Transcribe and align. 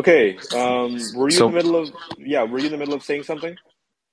Okay. 0.00 0.38
Um, 0.56 0.94
were 1.16 1.30
you 1.30 1.36
So- 1.36 1.46
in 1.48 1.52
the 1.52 1.58
middle 1.58 1.76
of? 1.76 1.92
Yeah. 2.18 2.44
Were 2.44 2.58
you 2.60 2.66
in 2.66 2.72
the 2.72 2.78
middle 2.78 2.94
of 2.94 3.04
saying 3.04 3.24
something? 3.24 3.56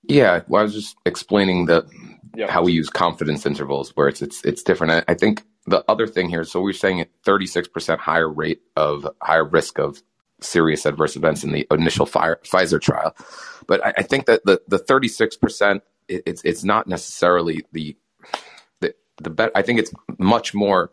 Yeah, 0.04 0.42
well, 0.48 0.62
I 0.62 0.64
was 0.64 0.74
just 0.74 0.98
explaining 1.06 1.68
the 1.68 1.88
Yeah. 2.36 2.52
how 2.52 2.64
we 2.64 2.74
use 2.74 2.90
confidence 2.90 3.46
intervals, 3.46 3.92
where 3.96 4.08
it's 4.10 4.22
it's 4.22 4.44
it's 4.46 4.64
different. 4.64 4.94
I, 4.94 5.14
I 5.14 5.16
think 5.16 5.44
the 5.68 5.84
other 5.90 6.08
thing 6.08 6.30
here, 6.30 6.44
so 6.46 6.62
we're 6.62 6.74
saying 6.74 7.02
at 7.02 7.10
36% 7.26 8.00
higher 8.00 8.30
rate 8.30 8.62
of 8.76 9.08
higher 9.22 9.46
risk 9.46 9.80
of 9.80 10.04
serious 10.42 10.86
adverse 10.86 11.16
events 11.16 11.44
in 11.44 11.52
the 11.54 11.68
initial 11.72 12.06
fire, 12.06 12.40
Pfizer 12.44 12.82
trial, 12.82 13.16
but 13.68 13.86
I, 13.86 13.94
I 14.00 14.04
think 14.04 14.28
that 14.28 14.46
the 14.46 14.62
the 14.68 14.80
36% 14.80 15.82
it's 16.10 16.42
it's 16.44 16.64
not 16.66 16.88
necessarily 16.88 17.66
the 17.74 17.98
the 18.82 18.94
the 19.24 19.30
bet. 19.32 19.52
I 19.56 19.62
think 19.64 19.80
it's 19.80 19.94
much 20.20 20.54
more 20.54 20.92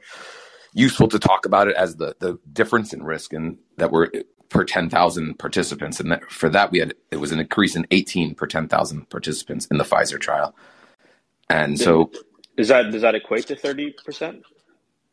useful 0.75 1.09
to 1.09 1.19
talk 1.21 1.47
about 1.47 1.69
it 1.69 1.77
as 1.77 1.97
the 1.97 2.17
the 2.21 2.39
difference 2.53 2.93
in 2.95 3.03
risk 3.03 3.33
and 3.33 3.59
that 3.79 3.93
we're 3.93 4.11
per 4.51 4.65
10,000 4.65 5.39
participants 5.39 6.01
and 6.01 6.13
that 6.13 6.31
for 6.31 6.49
that 6.49 6.73
we 6.73 6.79
had 6.81 6.95
it 7.11 7.17
was 7.19 7.33
an 7.33 7.41
increase 7.41 7.77
in 7.77 7.87
18 7.91 8.35
per 8.35 8.47
10,000 8.47 9.11
participants 9.11 9.67
in 9.67 9.79
the 9.79 9.85
Pfizer 9.85 10.21
trial. 10.21 10.55
And 11.51 11.79
so 11.81 12.11
Is 12.57 12.69
that 12.69 12.91
does 12.93 13.03
that 13.03 13.15
equate 13.15 13.47
to 13.49 13.57
thirty 13.57 13.95
percent? 14.05 14.43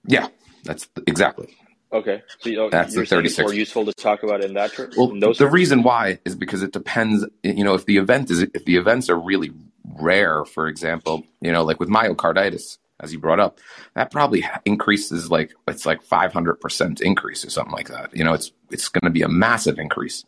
yeah, 0.08 0.28
that's 0.64 0.88
exactly. 1.08 1.50
Okay. 1.94 2.24
So 2.40 2.50
you, 2.50 2.62
oh, 2.62 2.70
That's 2.70 2.96
the 2.96 3.06
36. 3.06 3.40
more 3.40 3.54
useful 3.54 3.86
to 3.86 3.94
talk 3.94 4.24
about 4.24 4.44
in 4.44 4.54
that 4.56 4.74
term. 4.74 4.92
Well, 4.96 5.10
the 5.34 5.34
terms? 5.34 5.54
reason 5.54 5.84
why 5.84 6.20
is 6.26 6.36
because 6.36 6.64
it 6.64 6.72
depends. 6.74 7.26
You 7.44 7.64
know, 7.64 7.74
if 7.76 7.86
the 7.86 7.98
event 7.98 8.32
is 8.32 8.42
if 8.42 8.66
the 8.66 8.78
events 8.78 9.10
are 9.10 9.20
really 9.20 9.52
rare, 10.00 10.46
for 10.46 10.68
example, 10.68 11.24
you 11.42 11.52
know, 11.52 11.64
like 11.64 11.80
with 11.80 11.90
myocarditis, 11.90 12.78
as 13.02 13.14
you 13.14 13.20
brought 13.20 13.40
up, 13.40 13.60
that 13.96 14.12
probably 14.12 14.46
increases 14.66 15.30
like 15.32 15.54
it's 15.68 15.86
like 15.86 16.02
five 16.04 16.34
hundred 16.34 16.62
percent 16.62 17.02
increase 17.02 17.46
or 17.46 17.50
something 17.50 17.74
like 17.74 17.90
that. 17.90 18.16
You 18.16 18.24
know, 18.24 18.34
it's 18.34 18.52
it's 18.70 18.90
going 18.90 19.10
to 19.10 19.14
be 19.14 19.24
a 19.24 19.30
massive 19.30 19.80
increase 19.80 20.26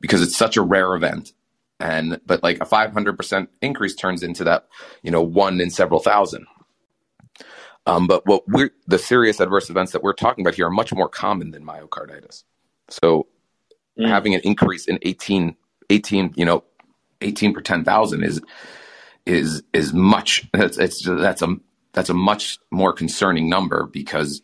because 0.00 0.22
it's 0.22 0.36
such 0.36 0.56
a 0.56 0.62
rare 0.62 0.94
event. 0.94 1.32
And 1.80 2.20
but 2.26 2.42
like 2.42 2.60
a 2.60 2.66
five 2.66 2.92
hundred 2.92 3.16
percent 3.16 3.50
increase 3.62 3.94
turns 3.94 4.22
into 4.22 4.44
that, 4.44 4.68
you 5.02 5.10
know, 5.10 5.22
one 5.22 5.60
in 5.60 5.70
several 5.70 6.00
thousand. 6.00 6.46
Um, 7.86 8.06
but 8.06 8.26
what 8.26 8.46
we're 8.48 8.70
the 8.86 8.98
serious 8.98 9.40
adverse 9.40 9.70
events 9.70 9.92
that 9.92 10.02
we're 10.02 10.12
talking 10.12 10.44
about 10.44 10.54
here 10.54 10.66
are 10.66 10.70
much 10.70 10.92
more 10.92 11.08
common 11.08 11.52
than 11.52 11.64
myocarditis. 11.64 12.44
So 12.88 13.26
Mm. 13.98 14.08
having 14.08 14.34
an 14.34 14.40
increase 14.44 14.86
in 14.86 14.98
18, 15.02 15.56
18 15.90 16.32
you 16.36 16.44
know, 16.44 16.64
18 17.20 17.52
per 17.52 17.60
10,000 17.60 18.24
is, 18.24 18.40
is, 19.26 19.62
is 19.72 19.92
much, 19.92 20.48
that's, 20.52 20.78
it's, 20.78 21.04
that's 21.04 21.42
a, 21.42 21.56
that's 21.92 22.10
a 22.10 22.14
much 22.14 22.58
more 22.70 22.92
concerning 22.92 23.48
number 23.48 23.86
because, 23.86 24.42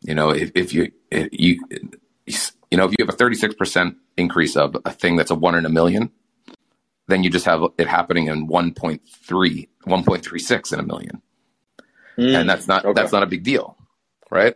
you 0.00 0.14
know, 0.14 0.30
if, 0.30 0.50
if 0.54 0.72
you, 0.72 0.90
if 1.10 1.28
you, 1.32 1.60
you 2.70 2.78
know, 2.78 2.86
if 2.86 2.94
you 2.98 3.04
have 3.04 3.14
a 3.14 3.16
36% 3.16 3.96
increase 4.16 4.56
of 4.56 4.76
a 4.84 4.90
thing 4.90 5.16
that's 5.16 5.30
a 5.30 5.34
one 5.34 5.54
in 5.54 5.66
a 5.66 5.68
million, 5.68 6.10
then 7.08 7.22
you 7.22 7.30
just 7.30 7.44
have 7.44 7.62
it 7.78 7.88
happening 7.88 8.28
in 8.28 8.48
1.3, 8.48 9.00
1.36 9.86 10.72
in 10.72 10.80
a 10.80 10.82
million. 10.82 11.22
Mm. 12.16 12.40
And 12.40 12.50
that's 12.50 12.66
not, 12.68 12.84
Okay. 12.84 13.00
that's 13.00 13.12
not 13.12 13.22
a 13.22 13.26
big 13.26 13.42
deal. 13.42 13.76
Right. 14.30 14.54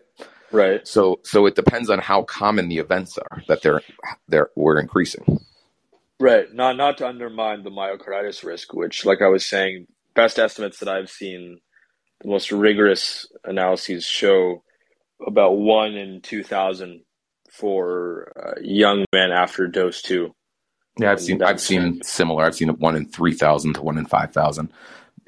right. 0.53 0.87
So, 0.87 1.21
so 1.23 1.47
it 1.47 1.55
depends 1.55 1.91
on 1.91 1.99
how 1.99 2.23
common 2.23 2.69
the 2.69 2.79
events 2.79 3.19
are 3.19 3.43
that 3.49 3.63
they're, 3.63 3.83
they're, 4.29 4.51
we're 4.57 4.79
increasing. 4.79 5.41
Right. 6.19 6.53
Not 6.53 6.79
not 6.79 6.97
to 6.99 7.07
undermine 7.07 7.63
the 7.63 7.71
myocarditis 7.71 8.43
risk, 8.43 8.73
which, 8.73 9.05
like 9.05 9.21
I 9.21 9.29
was 9.29 9.45
saying, 9.45 9.87
best 10.15 10.39
estimates 10.39 10.79
that 10.79 10.89
I've 10.89 11.11
seen, 11.11 11.61
the 12.23 12.29
most 12.29 12.51
rigorous 12.53 13.27
analyses 13.45 14.05
show 14.05 14.63
about 15.27 15.53
one 15.59 15.95
in 15.95 16.21
two 16.21 16.43
thousand 16.43 17.03
for 17.51 18.33
uh, 18.37 18.61
young 18.61 19.05
men 19.13 19.31
after 19.33 19.67
dose 19.67 20.03
two. 20.03 20.35
Yeah, 20.99 21.13
I've 21.13 21.21
seen 21.21 21.43
I've 21.43 21.61
seen 21.61 22.03
similar. 22.03 22.45
I've 22.45 22.55
seen 22.55 22.69
one 22.71 22.97
in 22.97 23.07
three 23.07 23.35
thousand 23.35 23.75
to 23.75 23.83
one 23.83 23.99
in 23.99 24.07
five 24.07 24.33
thousand. 24.33 24.73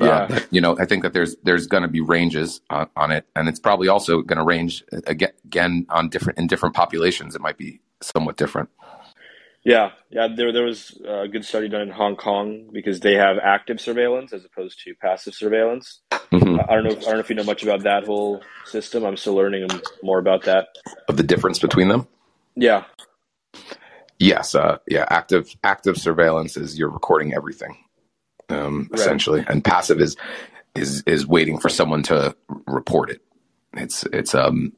Yeah. 0.01 0.29
Uh, 0.31 0.41
you 0.51 0.61
know, 0.61 0.79
I 0.79 0.85
think 0.85 1.03
that 1.03 1.13
there's 1.13 1.37
there's 1.43 1.67
going 1.67 1.83
to 1.83 1.89
be 1.89 2.01
ranges 2.01 2.61
on, 2.71 2.89
on 2.97 3.11
it, 3.11 3.27
and 3.35 3.49
it's 3.49 3.59
probably 3.59 3.89
also 3.89 4.23
going 4.23 4.39
to 4.39 4.45
range 4.45 4.85
again, 5.07 5.33
again 5.45 5.87
on 5.91 6.09
different 6.09 6.39
in 6.39 6.47
different 6.47 6.75
populations. 6.75 7.35
It 7.35 7.41
might 7.41 7.59
be 7.59 7.81
somewhat 8.01 8.37
different. 8.37 8.71
Yeah, 9.65 9.91
yeah. 10.11 10.29
There 10.35 10.53
there 10.53 10.65
was 10.65 11.01
a 11.07 11.29
good 11.29 11.45
study 11.45 11.69
done 11.69 11.83
in 11.83 11.91
Hong 11.91 12.17
Kong 12.17 12.71
because 12.73 13.01
they 13.01 13.15
have 13.15 13.37
active 13.43 13.81
surveillance 13.81 14.33
as 14.33 14.45
opposed 14.45 14.81
to 14.85 14.95
passive 14.95 15.35
surveillance. 15.35 16.01
Mhm. 16.33 16.65
I 16.69 16.75
don't 16.75 16.85
know. 16.85 16.91
If, 16.93 16.99
I 17.01 17.03
don't 17.03 17.15
know 17.15 17.21
if 17.21 17.31
you 17.31 17.37
know 17.37 17.45
much 17.45 17.63
about 17.63 17.83
that 17.85 18.05
whole 18.05 18.43
system. 18.65 19.05
I'm 19.05 19.17
still 19.19 19.35
learning 19.35 19.83
more 20.03 20.19
about 20.19 20.45
that. 20.45 20.69
Of 21.09 21.17
the 21.19 21.23
difference 21.23 21.59
between 21.59 21.89
them, 21.89 22.09
Yeah, 22.57 22.85
yes, 24.19 24.55
uh, 24.55 24.79
yeah. 24.89 25.07
Active 25.11 25.49
active 25.65 25.99
surveillance 25.99 26.57
is 26.57 26.79
you're 26.79 26.91
recording 26.91 27.35
everything, 27.35 27.77
um, 28.51 28.91
Right. 28.91 29.01
essentially, 29.01 29.45
and 29.49 29.65
passive 29.65 30.01
is 30.01 30.17
is 30.77 31.03
is 31.07 31.27
waiting 31.27 31.59
for 31.61 31.69
someone 31.69 32.03
to 32.05 32.37
report 32.67 33.11
it. 33.11 33.23
It's 33.75 34.05
it's 34.13 34.35
um 34.35 34.73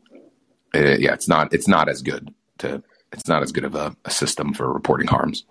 uh, 0.75 0.97
yeah, 0.99 1.15
it's 1.15 1.29
not 1.29 1.55
it's 1.55 1.69
not 1.69 1.89
as 1.89 2.03
good 2.03 2.35
to 2.59 2.83
it's 3.13 3.29
not 3.29 3.43
as 3.43 3.53
good 3.53 3.65
of 3.65 3.75
a, 3.75 3.95
a 4.05 4.11
system 4.11 4.55
for 4.55 4.73
reporting 4.73 5.07
harms. 5.09 5.45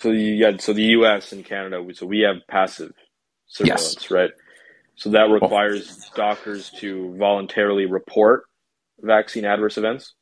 So 0.00 0.10
you 0.10 0.32
yeah, 0.34 0.56
so 0.58 0.72
the 0.72 0.82
U.S. 0.82 1.32
and 1.32 1.44
Canada, 1.44 1.82
we- 1.82 1.94
so 1.94 2.06
we 2.06 2.20
have 2.20 2.36
passive 2.48 2.92
surveillance, 3.46 4.10
right? 4.10 4.30
So 4.96 5.10
that 5.10 5.30
requires 5.30 6.10
doctors 6.14 6.70
to 6.80 7.14
voluntarily 7.16 7.86
report 7.86 8.44
vaccine 9.00 9.44
adverse 9.44 9.78
events. 9.78 10.14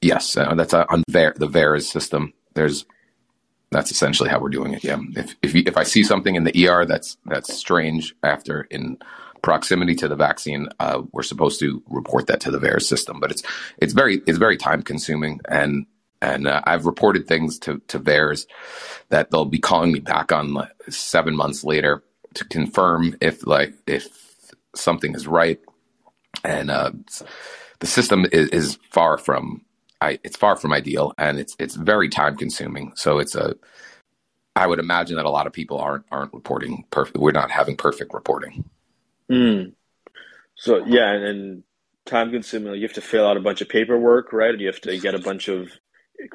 Yes, 0.00 0.36
uh, 0.36 0.54
that's 0.54 0.72
uh, 0.72 0.84
on 0.88 1.02
VAR, 1.10 1.34
the 1.36 1.48
VAERS 1.48 1.82
system. 1.82 2.32
There's 2.54 2.86
that's 3.70 3.90
essentially 3.90 4.30
how 4.30 4.40
we're 4.40 4.48
doing 4.48 4.74
it. 4.74 4.84
Yeah, 4.84 4.98
if 5.16 5.34
if, 5.42 5.54
you, 5.54 5.62
if 5.66 5.76
I 5.76 5.82
see 5.82 6.02
something 6.02 6.36
in 6.36 6.44
the 6.44 6.68
ER 6.68 6.84
that's 6.86 7.16
that's 7.26 7.52
strange 7.54 8.14
after 8.22 8.62
in 8.70 8.98
proximity 9.42 9.94
to 9.96 10.08
the 10.08 10.16
vaccine, 10.16 10.68
uh, 10.80 11.02
we're 11.12 11.22
supposed 11.22 11.60
to 11.60 11.82
report 11.88 12.26
that 12.26 12.40
to 12.40 12.50
the 12.50 12.58
VAERS 12.58 12.82
system. 12.82 13.20
But 13.20 13.30
it's 13.30 13.42
it's 13.78 13.92
very 13.92 14.20
it's 14.26 14.38
very 14.38 14.56
time 14.56 14.82
consuming, 14.82 15.40
and 15.48 15.86
and 16.20 16.46
uh, 16.46 16.62
I've 16.64 16.86
reported 16.86 17.26
things 17.26 17.58
to 17.60 17.80
to 17.88 17.98
VAERS 17.98 18.46
that 19.08 19.30
they'll 19.30 19.44
be 19.44 19.58
calling 19.58 19.92
me 19.92 20.00
back 20.00 20.32
on 20.32 20.54
like, 20.54 20.70
seven 20.88 21.36
months 21.36 21.64
later 21.64 22.02
to 22.34 22.44
confirm 22.44 23.16
if 23.20 23.46
like 23.46 23.74
if 23.86 24.08
something 24.74 25.14
is 25.14 25.26
right, 25.26 25.60
and 26.44 26.70
uh, 26.70 26.92
the 27.80 27.86
system 27.86 28.26
is, 28.32 28.48
is 28.50 28.78
far 28.90 29.18
from 29.18 29.64
I, 30.00 30.18
it's 30.22 30.36
far 30.36 30.56
from 30.56 30.72
ideal 30.72 31.12
and 31.18 31.38
it's 31.38 31.56
it's 31.58 31.74
very 31.74 32.08
time 32.08 32.36
consuming. 32.36 32.92
So 32.94 33.18
it's 33.18 33.34
a 33.34 33.56
I 34.54 34.66
would 34.66 34.78
imagine 34.78 35.16
that 35.16 35.26
a 35.26 35.30
lot 35.30 35.46
of 35.46 35.52
people 35.52 35.78
aren't 35.78 36.04
aren't 36.10 36.32
reporting 36.32 36.84
perfect. 36.90 37.16
We're 37.16 37.32
not 37.32 37.50
having 37.50 37.76
perfect 37.76 38.14
reporting. 38.14 38.68
Mm. 39.30 39.72
So 40.56 40.84
yeah, 40.86 41.12
and, 41.12 41.24
and 41.24 41.62
time 42.06 42.30
consuming. 42.30 42.74
You 42.74 42.82
have 42.82 42.94
to 42.94 43.00
fill 43.00 43.26
out 43.26 43.36
a 43.36 43.40
bunch 43.40 43.60
of 43.60 43.68
paperwork, 43.68 44.32
right? 44.32 44.58
You 44.58 44.66
have 44.66 44.80
to 44.82 44.98
get 44.98 45.14
a 45.14 45.18
bunch 45.18 45.48
of 45.48 45.70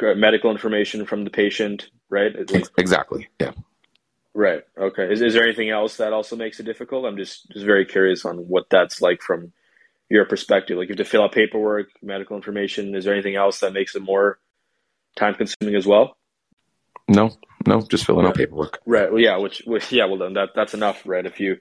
medical 0.01 0.51
information 0.51 1.05
from 1.05 1.23
the 1.23 1.29
patient, 1.29 1.89
right? 2.09 2.31
Like- 2.51 2.67
Exactly. 2.77 3.27
Yeah. 3.39 3.51
right. 4.33 4.63
Okay. 4.77 5.11
Is 5.11 5.21
is 5.21 5.33
there 5.33 5.43
anything 5.43 5.69
else 5.69 5.97
that 5.97 6.13
also 6.13 6.35
makes 6.35 6.59
it 6.59 6.63
difficult? 6.63 7.05
I'm 7.05 7.17
just 7.17 7.49
just 7.51 7.65
very 7.65 7.85
curious 7.85 8.23
on 8.25 8.37
what 8.47 8.65
that's 8.69 9.01
like 9.01 9.21
from 9.21 9.51
your 10.09 10.25
perspective. 10.25 10.77
Like 10.77 10.87
you 10.89 10.93
have 10.93 11.05
to 11.05 11.09
fill 11.09 11.23
out 11.23 11.31
paperwork, 11.33 11.87
medical 12.01 12.35
information. 12.37 12.95
Is 12.95 13.05
there 13.05 13.13
anything 13.13 13.35
else 13.35 13.59
that 13.59 13.73
makes 13.73 13.95
it 13.95 14.01
more 14.01 14.39
time 15.15 15.33
consuming 15.35 15.75
as 15.75 15.85
well? 15.85 16.15
No, 17.09 17.35
no, 17.67 17.81
just 17.81 18.05
filling 18.05 18.25
out 18.25 18.35
paperwork. 18.35 18.79
Right. 18.85 19.11
Well, 19.11 19.19
yeah. 19.21 19.37
Which, 19.37 19.63
which 19.65 19.91
yeah. 19.91 20.05
Well, 20.05 20.17
then 20.19 20.33
that 20.33 20.49
that's 20.55 20.73
enough, 20.73 21.01
right? 21.05 21.25
If 21.25 21.39
you, 21.41 21.57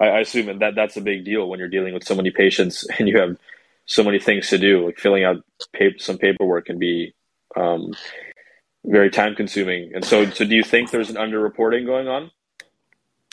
I, 0.00 0.08
I 0.08 0.20
assume 0.20 0.58
that 0.58 0.74
that's 0.74 0.96
a 0.96 1.00
big 1.00 1.24
deal 1.24 1.48
when 1.48 1.58
you're 1.58 1.68
dealing 1.68 1.94
with 1.94 2.04
so 2.04 2.14
many 2.14 2.30
patients 2.30 2.86
and 2.98 3.08
you 3.08 3.18
have 3.18 3.36
so 3.86 4.02
many 4.02 4.18
things 4.18 4.48
to 4.48 4.58
do. 4.58 4.86
Like 4.86 4.98
filling 4.98 5.24
out 5.24 5.44
some 5.98 6.18
paperwork 6.18 6.66
can 6.66 6.78
be 6.78 7.14
um, 7.56 7.94
very 8.84 9.10
time 9.10 9.34
consuming. 9.34 9.92
And 9.94 10.04
so, 10.04 10.28
so 10.30 10.44
do 10.44 10.54
you 10.54 10.62
think 10.62 10.90
there's 10.90 11.10
an 11.10 11.16
underreporting 11.16 11.86
going 11.86 12.08
on? 12.08 12.30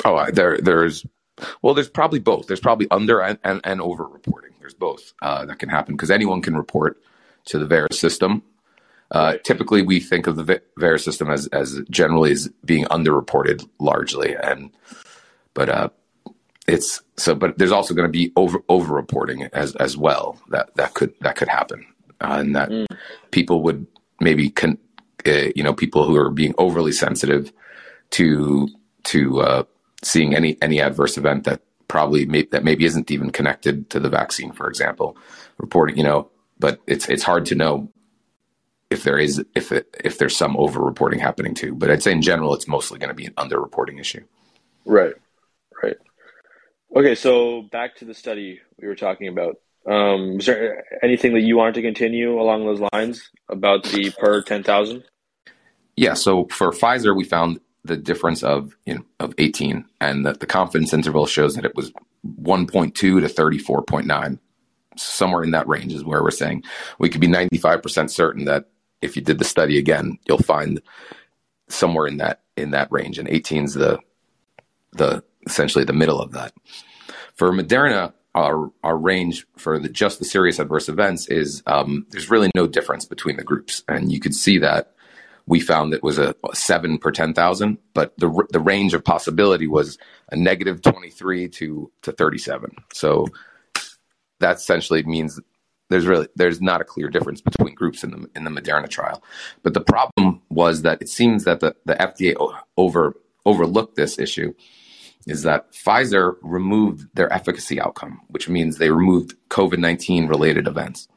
Oh, 0.06 0.30
there 0.32 0.60
there's 0.60 1.06
well, 1.62 1.74
there's 1.74 1.90
probably 1.90 2.20
both. 2.20 2.48
There's 2.48 2.60
probably 2.60 2.88
under 2.92 3.22
and, 3.22 3.40
and, 3.44 3.62
and 3.64 3.82
over 3.82 4.04
reporting. 4.06 4.52
There's 4.60 4.74
both 4.74 5.14
uh, 5.22 5.46
that 5.46 5.60
can 5.60 5.70
happen 5.70 5.96
because 5.96 6.12
anyone 6.12 6.42
can 6.42 6.56
report 6.56 7.02
to 7.46 7.60
the 7.60 7.66
VAERS 7.66 7.94
system. 7.94 8.44
Uh. 9.10 9.38
Typically, 9.44 9.82
we 9.82 10.00
think 10.00 10.28
of 10.28 10.36
the 10.36 10.62
Va- 10.78 11.00
system 11.00 11.30
as 11.30 11.48
as 11.48 11.80
generally 11.90 12.32
as 12.32 12.50
being 12.66 12.86
underreported 12.86 13.68
largely, 13.80 14.36
and 14.36 14.72
but 15.54 15.70
uh, 15.70 15.90
it's 16.68 17.02
so. 17.18 17.36
But 17.36 17.58
there's 17.58 17.72
also 17.72 17.94
going 17.94 18.08
to 18.08 18.12
be 18.12 18.32
over 18.36 18.60
over 18.70 18.94
reporting 18.94 19.44
as 19.54 19.76
as 19.76 19.98
well. 19.98 20.40
That 20.50 20.76
that 20.76 20.94
could 20.94 21.14
that 21.22 21.36
could 21.36 21.48
happen, 21.48 21.86
uh, 22.22 22.38
and 22.40 22.56
that 22.56 22.70
Mm. 22.70 22.86
people 23.32 23.64
would 23.64 23.88
maybe 24.20 24.50
con, 24.50 24.78
uh, 25.26 25.50
you 25.56 25.64
know 25.64 25.74
people 25.74 26.06
who 26.06 26.16
are 26.18 26.30
being 26.30 26.54
overly 26.58 26.92
sensitive 26.92 27.52
to 28.12 28.68
to 29.06 29.42
uh, 29.42 29.64
seeing 30.04 30.36
any 30.36 30.58
any 30.62 30.82
adverse 30.82 31.18
event 31.18 31.46
that 31.46 31.62
probably 31.88 32.26
may, 32.26 32.44
that 32.52 32.66
maybe 32.66 32.84
isn't 32.86 33.10
even 33.12 33.30
connected 33.32 33.90
to 33.90 34.00
the 34.00 34.10
vaccine, 34.10 34.52
for 34.52 34.68
example, 34.68 35.16
reporting. 35.58 35.98
You 35.98 36.04
know, 36.04 36.30
but 36.60 36.80
it's 36.88 37.08
it's 37.08 37.24
hard 37.24 37.46
to 37.48 37.56
know 37.56 37.90
if 38.90 39.04
there 39.04 39.18
is 39.18 39.44
if 39.56 39.72
it, 39.72 39.96
if 40.04 40.18
there's 40.18 40.36
some 40.36 40.58
over 40.58 40.82
reporting 40.82 41.20
happening 41.20 41.54
too. 41.54 41.74
But 41.76 41.92
I'd 41.92 42.04
say 42.04 42.12
in 42.12 42.22
general, 42.22 42.54
it's 42.54 42.68
mostly 42.68 43.00
going 43.00 43.10
to 43.10 43.14
be 43.14 43.26
an 43.26 43.34
under 43.38 43.60
reporting 43.60 43.98
issue. 44.00 44.24
Right. 44.86 45.14
Right. 45.84 45.98
Okay. 46.98 47.14
So 47.14 47.62
back 47.62 47.96
to 47.98 48.06
the 48.06 48.16
study 48.16 48.60
we 48.82 48.88
were 48.88 48.96
talking 48.96 49.28
about. 49.28 49.58
Um, 49.86 50.38
was 50.38 50.48
there 50.48 50.84
anything 51.04 51.36
that 51.36 51.42
you 51.42 51.56
wanted 51.56 51.76
to 51.76 51.84
continue 51.84 52.42
along 52.42 52.66
those 52.66 52.82
lines 52.92 53.30
about 53.50 53.84
the 53.84 54.12
per 54.20 54.42
ten 54.42 54.64
thousand? 54.64 55.04
Yeah. 55.96 56.16
So 56.16 56.48
for 56.48 56.72
Pfizer, 56.72 57.16
we 57.16 57.24
found 57.24 57.60
the 57.84 57.98
difference 57.98 58.42
of 58.42 58.76
you 58.88 58.96
know, 58.96 59.06
of 59.20 59.36
18, 59.38 59.86
and 60.02 60.26
that 60.26 60.40
the 60.40 60.48
confidence 60.48 60.92
interval 60.92 61.28
shows 61.28 61.54
that 61.54 61.66
it 61.66 61.76
was 61.76 61.92
1.2 62.42 62.96
to 62.96 63.22
34.9. 63.22 64.40
Somewhere 64.98 65.44
in 65.44 65.52
that 65.52 65.68
range 65.68 65.94
is 65.94 66.04
where 66.04 66.24
we're 66.24 66.32
saying 66.32 66.64
we 66.98 67.10
could 67.10 67.22
be 67.22 67.28
95% 67.28 68.10
certain 68.10 68.46
that 68.46 68.66
if 69.04 69.16
you 69.16 69.22
did 69.22 69.38
the 69.38 69.46
study 69.46 69.78
again, 69.78 70.18
you'll 70.28 70.40
find 70.40 70.82
somewhere 71.70 72.08
in 72.08 72.18
that 72.18 72.42
in 72.58 72.72
that 72.72 72.92
range, 72.92 73.20
and 73.20 73.30
18 73.30 73.66
is 73.66 73.76
the 73.76 74.00
the 74.94 75.24
essentially 75.46 75.86
the 75.86 75.94
middle 75.94 76.20
of 76.20 76.32
that. 76.32 76.54
For 77.38 77.52
Moderna, 77.52 78.14
our 78.36 78.72
our 78.84 78.98
range 78.98 79.48
for 79.58 79.80
the, 79.80 79.90
just 79.90 80.20
the 80.20 80.26
serious 80.26 80.60
adverse 80.60 80.90
events 80.90 81.28
is 81.28 81.64
um, 81.66 82.06
there's 82.10 82.30
really 82.30 82.52
no 82.56 82.68
difference 82.68 83.06
between 83.06 83.38
the 83.38 83.44
groups, 83.44 83.84
and 83.88 84.12
you 84.12 84.20
could 84.20 84.36
see 84.36 84.60
that 84.60 84.94
we 85.48 85.60
found 85.60 85.94
it 85.94 86.04
was 86.04 86.18
a, 86.18 86.36
a 86.50 86.56
seven 86.56 86.98
per 86.98 87.12
ten 87.12 87.34
thousand, 87.34 87.78
but 87.94 88.18
the 88.18 88.46
the 88.52 88.60
range 88.60 88.94
of 88.94 89.04
possibility 89.04 89.68
was 89.68 89.98
a 90.32 90.36
negative 90.36 90.82
twenty 90.82 91.10
three 91.10 91.48
to 91.50 91.92
to 92.04 92.12
thirty 92.12 92.38
seven. 92.38 92.76
So 92.94 93.28
that 94.40 94.58
essentially 94.58 95.04
means 95.04 95.40
there's 95.90 96.06
really 96.06 96.28
there's 96.36 96.62
not 96.62 96.82
a 96.82 96.86
clear 96.86 97.10
difference 97.10 97.42
between 97.42 97.74
groups 97.74 98.04
in 98.04 98.12
the 98.12 98.30
in 98.36 98.44
the 98.44 98.52
Moderna 98.52 98.90
trial. 98.90 99.24
But 99.64 99.74
the 99.74 99.82
problem 99.82 100.42
was 100.50 100.82
that 100.84 101.02
it 101.02 101.10
seems 101.10 101.46
that 101.46 101.60
the, 101.60 101.76
the 101.86 101.96
FDA 101.96 102.36
over 102.76 103.16
overlooked 103.46 103.96
this 103.96 104.20
issue 104.20 104.54
is 105.28 105.44
that 105.44 105.72
Pfizer 105.72 106.36
removed 106.42 107.08
their 107.14 107.32
efficacy 107.32 107.80
outcome, 107.80 108.22
which 108.30 108.50
means 108.50 108.78
they 108.78 108.90
removed 108.90 109.36
COVID 109.50 109.78
19 109.78 110.28
related 110.28 110.68
events, 110.68 111.08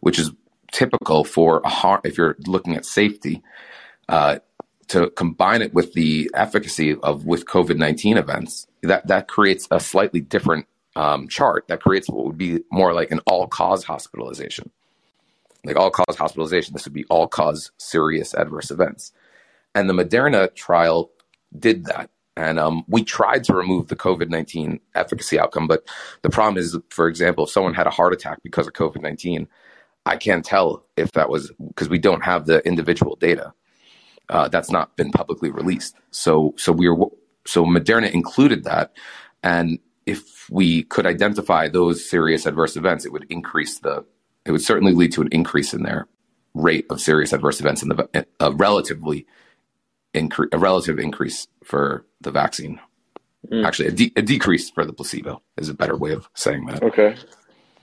which 0.00 0.18
is 0.18 0.32
typical 0.72 1.24
for 1.24 1.60
a 1.64 1.68
har- 1.68 2.00
if 2.04 2.18
you're 2.18 2.36
looking 2.46 2.76
at 2.76 2.84
safety. 2.84 3.42
Uh, 4.08 4.38
to 4.88 5.08
combine 5.10 5.62
it 5.62 5.72
with 5.72 5.94
the 5.94 6.30
efficacy 6.34 6.94
of 6.96 7.24
with 7.24 7.46
COVID 7.46 7.78
nineteen 7.78 8.18
events, 8.18 8.66
that 8.82 9.06
that 9.06 9.26
creates 9.26 9.66
a 9.70 9.80
slightly 9.80 10.20
different 10.20 10.66
um, 10.96 11.28
chart 11.28 11.66
that 11.68 11.80
creates 11.80 12.10
what 12.10 12.26
would 12.26 12.36
be 12.36 12.60
more 12.70 12.92
like 12.92 13.10
an 13.10 13.20
all 13.20 13.46
cause 13.46 13.84
hospitalization. 13.84 14.70
Like 15.64 15.76
all 15.76 15.90
cause 15.90 16.16
hospitalization, 16.16 16.74
this 16.74 16.84
would 16.84 16.92
be 16.92 17.06
all 17.08 17.28
cause 17.28 17.70
serious 17.78 18.34
adverse 18.34 18.70
events. 18.70 19.12
And 19.74 19.88
the 19.88 19.94
Moderna 19.94 20.54
trial 20.54 21.10
did 21.56 21.86
that. 21.86 22.10
And 22.36 22.58
um, 22.58 22.84
we 22.88 23.04
tried 23.04 23.44
to 23.44 23.54
remove 23.54 23.88
the 23.88 23.96
COVID 23.96 24.30
19 24.30 24.80
efficacy 24.94 25.38
outcome. 25.38 25.66
But 25.66 25.86
the 26.22 26.30
problem 26.30 26.56
is, 26.58 26.78
for 26.88 27.08
example, 27.08 27.44
if 27.44 27.50
someone 27.50 27.74
had 27.74 27.86
a 27.86 27.90
heart 27.90 28.12
attack 28.12 28.42
because 28.42 28.66
of 28.66 28.72
COVID 28.72 29.02
19, 29.02 29.46
I 30.06 30.16
can't 30.16 30.44
tell 30.44 30.84
if 30.96 31.12
that 31.12 31.28
was 31.28 31.52
because 31.68 31.88
we 31.88 31.98
don't 31.98 32.22
have 32.22 32.46
the 32.46 32.66
individual 32.66 33.16
data. 33.16 33.52
Uh, 34.28 34.48
that's 34.48 34.70
not 34.70 34.96
been 34.96 35.10
publicly 35.10 35.50
released. 35.50 35.96
So, 36.10 36.54
so 36.56 36.72
we 36.72 36.88
were, 36.88 37.08
so 37.44 37.64
Moderna 37.64 38.10
included 38.10 38.64
that. 38.64 38.92
And 39.42 39.78
if 40.06 40.48
we 40.48 40.84
could 40.84 41.06
identify 41.06 41.68
those 41.68 42.08
serious 42.08 42.46
adverse 42.46 42.76
events, 42.76 43.04
it 43.04 43.12
would 43.12 43.26
increase 43.28 43.80
the, 43.80 44.04
it 44.46 44.52
would 44.52 44.62
certainly 44.62 44.94
lead 44.94 45.12
to 45.12 45.22
an 45.22 45.28
increase 45.32 45.74
in 45.74 45.82
their 45.82 46.08
rate 46.54 46.86
of 46.88 47.00
serious 47.00 47.32
adverse 47.32 47.60
events 47.60 47.82
in 47.82 47.88
the 47.88 48.26
a 48.40 48.52
relatively 48.52 49.26
increase, 50.14 50.50
a 50.52 50.58
relative 50.58 50.98
increase 50.98 51.48
for 51.64 52.04
the 52.20 52.30
vaccine. 52.30 52.80
Mm. 53.50 53.66
Actually, 53.66 53.88
a, 53.88 53.92
de- 53.92 54.12
a 54.16 54.22
decrease 54.22 54.70
for 54.70 54.84
the 54.84 54.92
placebo 54.92 55.42
is 55.56 55.68
a 55.68 55.74
better 55.74 55.96
way 55.96 56.12
of 56.12 56.28
saying 56.34 56.66
that. 56.66 56.82
Okay. 56.82 57.16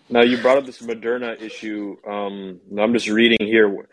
Now 0.09 0.21
you 0.21 0.37
brought 0.37 0.57
up 0.57 0.65
this 0.65 0.81
Moderna 0.81 1.39
issue. 1.39 1.97
Um, 2.07 2.59
I'm 2.77 2.93
just 2.93 3.09
reading 3.09 3.45
here. 3.45 3.87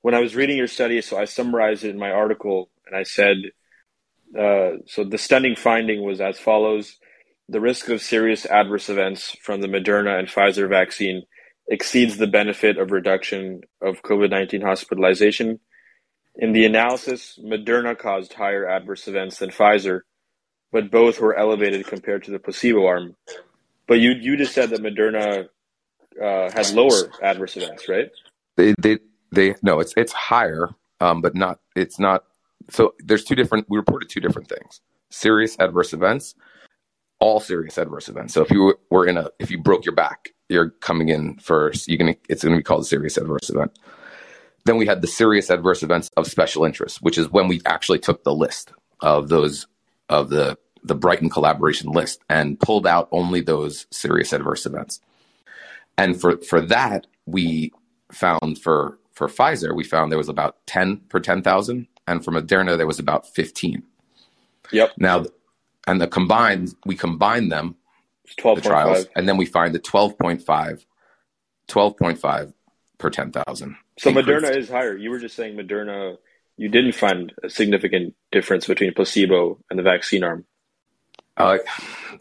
When 0.00 0.14
I 0.14 0.20
was 0.20 0.34
reading 0.34 0.56
your 0.56 0.66
study, 0.66 1.00
so 1.02 1.18
I 1.18 1.26
summarized 1.26 1.84
it 1.84 1.90
in 1.90 1.98
my 1.98 2.10
article, 2.10 2.70
and 2.86 2.96
I 2.96 3.02
said, 3.02 3.36
uh, 4.36 4.78
so 4.86 5.04
the 5.04 5.18
stunning 5.18 5.54
finding 5.54 6.02
was 6.02 6.20
as 6.20 6.38
follows: 6.38 6.96
the 7.48 7.60
risk 7.60 7.88
of 7.88 8.00
serious 8.00 8.46
adverse 8.46 8.88
events 8.88 9.36
from 9.42 9.60
the 9.60 9.68
Moderna 9.68 10.18
and 10.18 10.28
Pfizer 10.28 10.68
vaccine 10.68 11.24
exceeds 11.68 12.16
the 12.16 12.26
benefit 12.26 12.78
of 12.78 12.90
reduction 12.90 13.60
of 13.80 14.02
COVID 14.02 14.30
19 14.30 14.62
hospitalization. 14.62 15.60
In 16.36 16.52
the 16.52 16.64
analysis, 16.64 17.38
Moderna 17.42 17.98
caused 17.98 18.32
higher 18.32 18.66
adverse 18.68 19.08
events 19.08 19.38
than 19.38 19.50
Pfizer, 19.50 20.00
but 20.72 20.90
both 20.90 21.20
were 21.20 21.36
elevated 21.36 21.86
compared 21.86 22.24
to 22.24 22.30
the 22.30 22.38
placebo 22.38 22.86
arm. 22.86 23.16
But 23.86 24.00
you 24.00 24.12
you 24.12 24.36
just 24.36 24.54
said 24.54 24.70
that 24.70 24.80
Moderna 24.80 25.48
uh, 26.22 26.50
had 26.50 26.70
lower 26.70 27.10
adverse 27.22 27.56
events, 27.56 27.88
right? 27.88 28.10
They 28.56 28.74
they 28.80 28.98
they 29.32 29.54
no, 29.62 29.80
it's 29.80 29.94
it's 29.96 30.12
higher, 30.12 30.70
um, 31.00 31.20
but 31.20 31.34
not 31.34 31.60
it's 31.76 31.98
not. 31.98 32.24
So 32.70 32.94
there's 33.00 33.24
two 33.24 33.34
different. 33.34 33.66
We 33.68 33.78
reported 33.78 34.08
two 34.08 34.20
different 34.20 34.48
things: 34.48 34.80
serious 35.10 35.56
adverse 35.60 35.92
events 35.92 36.34
all 37.20 37.40
serious 37.40 37.78
adverse 37.78 38.08
events. 38.08 38.34
So 38.34 38.42
if 38.42 38.50
you 38.50 38.74
were 38.90 39.06
in 39.06 39.16
a, 39.16 39.30
if 39.38 39.50
you 39.50 39.58
broke 39.58 39.84
your 39.84 39.94
back, 39.94 40.30
you're 40.48 40.70
coming 40.70 41.08
in 41.08 41.38
first. 41.38 41.88
You 41.88 41.98
can, 41.98 42.16
it's 42.28 42.44
going 42.44 42.54
to 42.54 42.58
be 42.58 42.64
called 42.64 42.82
a 42.82 42.86
serious 42.86 43.16
adverse 43.16 43.50
event. 43.50 43.78
Then 44.64 44.76
we 44.76 44.86
had 44.86 45.02
the 45.02 45.08
serious 45.08 45.50
adverse 45.50 45.82
events 45.82 46.10
of 46.16 46.26
special 46.26 46.64
interest, 46.64 47.02
which 47.02 47.18
is 47.18 47.30
when 47.30 47.48
we 47.48 47.60
actually 47.66 47.98
took 47.98 48.22
the 48.22 48.34
list 48.34 48.72
of 49.00 49.28
those 49.28 49.66
of 50.08 50.28
the 50.28 50.56
the 50.84 50.94
Brighton 50.94 51.30
collaboration 51.30 51.90
list 51.90 52.20
and 52.28 52.58
pulled 52.58 52.86
out 52.86 53.08
only 53.12 53.40
those 53.40 53.86
serious 53.90 54.32
adverse 54.32 54.66
events. 54.66 55.00
And 55.96 56.20
for 56.20 56.38
for 56.38 56.60
that, 56.60 57.06
we 57.26 57.72
found 58.10 58.58
for 58.60 58.98
for 59.12 59.28
Pfizer, 59.28 59.74
we 59.74 59.84
found 59.84 60.10
there 60.10 60.18
was 60.18 60.28
about 60.28 60.56
ten 60.66 60.98
per 61.08 61.20
ten 61.20 61.42
thousand, 61.42 61.86
and 62.06 62.24
for 62.24 62.32
Moderna 62.32 62.76
there 62.76 62.86
was 62.86 62.98
about 62.98 63.26
fifteen. 63.26 63.82
Yep. 64.70 64.92
Now 64.96 65.24
and 65.86 66.00
the 66.00 66.06
combined 66.06 66.74
we 66.86 66.94
combine 66.94 67.48
them 67.48 67.76
12. 68.36 68.62
the 68.62 68.68
trials 68.68 68.98
5. 69.04 69.08
and 69.16 69.28
then 69.28 69.36
we 69.36 69.46
find 69.46 69.74
the 69.74 69.80
12.5 69.80 70.84
12.5 71.68 72.52
per 73.02 73.10
10,000 73.10 73.76
so 73.98 74.10
Moderna 74.10 74.56
is 74.56 74.68
higher. 74.68 74.96
You 74.96 75.10
were 75.10 75.18
just 75.18 75.36
saying 75.36 75.56
Moderna 75.56 76.16
you 76.56 76.68
didn't 76.68 76.92
find 76.92 77.32
a 77.42 77.50
significant 77.50 78.14
difference 78.30 78.66
between 78.66 78.94
placebo 78.94 79.58
and 79.68 79.78
the 79.78 79.82
vaccine 79.82 80.22
arm. 80.22 80.44
Uh, 81.36 81.58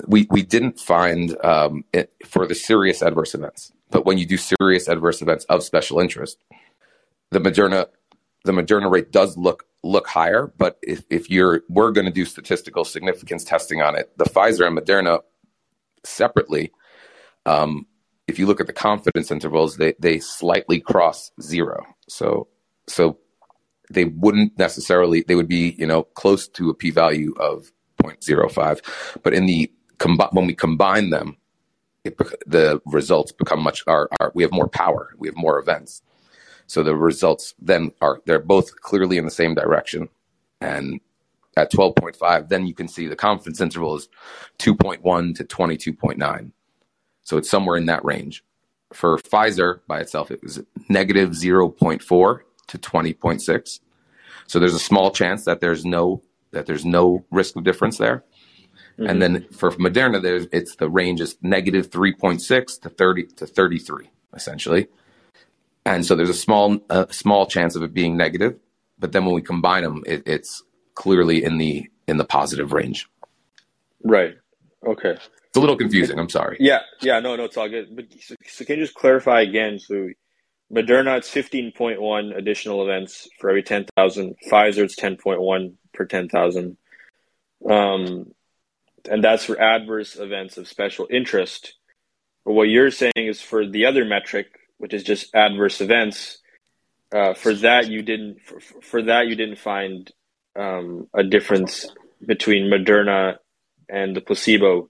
we 0.08 0.28
we 0.30 0.42
didn't 0.42 0.80
find 0.80 1.38
um, 1.44 1.84
it 1.94 2.14
for 2.26 2.48
the 2.48 2.56
serious 2.56 3.02
adverse 3.02 3.36
events. 3.36 3.72
But 3.90 4.06
when 4.06 4.18
you 4.18 4.26
do 4.26 4.38
serious 4.38 4.88
adverse 4.88 5.22
events 5.22 5.46
of 5.46 5.64
special 5.64 6.00
interest 6.00 6.38
the 7.32 7.40
Moderna 7.40 7.88
the 8.44 8.52
Moderna 8.52 8.92
rate 8.92 9.12
does 9.12 9.38
look 9.38 9.66
look 9.84 10.08
higher, 10.08 10.54
but 10.58 10.78
if, 10.84 11.04
if 11.10 11.30
you're 11.30 11.64
we're 11.68 11.92
going 11.92 12.06
to 12.06 12.12
do 12.12 12.26
statistical 12.26 12.86
significance 12.86 13.44
testing 13.44 13.82
on 13.82 13.96
it, 13.96 14.16
the 14.18 14.26
Pfizer 14.26 14.68
and 14.68 14.78
Moderna 14.78 15.22
separately, 16.04 16.72
um, 17.46 17.88
if 18.32 18.40
you 18.40 18.48
look 18.48 18.62
at 18.62 18.68
the 18.68 18.74
confidence 18.74 19.30
intervals, 19.30 19.76
they 19.76 19.94
they 20.00 20.20
slightly 20.20 20.80
cross 20.80 21.32
zero. 21.42 21.86
So 22.08 22.48
so 22.88 23.18
they 23.90 24.06
wouldn't 24.06 24.58
necessarily 24.58 25.24
they 25.28 25.36
would 25.36 25.50
be 25.50 25.76
you 25.78 25.86
know 25.86 26.04
close 26.04 26.48
to 26.48 26.70
a 26.70 26.74
p-value 26.74 27.34
of 27.38 27.72
0.05, 28.02 29.20
but 29.22 29.34
in 29.34 29.46
the 29.46 29.70
when 30.32 30.48
we 30.48 30.56
combine 30.56 31.10
them, 31.10 31.38
it, 32.06 32.18
the 32.48 32.82
results 32.86 33.32
become 33.34 33.62
much. 33.62 33.84
Our, 33.86 34.10
our 34.20 34.32
we 34.34 34.44
have 34.44 34.54
more 34.54 34.70
power. 34.70 35.14
We 35.18 35.28
have 35.28 35.36
more 35.36 35.60
events. 35.60 36.02
So 36.68 36.84
the 36.84 36.96
results 36.96 37.54
then 37.60 37.92
are 38.02 38.22
they're 38.26 38.40
both 38.40 38.80
clearly 38.80 39.18
in 39.18 39.26
the 39.26 39.32
same 39.42 39.56
direction. 39.56 40.08
And 40.62 41.02
at 41.58 41.72
12.5, 41.72 42.48
then 42.48 42.66
you 42.66 42.74
can 42.74 42.88
see 42.88 43.08
the 43.08 43.16
confidence 43.16 43.60
interval 43.60 43.98
is 43.98 44.08
2.1 44.60 45.36
to 45.36 45.44
22.9. 45.44 46.52
So 47.24 47.38
it's 47.38 47.50
somewhere 47.50 47.78
in 47.78 47.86
that 47.86 48.04
range. 48.04 48.44
For 48.94 49.18
Pfizer 49.18 49.80
by 49.88 50.00
itself, 50.00 50.32
it 50.32 50.44
was 50.44 50.62
negative 50.90 51.30
0.4 51.30 52.40
to 52.68 52.78
20.6. 52.78 53.80
So 54.48 54.60
there's 54.60 54.74
a 54.74 54.80
small 54.80 55.12
chance 55.12 55.46
that 55.46 55.62
there's 55.62 55.86
no 55.86 56.22
that 56.52 56.66
there's 56.66 56.84
no 56.84 57.24
risk 57.32 57.56
of 57.56 57.64
difference 57.64 57.98
there. 57.98 58.26
Mm-hmm. 59.00 59.10
And 59.10 59.22
then 59.22 59.48
for 59.52 59.72
Moderna, 59.72 60.22
there's 60.22 60.48
it's 60.52 60.76
the 60.76 60.90
range 60.90 61.22
is 61.22 61.38
negative 61.42 61.90
3.6 61.90 62.82
to 62.82 62.90
30 62.90 63.24
to 63.38 63.48
33 63.48 64.10
essentially 64.34 64.88
and 65.86 66.06
so 66.06 66.16
there's 66.16 66.30
a 66.30 66.34
small 66.34 66.80
a 66.90 67.08
small 67.12 67.46
chance 67.46 67.76
of 67.76 67.84
it 67.84 67.94
being 67.94 68.18
negative 68.18 68.58
but 69.00 69.12
then 69.12 69.26
when 69.26 69.34
we 69.34 69.42
combine 69.42 69.84
them 69.84 70.04
it, 70.06 70.24
it's 70.26 70.64
clearly 70.96 71.44
in 71.44 71.58
the 71.58 71.90
in 72.08 72.18
the 72.18 72.26
positive 72.26 72.74
range 72.74 73.08
right 74.04 74.36
okay 74.86 75.18
it's 75.52 75.58
a 75.58 75.60
little 75.60 75.76
confusing 75.76 76.18
i'm 76.18 76.30
sorry 76.30 76.58
yeah 76.60 76.80
yeah 77.02 77.20
no 77.20 77.36
no 77.36 77.44
it's 77.44 77.58
all 77.58 77.70
good 77.70 77.96
but 77.96 78.06
so, 78.20 78.36
so 78.48 78.66
can 78.66 78.80
you 78.80 78.86
just 78.86 78.96
clarify 78.96 79.42
again 79.42 79.78
so 79.78 80.10
Moderna, 80.74 81.18
it's 81.18 81.30
15.1 81.30 82.38
additional 82.38 82.82
events 82.84 83.28
for 83.40 83.50
every 83.50 83.62
10,000. 83.62 84.36
Pfizer, 84.50 84.84
it's 84.84 84.96
10.1 84.96 85.74
per 85.94 86.06
10,000. 86.06 86.78
Um, 87.70 88.32
and 89.10 89.24
that's 89.24 89.46
for 89.46 89.60
adverse 89.60 90.16
events 90.16 90.58
of 90.58 90.68
special 90.68 91.08
interest. 91.10 91.74
But 92.46 92.54
what 92.54 92.70
you're 92.70 92.92
saying 92.92 93.12
is 93.16 93.42
for 93.42 93.68
the 93.68 93.86
other 93.86 94.06
metric, 94.06 94.48
which 94.78 94.94
is 94.94 95.04
just 95.04 95.36
adverse 95.36 95.82
events, 95.82 96.40
uh, 97.14 97.34
for 97.34 97.54
that 97.56 97.90
you 97.90 98.02
didn't 98.02 98.42
for, 98.42 98.60
for 98.60 99.02
that 99.04 99.28
you 99.28 99.36
didn't 99.36 99.58
find 99.58 100.10
um, 100.58 101.08
a 101.14 101.24
difference 101.24 101.88
between 102.26 102.72
Moderna 102.72 103.36
and 103.90 104.16
the 104.16 104.22
placebo, 104.22 104.90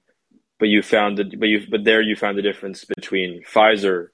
but 0.62 0.70
you 0.70 0.84
found 0.84 1.18
that 1.18 1.38
but 1.40 1.50
you 1.50 1.66
but 1.70 1.84
there 1.84 2.02
you 2.02 2.16
found 2.16 2.38
the 2.38 2.42
difference 2.44 2.86
between 2.86 3.42
Pfizer 3.44 4.10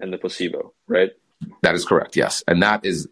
and 0.00 0.12
the 0.12 0.16
placebo, 0.16 0.72
right? 0.88 1.10
That 1.60 1.74
is 1.74 1.84
correct. 1.84 2.16
Yes, 2.16 2.42
and 2.48 2.62
that 2.62 2.86
is 2.86 3.06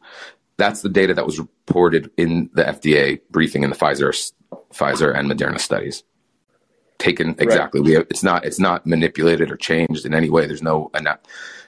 that's 0.56 0.80
the 0.80 0.88
data 0.88 1.12
that 1.12 1.26
was 1.26 1.38
reported 1.38 2.10
in 2.16 2.48
the 2.54 2.64
FDA 2.64 3.20
briefing 3.30 3.62
in 3.62 3.68
the 3.68 3.76
Pfizer 3.76 4.32
Pfizer 4.72 5.14
and 5.14 5.30
Moderna 5.30 5.60
studies. 5.60 6.02
Taken 6.96 7.36
exactly. 7.38 7.80
Right. 7.80 7.86
We 7.86 7.92
have, 7.92 8.06
it's 8.08 8.22
not 8.22 8.46
it's 8.46 8.58
not 8.58 8.86
manipulated 8.86 9.50
or 9.50 9.56
changed 9.56 10.06
in 10.06 10.14
any 10.14 10.30
way. 10.30 10.46
There's 10.46 10.62
no 10.62 10.90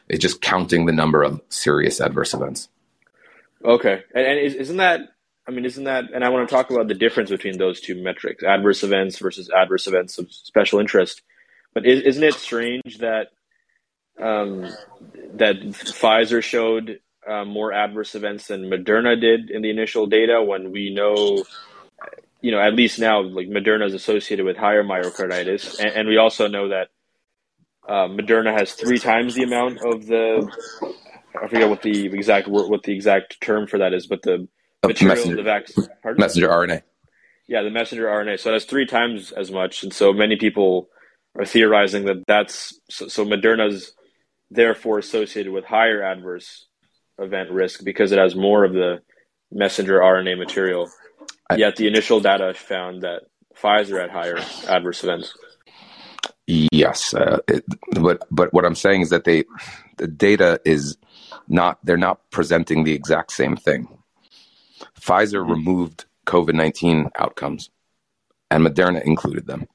it's 0.09 0.21
just 0.21 0.41
counting 0.41 0.87
the 0.87 0.93
number 0.93 1.23
of 1.23 1.43
serious 1.51 2.01
adverse 2.01 2.33
events. 2.33 2.71
Okay, 3.63 4.03
and, 4.15 4.27
and 4.27 4.39
isn't 4.39 4.79
that? 4.79 5.01
I 5.47 5.51
mean, 5.51 5.65
isn't 5.65 5.85
that? 5.85 6.05
And 6.15 6.25
I 6.25 6.31
want 6.31 6.49
to 6.49 6.55
talk 6.55 6.71
about 6.71 6.89
the 6.89 6.95
difference 6.95 7.31
between 7.31 7.59
those 7.59 7.81
two 7.81 8.03
metrics: 8.03 8.43
adverse 8.43 8.83
events 8.83 9.19
versus 9.19 9.51
adverse 9.51 9.87
events 9.87 10.19
of 10.19 10.33
special 10.33 10.81
interest. 10.81 11.23
But 11.75 11.87
is, 11.87 12.01
isn't 12.03 12.23
it 12.23 12.35
strange 12.35 12.99
that 12.99 13.29
um, 14.21 14.63
that 15.35 15.57
Pfizer 15.61 16.43
showed 16.43 17.01
uh, 17.29 17.45
more 17.45 17.73
adverse 17.73 18.15
events 18.15 18.47
than 18.47 18.71
Moderna 18.71 19.21
did 19.21 19.51
in 19.51 19.63
the 19.63 19.71
initial 19.71 20.07
data 20.07 20.43
when 20.43 20.71
we 20.71 20.95
know, 20.95 21.45
you 22.41 22.51
know, 22.51 22.61
at 22.61 22.75
least 22.75 22.99
now, 22.99 23.23
like 23.23 23.49
Moderna 23.49 23.87
is 23.87 23.95
associated 23.95 24.47
with 24.47 24.57
higher 24.57 24.83
myocarditis, 24.83 25.79
and, 25.79 25.91
and 25.91 26.09
we 26.09 26.17
also 26.17 26.49
know 26.49 26.69
that 26.69 26.89
uh, 27.87 28.09
Moderna 28.09 28.57
has 28.57 28.73
three 28.73 28.99
times 28.99 29.35
the 29.35 29.43
amount 29.43 29.79
of 29.85 30.07
the. 30.07 30.51
I 31.37 31.49
forget 31.49 31.69
what 31.69 31.83
the 31.83 32.07
exact 32.07 32.49
what 32.49 32.83
the 32.85 32.95
exact 32.95 33.41
term 33.43 33.67
for 33.67 33.79
that 33.79 33.93
is, 33.93 34.07
but 34.07 34.23
the 34.23 34.49
material 34.89 35.17
messenger, 35.17 35.37
the 35.37 35.43
vaccine 35.43 35.87
messenger 36.17 36.49
RNA. 36.49 36.83
Yeah, 37.47 37.63
the 37.63 37.71
messenger 37.71 38.07
RNA. 38.07 38.41
So 38.41 38.53
that's 38.53 38.65
three 38.65 38.87
times 38.87 39.33
as 39.33 39.51
much, 39.51 39.83
and 39.83 39.93
so 39.93 40.13
many 40.13 40.37
people 40.37 40.89
are 41.37 41.45
theorizing 41.45 42.05
that 42.07 42.25
that's 42.27 42.79
so, 42.91 43.09
so 43.09 43.25
Moderna's 43.25 43.93
therefore 44.51 44.99
associated 44.99 45.53
with 45.53 45.65
higher 45.65 46.03
adverse 46.03 46.67
event 47.19 47.51
risk 47.51 47.85
because 47.85 48.13
it 48.13 48.19
has 48.19 48.35
more 48.35 48.65
of 48.65 48.73
the 48.73 49.01
messenger 49.51 49.99
RNA 49.99 50.39
material. 50.39 50.91
I, 51.51 51.57
Yet 51.57 51.77
the 51.77 51.87
initial 51.87 52.21
data 52.21 52.55
found 52.55 53.03
that 53.03 53.23
Pfizer 53.61 54.01
had 54.01 54.11
higher 54.11 54.39
adverse 54.69 55.03
events. 55.05 55.35
Yes, 56.47 57.15
uh, 57.15 57.39
it, 57.49 57.65
but 58.01 58.27
but 58.31 58.53
what 58.53 58.65
I'm 58.65 58.75
saying 58.75 59.03
is 59.03 59.11
that 59.11 59.25
they 59.25 59.45
the 59.97 60.07
data 60.07 60.61
is 60.65 60.97
not 61.49 61.79
they're 61.85 61.97
not 61.97 62.21
presenting 62.31 62.85
the 62.85 62.93
exact 62.93 63.33
same 63.33 63.57
thing. 63.57 63.89
Pfizer 65.01 65.41
mm-hmm. 65.41 65.51
removed 65.51 66.05
COVID 66.27 66.55
nineteen 66.55 67.11
outcomes, 67.19 67.71
and 68.51 68.65
Moderna 68.65 69.03
included 69.03 69.47
them. 69.47 69.67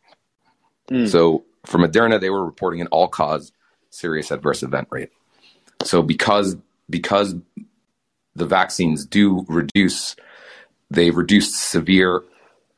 Mm. 0.89 1.07
So 1.07 1.45
for 1.65 1.77
Moderna, 1.77 2.19
they 2.19 2.29
were 2.29 2.45
reporting 2.45 2.81
an 2.81 2.87
all 2.87 3.07
cause 3.07 3.51
serious 3.89 4.31
adverse 4.31 4.63
event 4.63 4.87
rate. 4.91 5.09
So 5.83 6.01
because 6.01 6.55
because 6.89 7.35
the 8.35 8.45
vaccines 8.45 9.05
do 9.05 9.45
reduce, 9.47 10.15
they 10.89 11.11
reduce 11.11 11.55
severe 11.55 12.23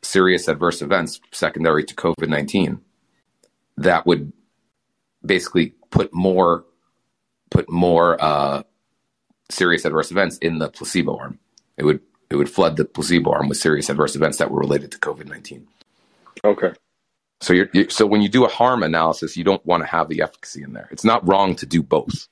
serious 0.01 0.47
adverse 0.47 0.81
events 0.81 1.21
secondary 1.31 1.83
to 1.85 1.95
COVID 1.95 2.27
nineteen 2.27 2.81
that 3.77 4.05
would 4.05 4.33
basically 5.25 5.73
put 5.89 6.13
more 6.13 6.65
put 7.49 7.69
more 7.69 8.21
uh, 8.21 8.63
serious 9.49 9.85
adverse 9.85 10.11
events 10.11 10.37
in 10.37 10.59
the 10.59 10.69
placebo 10.69 11.17
arm. 11.17 11.39
It 11.77 11.85
would 11.85 12.01
it 12.31 12.35
would 12.35 12.49
flood 12.49 12.77
the 12.77 12.85
placebo 12.85 13.31
arm 13.31 13.49
with 13.49 13.57
serious 13.57 13.89
adverse 13.89 14.15
events 14.15 14.37
that 14.37 14.49
were 14.49 14.59
related 14.59 14.91
to 14.93 14.97
COVID 14.99 15.27
nineteen. 15.27 15.67
Okay. 16.43 16.73
So 17.41 17.53
you're, 17.53 17.69
you're, 17.73 17.89
so 17.89 18.05
when 18.05 18.21
you 18.21 18.29
do 18.29 18.45
a 18.45 18.47
harm 18.47 18.83
analysis, 18.83 19.35
you 19.35 19.43
don't 19.43 19.65
want 19.65 19.81
to 19.81 19.87
have 19.87 20.09
the 20.09 20.21
efficacy 20.21 20.61
in 20.61 20.73
there. 20.73 20.87
It's 20.91 21.03
not 21.03 21.27
wrong 21.27 21.55
to 21.55 21.65
do 21.65 21.81
both, 21.81 22.27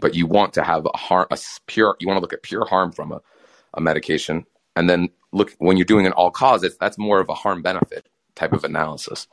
but 0.00 0.14
you 0.14 0.26
want 0.26 0.54
to 0.54 0.64
have 0.64 0.86
a 0.86 0.96
harm, 0.96 1.26
a 1.30 1.38
pure. 1.66 1.96
You 2.00 2.08
want 2.08 2.16
to 2.16 2.22
look 2.22 2.32
at 2.32 2.42
pure 2.42 2.64
harm 2.64 2.90
from 2.92 3.12
a, 3.12 3.20
a 3.74 3.80
medication, 3.80 4.46
and 4.74 4.88
then 4.88 5.10
look 5.32 5.52
when 5.58 5.76
you're 5.76 5.84
doing 5.84 6.06
an 6.06 6.12
all 6.12 6.30
cause. 6.30 6.64
It's, 6.64 6.76
that's 6.78 6.96
more 6.96 7.20
of 7.20 7.28
a 7.28 7.34
harm 7.34 7.60
benefit 7.60 8.08
type 8.34 8.52
of 8.52 8.64
analysis. 8.64 9.28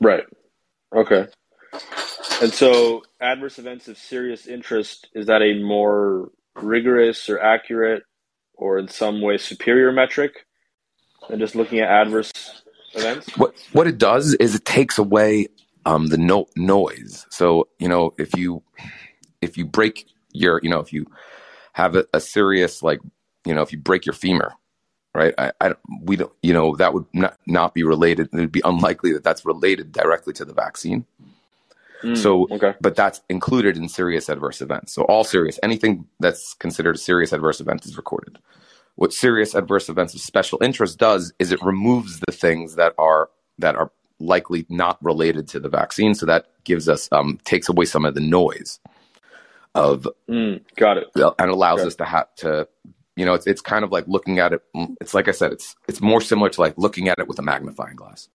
Right. 0.00 0.24
Okay. 0.94 1.26
And 2.42 2.52
so, 2.52 3.02
adverse 3.20 3.58
events 3.58 3.88
of 3.88 3.96
serious 3.96 4.46
interest 4.46 5.08
is 5.14 5.26
that 5.26 5.40
a 5.40 5.58
more 5.62 6.30
rigorous 6.54 7.28
or 7.30 7.40
accurate, 7.40 8.02
or 8.56 8.78
in 8.78 8.88
some 8.88 9.20
way 9.20 9.38
superior 9.38 9.92
metric 9.92 10.46
than 11.28 11.38
just 11.38 11.54
looking 11.54 11.80
at 11.80 11.88
adverse 11.88 12.32
events? 12.94 13.36
What 13.36 13.54
What 13.72 13.86
it 13.86 13.98
does 13.98 14.34
is 14.34 14.54
it 14.54 14.64
takes 14.64 14.98
away 14.98 15.48
um, 15.84 16.08
the 16.08 16.18
no- 16.18 16.48
noise. 16.56 17.26
So 17.30 17.68
you 17.78 17.88
know, 17.88 18.14
if 18.18 18.36
you 18.36 18.62
if 19.40 19.56
you 19.56 19.66
break 19.66 20.06
your, 20.32 20.60
you 20.62 20.70
know, 20.70 20.80
if 20.80 20.92
you 20.92 21.06
have 21.72 21.96
a, 21.96 22.06
a 22.12 22.20
serious 22.20 22.82
like, 22.82 23.00
you 23.44 23.54
know, 23.54 23.62
if 23.62 23.72
you 23.72 23.78
break 23.78 24.06
your 24.06 24.12
femur, 24.12 24.52
right? 25.14 25.34
I, 25.38 25.52
I, 25.60 25.74
we 26.02 26.16
don't, 26.16 26.32
you 26.42 26.52
know, 26.52 26.76
that 26.76 26.94
would 26.94 27.06
not, 27.12 27.38
not 27.46 27.74
be 27.74 27.82
related. 27.84 28.28
It 28.32 28.36
would 28.36 28.52
be 28.52 28.62
unlikely 28.64 29.12
that 29.12 29.24
that's 29.24 29.44
related 29.44 29.92
directly 29.92 30.32
to 30.34 30.44
the 30.44 30.54
vaccine. 30.54 31.06
Mm, 32.02 32.16
so, 32.16 32.46
okay. 32.50 32.74
but 32.80 32.94
that's 32.94 33.22
included 33.28 33.76
in 33.76 33.88
serious 33.88 34.28
adverse 34.28 34.60
events. 34.60 34.92
So, 34.92 35.02
all 35.02 35.24
serious, 35.24 35.58
anything 35.62 36.06
that's 36.20 36.54
considered 36.54 36.96
a 36.96 36.98
serious 36.98 37.32
adverse 37.32 37.60
event 37.60 37.86
is 37.86 37.96
recorded. 37.96 38.38
What 38.96 39.12
serious 39.12 39.54
adverse 39.54 39.88
events 39.88 40.14
of 40.14 40.20
special 40.20 40.62
interest 40.62 40.98
does 40.98 41.32
is 41.38 41.52
it 41.52 41.62
removes 41.62 42.20
the 42.20 42.32
things 42.32 42.76
that 42.76 42.94
are 42.98 43.30
that 43.58 43.76
are 43.76 43.90
likely 44.18 44.66
not 44.68 45.02
related 45.02 45.48
to 45.48 45.60
the 45.60 45.68
vaccine. 45.68 46.14
So 46.14 46.26
that 46.26 46.46
gives 46.64 46.88
us 46.88 47.08
um, 47.12 47.38
takes 47.44 47.68
away 47.68 47.84
some 47.84 48.04
of 48.04 48.14
the 48.14 48.20
noise 48.20 48.80
of 49.74 50.08
mm, 50.28 50.62
got 50.76 50.96
it 50.96 51.08
and 51.14 51.50
allows 51.50 51.80
us 51.80 51.96
to 51.96 52.04
have 52.04 52.34
to 52.36 52.66
you 53.16 53.24
know, 53.24 53.34
it's 53.34 53.46
it's 53.46 53.62
kind 53.62 53.82
of 53.82 53.90
like 53.90 54.06
looking 54.06 54.38
at 54.38 54.52
it. 54.52 54.62
It's 55.00 55.14
like 55.14 55.26
I 55.26 55.32
said, 55.32 55.52
it's 55.52 55.74
it's 55.88 56.00
more 56.00 56.20
similar 56.20 56.50
to 56.50 56.60
like 56.60 56.74
looking 56.76 57.08
at 57.08 57.18
it 57.18 57.26
with 57.26 57.38
a 57.38 57.42
magnifying 57.42 57.96
glass. 57.96 58.28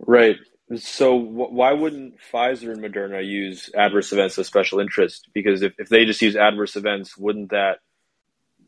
Right. 0.00 0.36
So 0.76 1.14
why 1.16 1.72
wouldn't 1.72 2.14
Pfizer 2.32 2.72
and 2.72 2.82
Moderna 2.82 3.26
use 3.26 3.70
adverse 3.74 4.12
events 4.12 4.38
of 4.38 4.46
special 4.46 4.80
interest? 4.80 5.28
Because 5.34 5.62
if, 5.62 5.72
if 5.78 5.88
they 5.88 6.04
just 6.04 6.22
use 6.22 6.36
adverse 6.36 6.76
events, 6.76 7.16
wouldn't 7.16 7.50
that 7.50 7.78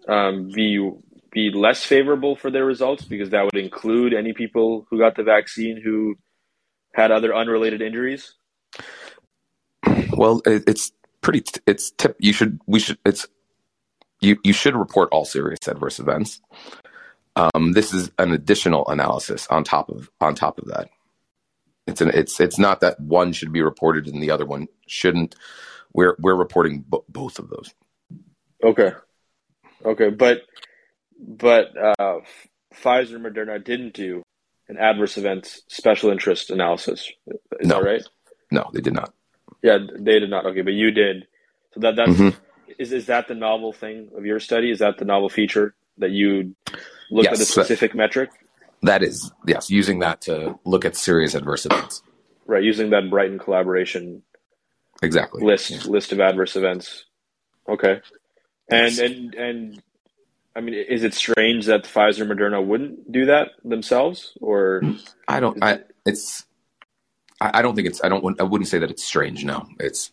um, 0.08 0.48
be 0.48 0.90
be 1.30 1.50
less 1.50 1.84
favorable 1.84 2.36
for 2.36 2.50
their 2.50 2.64
results? 2.64 3.04
Because 3.04 3.30
that 3.30 3.44
would 3.44 3.56
include 3.56 4.12
any 4.12 4.32
people 4.32 4.86
who 4.90 4.98
got 4.98 5.16
the 5.16 5.22
vaccine 5.22 5.80
who 5.82 6.16
had 6.92 7.10
other 7.10 7.34
unrelated 7.34 7.80
injuries. 7.80 8.34
Well, 10.16 10.42
it, 10.46 10.64
it's 10.66 10.92
pretty. 11.20 11.42
It's 11.66 11.90
tip. 11.92 12.16
You 12.18 12.32
should. 12.32 12.60
We 12.66 12.80
should. 12.80 12.98
It's 13.04 13.26
you, 14.20 14.38
you 14.42 14.52
should 14.52 14.76
report 14.76 15.08
all 15.12 15.24
serious 15.24 15.66
adverse 15.66 15.98
events. 15.98 16.40
Um, 17.36 17.72
this 17.72 17.92
is 17.92 18.10
an 18.18 18.32
additional 18.32 18.88
analysis 18.88 19.46
on 19.48 19.64
top 19.64 19.90
of 19.90 20.10
on 20.20 20.34
top 20.34 20.58
of 20.58 20.66
that. 20.68 20.88
It's 21.86 22.00
an 22.00 22.10
it's 22.10 22.40
it's 22.40 22.58
not 22.58 22.80
that 22.80 22.98
one 23.00 23.32
should 23.32 23.52
be 23.52 23.62
reported 23.62 24.06
and 24.06 24.22
the 24.22 24.30
other 24.30 24.46
one 24.46 24.68
shouldn't. 24.86 25.34
We're 25.92 26.16
we're 26.18 26.34
reporting 26.34 26.84
both 27.08 27.38
of 27.38 27.50
those. 27.50 27.74
Okay, 28.62 28.92
okay, 29.84 30.10
but 30.10 30.42
but 31.18 31.76
uh, 31.76 32.20
Pfizer 32.74 33.16
and 33.16 33.24
Moderna 33.24 33.62
didn't 33.62 33.94
do 33.94 34.22
an 34.68 34.78
adverse 34.78 35.18
events 35.18 35.62
special 35.68 36.10
interest 36.10 36.50
analysis. 36.50 37.12
Is 37.60 37.68
no. 37.68 37.80
that 37.80 37.84
right? 37.84 38.02
No, 38.50 38.70
they 38.72 38.80
did 38.80 38.94
not. 38.94 39.12
Yeah, 39.62 39.78
they 39.78 40.18
did 40.18 40.30
not. 40.30 40.46
Okay, 40.46 40.62
but 40.62 40.72
you 40.72 40.90
did. 40.90 41.26
So 41.74 41.80
that 41.80 41.96
that's 41.96 42.10
mm-hmm 42.10 42.38
is 42.78 42.92
is 42.92 43.06
that 43.06 43.28
the 43.28 43.34
novel 43.34 43.72
thing 43.72 44.10
of 44.16 44.24
your 44.24 44.40
study? 44.40 44.70
Is 44.70 44.78
that 44.80 44.98
the 44.98 45.04
novel 45.04 45.28
feature 45.28 45.74
that 45.98 46.10
you 46.10 46.54
looked 47.10 47.30
yes, 47.30 47.34
at 47.34 47.40
a 47.40 47.44
specific 47.44 47.94
metric? 47.94 48.30
That 48.84 49.02
is 49.02 49.32
yes, 49.46 49.70
using 49.70 50.00
that 50.00 50.20
to 50.22 50.58
look 50.64 50.84
at 50.84 50.94
serious 50.96 51.34
adverse 51.34 51.64
events. 51.64 52.02
Right, 52.46 52.62
using 52.62 52.90
that 52.90 53.08
Brighton 53.08 53.38
collaboration 53.38 54.22
exactly 55.02 55.42
list 55.42 55.70
yeah. 55.70 55.80
list 55.86 56.12
of 56.12 56.20
adverse 56.20 56.54
events. 56.54 57.06
Okay, 57.68 58.00
and 58.68 58.92
yes. 58.92 58.98
and 58.98 59.34
and 59.34 59.82
I 60.56 60.60
mean, 60.60 60.74
is 60.74 61.02
it 61.02 61.14
strange 61.14 61.66
that 61.66 61.84
Pfizer 61.84 62.26
Moderna 62.30 62.64
wouldn't 62.64 63.10
do 63.10 63.26
that 63.26 63.52
themselves, 63.64 64.36
or 64.40 64.82
I 65.26 65.40
don't. 65.40 65.62
I 65.62 65.80
it's. 66.04 66.44
I 67.40 67.62
don't 67.62 67.74
think 67.74 67.88
it's. 67.88 68.04
I 68.04 68.08
don't. 68.08 68.40
I 68.40 68.44
wouldn't 68.44 68.68
say 68.68 68.78
that 68.78 68.90
it's 68.90 69.04
strange. 69.04 69.44
No, 69.44 69.66
it's 69.80 70.12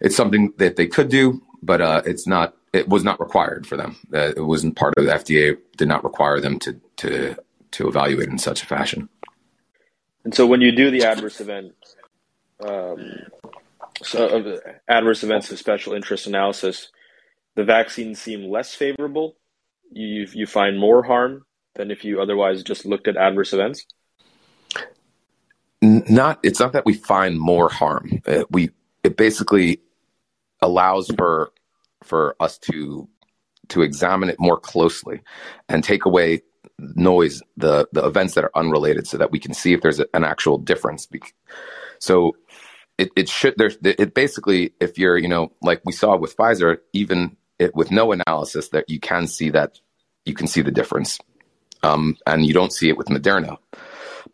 it's 0.00 0.16
something 0.16 0.52
that 0.58 0.76
they 0.76 0.86
could 0.86 1.08
do, 1.08 1.42
but 1.62 1.80
uh, 1.80 2.02
it's 2.04 2.26
not. 2.26 2.56
It 2.72 2.88
was 2.88 3.02
not 3.02 3.18
required 3.18 3.66
for 3.66 3.76
them. 3.76 3.96
Uh, 4.14 4.32
it 4.36 4.44
wasn't 4.44 4.76
part 4.76 4.94
of 4.96 5.04
the 5.04 5.12
FDA. 5.12 5.56
Did 5.76 5.88
not 5.88 6.04
require 6.04 6.40
them 6.40 6.58
to 6.60 6.80
to 6.98 7.36
to 7.72 7.88
evaluate 7.88 8.28
in 8.28 8.38
such 8.38 8.62
a 8.62 8.66
fashion. 8.66 9.08
And 10.24 10.34
so, 10.34 10.46
when 10.46 10.60
you 10.60 10.72
do 10.72 10.90
the 10.90 11.04
adverse 11.04 11.40
event, 11.40 11.72
um, 12.64 13.12
so 14.02 14.26
uh, 14.26 14.72
adverse 14.88 15.22
events 15.22 15.50
of 15.50 15.58
special 15.58 15.94
interest 15.94 16.26
analysis, 16.26 16.90
the 17.54 17.64
vaccines 17.64 18.20
seem 18.20 18.50
less 18.50 18.74
favorable. 18.74 19.36
You 19.90 20.26
you 20.32 20.46
find 20.46 20.78
more 20.78 21.02
harm 21.02 21.44
than 21.74 21.90
if 21.90 22.04
you 22.04 22.20
otherwise 22.20 22.62
just 22.62 22.84
looked 22.84 23.08
at 23.08 23.16
adverse 23.16 23.52
events. 23.52 23.86
Not. 25.82 26.38
It's 26.42 26.60
not 26.60 26.72
that 26.72 26.84
we 26.84 26.94
find 26.94 27.40
more 27.40 27.70
harm. 27.70 28.20
Uh, 28.26 28.44
we 28.50 28.70
it 29.02 29.16
basically 29.16 29.80
allows 30.60 31.10
for 31.16 31.52
for 32.04 32.36
us 32.40 32.58
to 32.58 33.08
to 33.68 33.82
examine 33.82 34.28
it 34.28 34.38
more 34.38 34.58
closely 34.58 35.20
and 35.68 35.82
take 35.82 36.04
away 36.04 36.42
noise 36.94 37.42
the 37.56 37.88
the 37.92 38.04
events 38.04 38.34
that 38.34 38.44
are 38.44 38.50
unrelated 38.54 39.06
so 39.06 39.18
that 39.18 39.30
we 39.30 39.38
can 39.38 39.54
see 39.54 39.72
if 39.72 39.80
there's 39.80 40.00
a, 40.00 40.06
an 40.14 40.24
actual 40.24 40.58
difference. 40.58 41.08
So 41.98 42.36
it, 42.98 43.10
it 43.16 43.28
should 43.28 43.54
there's 43.56 43.76
it 43.82 44.14
basically 44.14 44.72
if 44.80 44.98
you're 44.98 45.16
you 45.16 45.28
know 45.28 45.52
like 45.62 45.82
we 45.84 45.92
saw 45.92 46.16
with 46.16 46.36
pfizer 46.36 46.78
even 46.92 47.36
it, 47.58 47.74
with 47.74 47.90
no 47.90 48.12
analysis 48.12 48.68
that 48.70 48.88
you 48.88 49.00
can 49.00 49.26
see 49.26 49.50
that 49.50 49.80
you 50.24 50.34
can 50.34 50.46
see 50.46 50.62
the 50.62 50.70
difference. 50.70 51.18
Um, 51.82 52.18
and 52.26 52.44
you 52.44 52.52
don't 52.52 52.74
see 52.74 52.90
it 52.90 52.98
with 52.98 53.06
moderna. 53.06 53.56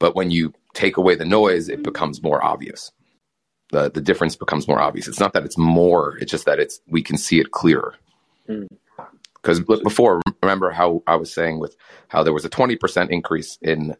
But 0.00 0.16
when 0.16 0.32
you 0.32 0.52
take 0.74 0.96
away 0.96 1.14
the 1.14 1.24
noise 1.24 1.68
it 1.68 1.82
becomes 1.82 2.22
more 2.22 2.44
obvious. 2.44 2.92
The 3.70 3.90
the 3.90 4.00
difference 4.00 4.36
becomes 4.36 4.68
more 4.68 4.80
obvious. 4.80 5.08
It's 5.08 5.18
not 5.18 5.32
that 5.32 5.44
it's 5.44 5.58
more; 5.58 6.16
it's 6.18 6.30
just 6.30 6.44
that 6.44 6.60
it's 6.60 6.80
we 6.86 7.02
can 7.02 7.16
see 7.16 7.40
it 7.40 7.50
clearer. 7.50 7.94
Because 9.46 9.60
before, 9.60 10.20
remember 10.42 10.70
how 10.70 11.04
I 11.06 11.14
was 11.14 11.32
saying 11.32 11.60
with 11.60 11.76
how 12.08 12.24
there 12.24 12.32
was 12.32 12.44
a 12.44 12.48
twenty 12.48 12.74
percent 12.74 13.12
increase 13.12 13.58
in 13.62 13.94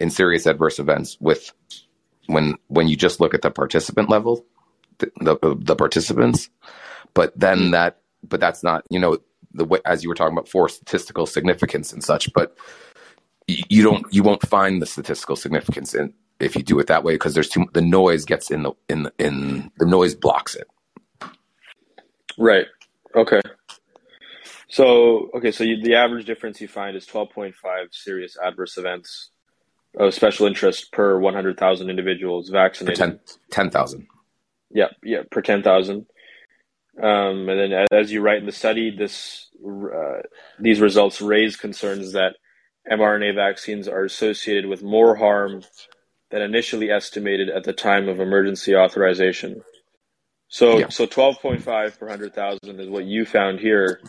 in 0.00 0.10
serious 0.10 0.46
adverse 0.46 0.80
events 0.80 1.16
with 1.20 1.52
when 2.26 2.56
when 2.66 2.88
you 2.88 2.96
just 2.96 3.20
look 3.20 3.34
at 3.34 3.42
the 3.42 3.52
participant 3.52 4.10
level, 4.10 4.44
the 4.98 5.12
the, 5.20 5.56
the 5.60 5.76
participants, 5.76 6.50
but 7.14 7.38
then 7.38 7.58
mm. 7.58 7.70
that 7.70 8.00
but 8.28 8.40
that's 8.40 8.64
not 8.64 8.82
you 8.90 8.98
know 8.98 9.18
the 9.52 9.64
way 9.64 9.78
as 9.84 10.02
you 10.02 10.08
were 10.08 10.16
talking 10.16 10.36
about 10.36 10.48
for 10.48 10.68
statistical 10.68 11.24
significance 11.24 11.92
and 11.92 12.02
such, 12.02 12.32
but 12.32 12.56
you 13.46 13.84
don't 13.84 14.12
you 14.12 14.24
won't 14.24 14.44
find 14.44 14.82
the 14.82 14.86
statistical 14.86 15.36
significance 15.36 15.94
in 15.94 16.12
if 16.40 16.56
you 16.56 16.64
do 16.64 16.80
it 16.80 16.88
that 16.88 17.04
way 17.04 17.14
because 17.14 17.34
there's 17.34 17.48
too 17.48 17.64
the 17.74 17.80
noise 17.80 18.24
gets 18.24 18.50
in 18.50 18.64
the 18.64 18.72
in 18.88 19.04
the, 19.04 19.12
in 19.20 19.70
the 19.78 19.86
noise 19.86 20.16
blocks 20.16 20.56
it. 20.56 20.66
Right. 22.36 22.66
Okay. 23.14 23.40
So 24.68 25.30
okay, 25.34 25.50
so 25.50 25.64
you, 25.64 25.82
the 25.82 25.94
average 25.94 26.26
difference 26.26 26.60
you 26.60 26.68
find 26.68 26.96
is 26.96 27.06
12.5 27.06 27.54
serious 27.90 28.36
adverse 28.42 28.76
events 28.76 29.30
of 29.98 30.12
special 30.12 30.46
interest 30.46 30.92
per 30.92 31.18
100,000 31.18 31.90
individuals 31.90 32.50
vaccinated. 32.50 33.20
10,000. 33.50 34.00
10, 34.00 34.06
yeah, 34.70 34.88
yeah, 35.02 35.22
per 35.30 35.40
10,000. 35.40 36.06
Um, 37.02 37.48
and 37.48 37.48
then, 37.48 37.86
as 37.92 38.12
you 38.12 38.20
write 38.20 38.38
in 38.38 38.46
the 38.46 38.52
study, 38.52 38.94
this 38.96 39.48
uh, 39.64 40.22
these 40.58 40.80
results 40.80 41.20
raise 41.20 41.56
concerns 41.56 42.12
that 42.12 42.34
mRNA 42.90 43.34
vaccines 43.34 43.88
are 43.88 44.04
associated 44.04 44.66
with 44.66 44.82
more 44.82 45.14
harm 45.14 45.62
than 46.30 46.42
initially 46.42 46.90
estimated 46.90 47.48
at 47.48 47.64
the 47.64 47.72
time 47.72 48.08
of 48.08 48.20
emergency 48.20 48.74
authorization. 48.74 49.62
So, 50.48 50.78
yeah. 50.78 50.88
so 50.88 51.06
12.5 51.06 51.64
per 51.98 52.06
100,000 52.06 52.80
is 52.80 52.88
what 52.88 53.04
you 53.04 53.24
found 53.24 53.60
here. 53.60 54.00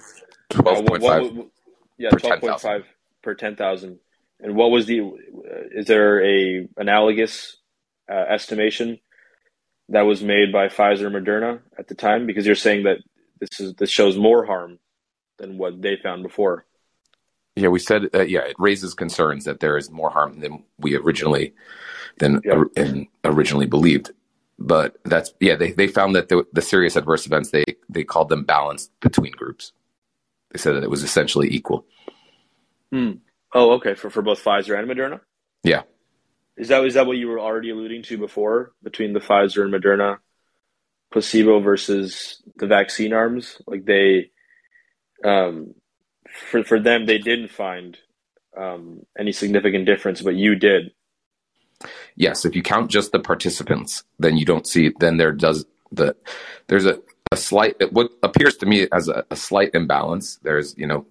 12.5. 0.52 1.40
Uh, 1.40 1.44
yeah, 1.98 2.10
12.5 2.12 2.84
per 3.22 3.36
10,000. 3.36 4.00
And 4.42 4.56
what 4.56 4.72
was 4.72 4.86
the, 4.86 5.12
is 5.72 5.86
there 5.88 6.24
a 6.24 6.68
analogous 6.78 7.58
uh, 8.10 8.14
estimation 8.14 9.00
that 9.90 10.04
was 10.04 10.24
made 10.24 10.52
by 10.52 10.68
Pfizer 10.68 11.08
and 11.08 11.16
Moderna 11.16 11.60
at 11.78 11.88
the 11.88 11.96
time? 11.96 12.26
Because 12.26 12.46
you're 12.46 12.56
saying 12.56 12.84
that 12.84 13.00
this 13.40 13.60
is, 13.60 13.74
this 13.76 13.90
shows 13.90 14.18
more 14.18 14.46
harm 14.46 14.80
than 15.38 15.58
what 15.58 15.82
they 15.82 15.98
found 15.98 16.24
before. 16.24 16.66
Yeah, 17.56 17.68
we 17.70 17.80
said, 17.80 18.04
uh, 18.14 18.22
yeah, 18.22 18.42
it 18.42 18.56
raises 18.58 18.94
concerns 18.94 19.46
that 19.46 19.60
there 19.60 19.78
is 19.78 19.90
more 19.92 20.10
harm 20.10 20.40
than 20.40 20.64
we 20.78 20.96
originally 20.96 21.54
than 22.18 22.42
yeah. 22.44 23.04
originally 23.26 23.66
believed. 23.66 24.12
But 24.58 24.98
that's 25.04 25.34
yeah, 25.40 25.56
they, 25.56 25.72
they 25.72 25.88
found 25.88 26.16
that 26.16 26.30
the, 26.30 26.46
the 26.54 26.62
serious 26.62 26.96
adverse 26.96 27.26
events 27.26 27.52
they 27.52 27.64
they 27.88 28.04
called 28.04 28.30
them 28.30 28.44
balanced 28.44 28.92
between 29.00 29.32
groups. 29.32 29.72
They 30.52 30.58
said 30.58 30.76
that 30.76 30.84
it 30.84 30.90
was 30.90 31.04
essentially 31.04 31.50
equal. 31.52 31.86
Hmm. 32.92 33.14
Oh, 33.54 33.74
okay. 33.74 33.94
For 33.94 34.10
for 34.10 34.22
both 34.22 34.44
Pfizer 34.44 34.78
and 34.78 34.90
Moderna. 34.90 35.22
Yeah. 35.64 35.84
Is 36.58 36.70
that 36.70 36.84
is 36.86 36.96
that 36.96 37.08
what 37.08 37.18
you 37.18 37.28
were 37.28 37.40
already 37.40 37.70
alluding 37.70 38.04
to 38.04 38.18
before 38.18 38.74
between 38.84 39.14
the 39.14 39.20
Pfizer 39.20 39.64
and 39.64 39.74
Moderna 39.74 40.18
placebo 41.12 41.60
versus 41.60 42.42
the 42.58 42.68
vaccine 42.68 43.14
arms? 43.14 43.62
Like 43.66 43.86
they, 43.86 44.32
um, 45.24 45.76
for 46.52 46.64
for 46.64 46.80
them, 46.80 47.06
they 47.06 47.18
didn't 47.18 47.50
find 47.50 47.98
um, 48.58 49.06
any 49.18 49.32
significant 49.32 49.86
difference, 49.86 50.22
but 50.22 50.36
you 50.36 50.56
did 50.56 50.92
yes, 52.16 52.46
if 52.46 52.56
you 52.56 52.62
count 52.62 52.92
just 52.92 53.12
the 53.12 53.20
participants, 53.20 54.04
then 54.20 54.38
you 54.38 54.46
don't 54.46 54.68
see. 54.68 54.92
Then 55.00 55.18
there 55.18 55.32
does 55.32 55.66
the 55.92 56.16
there's 56.68 56.86
a, 56.86 57.00
a 57.32 57.38
slight 57.38 57.76
what 57.92 58.12
appears 58.24 58.58
to 58.58 58.66
me 58.66 58.88
as 58.92 59.08
a, 59.08 59.26
a 59.30 59.36
slight 59.36 59.72
imbalance. 59.74 60.40
There's 60.44 60.78
you 60.78 60.88
know 60.88 61.06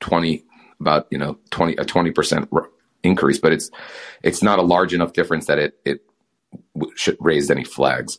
twenty 0.00 0.44
about 0.80 1.06
you 1.10 1.18
know 1.18 1.38
twenty 1.50 1.74
a 1.76 1.84
twenty 1.84 2.10
percent 2.10 2.50
increase, 3.02 3.38
but 3.38 3.52
it's 3.52 3.70
it's 4.22 4.42
not 4.42 4.58
a 4.58 4.62
large 4.62 4.94
enough 4.94 5.12
difference 5.12 5.46
that 5.46 5.58
it 5.58 5.78
it 5.84 6.04
should 6.96 7.16
raise 7.20 7.50
any 7.50 7.64
flags. 7.64 8.18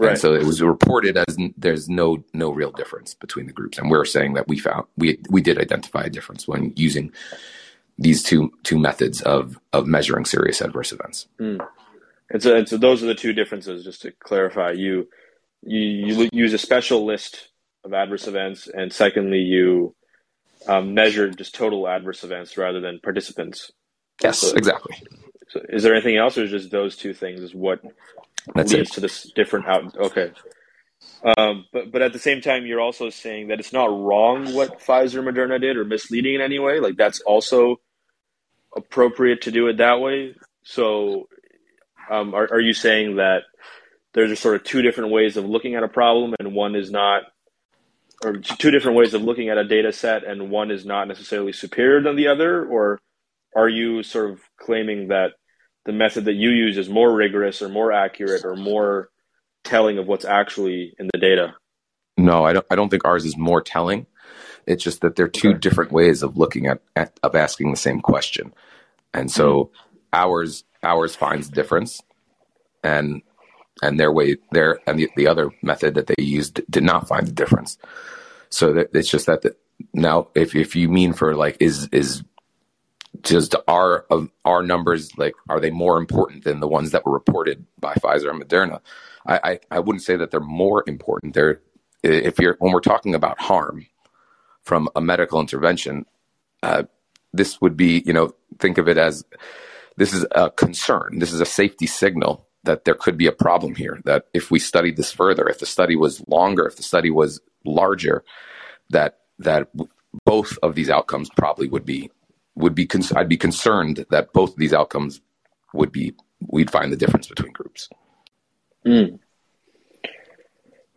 Right. 0.00 0.10
And 0.10 0.18
so 0.18 0.32
it 0.32 0.44
was 0.44 0.62
reported 0.62 1.16
as 1.16 1.36
there's 1.56 1.88
no 1.88 2.22
no 2.32 2.50
real 2.50 2.70
difference 2.70 3.14
between 3.14 3.46
the 3.46 3.52
groups, 3.52 3.78
and 3.78 3.90
we're 3.90 4.04
saying 4.04 4.34
that 4.34 4.48
we 4.48 4.58
found 4.58 4.86
we 4.96 5.18
we 5.28 5.40
did 5.40 5.58
identify 5.58 6.02
a 6.02 6.10
difference 6.10 6.46
when 6.46 6.72
using 6.76 7.12
these 7.96 8.22
two 8.22 8.52
two 8.62 8.78
methods 8.78 9.20
of 9.22 9.58
of 9.72 9.86
measuring 9.86 10.24
serious 10.24 10.60
adverse 10.60 10.92
events. 10.92 11.26
Mm. 11.40 11.66
And 12.30 12.42
so, 12.42 12.56
and 12.56 12.68
so 12.68 12.76
those 12.76 13.02
are 13.02 13.06
the 13.06 13.14
two 13.14 13.32
differences. 13.32 13.84
Just 13.84 14.02
to 14.02 14.12
clarify, 14.12 14.72
you 14.72 15.08
you, 15.62 16.14
you 16.14 16.28
use 16.32 16.52
a 16.52 16.58
special 16.58 17.04
list 17.04 17.48
of 17.84 17.92
adverse 17.92 18.26
events, 18.26 18.68
and 18.68 18.92
secondly, 18.92 19.38
you 19.38 19.94
um, 20.66 20.94
measure 20.94 21.30
just 21.30 21.54
total 21.54 21.88
adverse 21.88 22.24
events 22.24 22.56
rather 22.56 22.80
than 22.80 23.00
participants. 23.00 23.70
Yes, 24.22 24.38
so, 24.38 24.56
exactly. 24.56 24.96
So 25.48 25.60
is 25.68 25.82
there 25.82 25.94
anything 25.94 26.16
else, 26.16 26.36
or 26.36 26.44
is 26.44 26.50
just 26.50 26.70
those 26.70 26.96
two 26.96 27.14
things 27.14 27.40
is 27.40 27.54
what 27.54 27.80
That's 28.54 28.72
leads 28.72 28.90
it. 28.90 28.94
to 28.94 29.00
this 29.00 29.30
different 29.34 29.66
out? 29.66 29.96
Okay. 29.96 30.32
Um, 31.24 31.64
but 31.72 31.90
but 31.90 32.02
at 32.02 32.12
the 32.12 32.18
same 32.18 32.40
time, 32.40 32.66
you're 32.66 32.80
also 32.80 33.10
saying 33.10 33.48
that 33.48 33.60
it's 33.60 33.72
not 33.72 33.86
wrong 33.86 34.54
what 34.54 34.80
Pfizer, 34.80 35.22
Moderna 35.22 35.60
did, 35.60 35.76
or 35.76 35.84
misleading 35.84 36.34
in 36.34 36.40
any 36.40 36.58
way. 36.58 36.80
Like 36.80 36.96
that's 36.96 37.20
also 37.20 37.80
appropriate 38.76 39.42
to 39.42 39.50
do 39.50 39.68
it 39.68 39.78
that 39.78 40.00
way. 40.00 40.34
So, 40.64 41.28
um, 42.10 42.34
are, 42.34 42.44
are 42.52 42.60
you 42.60 42.74
saying 42.74 43.16
that 43.16 43.44
there's 44.14 44.30
a 44.30 44.36
sort 44.36 44.56
of 44.56 44.64
two 44.64 44.82
different 44.82 45.12
ways 45.12 45.36
of 45.36 45.44
looking 45.44 45.74
at 45.74 45.82
a 45.82 45.88
problem, 45.88 46.34
and 46.38 46.54
one 46.54 46.74
is 46.74 46.90
not, 46.90 47.24
or 48.24 48.36
two 48.36 48.70
different 48.70 48.96
ways 48.96 49.14
of 49.14 49.22
looking 49.22 49.48
at 49.48 49.58
a 49.58 49.64
data 49.64 49.92
set, 49.92 50.24
and 50.24 50.50
one 50.50 50.70
is 50.70 50.84
not 50.84 51.08
necessarily 51.08 51.52
superior 51.52 52.02
than 52.02 52.16
the 52.16 52.28
other? 52.28 52.64
Or 52.66 52.98
are 53.54 53.68
you 53.68 54.02
sort 54.02 54.30
of 54.30 54.40
claiming 54.58 55.08
that 55.08 55.32
the 55.84 55.92
method 55.92 56.24
that 56.26 56.34
you 56.34 56.50
use 56.50 56.76
is 56.76 56.88
more 56.88 57.14
rigorous 57.14 57.62
or 57.62 57.68
more 57.68 57.92
accurate 57.92 58.44
or 58.44 58.56
more 58.56 59.10
telling 59.64 59.98
of 59.98 60.06
what's 60.06 60.24
actually 60.24 60.94
in 60.98 61.08
the 61.12 61.18
data? 61.18 61.54
No, 62.16 62.44
I 62.44 62.52
don't. 62.52 62.66
I 62.70 62.74
don't 62.74 62.88
think 62.88 63.04
ours 63.04 63.24
is 63.24 63.36
more 63.36 63.62
telling. 63.62 64.06
It's 64.66 64.82
just 64.82 65.00
that 65.02 65.16
they're 65.16 65.28
two 65.28 65.50
okay. 65.50 65.58
different 65.58 65.92
ways 65.92 66.22
of 66.22 66.36
looking 66.36 66.66
at, 66.66 66.82
at, 66.96 67.18
of 67.22 67.34
asking 67.34 67.70
the 67.70 67.76
same 67.76 68.00
question, 68.00 68.52
and 69.14 69.30
so 69.30 69.64
mm-hmm. 69.64 69.76
ours 70.12 70.64
ours 70.82 71.14
finds 71.14 71.48
difference, 71.48 72.02
and 72.82 73.22
and 73.82 73.98
their 73.98 74.12
way 74.12 74.36
their 74.52 74.80
and 74.86 74.98
the, 74.98 75.08
the 75.16 75.26
other 75.26 75.50
method 75.62 75.94
that 75.94 76.06
they 76.06 76.22
used 76.22 76.60
did 76.70 76.82
not 76.82 77.08
find 77.08 77.26
the 77.26 77.32
difference. 77.32 77.78
So 78.50 78.72
that, 78.72 78.90
it's 78.94 79.10
just 79.10 79.26
that 79.26 79.42
the, 79.42 79.56
now 79.92 80.28
if 80.34 80.54
if 80.54 80.74
you 80.76 80.88
mean 80.88 81.12
for 81.12 81.34
like 81.34 81.56
is 81.60 81.88
is 81.92 82.22
just 83.22 83.54
our 83.66 84.06
of 84.10 84.30
our 84.44 84.62
numbers 84.62 85.16
like 85.18 85.34
are 85.48 85.60
they 85.60 85.70
more 85.70 85.98
important 85.98 86.44
than 86.44 86.60
the 86.60 86.68
ones 86.68 86.92
that 86.92 87.04
were 87.04 87.12
reported 87.12 87.66
by 87.78 87.94
Pfizer 87.94 88.30
and 88.30 88.42
Moderna? 88.42 88.80
I, 89.26 89.40
I, 89.44 89.60
I 89.70 89.80
wouldn't 89.80 90.04
say 90.04 90.16
that 90.16 90.30
they're 90.30 90.40
more 90.40 90.84
important. 90.86 91.34
They're 91.34 91.60
if 92.02 92.38
you're 92.38 92.56
when 92.58 92.72
we're 92.72 92.80
talking 92.80 93.14
about 93.14 93.40
harm, 93.40 93.86
from 94.68 94.88
a 94.94 95.00
medical 95.00 95.40
intervention, 95.40 96.04
uh, 96.62 96.82
this 97.32 97.58
would 97.60 97.74
be, 97.74 98.02
you 98.04 98.12
know, 98.12 98.34
think 98.58 98.76
of 98.76 98.86
it 98.86 98.98
as 98.98 99.24
this 99.96 100.12
is 100.12 100.26
a 100.32 100.50
concern. 100.50 101.18
This 101.18 101.32
is 101.32 101.40
a 101.40 101.46
safety 101.46 101.86
signal 101.86 102.46
that 102.64 102.84
there 102.84 102.94
could 102.94 103.16
be 103.16 103.26
a 103.26 103.32
problem 103.32 103.74
here. 103.74 104.00
That 104.04 104.26
if 104.34 104.50
we 104.50 104.58
studied 104.58 104.96
this 104.96 105.12
further, 105.12 105.48
if 105.48 105.58
the 105.58 105.66
study 105.66 105.96
was 105.96 106.26
longer, 106.28 106.66
if 106.66 106.76
the 106.76 106.82
study 106.82 107.10
was 107.10 107.40
larger, 107.64 108.24
that 108.90 109.18
that 109.38 109.68
both 110.24 110.58
of 110.62 110.74
these 110.74 110.90
outcomes 110.90 111.30
probably 111.36 111.68
would 111.68 111.84
be 111.84 112.10
would 112.54 112.74
be. 112.74 112.86
Con- 112.86 113.02
I'd 113.16 113.28
be 113.28 113.36
concerned 113.36 114.06
that 114.10 114.32
both 114.32 114.50
of 114.50 114.56
these 114.56 114.74
outcomes 114.74 115.20
would 115.72 115.92
be. 115.92 116.14
We'd 116.40 116.70
find 116.70 116.92
the 116.92 116.96
difference 116.96 117.26
between 117.26 117.52
groups. 117.52 117.88
Mm. 118.86 119.18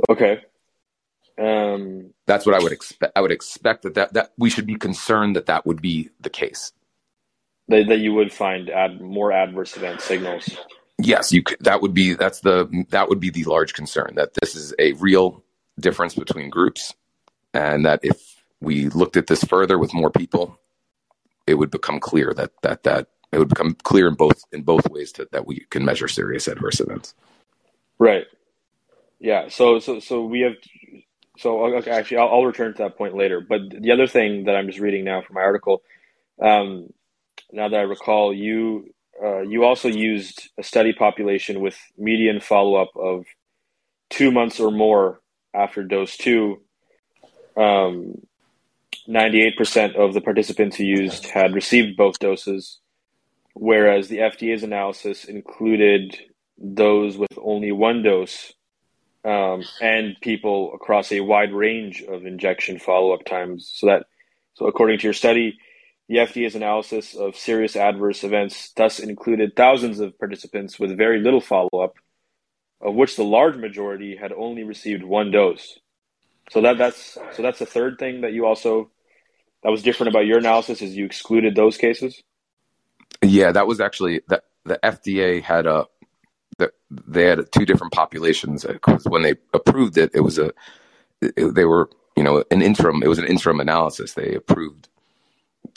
Okay. 0.10 0.41
Um, 1.38 2.13
That's 2.28 2.45
what 2.45 2.56
I 2.56 2.60
would 2.60 2.71
expect. 2.71 3.13
I 3.15 3.21
would 3.21 3.32
expect 3.32 3.84
that, 3.84 3.95
that 3.95 4.13
that 4.13 4.34
we 4.38 4.50
should 4.50 4.67
be 4.67 4.76
concerned 4.76 5.36
that 5.36 5.47
that 5.47 5.65
would 5.65 5.82
be 5.82 6.10
the 6.19 6.30
case. 6.30 6.74
That, 7.67 7.88
that 7.88 8.00
you 8.00 8.13
would 8.13 8.34
find 8.34 8.69
ad, 8.69 9.02
more 9.02 9.32
adverse 9.32 9.78
event 9.78 10.02
signals. 10.02 10.58
Yes, 11.04 11.32
you 11.32 11.44
could, 11.44 11.58
that 11.62 11.82
would 11.82 11.94
be 11.94 12.14
that's 12.14 12.42
the 12.42 12.86
that 12.90 13.10
would 13.10 13.20
be 13.20 13.30
the 13.30 13.44
large 13.46 13.74
concern 13.74 14.14
that 14.16 14.34
this 14.36 14.56
is 14.56 14.74
a 14.78 14.94
real 14.94 15.44
difference 15.80 16.16
between 16.16 16.50
groups, 16.50 16.94
and 17.54 17.86
that 17.86 18.02
if 18.04 18.44
we 18.60 18.90
looked 18.90 19.18
at 19.18 19.28
this 19.28 19.44
further 19.44 19.78
with 19.80 19.94
more 19.94 20.12
people, 20.12 20.60
it 21.48 21.56
would 21.56 21.72
become 21.72 22.00
clear 22.00 22.34
that 22.36 22.52
that 22.62 22.84
that 22.84 23.08
it 23.32 23.40
would 23.40 23.50
become 23.50 23.76
clear 23.84 24.08
in 24.08 24.16
both 24.16 24.44
in 24.52 24.64
both 24.64 24.90
ways 24.90 25.12
to, 25.14 25.28
that 25.32 25.48
we 25.48 25.62
can 25.70 25.86
measure 25.86 26.08
serious 26.08 26.48
adverse 26.48 26.80
events. 26.80 27.16
Right. 27.98 28.26
Yeah. 29.20 29.50
So 29.50 29.80
so 29.80 30.00
so 30.00 30.26
we 30.26 30.42
have. 30.42 30.54
So 31.38 31.64
okay, 31.78 31.92
actually, 31.92 32.18
I'll, 32.18 32.30
I'll 32.30 32.46
return 32.46 32.74
to 32.74 32.84
that 32.84 32.98
point 32.98 33.16
later. 33.16 33.42
But 33.42 33.62
the 33.70 33.92
other 33.92 34.06
thing 34.06 34.46
that 34.46 34.56
I'm 34.56 34.68
just 34.68 34.80
reading 34.80 35.06
now 35.06 35.22
from 35.22 35.36
my 35.36 35.42
article, 35.42 35.82
um, 36.40 36.94
now 37.52 37.70
that 37.70 37.80
I 37.80 37.84
recall, 37.84 38.34
you 38.34 38.94
uh, 39.24 39.42
you 39.42 39.64
also 39.64 39.88
used 39.88 40.50
a 40.58 40.64
study 40.64 40.94
population 40.94 41.62
with 41.62 41.78
median 41.98 42.40
follow 42.40 42.76
up 42.76 42.90
of 42.96 43.26
two 44.10 44.32
months 44.32 44.60
or 44.60 44.72
more 44.72 45.22
after 45.54 45.84
dose 45.84 46.18
two. 46.18 46.62
Um, 47.56 48.22
98% 49.08 49.96
of 49.96 50.14
the 50.14 50.22
participants 50.22 50.78
who 50.78 50.84
used 50.84 51.26
had 51.28 51.54
received 51.54 51.98
both 51.98 52.20
doses, 52.20 52.80
whereas 53.54 54.08
the 54.08 54.20
FDA's 54.20 54.64
analysis 54.64 55.26
included 55.26 56.18
those 56.58 57.18
with 57.18 57.38
only 57.42 57.72
one 57.72 58.04
dose 58.04 58.54
um, 59.26 59.64
and 59.82 60.16
people 60.22 60.74
across 60.74 61.12
a 61.12 61.22
wide 61.22 61.54
range 61.54 62.02
of 62.04 62.26
injection 62.26 62.80
follow 62.80 63.14
up 63.14 63.26
times. 63.26 63.72
So 63.74 63.88
that, 63.88 64.06
so 64.54 64.68
according 64.68 65.00
to 65.00 65.04
your 65.04 65.14
study, 65.14 65.58
the 66.12 66.17
FDA's 66.17 66.56
analysis 66.56 67.15
of 67.15 67.38
serious 67.38 67.78
adverse 67.78 68.26
events 68.26 68.74
thus 68.76 69.00
included 69.00 69.56
thousands 69.56 70.02
of 70.02 70.19
participants 70.19 70.78
with 70.78 70.97
very 70.97 71.21
little 71.21 71.39
follow 71.39 71.69
up, 71.82 71.93
of 72.82 72.95
which 72.95 73.15
the 73.15 73.24
large 73.24 73.56
majority 73.56 74.17
had 74.17 74.34
only 74.34 74.63
received 74.63 75.04
one 75.04 75.32
dose. 75.32 75.80
So 76.50 76.60
that 76.63 76.78
that's 76.78 77.17
so 77.32 77.41
that's 77.41 77.60
the 77.60 77.65
third 77.65 77.97
thing 77.97 78.21
that 78.21 78.34
you 78.34 78.45
also 78.45 78.91
that 79.63 79.69
was 79.69 79.84
different 79.84 80.10
about 80.10 80.26
your 80.26 80.39
analysis 80.39 80.82
is 80.82 80.97
you 80.97 81.06
excluded 81.06 81.56
those 81.56 81.78
cases. 81.78 82.21
Yeah, 83.21 83.54
that 83.54 83.65
was 83.65 83.80
actually 83.80 84.19
that 84.28 84.43
the 84.65 84.82
FDA 84.84 85.41
had 85.41 85.65
a 85.65 85.88
they 86.89 87.24
had 87.24 87.50
two 87.54 87.65
different 87.65 87.93
populations 87.93 88.65
because 88.65 89.06
when 89.06 89.21
they 89.21 89.36
approved 89.54 89.97
it, 89.97 90.12
it 90.13 90.19
was 90.19 90.38
a 90.38 90.52
it, 91.21 91.56
they 91.56 91.63
were 91.63 91.89
you 92.17 92.24
know 92.24 92.43
an 92.52 92.62
interim 92.62 93.02
it 93.02 93.08
was 93.08 93.19
an 93.19 93.28
interim 93.28 93.62
analysis. 93.62 94.13
They 94.13 94.36
approved 94.36 94.89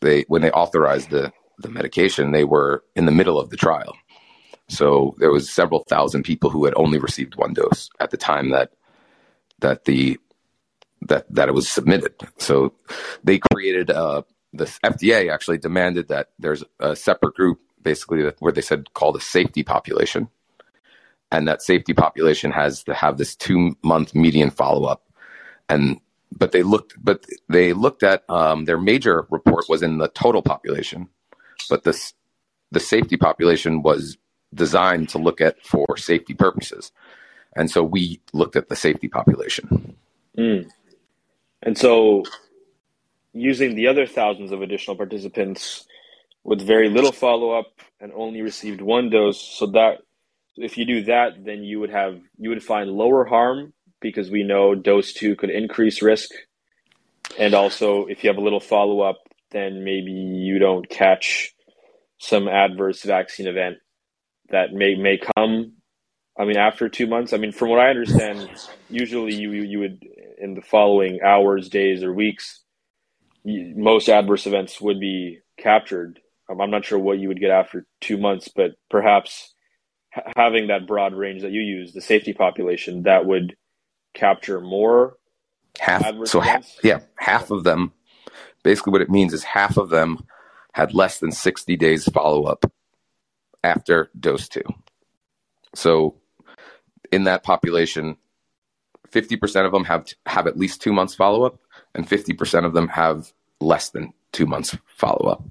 they 0.05 0.23
when 0.29 0.43
they 0.43 0.53
authorized 0.53 1.11
the 1.11 1.33
the 1.59 1.71
medication, 1.71 2.33
they 2.33 2.45
were 2.45 2.85
in 2.97 3.07
the 3.07 3.13
middle 3.13 3.39
of 3.41 3.51
the 3.51 3.57
trial. 3.57 3.97
So 4.69 5.15
there 5.19 5.31
was 5.31 5.51
several 5.51 5.85
thousand 5.89 6.25
people 6.25 6.51
who 6.51 6.65
had 6.65 6.75
only 6.77 6.99
received 6.99 7.37
one 7.37 7.55
dose 7.55 7.91
at 8.01 8.11
the 8.11 8.17
time 8.17 8.51
that 8.51 8.73
that 9.61 9.85
the 9.85 10.19
that 11.03 11.27
that 11.35 11.49
it 11.49 11.55
was 11.55 11.69
submitted. 11.69 12.15
So 12.39 12.75
they 13.23 13.41
created 13.53 13.91
uh, 13.91 14.23
the 14.53 14.67
FDA 14.85 15.33
actually 15.33 15.59
demanded 15.59 16.09
that 16.09 16.31
there's 16.39 16.65
a 16.81 16.97
separate 16.97 17.35
group 17.35 17.61
basically 17.83 18.25
where 18.39 18.53
they 18.53 18.63
said 18.63 18.93
called 18.95 19.17
a 19.17 19.21
safety 19.21 19.63
population, 19.63 20.29
and 21.31 21.47
that 21.49 21.63
safety 21.63 21.93
population 21.95 22.51
has 22.51 22.85
to 22.85 22.95
have 22.95 23.19
this 23.19 23.37
two 23.37 23.77
month 23.83 24.15
median 24.15 24.51
follow 24.51 24.85
up, 24.85 25.03
and 25.69 26.01
but 26.37 26.53
they 26.53 26.63
looked 26.63 26.95
but 27.03 27.25
they 27.49 27.73
looked 27.73 28.03
at 28.03 28.29
um, 28.29 28.65
their 28.65 28.79
major 28.79 29.27
report 29.31 29.67
was 29.69 29.83
in 29.83 29.99
the 29.99 30.09
total 30.09 30.43
population, 30.43 31.09
but 31.69 31.85
this 31.85 32.15
the 32.71 32.81
safety 32.81 33.17
population 33.17 33.83
was 33.83 34.17
designed 34.53 35.09
to 35.11 35.19
look 35.19 35.41
at 35.41 35.63
for 35.65 35.97
safety 35.97 36.35
purposes, 36.35 36.93
and 37.55 37.71
so 37.71 37.83
we 37.83 38.21
looked 38.33 38.57
at 38.57 38.69
the 38.69 38.77
safety 38.77 39.09
population. 39.09 39.97
Mm. 40.37 40.69
And 41.63 41.79
so, 41.79 42.25
using 43.33 43.75
the 43.75 43.87
other 43.87 44.07
thousands 44.07 44.53
of 44.53 44.61
additional 44.63 44.97
participants 44.97 45.87
with 46.43 46.61
very 46.61 46.91
little 46.91 47.13
follow 47.13 47.53
up 47.53 47.81
and 48.01 48.13
only 48.15 48.43
received 48.43 48.81
one 48.81 49.09
dose, 49.11 49.41
so 49.41 49.67
that 49.69 49.99
if 50.57 50.77
you 50.77 50.85
do 50.85 51.05
that, 51.05 51.45
then 51.45 51.63
you 51.63 51.81
would 51.81 51.91
have 51.91 52.21
you 52.39 52.51
would 52.51 52.63
find 52.63 52.91
lower 52.91 53.25
harm 53.25 53.74
because 54.05 54.31
we 54.31 54.45
know 54.45 54.75
dose 54.75 55.15
two 55.15 55.35
could 55.35 55.51
increase 55.51 56.03
risk, 56.03 56.31
and 57.39 57.55
also 57.55 58.05
if 58.05 58.23
you 58.23 58.29
have 58.29 58.37
a 58.37 58.43
little 58.43 58.61
follow 58.61 59.01
up, 59.01 59.17
then 59.51 59.83
maybe 59.83 60.13
you 60.13 60.59
don't 60.59 60.89
catch 60.89 61.53
some 62.19 62.47
adverse 62.47 63.03
vaccine 63.03 63.49
event 63.49 63.79
that 64.51 64.73
may 64.73 64.95
may 64.95 65.19
come. 65.35 65.73
I 66.39 66.45
mean, 66.45 66.57
after 66.57 66.89
two 66.89 67.07
months. 67.07 67.33
I 67.33 67.39
mean, 67.39 67.53
from 67.53 67.71
what 67.71 67.81
I 67.81 67.89
understand, 67.89 68.49
usually 68.91 69.35
you 69.35 69.51
you 69.53 69.79
would 69.81 70.05
in 70.39 70.55
the 70.55 70.63
following 70.63 71.21
hours, 71.25 71.69
days, 71.69 72.03
or 72.03 72.13
weeks, 72.13 72.63
most 73.45 74.09
adverse 74.09 74.47
events 74.47 74.81
would 74.81 75.01
be 75.01 75.39
captured. 75.59 76.21
Um, 76.51 76.61
I'm 76.61 76.71
not 76.71 76.85
sure 76.85 76.99
what 76.99 77.19
you 77.19 77.29
would 77.29 77.41
get 77.41 77.51
after 77.51 77.87
two 78.03 78.19
months, 78.19 78.51
but 78.55 78.73
perhaps 78.91 79.55
ha- 80.13 80.31
having 80.37 80.67
that 80.67 80.87
broad 80.87 81.15
range 81.15 81.41
that 81.41 81.53
you 81.53 81.63
use, 81.63 81.95
the 81.95 82.03
safety 82.03 82.35
population, 82.35 83.05
that 83.05 83.25
would 83.25 83.57
capture 84.15 84.61
more 84.61 85.17
half. 85.79 86.05
So 86.25 86.41
half, 86.41 86.67
yeah, 86.83 87.01
half 87.19 87.51
of 87.51 87.65
them. 87.65 87.93
Basically, 88.63 88.93
what 88.93 89.03
it 89.03 89.11
means 89.11 89.35
is 89.35 89.45
half 89.45 89.77
of 89.77 89.91
them 89.91 90.25
had 90.73 90.95
less 90.95 91.19
than 91.21 91.31
60 91.31 91.77
days 91.77 92.05
follow 92.07 92.45
up 92.45 92.71
after 93.63 94.11
dose 94.19 94.49
two. 94.49 94.63
So 95.75 96.17
in 97.13 97.25
that 97.25 97.45
population, 97.45 98.17
50% 99.11 99.67
of 99.67 99.73
them 99.73 99.85
have 99.85 100.07
have 100.27 100.47
at 100.47 100.59
least 100.59 100.83
two 100.83 100.93
months 100.93 101.15
follow 101.15 101.45
up, 101.45 101.59
and 101.95 102.09
50% 102.09 102.65
of 102.65 102.73
them 102.73 102.89
have 102.89 103.33
less 103.61 103.91
than 103.91 104.13
two 104.33 104.47
months 104.47 104.77
follow 104.87 105.29
up. 105.29 105.45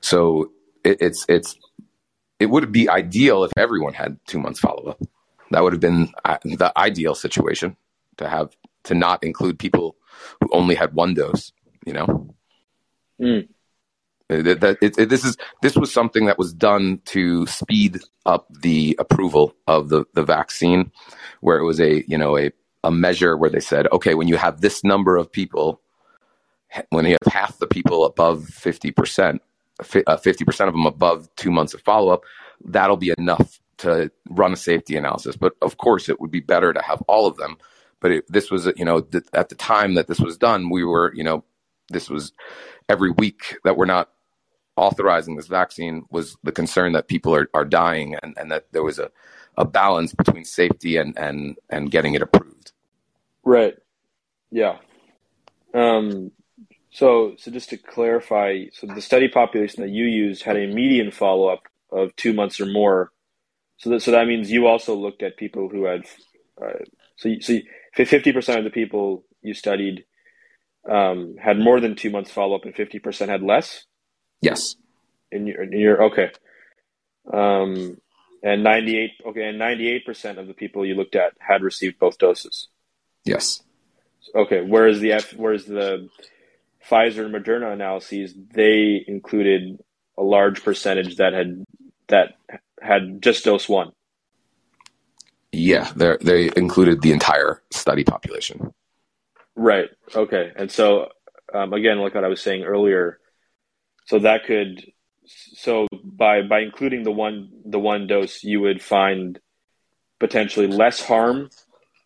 So 0.00 0.50
it, 0.84 0.98
it's 1.00 1.24
it's 1.28 1.56
it 2.40 2.46
would 2.46 2.72
be 2.72 2.88
ideal 2.88 3.44
if 3.44 3.52
everyone 3.56 3.94
had 3.94 4.18
two 4.26 4.40
months 4.40 4.58
follow 4.58 4.90
up. 4.90 5.00
That 5.52 5.62
would 5.62 5.72
have 5.72 5.80
been 5.80 6.12
uh, 6.24 6.38
the 6.44 6.72
ideal 6.76 7.14
situation 7.14 7.76
to 8.18 8.28
have 8.28 8.54
to 8.84 8.94
not 8.94 9.22
include 9.22 9.58
people 9.58 9.96
who 10.40 10.48
only 10.52 10.74
had 10.74 10.94
one 10.94 11.14
dose. 11.14 11.52
You 11.86 11.92
know. 11.94 12.34
Mm. 13.20 13.48
That, 14.28 14.60
that 14.60 14.78
it, 14.80 14.98
it, 14.98 15.08
this 15.08 15.24
is 15.24 15.36
this 15.60 15.76
was 15.76 15.92
something 15.92 16.26
that 16.26 16.38
was 16.38 16.52
done 16.52 17.00
to 17.06 17.46
speed 17.46 18.00
up 18.24 18.46
the 18.50 18.96
approval 18.98 19.54
of 19.66 19.88
the 19.88 20.04
the 20.14 20.22
vaccine, 20.22 20.90
where 21.40 21.58
it 21.58 21.64
was 21.64 21.80
a 21.80 22.04
you 22.08 22.16
know 22.18 22.38
a 22.38 22.50
a 22.84 22.90
measure 22.90 23.36
where 23.36 23.50
they 23.50 23.60
said, 23.60 23.86
okay, 23.92 24.14
when 24.14 24.28
you 24.28 24.36
have 24.36 24.60
this 24.60 24.82
number 24.82 25.16
of 25.16 25.30
people, 25.30 25.80
when 26.90 27.04
you 27.04 27.16
have 27.22 27.32
half 27.32 27.58
the 27.58 27.66
people 27.66 28.04
above 28.04 28.40
50%, 28.44 29.38
50% 29.80 30.60
uh, 30.60 30.66
of 30.66 30.74
them 30.74 30.86
above 30.86 31.28
two 31.36 31.50
months 31.50 31.74
of 31.74 31.80
follow 31.82 32.12
up, 32.12 32.22
that'll 32.64 32.96
be 32.96 33.12
enough 33.18 33.60
to 33.78 34.10
run 34.28 34.52
a 34.52 34.56
safety 34.56 34.96
analysis. 34.96 35.36
But 35.36 35.54
of 35.62 35.76
course, 35.76 36.08
it 36.08 36.20
would 36.20 36.30
be 36.30 36.40
better 36.40 36.72
to 36.72 36.82
have 36.82 37.02
all 37.02 37.26
of 37.26 37.36
them. 37.36 37.56
But 38.00 38.10
it, 38.10 38.24
this 38.32 38.50
was, 38.50 38.68
you 38.76 38.84
know, 38.84 39.00
th- 39.00 39.24
at 39.32 39.48
the 39.48 39.54
time 39.54 39.94
that 39.94 40.08
this 40.08 40.20
was 40.20 40.36
done, 40.36 40.70
we 40.70 40.84
were, 40.84 41.12
you 41.14 41.22
know, 41.22 41.44
this 41.88 42.10
was 42.10 42.32
every 42.88 43.10
week 43.10 43.56
that 43.64 43.76
we're 43.76 43.86
not 43.86 44.10
authorizing 44.76 45.36
this 45.36 45.46
vaccine 45.46 46.04
was 46.10 46.36
the 46.42 46.52
concern 46.52 46.92
that 46.92 47.06
people 47.06 47.34
are, 47.34 47.48
are 47.54 47.64
dying 47.64 48.16
and, 48.22 48.36
and 48.38 48.50
that 48.50 48.66
there 48.72 48.82
was 48.82 48.98
a, 48.98 49.10
a 49.56 49.64
balance 49.64 50.14
between 50.14 50.44
safety 50.44 50.96
and, 50.96 51.16
and, 51.18 51.56
and 51.70 51.90
getting 51.90 52.14
it 52.14 52.22
approved. 52.22 52.72
Right. 53.44 53.76
Yeah. 54.50 54.78
Um, 55.74 56.32
so, 56.90 57.34
so 57.38 57.50
just 57.50 57.70
to 57.70 57.76
clarify, 57.76 58.64
so 58.72 58.86
the 58.86 59.00
study 59.00 59.28
population 59.28 59.82
that 59.82 59.90
you 59.90 60.04
used 60.04 60.42
had 60.42 60.56
a 60.56 60.66
median 60.66 61.10
follow 61.10 61.48
up 61.48 61.68
of 61.90 62.14
two 62.16 62.32
months 62.32 62.60
or 62.60 62.66
more. 62.66 63.12
So 63.82 63.90
that, 63.90 64.02
so 64.02 64.12
that 64.12 64.26
means 64.26 64.50
you 64.50 64.66
also 64.66 64.94
looked 64.94 65.22
at 65.22 65.36
people 65.36 65.68
who 65.68 65.84
had, 65.84 66.02
uh, 66.60 66.84
so, 67.16 67.28
so 67.40 67.58
fifty 67.94 68.32
percent 68.32 68.58
of 68.58 68.64
the 68.64 68.70
people 68.70 69.24
you 69.42 69.54
studied 69.54 70.04
um, 70.88 71.36
had 71.36 71.58
more 71.58 71.80
than 71.80 71.96
two 71.96 72.10
months 72.10 72.30
follow 72.30 72.56
up, 72.56 72.64
and 72.64 72.74
fifty 72.74 72.98
percent 72.98 73.30
had 73.30 73.42
less. 73.42 73.84
Yes. 74.40 74.76
In 75.30 75.46
your, 75.46 75.62
in 75.62 75.72
your 75.72 76.02
okay. 76.04 76.30
Um, 77.32 77.98
And 78.44 78.64
98 78.64 79.10
okay, 79.28 79.44
and 79.44 79.60
98% 79.60 80.38
of 80.38 80.48
the 80.48 80.54
people 80.54 80.84
you 80.84 80.96
looked 80.96 81.14
at 81.14 81.32
had 81.38 81.62
received 81.62 81.98
both 82.00 82.18
doses. 82.18 82.66
Yes. 83.24 83.62
Okay, 84.34 84.62
whereas 84.62 84.98
the 84.98 85.12
F, 85.12 85.32
whereas 85.34 85.64
the 85.64 86.08
Pfizer 86.88 87.24
and 87.24 87.34
Moderna 87.34 87.72
analyses, 87.72 88.34
they 88.52 89.04
included 89.06 89.78
a 90.18 90.22
large 90.22 90.64
percentage 90.64 91.16
that 91.16 91.32
had 91.32 91.64
that 92.08 92.34
had 92.82 93.22
just 93.22 93.44
dose 93.44 93.68
one. 93.68 93.92
Yeah, 95.52 95.90
they 95.94 96.16
they 96.20 96.50
included 96.56 97.02
the 97.02 97.12
entire 97.12 97.62
study 97.70 98.04
population. 98.04 98.72
Right. 99.54 99.90
Okay. 100.14 100.50
And 100.56 100.70
so 100.70 101.08
um, 101.52 101.72
again, 101.72 101.98
like 101.98 102.14
what 102.14 102.24
I 102.24 102.28
was 102.28 102.40
saying 102.40 102.64
earlier, 102.64 103.18
so 104.06 104.20
that 104.20 104.44
could 104.46 104.82
so 105.26 105.86
by 106.02 106.42
by 106.42 106.60
including 106.60 107.02
the 107.02 107.10
one 107.12 107.50
the 107.64 107.78
one 107.78 108.06
dose, 108.06 108.42
you 108.42 108.60
would 108.60 108.82
find 108.82 109.38
potentially 110.18 110.66
less 110.66 111.04
harm 111.04 111.50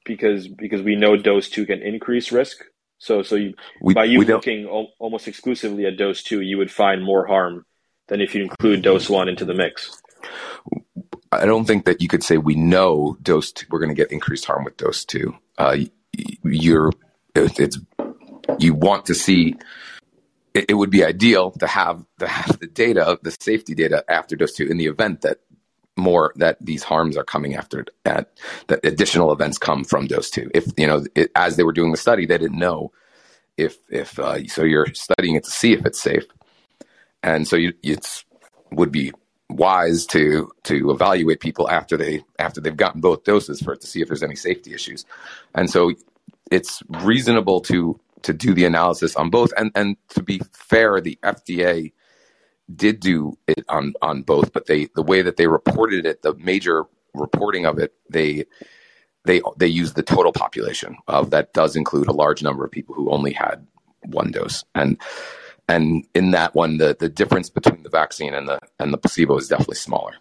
because 0.04 0.48
because 0.48 0.82
we 0.82 0.96
know 0.96 1.16
dose 1.16 1.48
two 1.48 1.66
can 1.66 1.82
increase 1.82 2.32
risk. 2.32 2.64
So 2.98 3.22
so 3.22 3.36
you, 3.36 3.54
we, 3.80 3.94
by 3.94 4.04
you 4.04 4.22
looking 4.22 4.66
al- 4.66 4.92
almost 4.98 5.28
exclusively 5.28 5.86
at 5.86 5.96
dose 5.96 6.22
two, 6.22 6.40
you 6.40 6.58
would 6.58 6.70
find 6.70 7.04
more 7.04 7.26
harm 7.26 7.64
than 8.08 8.20
if 8.20 8.34
you 8.34 8.42
include 8.42 8.82
dose 8.82 9.08
one 9.08 9.28
into 9.28 9.44
the 9.44 9.54
mix. 9.54 10.02
I 11.32 11.44
don't 11.44 11.64
think 11.64 11.84
that 11.84 12.00
you 12.00 12.08
could 12.08 12.22
say 12.22 12.38
we 12.38 12.54
know 12.54 13.16
dose 13.22 13.52
two, 13.52 13.66
we're 13.70 13.80
going 13.80 13.90
to 13.90 13.94
get 13.94 14.12
increased 14.12 14.44
harm 14.44 14.64
with 14.64 14.76
dose 14.76 15.04
two. 15.04 15.36
Uh, 15.58 15.76
you're 16.44 16.92
it's 17.34 17.78
you 18.58 18.74
want 18.74 19.06
to 19.06 19.14
see 19.14 19.56
it, 20.54 20.74
would 20.74 20.90
be 20.90 21.04
ideal 21.04 21.50
to 21.50 21.66
have 21.66 22.04
the 22.18 22.28
have 22.28 22.58
the 22.58 22.66
data, 22.66 23.18
the 23.22 23.36
safety 23.38 23.74
data 23.74 24.04
after 24.08 24.36
dose 24.36 24.54
two 24.54 24.66
in 24.66 24.78
the 24.78 24.86
event 24.86 25.22
that 25.22 25.40
more 25.96 26.32
that 26.36 26.58
these 26.60 26.82
harms 26.82 27.16
are 27.16 27.24
coming 27.24 27.54
after 27.54 27.84
that 28.04 28.30
that 28.68 28.84
additional 28.84 29.32
events 29.32 29.58
come 29.58 29.84
from 29.84 30.06
dose 30.06 30.30
two. 30.30 30.50
If 30.54 30.66
you 30.76 30.86
know, 30.86 31.04
it, 31.14 31.30
as 31.34 31.56
they 31.56 31.64
were 31.64 31.72
doing 31.72 31.90
the 31.90 31.98
study, 31.98 32.26
they 32.26 32.38
didn't 32.38 32.58
know 32.58 32.92
if 33.56 33.78
if 33.90 34.18
uh, 34.18 34.46
so 34.46 34.62
you're 34.62 34.86
studying 34.94 35.36
it 35.36 35.44
to 35.44 35.50
see 35.50 35.72
if 35.72 35.84
it's 35.86 36.00
safe, 36.00 36.24
and 37.22 37.46
so 37.48 37.56
you, 37.56 37.72
it's 37.82 38.24
would 38.70 38.92
be 38.92 39.12
wise 39.50 40.06
to 40.06 40.50
to 40.64 40.90
evaluate 40.90 41.40
people 41.40 41.70
after 41.70 41.96
they 41.96 42.24
after 42.38 42.60
they've 42.60 42.76
gotten 42.76 43.00
both 43.00 43.24
doses 43.24 43.60
for 43.60 43.72
it 43.72 43.80
to 43.80 43.86
see 43.86 44.00
if 44.02 44.08
there's 44.08 44.22
any 44.22 44.36
safety 44.36 44.74
issues, 44.74 45.04
and 45.54 45.70
so 45.70 45.92
it's 46.50 46.82
reasonable 46.88 47.60
to 47.60 47.98
to 48.22 48.32
do 48.32 48.54
the 48.54 48.64
analysis 48.64 49.16
on 49.16 49.30
both. 49.30 49.52
And 49.56 49.70
and 49.74 49.96
to 50.10 50.22
be 50.22 50.40
fair, 50.52 51.00
the 51.00 51.18
FDA 51.22 51.92
did 52.74 53.00
do 53.00 53.38
it 53.46 53.64
on 53.68 53.94
on 54.02 54.22
both, 54.22 54.52
but 54.52 54.66
they 54.66 54.86
the 54.94 55.02
way 55.02 55.22
that 55.22 55.36
they 55.36 55.46
reported 55.46 56.06
it, 56.06 56.22
the 56.22 56.34
major 56.34 56.84
reporting 57.14 57.66
of 57.66 57.78
it, 57.78 57.94
they 58.10 58.44
they 59.24 59.42
they 59.56 59.68
use 59.68 59.92
the 59.92 60.02
total 60.02 60.32
population 60.32 60.96
of 61.08 61.30
that 61.30 61.52
does 61.52 61.76
include 61.76 62.08
a 62.08 62.12
large 62.12 62.42
number 62.42 62.64
of 62.64 62.70
people 62.70 62.94
who 62.94 63.10
only 63.10 63.32
had 63.32 63.66
one 64.04 64.30
dose 64.30 64.64
and 64.74 65.00
and 65.68 66.04
in 66.14 66.30
that 66.30 66.54
one 66.54 66.78
the 66.78 66.96
the 66.98 67.08
difference 67.08 67.50
between 67.50 67.82
the 67.82 67.88
vaccine 67.90 68.34
and 68.34 68.48
the 68.48 68.58
and 68.78 68.92
the 68.92 68.98
placebo 68.98 69.36
is 69.36 69.48
definitely 69.48 69.76
smaller 69.76 70.14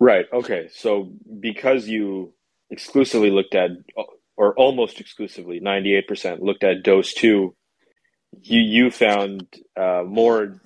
right 0.00 0.26
okay 0.32 0.68
so 0.72 1.10
because 1.40 1.88
you 1.88 2.32
exclusively 2.70 3.30
looked 3.30 3.54
at 3.54 3.70
or 4.36 4.54
almost 4.54 5.00
exclusively, 5.00 5.60
98% 5.60 6.40
looked 6.40 6.64
at 6.64 6.82
dose 6.82 7.12
two, 7.14 7.54
you, 8.42 8.60
you 8.60 8.90
found 8.90 9.46
uh, 9.76 10.02
more 10.04 10.60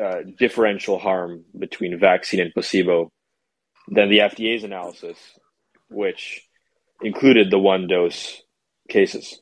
uh, 0.00 0.18
differential 0.38 0.98
harm 0.98 1.44
between 1.58 1.98
vaccine 1.98 2.40
and 2.40 2.52
placebo 2.52 3.10
than 3.88 4.10
the 4.10 4.18
FDA's 4.18 4.64
analysis, 4.64 5.18
which 5.88 6.42
included 7.02 7.50
the 7.50 7.58
one 7.58 7.88
dose 7.88 8.42
cases. 8.88 9.40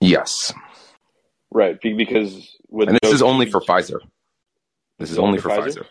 Yes. 0.00 0.52
Right, 1.52 1.78
because 1.80 2.56
and 2.72 2.98
this 3.02 3.12
is 3.12 3.22
only 3.22 3.50
for 3.50 3.60
Pfizer. 3.60 4.00
This 4.98 5.10
is 5.10 5.18
only 5.18 5.38
for 5.38 5.50
Pfizer? 5.50 5.78
Pfizer. 5.78 5.86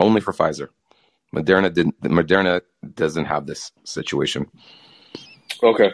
Only 0.00 0.20
for 0.20 0.32
Pfizer. 0.32 0.68
Moderna 1.34 1.72
didn't. 1.72 2.00
Moderna 2.00 2.60
doesn't 2.94 3.24
have 3.24 3.46
this 3.46 3.72
situation. 3.84 4.46
Okay. 5.62 5.90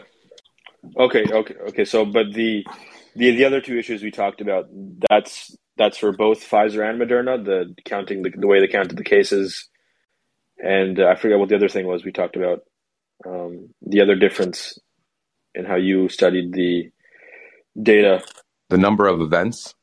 Okay, 0.97 1.25
okay, 1.31 1.55
okay. 1.69 1.85
So, 1.85 2.05
but 2.05 2.33
the 2.33 2.65
the 3.15 3.37
the 3.37 3.45
other 3.45 3.61
two 3.61 3.79
issues 3.79 4.03
we 4.03 4.11
talked 4.11 4.41
about, 4.41 4.67
that's 5.09 5.57
that's 5.77 5.97
for 5.97 6.13
both 6.13 6.49
Pfizer 6.49 6.89
and 6.89 7.01
Moderna. 7.01 7.43
The 7.45 7.75
counting 7.85 8.23
the, 8.23 8.31
the 8.31 8.47
way 8.47 8.61
they 8.61 8.69
counted 8.69 8.97
the 8.97 9.05
cases, 9.05 9.69
and 10.59 10.99
uh, 10.99 11.07
I 11.07 11.15
forget 11.15 11.39
what 11.39 11.49
the 11.49 11.57
other 11.57 11.69
thing 11.69 11.87
was 11.87 12.05
we 12.05 12.13
talked 12.13 12.37
about. 12.37 12.61
Um, 13.25 13.73
the 13.83 14.01
other 14.01 14.17
difference 14.17 14.79
in 15.55 15.65
how 15.65 15.77
you 15.77 16.09
studied 16.09 16.53
the 16.53 16.91
data, 17.81 18.23
the 18.69 18.79
number 18.79 19.07
of 19.07 19.21
events 19.21 19.75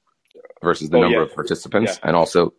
versus 0.62 0.90
the 0.90 0.98
oh, 0.98 1.02
number 1.02 1.18
yeah. 1.18 1.24
of 1.24 1.36
participants, 1.36 2.00
yeah. 2.02 2.08
and 2.08 2.16
also 2.16 2.54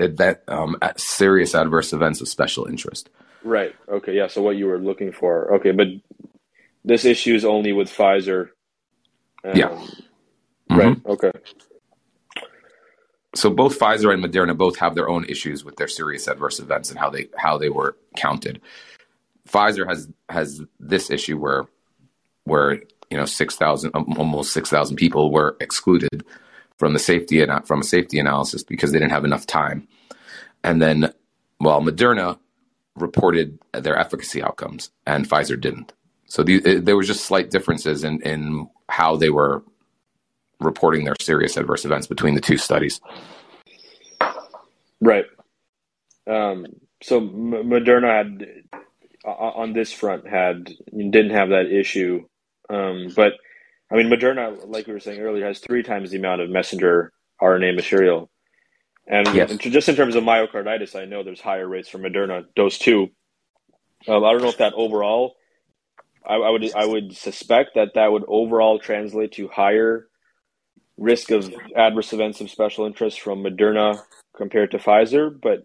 event 0.00 0.38
um, 0.48 0.76
serious 0.96 1.54
adverse 1.54 1.92
events 1.92 2.20
of 2.20 2.28
special 2.28 2.66
interest. 2.66 3.10
Right. 3.44 3.74
Okay. 3.88 4.14
Yeah. 4.14 4.28
So 4.28 4.42
what 4.42 4.56
you 4.56 4.66
were 4.66 4.78
looking 4.78 5.12
for. 5.12 5.54
Okay, 5.56 5.72
but 5.72 5.88
this 6.84 7.04
issue 7.04 7.34
is 7.34 7.44
only 7.44 7.72
with 7.72 7.88
Pfizer. 7.88 8.50
Um, 9.44 9.52
yeah. 9.54 9.68
Mm-hmm. 10.70 10.78
Right. 10.78 10.96
Okay. 11.06 11.30
So 13.34 13.50
both 13.50 13.78
Pfizer 13.78 14.12
and 14.12 14.22
Moderna 14.22 14.56
both 14.56 14.76
have 14.76 14.94
their 14.94 15.08
own 15.08 15.24
issues 15.24 15.64
with 15.64 15.76
their 15.76 15.88
serious 15.88 16.28
adverse 16.28 16.60
events 16.60 16.90
and 16.90 16.98
how 16.98 17.10
they 17.10 17.28
how 17.36 17.58
they 17.58 17.70
were 17.70 17.96
counted. 18.16 18.60
Pfizer 19.48 19.88
has 19.88 20.08
has 20.28 20.62
this 20.78 21.10
issue 21.10 21.38
where 21.38 21.64
where 22.44 22.74
you 23.10 23.16
know 23.16 23.24
six 23.24 23.56
thousand 23.56 23.90
almost 23.90 24.52
six 24.52 24.70
thousand 24.70 24.96
people 24.96 25.32
were 25.32 25.56
excluded 25.60 26.24
from 26.82 26.94
the 26.94 26.98
safety 26.98 27.40
and 27.40 27.64
from 27.64 27.78
a 27.78 27.84
safety 27.84 28.18
analysis 28.18 28.64
because 28.64 28.90
they 28.90 28.98
didn't 28.98 29.12
have 29.12 29.24
enough 29.24 29.46
time, 29.46 29.86
and 30.64 30.82
then 30.82 31.12
while 31.58 31.80
Moderna 31.80 32.40
reported 32.96 33.56
their 33.72 33.96
efficacy 33.96 34.42
outcomes 34.42 34.90
and 35.06 35.28
Pfizer 35.28 35.60
didn't. 35.60 35.92
So 36.26 36.42
the, 36.42 36.80
there 36.80 36.96
was 36.96 37.06
just 37.06 37.24
slight 37.24 37.52
differences 37.52 38.02
in, 38.02 38.20
in 38.22 38.68
how 38.88 39.14
they 39.14 39.30
were 39.30 39.62
reporting 40.58 41.04
their 41.04 41.14
serious 41.20 41.56
adverse 41.56 41.84
events 41.84 42.08
between 42.08 42.34
the 42.34 42.40
two 42.40 42.56
studies. 42.56 43.00
Right. 45.00 45.26
Um, 46.28 46.66
so 47.00 47.20
Moderna 47.20 48.08
had 48.16 48.46
on 49.24 49.72
this 49.72 49.92
front 49.92 50.26
had 50.26 50.64
didn't 50.90 51.30
have 51.30 51.50
that 51.50 51.66
issue, 51.66 52.24
um, 52.68 53.06
but 53.14 53.34
I 53.92 53.96
mean 53.96 54.06
Moderna, 54.06 54.66
like 54.66 54.86
we 54.86 54.92
were 54.92 55.00
saying 55.00 55.20
earlier, 55.20 55.46
has 55.46 55.58
three 55.58 55.82
times 55.82 56.10
the 56.10 56.18
amount 56.18 56.40
of 56.40 56.50
messenger 56.50 57.12
RNA 57.40 57.76
material, 57.76 58.30
and 59.06 59.26
yes. 59.34 59.54
just 59.58 59.88
in 59.88 59.96
terms 59.96 60.14
of 60.14 60.24
myocarditis, 60.24 60.96
I 60.98 61.04
know 61.04 61.22
there's 61.22 61.40
higher 61.40 61.68
rates 61.68 61.88
for 61.88 61.98
Moderna 61.98 62.44
dose 62.56 62.78
two. 62.78 63.08
Um, 64.08 64.24
I 64.24 64.32
don't 64.32 64.42
know 64.42 64.48
if 64.48 64.58
that 64.58 64.72
overall 64.74 65.36
I, 66.26 66.34
I 66.34 66.50
would 66.50 66.74
I 66.74 66.86
would 66.86 67.16
suspect 67.16 67.74
that 67.74 67.94
that 67.94 68.12
would 68.12 68.24
overall 68.28 68.78
translate 68.78 69.32
to 69.32 69.48
higher 69.48 70.08
risk 70.96 71.30
of 71.30 71.52
adverse 71.76 72.12
events 72.12 72.40
of 72.40 72.50
special 72.50 72.86
interest 72.86 73.20
from 73.20 73.42
Moderna 73.42 74.00
compared 74.36 74.70
to 74.72 74.78
Pfizer. 74.78 75.38
But 75.40 75.64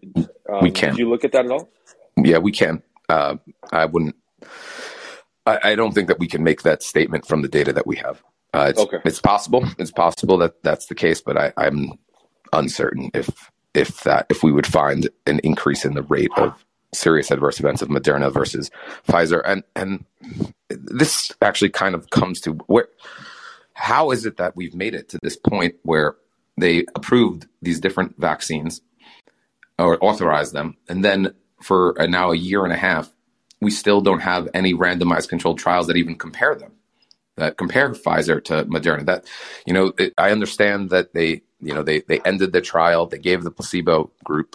um, 0.50 0.62
we 0.62 0.70
can. 0.70 0.90
Did 0.90 0.98
you 0.98 1.08
look 1.08 1.24
at 1.24 1.32
that 1.32 1.44
at 1.44 1.50
all? 1.50 1.68
Yeah, 2.16 2.38
we 2.38 2.52
can. 2.52 2.82
Uh, 3.08 3.36
I 3.72 3.84
wouldn't. 3.84 4.16
I, 5.48 5.72
I, 5.72 5.74
don't 5.74 5.92
think 5.92 6.08
that 6.08 6.18
we 6.18 6.26
can 6.26 6.44
make 6.44 6.62
that 6.62 6.82
statement 6.82 7.26
from 7.26 7.42
the 7.42 7.48
data 7.48 7.72
that 7.72 7.86
we 7.86 7.96
have. 7.96 8.22
Uh, 8.54 8.66
it's, 8.70 8.80
okay. 8.80 8.98
it's 9.04 9.20
possible. 9.20 9.64
It's 9.78 9.90
possible 9.90 10.38
that 10.38 10.62
that's 10.62 10.86
the 10.86 10.94
case, 10.94 11.20
but 11.20 11.36
I, 11.36 11.52
I'm 11.56 11.92
uncertain 12.52 13.10
if 13.14 13.50
if 13.74 14.02
that 14.04 14.26
if 14.30 14.42
we 14.42 14.52
would 14.52 14.66
find 14.66 15.08
an 15.26 15.38
increase 15.40 15.84
in 15.84 15.94
the 15.94 16.02
rate 16.02 16.30
of 16.36 16.64
serious 16.94 17.30
adverse 17.30 17.60
events 17.60 17.82
of 17.82 17.88
Moderna 17.88 18.32
versus 18.32 18.70
Pfizer, 19.06 19.42
and 19.44 19.62
and 19.76 20.04
this 20.68 21.32
actually 21.42 21.70
kind 21.70 21.94
of 21.94 22.10
comes 22.10 22.40
to 22.42 22.52
where 22.66 22.88
how 23.74 24.10
is 24.10 24.26
it 24.26 24.38
that 24.38 24.56
we've 24.56 24.74
made 24.74 24.94
it 24.94 25.08
to 25.10 25.18
this 25.22 25.36
point 25.36 25.76
where 25.82 26.16
they 26.56 26.84
approved 26.94 27.46
these 27.62 27.78
different 27.78 28.18
vaccines 28.18 28.80
or 29.78 30.02
authorized 30.04 30.52
them, 30.52 30.76
and 30.88 31.04
then 31.04 31.34
for 31.62 31.92
a, 31.98 32.08
now 32.08 32.30
a 32.30 32.36
year 32.36 32.64
and 32.64 32.72
a 32.72 32.76
half, 32.76 33.12
we 33.60 33.70
still 33.70 34.00
don't 34.00 34.20
have 34.20 34.48
any 34.54 34.74
randomized 34.74 35.28
controlled 35.28 35.58
trials 35.58 35.86
that 35.86 35.96
even 35.96 36.16
compare 36.16 36.54
them, 36.54 36.72
that 37.36 37.56
compare 37.56 37.90
Pfizer 37.90 38.42
to 38.44 38.64
Moderna. 38.64 39.06
That 39.06 39.26
you 39.66 39.72
know, 39.72 39.92
it, 39.98 40.14
I 40.18 40.30
understand 40.30 40.90
that 40.90 41.14
they 41.14 41.42
you 41.60 41.74
know 41.74 41.82
they 41.82 42.00
they 42.00 42.20
ended 42.20 42.52
the 42.52 42.60
trial, 42.60 43.06
they 43.06 43.18
gave 43.18 43.42
the 43.42 43.50
placebo 43.50 44.10
group 44.24 44.54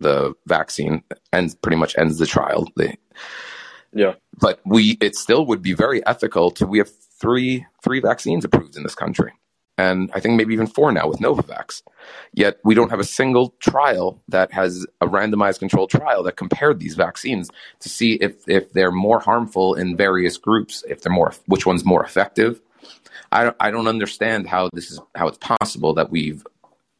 the 0.00 0.34
vaccine 0.46 1.02
and 1.32 1.60
pretty 1.62 1.76
much 1.76 1.96
ends 1.96 2.18
the 2.18 2.26
trial. 2.26 2.68
They, 2.76 2.98
yeah, 3.92 4.14
but 4.38 4.60
we 4.64 4.98
it 5.00 5.16
still 5.16 5.46
would 5.46 5.62
be 5.62 5.72
very 5.72 6.04
ethical 6.06 6.50
to 6.52 6.66
we 6.66 6.78
have 6.78 6.90
three 7.20 7.66
three 7.82 8.00
vaccines 8.00 8.44
approved 8.44 8.76
in 8.76 8.82
this 8.82 8.94
country. 8.94 9.32
And 9.76 10.10
I 10.14 10.20
think 10.20 10.36
maybe 10.36 10.54
even 10.54 10.66
four 10.66 10.92
now 10.92 11.08
with 11.08 11.18
Novavax. 11.18 11.82
Yet 12.32 12.58
we 12.64 12.74
don't 12.74 12.90
have 12.90 13.00
a 13.00 13.04
single 13.04 13.50
trial 13.60 14.22
that 14.28 14.52
has 14.52 14.86
a 15.00 15.06
randomized 15.06 15.58
controlled 15.58 15.90
trial 15.90 16.22
that 16.24 16.36
compared 16.36 16.78
these 16.78 16.94
vaccines 16.94 17.50
to 17.80 17.88
see 17.88 18.14
if 18.14 18.48
if 18.48 18.72
they're 18.72 18.92
more 18.92 19.20
harmful 19.20 19.74
in 19.74 19.96
various 19.96 20.36
groups, 20.36 20.84
if 20.88 21.02
they're 21.02 21.12
more 21.12 21.32
which 21.46 21.66
one's 21.66 21.84
more 21.84 22.04
effective. 22.04 22.60
I 23.32 23.52
I 23.58 23.70
don't 23.70 23.88
understand 23.88 24.48
how 24.48 24.70
this 24.72 24.90
is 24.90 25.00
how 25.14 25.28
it's 25.28 25.38
possible 25.38 25.94
that 25.94 26.10
we've 26.10 26.46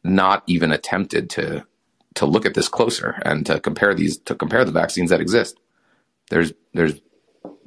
not 0.03 0.43
even 0.47 0.71
attempted 0.71 1.29
to 1.31 1.65
to 2.15 2.25
look 2.25 2.45
at 2.45 2.53
this 2.53 2.67
closer 2.67 3.21
and 3.23 3.45
to 3.45 3.59
compare 3.59 3.93
these 3.93 4.17
to 4.19 4.35
compare 4.35 4.65
the 4.65 4.71
vaccines 4.71 5.09
that 5.11 5.21
exist. 5.21 5.57
There's 6.29 6.53
there's 6.73 6.99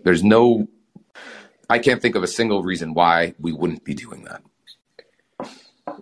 there's 0.05 0.23
no 0.23 0.69
I 1.71 1.79
can't 1.79 2.01
think 2.01 2.15
of 2.15 2.23
a 2.23 2.29
single 2.29 2.63
reason 2.63 2.95
why 2.95 3.35
we 3.39 3.53
wouldn't 3.53 3.85
be 3.85 3.95
doing 3.95 4.25
that. 4.25 4.43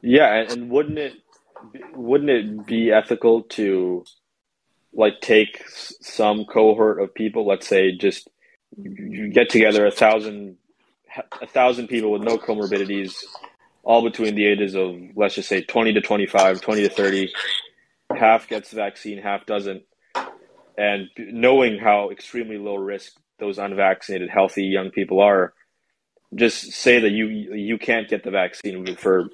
Yeah, 0.03 0.35
and, 0.51 0.71
wouldn't 0.71 0.99
it 0.99 1.15
wouldn't 1.95 2.31
it 2.31 2.67
be 2.67 2.93
ethical 2.93 3.43
to 3.43 4.05
like 4.93 5.21
take 5.21 5.63
some 5.69 6.45
cohort 6.45 7.01
of 7.01 7.15
people, 7.15 7.47
let's 7.47 7.67
say 7.69 7.97
just 7.97 8.29
you 8.77 9.29
get 9.31 9.51
together 9.51 9.87
a 9.87 9.91
thousand 9.91 10.57
a 11.41 11.47
thousand 11.47 11.89
people 11.89 12.11
with 12.13 12.23
no 12.23 12.39
comorbidities, 12.39 13.15
all 13.83 14.03
between 14.03 14.35
the 14.35 14.47
ages 14.47 14.75
of 14.75 14.97
let's 15.17 15.35
just 15.35 15.49
say 15.49 15.63
20 15.63 15.95
to 15.95 16.01
25, 16.01 16.61
20 16.61 16.83
to 16.83 16.91
30, 16.91 17.33
half 18.15 18.49
gets 18.49 18.71
the 18.71 18.77
vaccine, 18.77 19.19
half 19.19 19.47
doesn't. 19.47 19.83
And 20.79 21.09
knowing 21.19 21.79
how 21.79 22.11
extremely 22.11 22.59
low 22.59 22.77
risk 22.77 23.13
those 23.39 23.59
unvaccinated, 23.59 24.29
healthy 24.31 24.65
young 24.65 24.91
people 24.91 25.21
are, 25.21 25.55
just 26.35 26.73
say 26.73 27.01
that 27.01 27.11
you 27.11 27.29
you 27.29 27.79
can't 27.79 28.09
get 28.09 28.25
the 28.25 28.31
vaccine 28.31 28.97
for 28.97 29.29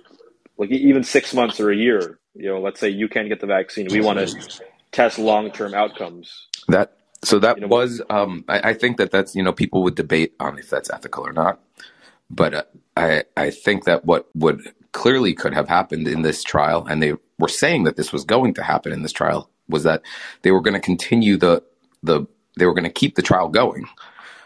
like 0.58 0.70
even 0.70 1.04
six 1.04 1.34
months 1.34 1.60
or 1.60 1.70
a 1.70 1.76
year. 1.76 2.18
You 2.34 2.48
know, 2.48 2.60
let's 2.60 2.80
say 2.80 2.88
you 2.88 3.08
can't 3.08 3.28
get 3.28 3.40
the 3.40 3.46
vaccine. 3.46 3.88
We 3.90 4.00
want 4.00 4.18
to 4.18 4.62
test 4.90 5.18
long 5.18 5.50
term 5.50 5.74
outcomes. 5.74 6.46
That 6.68 6.96
so 7.24 7.38
that 7.38 7.56
you 7.56 7.62
know, 7.62 7.68
was 7.68 8.02
um, 8.10 8.44
I, 8.48 8.70
I, 8.70 8.74
think 8.74 8.96
that 8.98 9.10
that's 9.10 9.34
you 9.34 9.42
know 9.42 9.52
people 9.52 9.82
would 9.82 9.94
debate 9.94 10.34
on 10.40 10.58
if 10.58 10.70
that's 10.70 10.90
ethical 10.90 11.26
or 11.26 11.32
not, 11.32 11.60
but 12.30 12.54
uh, 12.54 12.62
I 12.96 13.24
I 13.36 13.50
think 13.50 13.84
that 13.84 14.04
what 14.04 14.28
would 14.34 14.72
clearly 14.92 15.34
could 15.34 15.54
have 15.54 15.68
happened 15.68 16.08
in 16.08 16.22
this 16.22 16.42
trial, 16.42 16.86
and 16.86 17.02
they 17.02 17.14
were 17.38 17.48
saying 17.48 17.84
that 17.84 17.96
this 17.96 18.12
was 18.12 18.24
going 18.24 18.54
to 18.54 18.62
happen 18.62 18.92
in 18.92 19.02
this 19.02 19.12
trial, 19.12 19.50
was 19.68 19.82
that 19.84 20.02
they 20.42 20.50
were 20.50 20.60
going 20.60 20.74
to 20.74 20.80
continue 20.80 21.36
the 21.36 21.62
the 22.02 22.26
they 22.56 22.66
were 22.66 22.74
going 22.74 22.84
to 22.84 22.90
keep 22.90 23.14
the 23.14 23.22
trial 23.22 23.48
going 23.48 23.86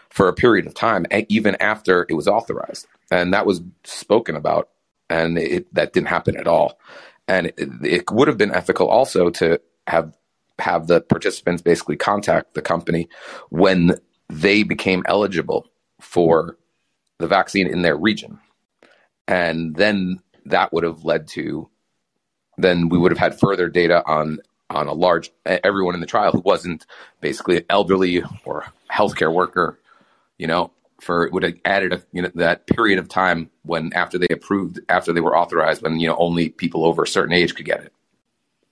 for 0.09 0.27
a 0.27 0.33
period 0.33 0.65
of 0.65 0.73
time, 0.73 1.05
even 1.29 1.55
after 1.59 2.05
it 2.09 2.13
was 2.13 2.27
authorized, 2.27 2.87
and 3.11 3.33
that 3.33 3.45
was 3.45 3.61
spoken 3.83 4.35
about 4.35 4.69
and 5.09 5.37
it, 5.37 5.73
that 5.73 5.93
didn't 5.93 6.07
happen 6.09 6.37
at 6.37 6.47
all. 6.47 6.79
And 7.27 7.47
it, 7.47 7.69
it 7.83 8.11
would 8.11 8.27
have 8.27 8.37
been 8.37 8.53
ethical 8.53 8.87
also 8.87 9.29
to 9.31 9.59
have 9.87 10.15
have 10.59 10.87
the 10.87 11.01
participants 11.01 11.61
basically 11.61 11.95
contact 11.95 12.55
the 12.55 12.61
company 12.61 13.07
when 13.49 13.95
they 14.29 14.63
became 14.63 15.03
eligible 15.07 15.67
for 16.01 16.57
the 17.19 17.27
vaccine 17.27 17.67
in 17.67 17.83
their 17.83 17.95
region. 17.95 18.39
And 19.27 19.75
then 19.75 20.19
that 20.45 20.73
would 20.73 20.83
have 20.83 21.03
led 21.03 21.27
to 21.29 21.69
then 22.57 22.89
we 22.89 22.97
would 22.97 23.11
have 23.11 23.19
had 23.19 23.39
further 23.39 23.69
data 23.69 24.03
on 24.05 24.39
on 24.69 24.87
a 24.87 24.93
large 24.93 25.31
everyone 25.45 25.93
in 25.93 26.01
the 26.01 26.07
trial 26.07 26.31
who 26.31 26.39
wasn't 26.39 26.85
basically 27.21 27.63
elderly 27.69 28.23
or 28.43 28.65
healthcare 28.91 29.33
worker, 29.33 29.79
you 30.37 30.47
know, 30.47 30.71
for 30.99 31.25
it 31.25 31.33
would 31.33 31.43
have 31.43 31.55
added 31.65 31.93
a, 31.93 32.01
you 32.11 32.21
know 32.21 32.31
that 32.35 32.67
period 32.67 32.99
of 32.99 33.07
time 33.07 33.49
when 33.63 33.91
after 33.93 34.17
they 34.17 34.27
approved 34.31 34.79
after 34.89 35.13
they 35.13 35.21
were 35.21 35.37
authorized 35.37 35.81
when 35.81 35.99
you 35.99 36.07
know 36.07 36.17
only 36.17 36.49
people 36.49 36.85
over 36.85 37.03
a 37.03 37.07
certain 37.07 37.33
age 37.33 37.55
could 37.55 37.65
get 37.65 37.83
it. 37.83 37.93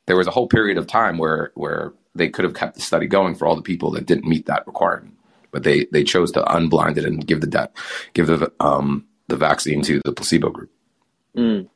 There 0.08 0.18
was 0.18 0.28
a 0.28 0.32
whole 0.32 0.48
period 0.48 0.78
of 0.78 0.88
time 0.88 1.18
where 1.18 1.52
where 1.56 1.94
they 2.14 2.30
could 2.30 2.46
have 2.46 2.54
kept 2.54 2.76
the 2.76 2.82
study 2.82 3.08
going 3.08 3.36
for 3.36 3.46
all 3.46 3.56
the 3.56 3.62
people 3.62 3.92
that 3.92 4.06
didn't 4.06 4.28
meet 4.28 4.46
that 4.46 4.66
requirement 4.66 5.16
but 5.56 5.64
they 5.64 5.86
they 5.86 6.04
chose 6.04 6.34
to 6.34 6.42
unblind 6.42 6.98
it 6.98 7.06
and 7.06 7.26
give 7.26 7.40
the 7.40 7.48
de- 7.48 7.70
give 8.14 8.28
the 8.28 8.52
um 8.60 9.06
the 9.30 9.38
vaccine 9.38 9.82
to 9.82 10.02
the 10.04 10.12
placebo 10.12 10.50
group. 10.50 10.70
Mm. 11.34 11.70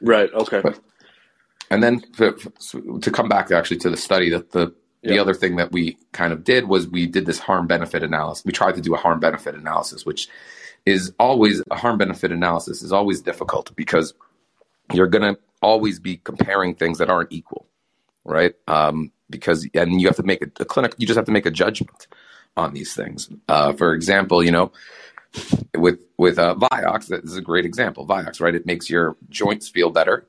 right 0.00 0.28
okay. 0.34 0.60
But, 0.60 0.80
and 1.70 1.80
then 1.80 2.00
to, 2.16 2.32
to 3.00 3.10
come 3.12 3.28
back 3.28 3.52
actually 3.52 3.76
to 3.78 3.90
the 3.90 3.96
study 3.96 4.30
that 4.30 4.50
the 4.50 4.74
the 5.02 5.18
other 5.18 5.34
thing 5.34 5.56
that 5.56 5.72
we 5.72 5.96
kind 6.12 6.32
of 6.32 6.44
did 6.44 6.68
was 6.68 6.86
we 6.86 7.06
did 7.06 7.26
this 7.26 7.38
harm 7.38 7.66
benefit 7.66 8.02
analysis. 8.02 8.44
We 8.44 8.52
tried 8.52 8.74
to 8.74 8.80
do 8.80 8.94
a 8.94 8.98
harm 8.98 9.18
benefit 9.18 9.54
analysis, 9.54 10.04
which 10.04 10.28
is 10.84 11.12
always 11.18 11.62
a 11.70 11.76
harm 11.76 11.98
benefit 11.98 12.32
analysis 12.32 12.82
is 12.82 12.92
always 12.92 13.20
difficult 13.20 13.74
because 13.76 14.14
you're 14.92 15.06
going 15.06 15.34
to 15.34 15.40
always 15.62 15.98
be 15.98 16.18
comparing 16.18 16.74
things 16.74 16.98
that 16.98 17.10
aren't 17.10 17.32
equal, 17.32 17.66
right? 18.24 18.54
Um, 18.66 19.12
because 19.28 19.68
and 19.74 20.00
you 20.00 20.06
have 20.06 20.16
to 20.16 20.22
make 20.22 20.42
a, 20.42 20.50
a, 20.60 20.64
clinic. 20.64 20.94
You 20.98 21.06
just 21.06 21.16
have 21.16 21.26
to 21.26 21.32
make 21.32 21.46
a 21.46 21.50
judgment 21.50 22.06
on 22.56 22.74
these 22.74 22.94
things. 22.94 23.30
Uh, 23.48 23.72
for 23.72 23.94
example, 23.94 24.42
you 24.42 24.50
know, 24.50 24.72
with 25.76 26.00
with 26.18 26.38
uh, 26.38 26.56
Vioxx, 26.56 27.06
that 27.06 27.24
is 27.24 27.36
a 27.36 27.42
great 27.42 27.64
example. 27.64 28.06
Vioxx, 28.06 28.40
right? 28.40 28.54
It 28.54 28.66
makes 28.66 28.90
your 28.90 29.16
joints 29.28 29.68
feel 29.68 29.90
better, 29.90 30.26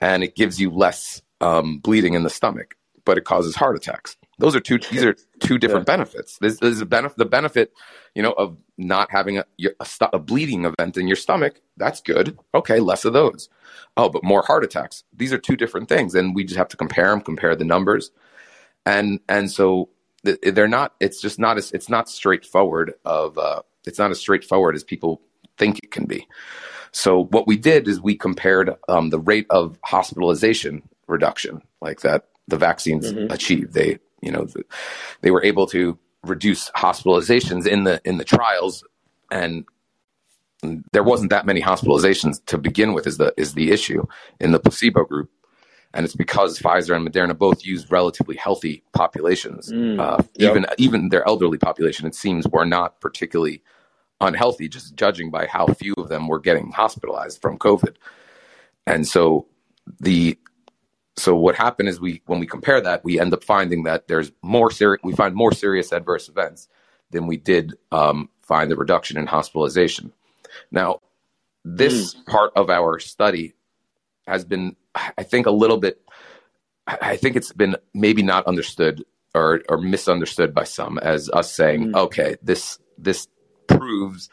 and 0.00 0.24
it 0.24 0.34
gives 0.34 0.60
you 0.60 0.70
less 0.70 1.22
um, 1.40 1.78
bleeding 1.78 2.14
in 2.14 2.22
the 2.22 2.30
stomach 2.30 2.76
but 3.04 3.18
it 3.18 3.24
causes 3.24 3.56
heart 3.56 3.76
attacks. 3.76 4.16
Those 4.38 4.56
are 4.56 4.60
two. 4.60 4.78
These 4.78 5.04
are 5.04 5.14
two 5.40 5.58
different 5.58 5.86
yeah. 5.86 5.96
benefits. 5.96 6.38
There's, 6.38 6.58
there's 6.58 6.80
a 6.80 6.86
benefit. 6.86 7.18
The 7.18 7.24
benefit, 7.24 7.72
you 8.14 8.22
know, 8.22 8.32
of 8.32 8.56
not 8.76 9.10
having 9.10 9.38
a, 9.38 9.44
a, 9.60 9.86
a 10.14 10.18
bleeding 10.18 10.64
event 10.64 10.96
in 10.96 11.06
your 11.06 11.16
stomach. 11.16 11.60
That's 11.76 12.00
good. 12.00 12.38
Okay, 12.54 12.80
less 12.80 13.04
of 13.04 13.12
those. 13.12 13.48
Oh, 13.96 14.08
but 14.08 14.24
more 14.24 14.42
heart 14.42 14.64
attacks. 14.64 15.04
These 15.12 15.32
are 15.32 15.38
two 15.38 15.56
different 15.56 15.88
things, 15.88 16.14
and 16.14 16.34
we 16.34 16.44
just 16.44 16.56
have 16.56 16.68
to 16.68 16.76
compare 16.76 17.10
them, 17.10 17.20
compare 17.20 17.54
the 17.54 17.64
numbers, 17.64 18.10
and 18.86 19.20
and 19.28 19.50
so 19.50 19.90
they're 20.24 20.66
not. 20.66 20.94
It's 20.98 21.20
just 21.20 21.38
not 21.38 21.58
as. 21.58 21.70
It's 21.72 21.88
not 21.88 22.08
straightforward. 22.08 22.94
Of 23.04 23.38
uh, 23.38 23.62
it's 23.84 23.98
not 23.98 24.10
as 24.10 24.18
straightforward 24.18 24.74
as 24.74 24.82
people 24.82 25.20
think 25.58 25.78
it 25.78 25.90
can 25.90 26.06
be. 26.06 26.26
So 26.90 27.24
what 27.26 27.46
we 27.46 27.56
did 27.56 27.86
is 27.86 28.00
we 28.00 28.16
compared 28.16 28.74
um, 28.88 29.10
the 29.10 29.20
rate 29.20 29.46
of 29.50 29.78
hospitalization 29.84 30.82
reduction, 31.06 31.62
like 31.80 32.00
that 32.00 32.26
the 32.52 32.58
vaccines 32.58 33.10
mm-hmm. 33.10 33.32
achieved. 33.32 33.72
They, 33.72 33.98
you 34.20 34.30
know, 34.30 34.46
they 35.22 35.30
were 35.30 35.42
able 35.42 35.66
to 35.68 35.98
reduce 36.22 36.70
hospitalizations 36.72 37.66
in 37.66 37.84
the 37.84 38.00
in 38.04 38.18
the 38.18 38.24
trials, 38.24 38.84
and 39.30 39.64
there 40.92 41.02
wasn't 41.02 41.30
that 41.30 41.46
many 41.46 41.62
hospitalizations 41.62 42.44
to 42.46 42.58
begin 42.58 42.92
with. 42.92 43.06
Is 43.06 43.16
the 43.16 43.32
is 43.38 43.54
the 43.54 43.72
issue 43.72 44.04
in 44.38 44.52
the 44.52 44.60
placebo 44.60 45.04
group? 45.04 45.30
And 45.94 46.04
it's 46.04 46.14
because 46.14 46.58
Pfizer 46.58 46.94
and 46.94 47.06
Moderna 47.06 47.36
both 47.36 47.64
use 47.64 47.90
relatively 47.90 48.36
healthy 48.36 48.82
populations. 48.92 49.70
Mm, 49.72 49.98
uh, 49.98 50.22
yep. 50.36 50.50
Even 50.50 50.66
even 50.76 51.08
their 51.08 51.26
elderly 51.26 51.58
population, 51.58 52.06
it 52.06 52.14
seems, 52.14 52.46
were 52.48 52.66
not 52.66 53.00
particularly 53.00 53.62
unhealthy, 54.20 54.68
just 54.68 54.94
judging 54.94 55.30
by 55.30 55.46
how 55.46 55.66
few 55.66 55.94
of 55.96 56.08
them 56.08 56.28
were 56.28 56.38
getting 56.38 56.70
hospitalized 56.70 57.40
from 57.40 57.58
COVID. 57.58 57.96
And 58.86 59.08
so 59.08 59.46
the 60.00 60.38
so 61.22 61.36
what 61.36 61.54
happened 61.54 61.88
is 61.88 62.00
we 62.00 62.20
when 62.26 62.40
we 62.40 62.46
compare 62.46 62.80
that 62.80 63.04
we 63.04 63.20
end 63.20 63.32
up 63.32 63.44
finding 63.44 63.84
that 63.84 64.08
there's 64.08 64.32
more 64.42 64.70
serious 64.70 65.00
we 65.04 65.14
find 65.14 65.34
more 65.34 65.52
serious 65.52 65.92
adverse 65.92 66.28
events 66.28 66.68
than 67.10 67.26
we 67.26 67.36
did 67.36 67.74
um, 67.92 68.28
find 68.42 68.70
the 68.70 68.76
reduction 68.76 69.16
in 69.16 69.26
hospitalization 69.26 70.12
now 70.70 71.00
this 71.64 72.14
mm. 72.14 72.26
part 72.26 72.52
of 72.56 72.68
our 72.68 72.98
study 72.98 73.54
has 74.26 74.44
been 74.44 74.76
i 74.94 75.22
think 75.22 75.46
a 75.46 75.50
little 75.50 75.78
bit 75.78 76.02
i 76.86 77.16
think 77.16 77.36
it's 77.36 77.52
been 77.52 77.76
maybe 77.94 78.22
not 78.22 78.46
understood 78.46 79.04
or, 79.34 79.62
or 79.68 79.78
misunderstood 79.78 80.52
by 80.52 80.64
some 80.64 80.98
as 80.98 81.30
us 81.30 81.52
saying 81.52 81.92
mm. 81.92 81.96
okay 81.96 82.36
this 82.42 82.78
this 82.98 83.28
proves 83.68 84.28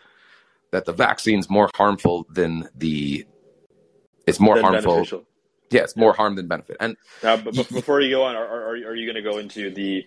that 0.71 0.85
the 0.85 0.93
vaccine's 0.93 1.49
more 1.49 1.69
harmful 1.75 2.25
than 2.31 2.67
the 2.75 3.25
it's 4.25 4.39
more 4.39 4.59
harmful 4.59 4.95
beneficial 4.95 5.25
yeah, 5.71 5.81
it's 5.81 5.95
more 5.95 6.13
harm 6.13 6.35
than 6.35 6.47
benefit. 6.47 6.77
And 6.79 6.97
now, 7.23 7.37
but 7.37 7.53
before 7.53 8.01
you 8.01 8.09
go 8.09 8.23
on, 8.23 8.35
are, 8.35 8.45
are, 8.45 8.71
are 8.71 8.95
you 8.95 9.05
going 9.11 9.23
to 9.23 9.29
go 9.29 9.37
into 9.37 9.71
the 9.71 10.05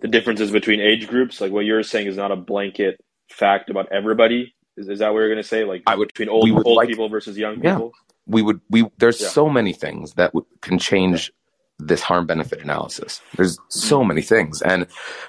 the 0.00 0.08
differences 0.08 0.50
between 0.50 0.80
age 0.80 1.08
groups? 1.08 1.40
Like 1.40 1.52
what 1.52 1.64
you're 1.64 1.82
saying 1.82 2.06
is 2.06 2.16
not 2.16 2.30
a 2.30 2.36
blanket 2.36 3.00
fact 3.28 3.70
about 3.70 3.90
everybody. 3.92 4.54
Is, 4.76 4.88
is 4.88 4.98
that 5.00 5.12
what 5.12 5.20
you're 5.20 5.28
going 5.28 5.42
to 5.42 5.48
say? 5.48 5.64
Like 5.64 5.82
I 5.86 5.96
would, 5.96 6.08
between 6.08 6.28
old 6.28 6.50
old 6.50 6.76
like, 6.76 6.88
people 6.88 7.08
versus 7.08 7.36
young 7.36 7.56
people? 7.56 7.92
Yeah. 7.94 8.14
We 8.26 8.42
would 8.42 8.60
we 8.68 8.84
there's 8.98 9.20
yeah. 9.20 9.28
so 9.28 9.48
many 9.48 9.72
things 9.72 10.14
that 10.14 10.32
w- 10.32 10.46
can 10.60 10.78
change 10.78 11.32
this 11.78 12.02
harm 12.02 12.26
benefit 12.26 12.60
analysis. 12.60 13.20
There's 13.36 13.58
so 13.68 14.00
mm-hmm. 14.00 14.08
many 14.08 14.22
things, 14.22 14.62
and 14.62 14.86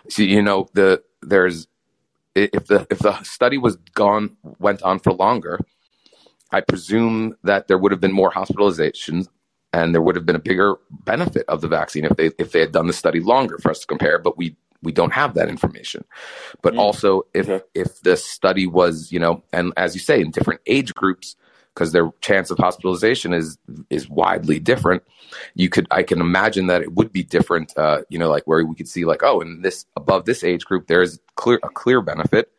so, 0.09 0.24
you 0.24 0.41
know 0.41 0.67
the 0.74 1.01
there's 1.22 1.67
if 2.36 2.67
the 2.67 2.88
if 2.89 2.99
the 2.99 3.22
study 3.24 3.57
was 3.57 3.78
gone 3.93 4.36
went 4.59 4.82
on 4.84 4.99
for 4.99 5.13
longer, 5.13 5.59
I 6.51 6.61
presume 6.61 7.36
that 7.43 7.67
there 7.67 7.78
would 7.78 7.91
have 7.91 8.01
been 8.01 8.11
more 8.11 8.32
hospitalizations 8.32 9.28
and 9.74 9.93
there 9.93 10.01
would 10.01 10.15
have 10.15 10.26
been 10.26 10.36
a 10.36 10.39
bigger 10.39 10.76
benefit 10.89 11.45
of 11.47 11.61
the 11.61 11.67
vaccine 11.67 12.05
if 12.05 12.15
they 12.17 12.32
if 12.38 12.51
they 12.51 12.59
had 12.59 12.72
done 12.72 12.88
the 12.88 12.93
study 12.93 13.20
longer 13.20 13.57
for 13.57 13.72
us 13.72 13.80
to 13.80 13.88
compare 13.88 14.20
but 14.20 14.38
we 14.38 14.55
we 14.82 14.91
don't 14.91 15.13
have 15.13 15.34
that 15.34 15.49
information 15.49 16.03
but 16.61 16.74
mm. 16.74 16.80
also 16.80 17.24
if 17.34 17.49
okay. 17.49 17.63
if 17.74 18.01
the 18.01 18.15
study 18.15 18.65
was 18.65 19.11
you 19.11 19.20
know 19.20 19.43
and 19.53 19.74
as 19.78 19.93
you 19.93 19.99
say 19.99 20.22
in 20.22 20.32
different 20.32 20.61
age 20.65 20.93
groups 20.93 21.36
because 21.74 21.93
their 21.93 22.11
chance 22.20 22.51
of 22.51 22.57
hospitalization 22.57 23.34
is 23.34 23.57
is 23.89 24.09
widely 24.09 24.59
different. 24.59 25.01
You 25.55 25.70
could 25.70 25.88
I 25.91 26.03
can 26.03 26.20
imagine 26.20 26.67
that 26.67 26.82
it 26.82 26.93
would 26.93 27.13
be 27.13 27.24
different. 27.24 27.72
Uh, 27.78 28.01
you 28.09 28.20
know, 28.20 28.30
like 28.30 28.43
where 28.45 28.65
we 28.65 28.76
could 28.76 28.89
see 28.89 29.05
like 29.05 29.24
oh, 29.24 29.39
in 29.39 29.61
this 29.61 29.86
above 29.95 30.26
this 30.26 30.43
age 30.43 30.65
group, 30.65 30.88
there 30.88 31.01
is 31.01 31.20
clear 31.36 31.59
a 31.63 31.70
clear 31.70 32.01
benefit, 32.01 32.51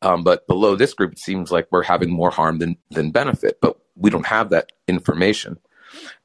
um, 0.00 0.24
but 0.24 0.46
below 0.46 0.76
this 0.76 0.94
group, 0.94 1.12
it 1.12 1.18
seems 1.18 1.50
like 1.50 1.68
we're 1.70 1.82
having 1.82 2.10
more 2.10 2.30
harm 2.30 2.58
than 2.58 2.76
than 2.90 3.10
benefit. 3.10 3.58
But 3.60 3.78
we 3.96 4.08
don't 4.08 4.26
have 4.26 4.50
that 4.50 4.72
information. 4.88 5.58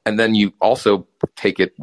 And 0.10 0.20
then 0.20 0.34
you 0.34 0.54
also 0.60 1.08
take 1.36 1.60
it 1.60 1.78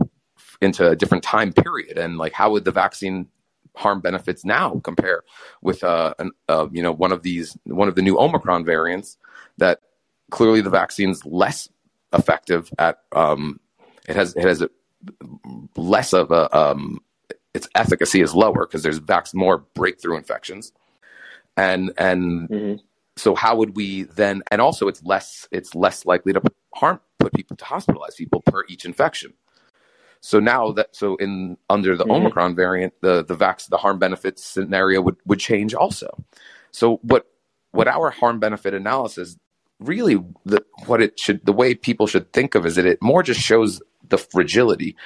into 0.61 0.91
a 0.91 0.97
different 0.97 1.23
time 1.23 1.53
period, 1.53 1.97
and 1.97 2.19
like 2.19 2.33
how 2.33 2.51
would 2.51 2.65
the 2.65 2.73
vaccine 2.73 3.29
harm 3.77 4.01
benefits 4.01 4.45
now 4.45 4.81
compare 4.83 5.23
with 5.63 5.85
uh, 5.85 6.13
an, 6.19 6.33
uh, 6.49 6.67
you 6.73 6.83
know 6.83 6.91
one 6.91 7.13
of 7.13 7.23
these 7.23 7.57
one 7.67 7.87
of 7.87 7.95
the 7.95 8.03
new 8.03 8.19
Omicron 8.19 8.65
variants 8.65 9.17
that 9.59 9.79
clearly 10.33 10.61
the 10.61 10.71
vaccine's 10.71 11.25
less 11.25 11.69
effective 12.13 12.69
at 12.81 12.99
um, 13.13 13.61
it 14.09 14.17
has 14.17 14.35
it 14.35 14.43
has 14.43 14.61
a, 14.61 14.71
less 15.77 16.13
of 16.13 16.33
a 16.33 16.53
um, 16.53 16.99
its 17.55 17.69
efficacy 17.77 18.23
is 18.23 18.35
lower 18.35 18.67
because 18.67 18.83
there's 18.83 18.99
vac- 18.99 19.33
more 19.35 19.59
breakthrough 19.75 20.17
infections 20.17 20.73
and 21.57 21.93
and 21.97 22.49
mm-hmm. 22.49 22.75
So 23.17 23.35
how 23.35 23.57
would 23.57 23.77
we 23.77 24.05
then 24.05 24.43
and 24.51 24.61
also 24.61 24.89
it's 24.89 25.03
less 25.03 25.49
it's 25.51 25.75
less 25.75 26.07
likely 26.07 26.33
to 26.33 26.43
harm 26.75 27.01
put 27.19 27.33
people 27.33 27.57
to 27.57 27.65
hospitalize 27.65 28.17
people 28.17 28.43
per 28.43 28.65
each 28.69 28.85
infection 28.85 29.33
so 30.21 30.39
now 30.39 30.73
that 30.73 30.95
so 30.95 31.17
in 31.17 31.57
under 31.71 31.97
the 31.97 32.05
mm-hmm. 32.05 32.13
omicron 32.13 32.55
variant 32.55 32.93
the 33.01 33.25
the 33.25 33.35
vax 33.35 33.69
the 33.69 33.77
harm 33.77 33.99
benefit 33.99 34.39
scenario 34.39 35.01
would 35.01 35.17
would 35.25 35.41
change 35.41 35.75
also 35.75 36.09
so 36.71 36.99
what 37.03 37.27
what 37.73 37.89
our 37.89 38.11
harm 38.11 38.39
benefit 38.39 38.75
analysis 38.75 39.37
really 39.79 40.17
the, 40.45 40.65
what 40.87 41.03
it 41.03 41.19
should 41.19 41.45
the 41.45 41.53
way 41.53 41.75
people 41.75 42.07
should 42.07 42.33
think 42.33 42.55
of 42.55 42.65
is 42.65 42.77
that 42.77 42.87
it 42.87 43.03
more 43.03 43.23
just 43.23 43.41
shows 43.41 43.83
the 44.09 44.19
fragility 44.19 44.97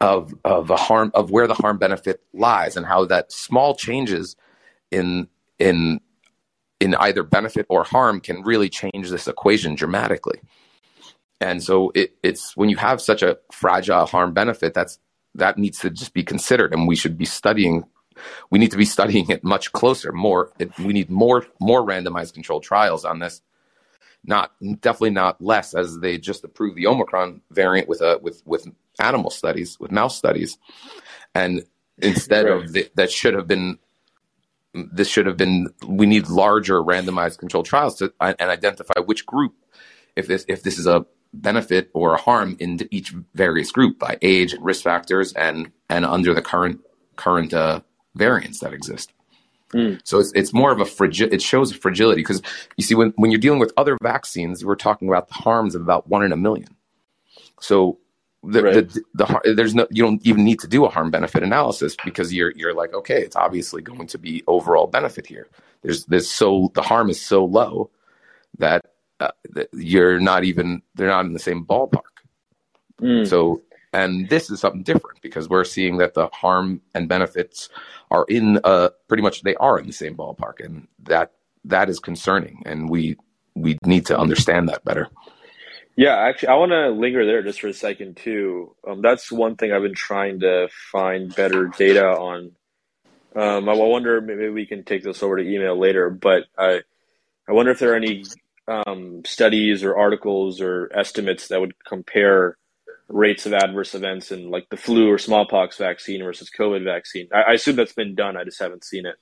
of 0.00 0.34
of 0.44 0.70
a 0.70 0.76
harm 0.76 1.10
of 1.14 1.30
where 1.30 1.46
the 1.46 1.54
harm 1.54 1.78
benefit 1.78 2.20
lies 2.32 2.76
and 2.76 2.86
how 2.86 3.04
that 3.04 3.32
small 3.32 3.74
changes 3.74 4.36
in 4.90 5.28
in 5.58 6.00
in 6.80 6.94
either 6.96 7.22
benefit 7.22 7.66
or 7.68 7.84
harm 7.84 8.20
can 8.20 8.42
really 8.42 8.68
change 8.68 9.10
this 9.10 9.28
equation 9.28 9.74
dramatically. 9.74 10.40
And 11.40 11.62
so 11.62 11.92
it, 11.94 12.14
it's 12.22 12.56
when 12.56 12.68
you 12.68 12.76
have 12.76 13.00
such 13.00 13.22
a 13.22 13.38
fragile 13.52 14.06
harm 14.06 14.32
benefit, 14.32 14.74
that's 14.74 14.98
that 15.34 15.58
needs 15.58 15.80
to 15.80 15.90
just 15.90 16.14
be 16.14 16.22
considered, 16.22 16.72
and 16.72 16.86
we 16.86 16.96
should 16.96 17.18
be 17.18 17.24
studying. 17.24 17.84
We 18.50 18.60
need 18.60 18.70
to 18.70 18.76
be 18.76 18.84
studying 18.84 19.28
it 19.28 19.42
much 19.42 19.72
closer. 19.72 20.12
More, 20.12 20.52
it, 20.58 20.76
we 20.78 20.92
need 20.92 21.10
more 21.10 21.46
more 21.60 21.84
randomized 21.84 22.34
controlled 22.34 22.62
trials 22.62 23.04
on 23.04 23.18
this 23.18 23.42
not 24.26 24.52
definitely 24.80 25.10
not 25.10 25.40
less 25.42 25.74
as 25.74 25.98
they 26.00 26.18
just 26.18 26.44
approved 26.44 26.76
the 26.76 26.86
Omicron 26.86 27.40
variant 27.50 27.88
with 27.88 28.00
a 28.00 28.18
with 28.22 28.42
with 28.46 28.66
animal 28.98 29.30
studies 29.30 29.78
with 29.78 29.90
mouse 29.90 30.16
studies, 30.16 30.58
and 31.34 31.64
instead 31.98 32.46
right. 32.46 32.64
of 32.64 32.72
the, 32.72 32.90
that 32.94 33.10
should 33.10 33.34
have 33.34 33.46
been 33.46 33.78
this 34.74 35.08
should 35.08 35.26
have 35.26 35.36
been 35.36 35.68
we 35.86 36.06
need 36.06 36.28
larger 36.28 36.82
randomized 36.82 37.38
controlled 37.38 37.66
trials 37.66 37.96
to 37.96 38.12
and 38.20 38.40
identify 38.40 39.00
which 39.00 39.24
group 39.26 39.54
if 40.16 40.26
this 40.26 40.44
if 40.48 40.62
this 40.62 40.78
is 40.78 40.86
a 40.86 41.06
benefit 41.32 41.90
or 41.94 42.14
a 42.14 42.16
harm 42.16 42.56
in 42.60 42.80
each 42.90 43.14
various 43.34 43.70
group 43.72 43.98
by 43.98 44.16
age 44.22 44.52
and 44.52 44.64
risk 44.64 44.82
factors 44.82 45.32
and 45.32 45.70
and 45.88 46.04
under 46.04 46.34
the 46.34 46.42
current 46.42 46.80
current 47.16 47.54
uh, 47.54 47.80
variants 48.14 48.60
that 48.60 48.72
exist. 48.72 49.12
Mm. 49.72 50.00
So 50.04 50.20
it's, 50.20 50.32
it's 50.34 50.52
more 50.52 50.70
of 50.70 50.80
a 50.80 50.84
fragile, 50.84 51.32
it 51.32 51.42
shows 51.42 51.72
fragility 51.72 52.20
because 52.20 52.42
you 52.76 52.84
see, 52.84 52.94
when, 52.94 53.12
when 53.16 53.30
you're 53.30 53.40
dealing 53.40 53.58
with 53.58 53.72
other 53.76 53.98
vaccines, 54.00 54.64
we're 54.64 54.76
talking 54.76 55.08
about 55.08 55.28
the 55.28 55.34
harms 55.34 55.74
of 55.74 55.82
about 55.82 56.08
one 56.08 56.24
in 56.24 56.32
a 56.32 56.36
million. 56.36 56.76
So 57.60 57.98
the, 58.46 58.62
right. 58.62 58.74
the, 58.74 59.02
the, 59.14 59.54
there's 59.54 59.74
no, 59.74 59.86
you 59.90 60.02
don't 60.02 60.24
even 60.26 60.44
need 60.44 60.60
to 60.60 60.68
do 60.68 60.84
a 60.84 60.88
harm 60.88 61.10
benefit 61.10 61.42
analysis 61.42 61.96
because 62.04 62.32
you're, 62.32 62.52
you're 62.56 62.74
like, 62.74 62.94
okay, 62.94 63.20
it's 63.20 63.36
obviously 63.36 63.82
going 63.82 64.06
to 64.08 64.18
be 64.18 64.42
overall 64.46 64.86
benefit 64.86 65.26
here. 65.26 65.48
There's, 65.82 66.04
there's 66.06 66.28
so, 66.28 66.70
the 66.74 66.82
harm 66.82 67.10
is 67.10 67.20
so 67.20 67.44
low 67.44 67.90
that, 68.58 68.84
uh, 69.20 69.30
that 69.50 69.68
you're 69.72 70.20
not 70.20 70.44
even, 70.44 70.82
they're 70.94 71.08
not 71.08 71.24
in 71.24 71.32
the 71.32 71.38
same 71.38 71.64
ballpark. 71.64 72.02
Mm. 73.00 73.26
So 73.26 73.62
and 73.94 74.28
this 74.28 74.50
is 74.50 74.60
something 74.60 74.82
different 74.82 75.22
because 75.22 75.48
we're 75.48 75.64
seeing 75.64 75.98
that 75.98 76.14
the 76.14 76.26
harm 76.26 76.82
and 76.94 77.08
benefits 77.08 77.68
are 78.10 78.24
in 78.28 78.58
uh, 78.64 78.88
pretty 79.06 79.22
much 79.22 79.42
they 79.42 79.54
are 79.54 79.78
in 79.78 79.86
the 79.86 79.92
same 79.92 80.16
ballpark, 80.16 80.64
and 80.64 80.88
that 81.04 81.32
that 81.64 81.88
is 81.88 82.00
concerning, 82.00 82.62
and 82.66 82.90
we 82.90 83.16
we 83.54 83.78
need 83.86 84.06
to 84.06 84.18
understand 84.18 84.68
that 84.68 84.84
better. 84.84 85.08
Yeah, 85.96 86.16
actually, 86.16 86.48
I 86.48 86.54
want 86.54 86.72
to 86.72 86.88
linger 86.90 87.24
there 87.24 87.42
just 87.42 87.60
for 87.60 87.68
a 87.68 87.72
second 87.72 88.16
too. 88.16 88.74
Um, 88.86 89.00
that's 89.00 89.30
one 89.30 89.56
thing 89.56 89.72
I've 89.72 89.82
been 89.82 89.94
trying 89.94 90.40
to 90.40 90.68
find 90.90 91.34
better 91.34 91.68
data 91.68 92.06
on. 92.06 92.52
Um, 93.36 93.68
I 93.68 93.74
wonder 93.74 94.20
maybe 94.20 94.48
we 94.48 94.66
can 94.66 94.84
take 94.84 95.04
this 95.04 95.22
over 95.22 95.36
to 95.36 95.42
email 95.48 95.78
later, 95.78 96.10
but 96.10 96.44
I 96.58 96.80
I 97.48 97.52
wonder 97.52 97.70
if 97.70 97.78
there 97.78 97.92
are 97.92 97.96
any 97.96 98.24
um, 98.66 99.22
studies 99.24 99.84
or 99.84 99.96
articles 99.96 100.60
or 100.60 100.90
estimates 100.94 101.48
that 101.48 101.60
would 101.60 101.74
compare 101.84 102.56
rates 103.08 103.46
of 103.46 103.52
adverse 103.52 103.94
events 103.94 104.32
in 104.32 104.50
like 104.50 104.68
the 104.70 104.76
flu 104.76 105.10
or 105.10 105.18
smallpox 105.18 105.76
vaccine 105.76 106.22
versus 106.22 106.50
COVID 106.56 106.84
vaccine. 106.84 107.28
I, 107.32 107.42
I 107.42 107.52
assume 107.52 107.76
that's 107.76 107.92
been 107.92 108.14
done. 108.14 108.36
I 108.36 108.44
just 108.44 108.60
haven't 108.60 108.84
seen 108.84 109.04
it. 109.06 109.16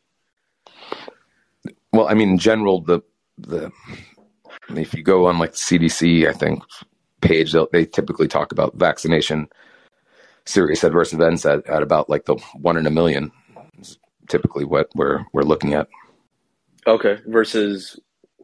Well, 1.92 2.08
I 2.08 2.14
mean, 2.14 2.30
in 2.30 2.38
general, 2.38 2.80
the 2.80 3.00
the 3.38 3.72
if 4.70 4.94
you 4.94 5.02
go 5.02 5.26
on 5.26 5.38
like 5.38 5.52
CDC, 5.52 6.28
I 6.28 6.32
think 6.32 6.62
page, 7.20 7.54
they 7.72 7.86
typically 7.86 8.28
talk 8.28 8.52
about 8.52 8.74
vaccination 8.74 9.48
serious 10.44 10.82
adverse 10.82 11.12
events 11.12 11.46
at, 11.46 11.66
at 11.66 11.82
about 11.82 12.10
like 12.10 12.24
the 12.24 12.34
one 12.54 12.76
in 12.76 12.86
a 12.86 12.90
million. 12.90 13.30
Is 13.78 13.98
typically 14.28 14.64
what 14.64 14.88
we're 14.94 15.24
we're 15.32 15.42
looking 15.42 15.74
at. 15.74 15.88
Okay, 16.86 17.18
versus 17.26 17.98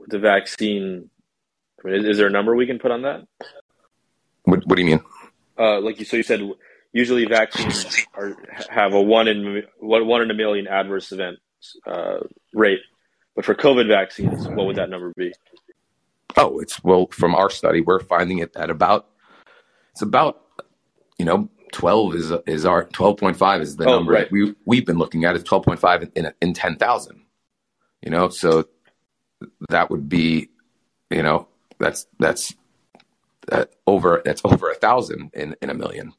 the 0.07 0.19
vaccine. 0.19 1.11
I 1.85 1.89
mean, 1.89 2.01
is, 2.01 2.05
is 2.05 2.19
there 2.19 2.27
a 2.27 2.31
number 2.31 2.55
we 2.55 2.66
can 2.66 2.79
put 2.79 2.91
on 2.91 3.03
that? 3.03 3.27
What 4.45 4.66
What 4.66 4.77
do 4.77 4.83
you 4.83 4.89
mean? 4.89 5.01
uh, 5.59 5.81
like 5.81 5.99
you 5.99 6.05
so 6.05 6.16
you 6.16 6.23
said 6.23 6.41
usually 6.93 7.27
vaccines 7.27 8.07
are, 8.14 8.37
have 8.71 8.95
a 8.95 9.03
one 9.03 9.29
in 9.29 9.62
one 9.81 10.23
in 10.23 10.31
a 10.31 10.35
million 10.35 10.66
adverse 10.66 11.12
event 11.12 11.39
uh, 11.87 12.19
rate, 12.55 12.81
but 13.35 13.45
for 13.45 13.55
COVID 13.55 13.89
vaccines, 13.89 14.47
what 14.49 14.66
would 14.66 14.77
that 14.77 14.91
number 14.91 15.12
be? 15.16 15.33
Oh, 16.39 16.61
it's 16.61 16.82
well 16.84 17.09
from 17.11 17.34
our 17.34 17.51
study, 17.51 17.80
we're 17.80 18.01
finding 18.01 18.39
it 18.39 18.55
at 18.57 18.70
about 18.70 19.09
it's 19.93 20.03
about 20.03 20.41
you 21.18 21.24
know 21.24 21.51
twelve 21.72 22.14
is 22.14 22.32
is 22.47 22.64
our 22.64 22.84
twelve 22.84 23.16
point 23.16 23.36
five 23.36 23.61
is 23.61 23.76
the 23.76 23.86
oh, 23.86 23.97
number 23.97 24.12
right. 24.12 24.30
we 24.30 24.55
we've 24.64 24.86
been 24.86 24.99
looking 24.99 25.24
at 25.24 25.34
is 25.34 25.43
twelve 25.43 25.64
point 25.64 25.80
five 25.80 26.09
in 26.14 26.32
in 26.41 26.55
ten 26.55 26.76
thousand. 26.76 27.22
You 28.03 28.11
know, 28.11 28.28
so 28.28 28.68
that 29.68 29.91
would 29.91 30.09
be 30.09 30.49
you 31.11 31.22
know 31.22 31.49
that's 31.78 32.07
that's 32.18 32.55
uh, 33.51 33.64
over 33.86 34.22
that's 34.24 34.43
over 34.45 34.70
a 34.70 34.74
thousand 34.76 35.30
in 35.34 35.57
in 35.61 35.70
a 35.70 35.74
million. 35.74 36.12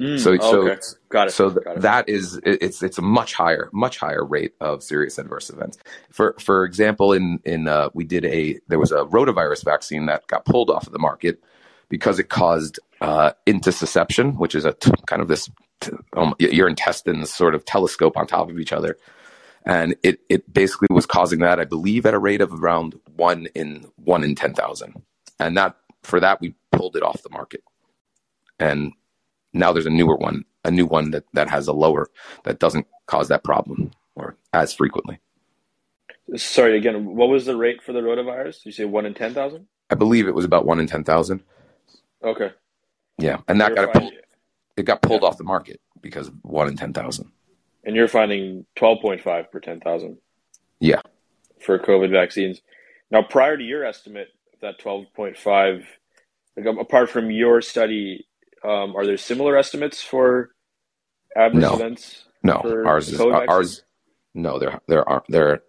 Mm, 0.00 0.18
so 0.18 0.36
so 0.38 0.76
got 1.08 1.28
it. 1.28 1.30
So 1.32 1.50
got 1.50 1.76
it. 1.76 1.82
that 1.82 2.08
is 2.08 2.40
it's 2.44 2.82
it's 2.82 2.98
a 2.98 3.02
much 3.02 3.34
higher 3.34 3.70
much 3.72 3.98
higher 3.98 4.24
rate 4.24 4.54
of 4.60 4.82
serious 4.82 5.18
adverse 5.18 5.50
events. 5.50 5.78
For 6.10 6.34
for 6.40 6.64
example, 6.64 7.12
in 7.12 7.40
in 7.44 7.68
uh, 7.68 7.90
we 7.94 8.04
did 8.04 8.24
a 8.24 8.58
there 8.68 8.80
was 8.80 8.90
a 8.90 9.04
rotavirus 9.04 9.64
vaccine 9.64 10.06
that 10.06 10.26
got 10.26 10.44
pulled 10.44 10.70
off 10.70 10.86
of 10.86 10.92
the 10.92 10.98
market 10.98 11.42
because 11.88 12.18
it 12.18 12.28
caused 12.28 12.80
uh, 13.00 13.32
intussusception, 13.46 14.36
which 14.38 14.56
is 14.56 14.64
a 14.64 14.72
t- 14.72 14.90
kind 15.06 15.22
of 15.22 15.28
this 15.28 15.48
t- 15.80 15.92
um, 16.16 16.34
your 16.40 16.68
intestines 16.68 17.32
sort 17.32 17.54
of 17.54 17.64
telescope 17.64 18.16
on 18.16 18.26
top 18.26 18.50
of 18.50 18.58
each 18.58 18.72
other, 18.72 18.98
and 19.64 19.94
it 20.02 20.20
it 20.28 20.52
basically 20.52 20.88
was 20.90 21.06
causing 21.06 21.38
that 21.40 21.60
I 21.60 21.64
believe 21.64 22.04
at 22.04 22.14
a 22.14 22.18
rate 22.18 22.40
of 22.40 22.52
around 22.52 22.98
one 23.14 23.46
in 23.54 23.86
one 23.96 24.24
in 24.24 24.34
ten 24.34 24.54
thousand, 24.54 25.02
and 25.38 25.56
that 25.56 25.76
for 26.02 26.18
that 26.18 26.40
we 26.40 26.54
pulled 26.72 26.96
it 26.96 27.04
off 27.04 27.22
the 27.22 27.30
market 27.30 27.62
and 28.58 28.92
now 29.54 29.72
there's 29.72 29.86
a 29.86 29.90
newer 29.90 30.16
one 30.16 30.44
a 30.64 30.70
new 30.70 30.86
one 30.86 31.10
that, 31.10 31.24
that 31.34 31.48
has 31.48 31.68
a 31.68 31.72
lower 31.72 32.10
that 32.44 32.58
doesn't 32.58 32.86
cause 33.06 33.28
that 33.28 33.44
problem 33.44 33.90
or 34.14 34.36
as 34.52 34.72
frequently. 34.72 35.18
Sorry 36.36 36.76
again 36.76 37.16
what 37.16 37.28
was 37.28 37.46
the 37.46 37.56
rate 37.56 37.82
for 37.82 37.92
the 37.92 38.00
rotavirus? 38.00 38.58
Did 38.58 38.66
you 38.66 38.72
say 38.72 38.84
1 38.84 39.06
in 39.06 39.14
10000 39.14 39.66
i 39.90 39.94
believe 39.94 40.26
it 40.26 40.34
was 40.34 40.44
about 40.44 40.64
1 40.64 40.80
in 40.80 40.86
10000 40.86 41.42
okay. 42.22 42.50
Yeah 43.18 43.38
and 43.48 43.60
that 43.60 43.74
got 43.74 43.92
pulled, 43.92 44.12
it 44.76 44.82
got 44.84 45.02
pulled 45.02 45.22
yeah. 45.22 45.28
off 45.28 45.38
the 45.38 45.44
market 45.44 45.80
because 46.00 46.30
1 46.42 46.68
in 46.68 46.76
10000 46.76 47.30
and 47.84 47.94
you're 47.94 48.08
finding 48.08 48.64
12.5 48.76 49.50
per 49.50 49.60
10000 49.60 50.18
yeah. 50.80 51.00
For 51.60 51.78
covid 51.78 52.10
vaccines. 52.10 52.60
Now 53.10 53.22
prior 53.22 53.56
to 53.56 53.62
your 53.62 53.84
estimate 53.84 54.28
that 54.60 54.80
12.5 54.80 55.84
like, 56.56 56.66
um, 56.66 56.78
apart 56.78 57.10
from 57.10 57.30
your 57.30 57.60
study 57.60 58.26
um, 58.64 58.96
are 58.96 59.06
there 59.06 59.16
similar 59.16 59.56
estimates 59.56 60.02
for 60.02 60.50
adverse 61.36 61.62
no. 61.62 61.74
events 61.74 62.24
no 62.42 62.54
ours 62.86 63.08
is 63.08 63.20
ours 63.20 63.82
no 64.34 64.58
there 64.58 64.80
there 64.88 65.08
are 65.08 65.22
there 65.28 65.62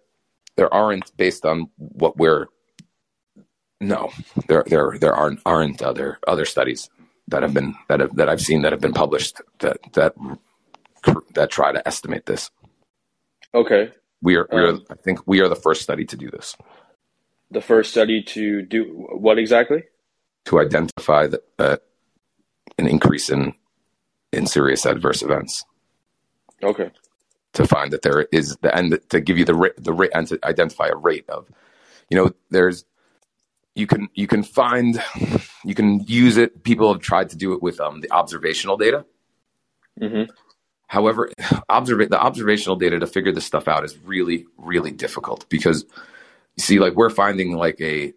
there 0.56 0.72
aren't 0.72 1.16
based 1.16 1.44
on 1.44 1.68
what 1.76 2.16
we're 2.16 2.46
No, 3.80 4.10
there 4.48 4.64
there 4.66 4.96
there 4.98 5.14
aren't 5.14 5.40
aren't 5.44 5.82
other 5.82 6.18
other 6.26 6.46
studies 6.46 6.88
that 7.28 7.42
have 7.42 7.52
been 7.52 7.74
that 7.88 8.00
have, 8.00 8.16
that 8.16 8.28
I've 8.28 8.40
seen 8.40 8.62
that 8.62 8.72
have 8.72 8.80
been 8.80 8.94
published 8.94 9.42
that 9.58 9.76
that 9.92 10.14
that 11.34 11.50
try 11.50 11.72
to 11.72 11.86
estimate 11.86 12.24
this. 12.24 12.50
Okay. 13.54 13.92
We 14.22 14.36
are, 14.36 14.48
we 14.50 14.60
are 14.60 14.78
I 14.90 14.94
think 14.94 15.20
we 15.26 15.40
are 15.42 15.48
the 15.48 15.56
first 15.56 15.82
study 15.82 16.06
to 16.06 16.16
do 16.16 16.30
this. 16.30 16.56
The 17.50 17.60
first 17.60 17.90
study 17.90 18.22
to 18.22 18.62
do 18.62 18.84
what 19.12 19.38
exactly? 19.38 19.84
To 20.46 20.58
identify 20.60 21.26
the, 21.26 21.42
uh, 21.58 21.76
an 22.78 22.86
increase 22.86 23.30
in 23.30 23.54
in 24.32 24.46
serious 24.46 24.84
adverse 24.86 25.22
events. 25.22 25.64
Okay. 26.62 26.90
To 27.54 27.66
find 27.66 27.92
that 27.92 28.02
there 28.02 28.26
is 28.32 28.56
the 28.60 28.74
and 28.74 28.98
to 29.10 29.20
give 29.20 29.38
you 29.38 29.44
the 29.44 29.54
rate 29.54 29.72
the 29.76 29.92
rate 29.92 30.10
and 30.14 30.26
to 30.28 30.38
identify 30.44 30.88
a 30.88 30.96
rate 30.96 31.24
of, 31.28 31.48
you 32.10 32.16
know, 32.16 32.32
there's 32.50 32.84
you 33.74 33.86
can 33.86 34.08
you 34.14 34.26
can 34.26 34.42
find 34.42 35.02
you 35.64 35.74
can 35.74 36.00
use 36.00 36.36
it. 36.36 36.64
People 36.64 36.92
have 36.92 37.02
tried 37.02 37.30
to 37.30 37.36
do 37.36 37.52
it 37.52 37.62
with 37.62 37.80
um, 37.80 38.00
the 38.00 38.10
observational 38.10 38.76
data. 38.76 39.06
Mm-hmm. 40.00 40.30
However, 40.88 41.30
observa- 41.70 42.10
the 42.10 42.20
observational 42.20 42.76
data 42.76 42.98
to 42.98 43.06
figure 43.06 43.32
this 43.32 43.46
stuff 43.46 43.68
out 43.68 43.84
is 43.84 43.96
really 43.98 44.46
really 44.56 44.90
difficult 44.90 45.48
because 45.48 45.84
you 46.56 46.62
see, 46.62 46.78
like 46.78 46.94
we're 46.94 47.10
finding 47.10 47.56
like 47.56 47.80
a 47.80 48.12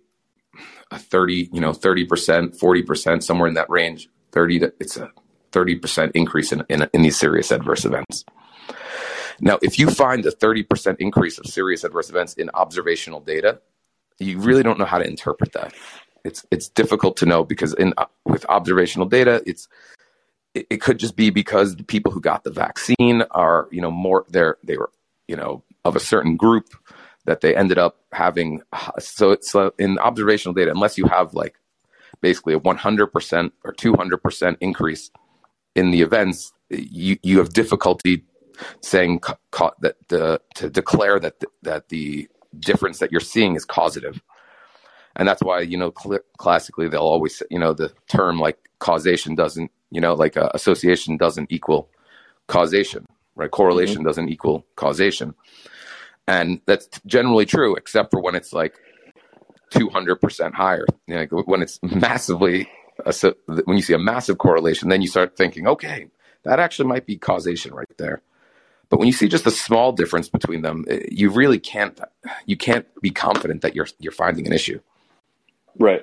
a 0.92 1.00
thirty, 1.00 1.50
you 1.54 1.62
know, 1.62 1.74
thirty 1.74 2.06
percent, 2.06 2.58
forty 2.58 2.84
percent, 2.84 3.24
somewhere 3.24 3.48
in 3.48 3.54
that 3.56 3.70
range. 3.70 4.10
Thirty 4.32 4.60
to 4.60 4.74
it's 4.80 4.98
a 4.98 5.12
thirty 5.52 5.76
percent 5.76 6.12
increase 6.16 6.52
in, 6.52 6.64
in 6.70 6.88
in 6.94 7.02
these 7.02 7.18
serious 7.18 7.52
adverse 7.52 7.86
events. 7.86 8.26
Now, 9.42 9.58
if 9.62 9.80
you 9.80 9.90
find 9.90 10.26
a 10.26 10.32
30% 10.32 10.98
increase 11.00 11.38
of 11.38 11.46
serious 11.46 11.84
adverse 11.84 12.10
events 12.10 12.34
in 12.34 12.50
observational 12.54 13.22
data, 13.22 13.62
you 14.20 14.40
really 14.40 14.64
don't 14.64 14.78
know 14.78 14.86
how 14.86 14.98
to 14.98 15.08
interpret 15.08 15.54
that. 15.54 15.74
It's 16.26 16.46
it's 16.52 16.68
difficult 16.68 17.16
to 17.18 17.26
know 17.26 17.46
because 17.46 17.74
in 17.74 17.94
with 18.26 18.46
observational 18.50 19.08
data, 19.08 19.42
it's 19.46 19.70
it, 20.54 20.68
it, 20.70 20.82
could 20.82 21.00
just 21.00 21.16
be 21.16 21.30
because 21.30 21.78
the 21.78 21.84
people 21.84 22.12
who 22.12 22.20
got 22.20 22.44
the 22.44 22.52
vaccine 22.52 23.24
are 23.32 23.70
you 23.72 23.80
know 23.80 23.92
more 23.92 24.26
they're 24.28 24.58
they 24.62 24.76
were 24.76 24.92
you 25.30 25.38
know 25.38 25.64
of 25.86 25.96
a 25.96 26.00
certain 26.02 26.36
group 26.36 26.76
that 27.26 27.40
they 27.40 27.56
ended 27.56 27.78
up 27.78 28.02
having. 28.12 28.62
So 29.00 29.32
it's 29.32 29.56
in 29.78 29.98
observational 30.00 30.54
data, 30.54 30.72
unless 30.72 30.98
you 30.98 31.06
have 31.06 31.34
like 31.34 31.56
basically 32.22 32.54
a 32.54 32.60
100% 32.60 33.52
or 33.64 33.74
200% 33.74 34.58
increase 34.62 35.12
in 35.76 35.92
the 35.92 36.02
events, 36.02 36.52
you 36.70 37.18
you 37.24 37.38
have 37.38 37.54
difficulty 37.54 38.24
saying 38.82 39.20
ca- 39.20 39.38
ca- 39.52 39.72
that 39.82 39.96
the 40.10 40.42
to 40.56 40.70
declare 40.70 41.20
that 41.20 41.40
the, 41.40 41.48
that 41.64 41.90
the 41.90 42.28
difference 42.60 43.00
that 43.00 43.12
you're 43.12 43.22
seeing 43.22 43.56
is 43.56 43.66
causative. 43.66 44.22
And 45.16 45.28
that's 45.28 45.42
why, 45.42 45.62
you 45.62 45.78
know, 45.78 45.94
cl- 46.02 46.20
classically 46.38 46.88
they'll 46.88 47.02
always, 47.02 47.42
you 47.50 47.60
know, 47.60 47.74
the 47.74 47.92
term 48.08 48.40
like 48.40 48.58
causation 48.80 49.36
doesn't, 49.36 49.72
you 49.92 50.02
know, 50.02 50.14
like 50.14 50.38
uh, 50.38 50.50
association 50.54 51.18
doesn't 51.18 51.52
equal 51.52 51.90
causation, 52.48 53.06
right? 53.36 53.52
Correlation 53.52 53.98
mm-hmm. 53.98 54.06
doesn't 54.08 54.30
equal 54.30 54.66
causation. 54.76 55.34
And 56.28 56.62
that's 56.66 56.88
generally 57.06 57.46
true, 57.46 57.76
except 57.76 58.12
for 58.12 58.22
when 58.22 58.36
it's 58.36 58.54
like 58.54 58.80
200% 59.72 60.54
higher. 60.54 60.86
You 61.08 61.16
know, 61.16 61.44
when 61.46 61.62
it's 61.62 61.80
massively, 61.84 62.70
when 63.66 63.78
you 63.78 63.84
see 63.84 63.94
a 63.94 64.00
massive 64.00 64.38
correlation, 64.38 64.90
then 64.90 65.02
you 65.02 65.08
start 65.08 65.36
thinking, 65.36 65.68
okay, 65.68 66.08
that 66.44 66.60
actually 66.60 66.88
might 66.88 67.06
be 67.06 67.18
causation 67.18 67.74
right 67.74 67.98
there. 67.98 68.22
But 68.90 68.98
when 68.98 69.08
you 69.08 69.14
see 69.14 69.28
just 69.28 69.46
a 69.46 69.52
small 69.52 69.92
difference 69.92 70.30
between 70.30 70.64
them, 70.64 70.86
eh, 70.90 71.02
you 71.12 71.30
really 71.30 71.60
can't 71.60 72.00
you 72.46 72.58
can't 72.58 72.88
be 73.02 73.12
confident 73.12 73.62
that 73.62 73.76
you're 73.76 73.88
you're 74.00 74.12
finding 74.12 74.48
an 74.48 74.54
issue. 74.54 74.80
Right. 75.78 76.02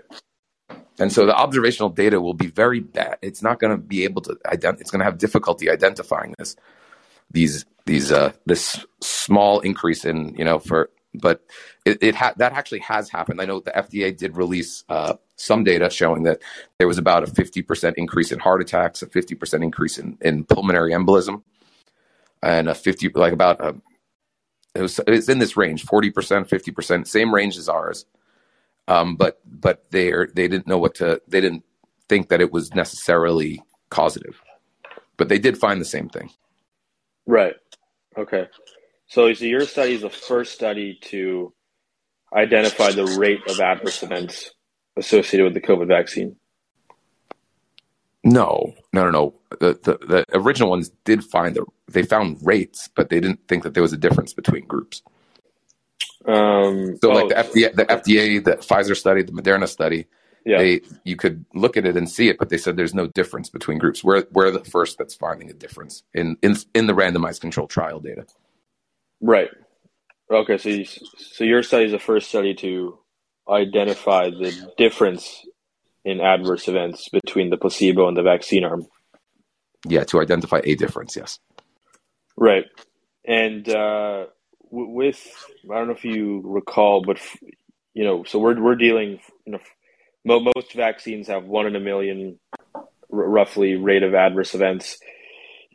And 0.98 1.12
so 1.12 1.26
the 1.26 1.34
observational 1.34 1.90
data 1.90 2.20
will 2.20 2.34
be 2.34 2.46
very 2.46 2.80
bad. 2.80 3.18
It's 3.22 3.42
not 3.42 3.58
going 3.58 3.72
to 3.72 3.76
be 3.76 4.04
able 4.04 4.22
to 4.22 4.38
ident- 4.46 4.80
it's 4.80 4.90
going 4.90 5.00
to 5.00 5.04
have 5.04 5.18
difficulty 5.18 5.68
identifying 5.68 6.34
this 6.38 6.56
these 7.32 7.66
these 7.86 8.12
uh 8.12 8.32
this 8.46 8.84
small 9.00 9.60
increase 9.60 10.04
in, 10.04 10.34
you 10.38 10.44
know, 10.44 10.58
for 10.58 10.90
but 11.20 11.42
it, 11.84 12.02
it 12.02 12.14
ha- 12.14 12.34
that 12.36 12.52
actually 12.52 12.80
has 12.80 13.08
happened. 13.08 13.40
I 13.40 13.44
know 13.44 13.60
the 13.60 13.70
FDA 13.70 14.16
did 14.16 14.36
release 14.36 14.84
uh, 14.88 15.14
some 15.36 15.64
data 15.64 15.90
showing 15.90 16.24
that 16.24 16.40
there 16.78 16.88
was 16.88 16.98
about 16.98 17.22
a 17.22 17.26
50% 17.26 17.94
increase 17.96 18.32
in 18.32 18.38
heart 18.38 18.60
attacks, 18.60 19.02
a 19.02 19.06
50% 19.06 19.62
increase 19.62 19.98
in, 19.98 20.18
in 20.20 20.44
pulmonary 20.44 20.92
embolism 20.92 21.42
and 22.42 22.68
a 22.68 22.74
50 22.74 23.10
like 23.10 23.32
about 23.32 23.60
a, 23.60 23.74
it 24.74 24.82
was 24.82 25.00
it's 25.06 25.28
in 25.28 25.38
this 25.38 25.56
range 25.56 25.86
40% 25.86 26.12
50% 26.12 27.06
same 27.06 27.34
range 27.34 27.56
as 27.56 27.68
ours. 27.68 28.04
Um, 28.88 29.16
but 29.16 29.40
but 29.44 29.90
they 29.90 30.12
they 30.34 30.46
didn't 30.46 30.66
know 30.66 30.78
what 30.78 30.94
to 30.96 31.20
they 31.26 31.40
didn't 31.40 31.64
think 32.08 32.28
that 32.28 32.40
it 32.40 32.52
was 32.52 32.74
necessarily 32.74 33.62
causative 33.90 34.40
but 35.16 35.28
they 35.28 35.38
did 35.38 35.56
find 35.56 35.80
the 35.80 35.86
same 35.86 36.08
thing. 36.08 36.30
Right. 37.26 37.54
Okay 38.16 38.46
so, 39.08 39.32
so 39.32 39.44
your 39.44 39.66
study 39.66 39.94
is 39.94 40.02
the 40.02 40.10
first 40.10 40.52
study 40.52 40.98
to 41.02 41.52
identify 42.34 42.90
the 42.90 43.06
rate 43.18 43.40
of 43.48 43.60
adverse 43.60 44.02
events 44.02 44.50
associated 44.96 45.44
with 45.44 45.54
the 45.54 45.60
covid 45.60 45.88
vaccine 45.88 46.36
no, 48.26 48.74
no, 48.92 49.04
no, 49.04 49.10
no. 49.10 49.34
The, 49.60 49.78
the, 49.84 50.04
the 50.04 50.24
original 50.34 50.68
ones 50.68 50.90
did 51.04 51.22
find 51.22 51.54
the 51.54 51.64
they 51.88 52.02
found 52.02 52.38
rates, 52.42 52.90
but 52.94 53.08
they 53.08 53.20
didn't 53.20 53.46
think 53.46 53.62
that 53.62 53.74
there 53.74 53.84
was 53.84 53.92
a 53.92 53.96
difference 53.96 54.32
between 54.32 54.66
groups. 54.66 55.00
Um, 56.26 56.96
so, 57.00 57.12
oh, 57.12 57.14
like 57.14 57.28
the 57.28 57.34
FDA, 57.36 57.76
the 57.76 57.84
FDA, 57.84 58.44
the 58.44 58.56
Pfizer 58.56 58.96
study, 58.96 59.22
the 59.22 59.30
Moderna 59.30 59.68
study, 59.68 60.06
yeah. 60.44 60.58
they 60.58 60.80
you 61.04 61.14
could 61.14 61.44
look 61.54 61.76
at 61.76 61.86
it 61.86 61.96
and 61.96 62.10
see 62.10 62.28
it, 62.28 62.36
but 62.36 62.48
they 62.48 62.58
said 62.58 62.76
there's 62.76 62.94
no 62.94 63.06
difference 63.06 63.48
between 63.48 63.78
groups. 63.78 64.02
We're 64.02 64.24
we're 64.32 64.50
the 64.50 64.64
first 64.64 64.98
that's 64.98 65.14
finding 65.14 65.48
a 65.48 65.54
difference 65.54 66.02
in 66.12 66.36
in 66.42 66.56
in 66.74 66.88
the 66.88 66.94
randomized 66.94 67.40
control 67.40 67.68
trial 67.68 68.00
data. 68.00 68.26
Right. 69.20 69.48
Okay. 70.30 70.58
So 70.58 70.68
you, 70.68 70.84
so 70.84 71.44
your 71.44 71.62
study 71.62 71.84
is 71.86 71.92
the 71.92 71.98
first 71.98 72.28
study 72.28 72.54
to 72.56 72.98
identify 73.48 74.30
the 74.30 74.72
difference 74.76 75.44
in 76.04 76.20
adverse 76.20 76.68
events 76.68 77.08
between 77.08 77.50
the 77.50 77.56
placebo 77.56 78.08
and 78.08 78.16
the 78.16 78.22
vaccine 78.22 78.64
arm. 78.64 78.86
Yeah, 79.88 80.04
to 80.04 80.20
identify 80.20 80.60
a 80.64 80.74
difference, 80.74 81.16
yes. 81.16 81.38
Right. 82.36 82.64
And 83.24 83.68
uh, 83.68 84.26
w- 84.70 84.90
with, 84.90 85.20
I 85.70 85.74
don't 85.74 85.88
know 85.88 85.94
if 85.94 86.04
you 86.04 86.42
recall, 86.44 87.02
but, 87.02 87.18
you 87.94 88.04
know, 88.04 88.24
so 88.24 88.38
we're, 88.38 88.60
we're 88.60 88.76
dealing, 88.76 89.20
you 89.44 89.52
know, 89.52 90.40
most 90.40 90.74
vaccines 90.74 91.28
have 91.28 91.44
one 91.44 91.66
in 91.66 91.76
a 91.76 91.80
million 91.80 92.38
r- 92.74 92.84
roughly 93.10 93.76
rate 93.76 94.02
of 94.02 94.14
adverse 94.14 94.54
events. 94.54 94.98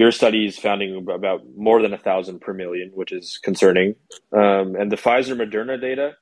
Your 0.02 0.12
study 0.12 0.48
is 0.48 0.58
finding 0.58 1.08
about 1.10 1.42
more 1.56 1.80
than 1.82 1.94
a 1.94 1.98
thousand 1.98 2.42
per 2.42 2.54
million, 2.54 2.90
which 2.96 3.12
is 3.12 3.40
concerning. 3.44 3.94
Um, 4.32 4.76
and 4.76 4.92
the 4.92 4.96
Pfizer 4.96 5.36
Moderna 5.36 5.80
data, 5.80 6.16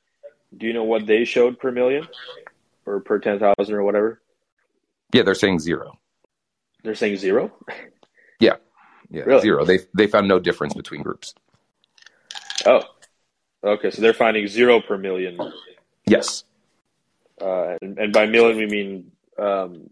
do 0.58 0.68
you 0.68 0.74
know 0.74 0.84
what 0.84 1.06
they 1.08 1.24
showed 1.24 1.60
per 1.60 1.72
million? 1.72 2.06
or 2.90 3.00
per 3.00 3.20
10,000 3.20 3.74
or 3.74 3.84
whatever? 3.84 4.22
Yeah, 5.14 5.24
they're 5.24 5.36
saying 5.36 5.60
zero. 5.60 5.98
They're 6.84 6.96
saying 6.96 7.18
zero? 7.18 7.52
Yeah. 8.42 8.56
Yeah, 9.10 9.24
really? 9.24 9.42
zero. 9.42 9.66
They 9.66 9.80
they 9.94 10.08
found 10.08 10.30
no 10.30 10.40
difference 10.40 10.74
between 10.74 11.02
groups. 11.02 11.34
Oh. 12.66 12.84
Okay, 13.62 13.92
so 13.92 14.02
they're 14.02 14.14
finding 14.14 14.48
zero 14.48 14.80
per 14.80 14.98
million. 14.98 15.38
Yes. 16.06 16.46
Uh, 17.42 17.76
and, 17.82 18.00
and 18.00 18.14
by 18.14 18.28
million 18.28 18.58
we 18.58 18.66
mean 18.66 19.12
um, 19.38 19.90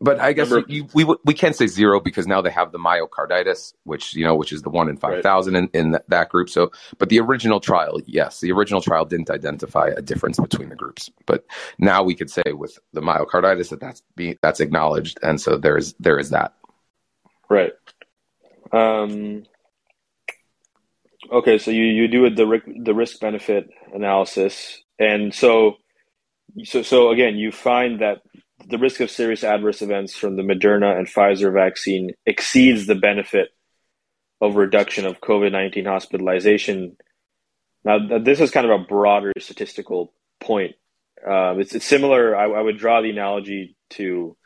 but 0.00 0.20
I 0.20 0.32
guess 0.32 0.52
you, 0.68 0.86
we 0.94 1.04
we 1.24 1.34
can't 1.34 1.56
say 1.56 1.66
zero 1.66 1.98
because 1.98 2.26
now 2.26 2.40
they 2.40 2.50
have 2.50 2.70
the 2.70 2.78
myocarditis, 2.78 3.74
which 3.82 4.14
you 4.14 4.24
know, 4.24 4.36
which 4.36 4.52
is 4.52 4.62
the 4.62 4.70
one 4.70 4.88
in 4.88 4.96
five 4.96 5.22
thousand 5.22 5.54
right. 5.54 5.68
in, 5.72 5.92
in 5.92 5.98
that 6.08 6.28
group. 6.28 6.48
So, 6.48 6.70
but 6.98 7.08
the 7.08 7.18
original 7.18 7.58
trial, 7.58 8.00
yes, 8.06 8.40
the 8.40 8.52
original 8.52 8.80
trial 8.80 9.04
didn't 9.04 9.28
identify 9.28 9.88
a 9.88 10.00
difference 10.00 10.38
between 10.38 10.68
the 10.68 10.76
groups. 10.76 11.10
But 11.26 11.44
now 11.78 12.04
we 12.04 12.14
could 12.14 12.30
say 12.30 12.44
with 12.52 12.78
the 12.92 13.00
myocarditis 13.00 13.70
that 13.70 13.80
that's 13.80 14.02
being 14.14 14.38
that's 14.40 14.60
acknowledged, 14.60 15.18
and 15.22 15.40
so 15.40 15.56
there 15.56 15.76
is 15.76 15.94
there 15.98 16.18
is 16.18 16.30
that. 16.30 16.54
Right. 17.48 17.72
Um. 18.70 19.44
Okay, 21.30 21.58
so 21.58 21.72
you 21.72 21.82
you 21.82 22.06
do 22.06 22.30
the 22.30 22.62
the 22.84 22.94
risk 22.94 23.18
benefit 23.18 23.68
analysis, 23.92 24.80
and 25.00 25.34
so 25.34 25.78
so 26.62 26.82
so 26.82 27.10
again, 27.10 27.36
you 27.36 27.50
find 27.50 28.00
that 28.00 28.22
the 28.68 28.78
risk 28.78 29.00
of 29.00 29.10
serious 29.10 29.42
adverse 29.42 29.82
events 29.82 30.14
from 30.14 30.36
the 30.36 30.42
Moderna 30.42 30.96
and 30.96 31.06
Pfizer 31.06 31.52
vaccine 31.52 32.10
exceeds 32.26 32.86
the 32.86 32.94
benefit 32.94 33.48
of 34.40 34.56
reduction 34.56 35.06
of 35.06 35.20
COVID 35.20 35.52
19 35.52 35.84
hospitalization. 35.86 36.96
Now, 37.84 38.18
this 38.18 38.40
is 38.40 38.50
kind 38.50 38.70
of 38.70 38.80
a 38.80 38.84
broader 38.84 39.32
statistical 39.38 40.12
point. 40.40 40.74
Uh, 41.26 41.56
it's, 41.58 41.74
it's, 41.74 41.84
similar. 41.84 42.36
I, 42.36 42.44
I, 42.44 42.60
would 42.60 42.78
draw 42.78 43.00
the 43.00 43.10
analogy 43.10 43.76
to 43.90 44.36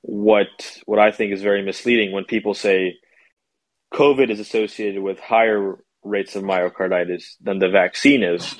what 0.00 0.48
what 0.86 0.98
I 0.98 1.12
think 1.12 1.32
is 1.32 1.42
very 1.42 1.62
misleading 1.62 2.12
when 2.12 2.24
people 2.24 2.54
say 2.54 2.96
COVID 3.94 4.30
is 4.30 4.40
associated 4.40 5.02
with 5.02 5.20
higher 5.20 5.78
rates 6.02 6.34
of 6.34 6.42
myocarditis 6.42 7.36
than 7.40 7.58
the 7.58 7.68
vaccine 7.68 8.22
is. 8.22 8.56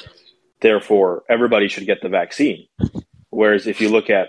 Therefore, 0.61 1.25
everybody 1.29 1.67
should 1.67 1.87
get 1.87 2.03
the 2.03 2.09
vaccine 2.09 2.69
Whereas 3.33 3.67
if 3.67 3.81
you 3.81 3.89
look 3.89 4.11
at 4.11 4.29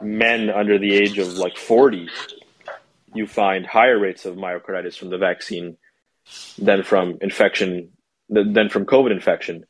men 0.00 0.50
under 0.50 0.78
the 0.78 0.94
age 0.94 1.18
of 1.18 1.34
like 1.34 1.56
40, 1.56 2.08
you 3.14 3.26
find 3.26 3.66
higher 3.66 3.98
rates 3.98 4.24
of 4.24 4.36
myocarditis 4.36 4.96
from 4.96 5.10
the 5.10 5.18
vaccine 5.18 5.76
than 6.58 6.82
from 6.82 7.18
infection 7.20 7.90
than 8.28 8.68
from 8.68 8.86
COVID 8.86 9.10
infection. 9.10 9.64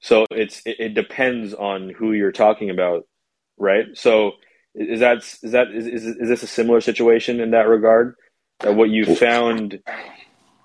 So 0.00 0.24
it's 0.30 0.62
it, 0.64 0.76
it 0.78 0.94
depends 0.94 1.54
on 1.54 1.90
who 1.90 2.12
you're 2.12 2.32
talking 2.32 2.70
about, 2.70 3.06
right? 3.58 3.86
So 3.94 4.32
is 4.74 5.00
that 5.00 5.18
is 5.18 5.52
that 5.52 5.68
is, 5.72 5.86
is, 5.86 6.04
is 6.04 6.28
this 6.28 6.42
a 6.42 6.46
similar 6.46 6.80
situation 6.80 7.40
in 7.40 7.50
that 7.50 7.68
regard? 7.68 8.14
What 8.62 8.90
you 8.90 9.16
found? 9.16 9.80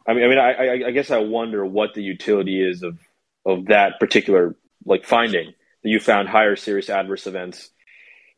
I 0.05 0.13
mean, 0.13 0.23
I 0.23 0.27
mean, 0.27 0.37
I, 0.37 0.87
I 0.87 0.91
guess 0.91 1.11
I 1.11 1.19
wonder 1.19 1.65
what 1.65 1.93
the 1.93 2.03
utility 2.03 2.61
is 2.61 2.83
of 2.83 2.97
of 3.45 3.65
that 3.65 3.99
particular 3.99 4.55
like 4.85 5.05
finding 5.05 5.53
that 5.83 5.89
you 5.89 5.99
found 5.99 6.29
higher 6.29 6.55
serious 6.55 6.89
adverse 6.89 7.27
events 7.27 7.69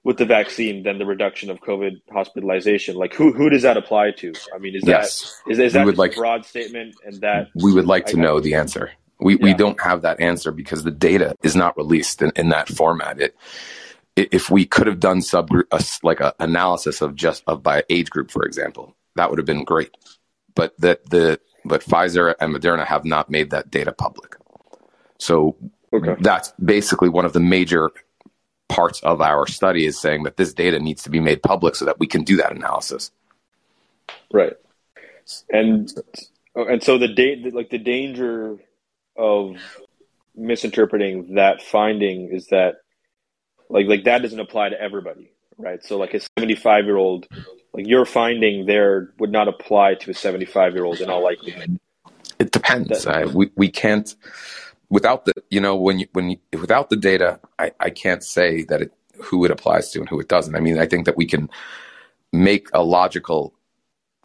with 0.06 0.18
the 0.18 0.26
vaccine 0.26 0.84
than 0.84 1.00
the 1.00 1.06
reduction 1.06 1.50
of 1.50 1.60
COVID 1.60 2.00
hospitalization. 2.12 2.96
Like, 2.96 3.14
who 3.14 3.34
who 3.34 3.50
does 3.50 3.64
that 3.64 3.76
apply 3.76 4.12
to? 4.12 4.34
I 4.54 4.60
mean, 4.60 4.76
is 4.76 4.84
yes. 4.86 5.42
that 5.46 5.52
is, 5.52 5.60
is 5.60 5.74
that 5.74 5.98
like, 5.98 6.14
a 6.14 6.16
broad 6.16 6.46
statement? 6.46 6.96
And 7.04 7.20
that 7.22 7.50
we 7.56 7.74
would 7.74 7.88
like 7.88 8.06
to 8.08 8.18
know 8.18 8.40
the 8.40 8.54
answer. 8.54 8.92
We 9.20 9.34
yeah. 9.34 9.44
we 9.44 9.54
don't 9.54 9.82
have 9.82 10.04
that 10.04 10.22
answer 10.22 10.52
because 10.52 10.84
the 10.84 10.92
data 10.92 11.36
is 11.44 11.56
not 11.56 11.76
released 11.76 12.22
in, 12.22 12.32
in 12.36 12.50
that 12.50 12.70
format. 12.70 13.20
It 13.20 13.36
if 14.16 14.50
we 14.50 14.66
could 14.66 14.88
have 14.88 15.00
done 15.00 15.20
subgroup 15.20 16.00
like 16.04 16.22
a 16.22 16.34
analysis 16.40 17.02
of 17.02 17.16
just 17.16 17.44
of 17.48 17.64
by 17.64 17.84
age 17.90 18.10
group, 18.10 18.32
for 18.32 18.46
example, 18.46 18.96
that 19.16 19.30
would 19.30 19.40
have 19.40 19.46
been 19.46 19.66
great. 19.66 19.92
But 20.54 20.80
that 20.80 21.10
the 21.10 21.40
but 21.66 21.82
Pfizer 21.82 22.36
and 22.40 22.54
Moderna 22.54 22.86
have 22.86 23.06
not 23.06 23.32
made 23.32 23.50
that 23.50 23.72
data 23.72 23.92
public. 23.92 24.36
So 25.18 25.58
okay. 25.92 26.16
that's 26.20 26.54
basically 26.64 27.10
one 27.10 27.26
of 27.26 27.34
the 27.34 27.40
major 27.40 27.92
parts 28.68 29.00
of 29.02 29.22
our 29.22 29.48
study 29.48 29.86
is 29.86 30.00
saying 30.00 30.24
that 30.24 30.38
this 30.38 30.54
data 30.54 30.80
needs 30.80 31.04
to 31.04 31.10
be 31.10 31.20
made 31.20 31.42
public 31.42 31.76
so 31.76 31.86
that 31.86 32.00
we 32.00 32.08
can 32.08 32.24
do 32.24 32.38
that 32.38 32.52
analysis. 32.52 33.12
Right. 34.32 34.54
And 35.50 35.92
and 36.56 36.84
so 36.84 36.98
the 36.98 37.08
date 37.08 37.54
like 37.54 37.70
the 37.70 37.78
danger 37.78 38.58
of 39.18 39.58
misinterpreting 40.36 41.36
that 41.36 41.62
finding 41.62 42.32
is 42.32 42.48
that 42.48 42.76
like 43.70 43.88
like 43.88 44.04
that 44.06 44.22
doesn't 44.22 44.40
apply 44.40 44.70
to 44.70 44.80
everybody, 44.80 45.32
right? 45.58 45.84
So 45.84 45.98
like 45.98 46.14
a 46.14 46.20
75 46.38 46.86
year 46.86 46.98
old, 46.98 47.28
like 47.74 47.88
your 47.88 48.06
finding 48.06 48.66
there 48.66 49.14
would 49.20 49.32
not 49.32 49.48
apply 49.48 49.96
to 49.96 50.12
a 50.12 50.14
75 50.14 50.74
year 50.74 50.84
old 50.84 51.00
in 51.02 51.10
all 51.10 51.24
likelihood. 51.24 51.80
It 52.40 52.52
depends. 52.52 53.06
That, 53.06 53.16
I, 53.16 53.26
we 53.26 53.50
we 53.56 53.70
can't 53.70 54.14
without 54.96 55.26
the 55.26 55.34
you 55.50 55.60
know 55.60 55.76
when 55.76 56.00
you 56.00 56.08
when 56.14 56.30
you, 56.32 56.38
without 56.54 56.90
the 56.90 56.96
data, 56.96 57.40
I 57.60 57.72
I 57.80 57.90
can't 57.90 58.24
say 58.24 58.64
that 58.70 58.82
it 58.82 58.92
who 59.22 59.44
it 59.46 59.52
applies 59.52 59.92
to 59.92 60.00
and 60.00 60.10
who 60.10 60.20
it 60.22 60.30
doesn't. 60.30 60.56
I 60.56 60.62
mean, 60.62 60.80
I 60.80 60.86
think 60.86 61.06
that 61.06 61.18
we 61.18 61.26
can 61.26 61.50
make 62.32 62.70
a 62.74 62.82
logical, 62.82 63.54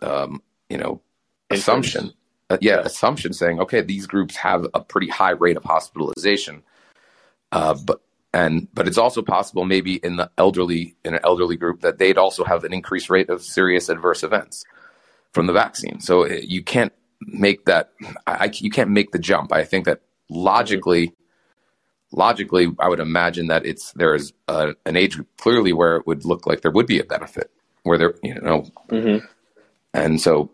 um, 0.00 0.40
you 0.68 0.78
know, 0.78 1.02
assumption. 1.50 2.12
Uh, 2.48 2.58
yeah, 2.60 2.76
yeah, 2.76 2.80
assumption 2.80 3.32
saying, 3.32 3.60
okay, 3.60 3.80
these 3.80 4.06
groups 4.06 4.34
have 4.36 4.66
a 4.74 4.80
pretty 4.80 5.08
high 5.08 5.30
rate 5.44 5.56
of 5.56 5.64
hospitalization, 5.64 6.62
uh, 7.52 7.74
but 7.84 8.00
and 8.32 8.68
but 8.72 8.86
it's 8.86 8.98
also 8.98 9.22
possible 9.22 9.64
maybe 9.64 9.96
in 9.96 10.16
the 10.16 10.30
elderly 10.38 10.96
in 11.04 11.14
an 11.14 11.20
elderly 11.24 11.56
group 11.56 11.80
that 11.80 11.98
they'd 11.98 12.18
also 12.18 12.44
have 12.44 12.62
an 12.64 12.72
increased 12.72 13.10
rate 13.10 13.28
of 13.28 13.42
serious 13.42 13.88
adverse 13.88 14.22
events 14.22 14.64
from 15.32 15.46
the 15.48 15.52
vaccine 15.52 15.98
so 16.00 16.24
uh, 16.24 16.38
you 16.42 16.62
can't 16.62 16.92
make 17.22 17.64
that 17.64 17.90
I, 18.28 18.50
you 18.54 18.70
can't 18.70 18.90
make 18.90 19.10
the 19.10 19.18
jump 19.18 19.52
i 19.52 19.64
think 19.64 19.84
that 19.86 20.00
logically 20.30 21.14
logically 22.12 22.72
i 22.78 22.88
would 22.88 23.00
imagine 23.00 23.48
that 23.48 23.66
it's 23.66 23.92
there's 23.92 24.32
a, 24.48 24.74
an 24.86 24.96
age 24.96 25.18
clearly 25.36 25.72
where 25.72 25.96
it 25.96 26.06
would 26.06 26.24
look 26.24 26.46
like 26.46 26.62
there 26.62 26.70
would 26.70 26.86
be 26.86 26.98
a 26.98 27.04
benefit 27.04 27.50
where 27.82 27.98
there 27.98 28.14
you 28.22 28.34
know 28.34 28.62
mm-hmm. 28.88 29.24
and 29.92 30.20
so 30.20 30.50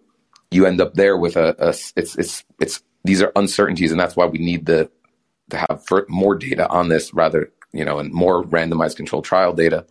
you 0.51 0.67
end 0.67 0.81
up 0.81 0.95
there 0.95 1.17
with 1.17 1.37
a, 1.37 1.55
a 1.59 1.69
it's 1.97 2.17
it's 2.17 2.45
it's 2.61 2.83
these 3.05 3.23
are 3.23 3.33
uncertainties 3.37 3.91
and 3.91 4.01
that's 4.01 4.17
why 4.17 4.27
we 4.27 4.39
need 4.39 4.67
the 4.67 4.91
to 5.51 5.57
have 5.57 5.85
more 6.09 6.35
data 6.35 6.69
on 6.69 6.89
this 6.89 7.15
rather 7.15 7.53
you 7.77 7.85
know, 7.85 7.99
and 7.99 8.13
more 8.13 8.43
randomized 8.45 8.97
controlled 8.97 9.25
trial 9.25 9.53
data 9.53 9.87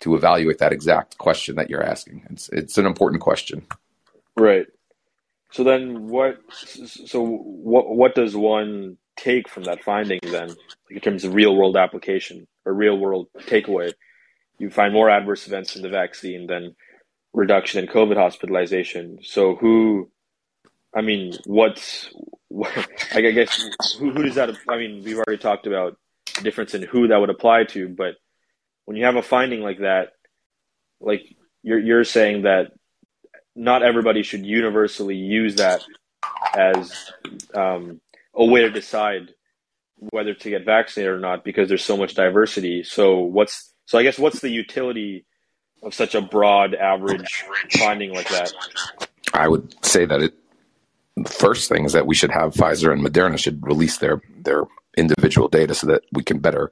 to 0.00 0.14
evaluate 0.14 0.58
that 0.58 0.72
exact 0.72 1.16
question 1.18 1.56
that 1.56 1.70
you're 1.70 1.82
asking. 1.82 2.26
It's 2.30 2.48
it's 2.50 2.76
an 2.76 2.86
important 2.86 3.22
question. 3.22 3.66
Right. 4.36 4.66
So 5.50 5.64
then, 5.64 6.08
what? 6.08 6.38
So 6.52 7.24
what? 7.24 7.96
What 7.96 8.14
does 8.14 8.36
one 8.36 8.98
take 9.16 9.48
from 9.48 9.64
that 9.64 9.82
finding 9.84 10.20
then, 10.22 10.54
in 10.90 11.00
terms 11.00 11.24
of 11.24 11.34
real 11.34 11.54
world 11.54 11.76
application 11.76 12.46
or 12.64 12.72
real 12.72 12.98
world 12.98 13.28
takeaway? 13.40 13.92
You 14.58 14.70
find 14.70 14.92
more 14.92 15.10
adverse 15.10 15.46
events 15.46 15.76
in 15.76 15.82
the 15.82 15.88
vaccine 15.88 16.46
than 16.46 16.76
reduction 17.32 17.82
in 17.82 17.90
COVID 17.90 18.16
hospitalization. 18.16 19.18
So 19.22 19.56
who? 19.56 20.10
I 20.94 21.00
mean, 21.00 21.34
what's? 21.44 22.10
I 23.12 23.20
guess 23.20 23.96
who, 23.98 24.10
who 24.12 24.22
does 24.22 24.36
that? 24.36 24.56
I 24.68 24.78
mean, 24.78 25.02
we've 25.04 25.18
already 25.18 25.38
talked 25.38 25.66
about 25.66 25.98
the 26.36 26.42
difference 26.42 26.74
in 26.74 26.82
who 26.82 27.08
that 27.08 27.18
would 27.18 27.30
apply 27.30 27.64
to. 27.64 27.88
But 27.88 28.14
when 28.84 28.96
you 28.96 29.04
have 29.04 29.16
a 29.16 29.22
finding 29.22 29.60
like 29.60 29.80
that, 29.80 30.12
like 31.00 31.24
you're 31.62 31.80
you're 31.80 32.04
saying 32.04 32.42
that 32.42 32.72
not 33.56 33.82
everybody 33.82 34.22
should 34.22 34.44
universally 34.44 35.16
use 35.16 35.56
that 35.56 35.82
as 36.56 37.10
um, 37.54 38.00
a 38.36 38.44
way 38.44 38.62
to 38.62 38.70
decide 38.70 39.34
whether 39.96 40.34
to 40.34 40.50
get 40.50 40.64
vaccinated 40.64 41.14
or 41.14 41.18
not 41.18 41.44
because 41.44 41.68
there's 41.68 41.84
so 41.84 41.96
much 41.96 42.14
diversity. 42.14 42.82
So 42.82 43.20
what's 43.20 43.72
so 43.86 43.98
I 43.98 44.02
guess 44.02 44.18
what's 44.18 44.40
the 44.40 44.50
utility 44.50 45.26
of 45.82 45.94
such 45.94 46.14
a 46.14 46.20
broad 46.20 46.74
average 46.74 47.44
finding 47.72 48.12
like 48.12 48.28
that? 48.28 48.52
I 49.32 49.48
would 49.48 49.74
say 49.84 50.04
that 50.04 50.20
it 50.20 50.34
the 51.16 51.30
first 51.30 51.68
thing 51.68 51.84
is 51.84 51.92
that 51.92 52.06
we 52.06 52.14
should 52.14 52.32
have 52.32 52.54
Pfizer 52.54 52.92
and 52.92 53.04
Moderna 53.04 53.38
should 53.38 53.64
release 53.66 53.98
their 53.98 54.20
their 54.36 54.64
individual 54.96 55.48
data 55.48 55.74
so 55.74 55.86
that 55.86 56.02
we 56.12 56.22
can 56.22 56.38
better 56.38 56.70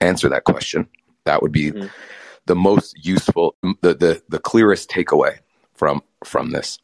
answer 0.00 0.28
that 0.28 0.44
question. 0.44 0.88
That 1.24 1.42
would 1.42 1.52
be 1.52 1.72
mm-hmm. 1.72 1.86
the 2.46 2.54
most 2.54 3.04
useful, 3.04 3.54
the, 3.82 3.94
the, 3.94 4.22
the 4.28 4.38
clearest 4.38 4.90
takeaway 4.90 5.38
from, 5.74 6.02
from 6.24 6.50
this. 6.50 6.78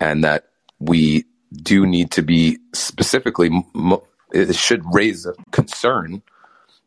And 0.00 0.24
that 0.24 0.48
we 0.78 1.24
do 1.56 1.86
need 1.86 2.10
to 2.12 2.22
be 2.22 2.58
specifically, 2.74 3.50
it 4.32 4.54
should 4.54 4.82
raise 4.92 5.26
a 5.26 5.34
concern 5.50 6.22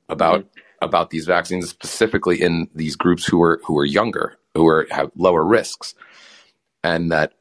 about, 0.07 0.41
mm-hmm. 0.41 0.85
about 0.85 1.09
these 1.09 1.25
vaccines, 1.25 1.69
specifically 1.69 2.41
in 2.41 2.69
these 2.73 2.95
groups 2.95 3.25
who 3.25 3.41
are, 3.41 3.59
who 3.65 3.77
are 3.77 3.85
younger, 3.85 4.37
who 4.55 4.67
are, 4.67 4.87
have 4.91 5.11
lower 5.15 5.43
risks. 5.43 5.95
And 6.83 7.11
that 7.11 7.33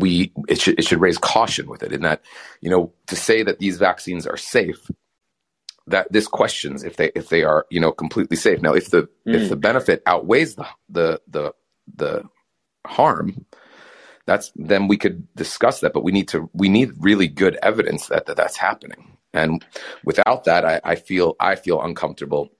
we 0.00 0.32
it 0.48 0.60
should 0.60 0.78
it 0.78 0.84
should 0.84 1.00
raise 1.00 1.18
caution 1.18 1.68
with 1.68 1.82
it 1.82 1.92
in 1.92 2.02
that 2.02 2.22
you 2.60 2.70
know 2.70 2.92
to 3.06 3.14
say 3.14 3.42
that 3.42 3.58
these 3.58 3.76
vaccines 3.76 4.26
are 4.26 4.36
safe 4.36 4.90
that 5.86 6.10
this 6.12 6.26
questions 6.26 6.82
if 6.82 6.96
they 6.96 7.10
if 7.14 7.28
they 7.28 7.42
are 7.42 7.66
you 7.70 7.80
know 7.80 7.92
completely 7.92 8.36
safe 8.36 8.60
now 8.62 8.72
if 8.72 8.90
the 8.90 9.02
mm. 9.26 9.34
if 9.34 9.48
the 9.48 9.56
benefit 9.56 10.02
outweighs 10.06 10.54
the 10.54 10.66
the 10.88 11.20
the 11.28 11.52
the 11.94 12.22
harm 12.86 13.44
that's 14.30 14.52
then 14.56 14.88
we 14.88 14.96
could 14.96 15.26
discuss 15.34 15.80
that 15.80 15.92
but 15.92 16.04
we 16.04 16.12
need 16.12 16.28
to 16.28 16.48
we 16.52 16.68
need 16.68 16.92
really 16.98 17.28
good 17.28 17.56
evidence 17.62 18.06
that, 18.06 18.26
that 18.26 18.36
that's 18.36 18.56
happening 18.56 19.16
and 19.32 19.64
without 20.04 20.44
that 20.44 20.64
I, 20.64 20.80
I 20.84 20.94
feel 20.94 21.36
i 21.40 21.54
feel 21.54 21.82
uncomfortable 21.82 22.50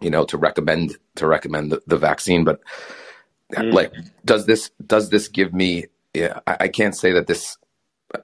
you 0.00 0.10
know 0.10 0.24
to 0.24 0.36
recommend 0.36 0.96
to 1.16 1.26
recommend 1.26 1.72
the, 1.72 1.82
the 1.86 1.96
vaccine 1.96 2.44
but 2.44 2.60
mm. 3.52 3.72
like 3.72 3.92
does 4.24 4.46
this 4.46 4.70
does 4.84 5.10
this 5.10 5.28
give 5.28 5.54
me 5.54 5.86
yeah, 6.14 6.40
I, 6.46 6.56
I 6.60 6.68
can't 6.68 6.96
say 6.96 7.12
that 7.12 7.26
this. 7.26 7.56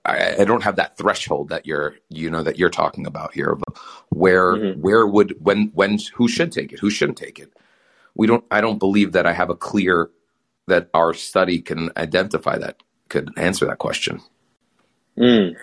I, 0.05 0.35
I, 0.41 0.45
don't 0.45 0.65
have 0.65 0.77
that 0.77 0.97
threshold 0.97 1.51
that 1.51 1.65
you're, 1.65 1.95
you 2.09 2.29
know, 2.29 2.43
that 2.43 2.59
you're 2.59 2.71
talking 2.71 3.07
about 3.07 3.33
here. 3.33 3.57
Where, 4.09 4.55
mm-hmm. 4.55 4.81
where 4.81 5.07
would 5.07 5.37
when, 5.41 5.71
when, 5.75 6.01
who 6.13 6.27
should 6.27 6.51
take 6.51 6.73
it, 6.73 6.81
who 6.81 6.91
shouldn't 6.91 7.19
take 7.19 7.39
it? 7.39 7.53
We 8.17 8.27
don't. 8.27 8.45
I 8.51 8.61
don't 8.61 8.79
believe 8.79 9.13
that 9.13 9.27
I 9.27 9.33
have 9.33 9.51
a 9.51 9.55
clear 9.55 10.11
that 10.67 10.89
our 10.95 11.15
study 11.15 11.61
can 11.61 11.91
identify 11.97 12.59
that 12.59 12.83
could 13.09 13.31
answer 13.37 13.67
that 13.67 13.79
question. 13.79 14.21
Mm. 15.19 15.55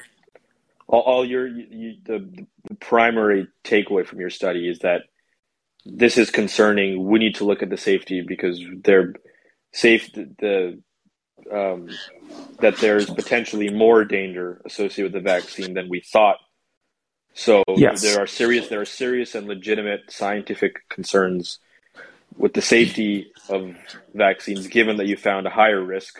All, 0.87 1.01
all, 1.01 1.25
your 1.25 1.47
you, 1.47 1.95
the, 2.03 2.45
the 2.69 2.75
primary 2.75 3.47
takeaway 3.63 4.05
from 4.05 4.19
your 4.19 4.29
study 4.29 4.67
is 4.69 4.79
that 4.79 5.01
this 5.85 6.17
is 6.17 6.29
concerning. 6.29 7.05
We 7.05 7.19
need 7.19 7.35
to 7.35 7.45
look 7.45 7.61
at 7.61 7.69
the 7.69 7.77
safety 7.77 8.21
because 8.21 8.61
they're 8.83 9.13
safe. 9.71 10.11
The, 10.13 10.29
the 10.39 10.81
um, 11.51 11.89
that 12.59 12.77
there's 12.77 13.09
potentially 13.09 13.69
more 13.69 14.05
danger 14.05 14.61
associated 14.65 15.13
with 15.13 15.23
the 15.23 15.29
vaccine 15.29 15.73
than 15.73 15.89
we 15.89 15.99
thought. 15.99 16.37
So 17.33 17.63
yes. 17.75 18.01
there 18.01 18.21
are 18.21 18.27
serious 18.27 18.67
there 18.67 18.81
are 18.81 18.85
serious 18.85 19.35
and 19.35 19.47
legitimate 19.47 20.01
scientific 20.09 20.87
concerns 20.89 21.59
with 22.37 22.53
the 22.53 22.61
safety 22.61 23.31
of 23.49 23.75
vaccines, 24.13 24.67
given 24.67 24.97
that 24.97 25.07
you 25.07 25.17
found 25.17 25.47
a 25.47 25.51
higher 25.51 25.81
risk. 25.81 26.19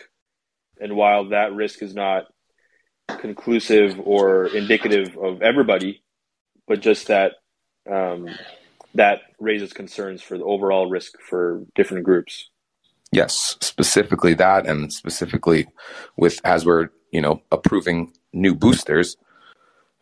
And 0.80 0.96
while 0.96 1.30
that 1.30 1.54
risk 1.54 1.82
is 1.82 1.94
not 1.94 2.26
conclusive 3.08 4.00
or 4.04 4.48
indicative 4.48 5.18
of 5.18 5.42
everybody, 5.42 6.04
but 6.68 6.80
just 6.80 7.08
that 7.08 7.34
um, 7.92 8.28
that 8.96 9.22
raises 9.40 9.74
concerns 9.74 10.22
for 10.22 10.38
the 10.38 10.44
overall 10.44 10.90
risk 10.90 11.14
for 11.20 11.64
different 11.76 12.06
groups. 12.06 12.50
Yes, 13.12 13.58
specifically 13.62 14.34
that, 14.36 14.66
and 14.66 14.92
specifically 14.92 15.68
with 16.18 16.40
as 16.44 16.66
we're 16.66 16.90
you 17.12 17.22
know 17.22 17.42
approving 17.52 18.14
new 18.32 18.56
boosters, 18.56 19.18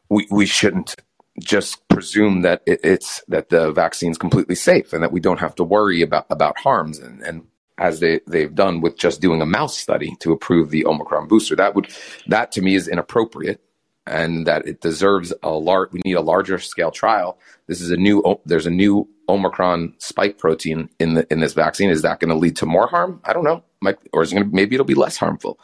we 0.10 0.28
we 0.30 0.46
shouldn't 0.46 0.96
just 1.40 1.88
presume 1.88 2.42
that 2.42 2.62
it, 2.66 2.80
it's 2.84 3.24
that 3.28 3.50
the 3.50 3.72
vaccine's 3.72 4.18
completely 4.18 4.56
safe 4.56 4.94
and 4.94 5.04
that 5.04 5.12
we 5.12 5.20
don't 5.20 5.40
have 5.40 5.56
to 5.56 5.64
worry 5.64 6.02
about 6.02 6.26
about 6.30 6.60
harms 6.60 7.00
and 7.00 7.22
and 7.24 7.48
as 7.78 8.00
they 8.00 8.20
they've 8.28 8.54
done 8.54 8.82
with 8.82 8.98
just 8.98 9.22
doing 9.22 9.42
a 9.42 9.46
mouse 9.46 9.78
study 9.78 10.16
to 10.20 10.32
approve 10.32 10.70
the 10.70 10.86
Omicron 10.86 11.28
booster. 11.28 11.56
That 11.56 11.76
would 11.76 11.90
that 12.28 12.52
to 12.54 12.62
me 12.62 12.76
is 12.76 12.88
inappropriate 12.88 13.62
and 14.06 14.48
that 14.48 14.68
it 14.68 14.82
deserves 14.82 15.34
a 15.44 15.50
large. 15.50 15.92
We 15.92 16.02
need 16.06 16.14
a 16.14 16.22
larger 16.22 16.60
scale 16.60 16.92
trial. 16.92 17.40
This 17.68 17.82
is 17.82 17.92
a 17.92 17.98
new. 17.98 18.24
There's 18.46 18.68
a 18.68 18.72
new 18.72 19.08
Omicron 19.30 19.96
spike 20.00 20.38
protein 20.38 20.90
in 21.00 21.16
the 21.16 21.28
in 21.32 21.40
this 21.40 21.54
vaccine. 21.54 21.90
Is 21.90 22.02
that 22.04 22.20
going 22.20 22.30
to 22.30 22.36
lead 22.36 22.58
to 22.58 22.66
more 22.66 22.88
harm? 22.88 23.22
I 23.24 23.34
don't 23.34 23.44
know. 23.44 23.64
Might, 23.82 23.98
or 24.14 24.22
is 24.22 24.32
it 24.32 24.36
going 24.36 24.50
to 24.50 24.56
maybe 24.56 24.76
it'll 24.76 24.86
be 24.86 24.94
less 24.94 25.18
harmful? 25.18 25.60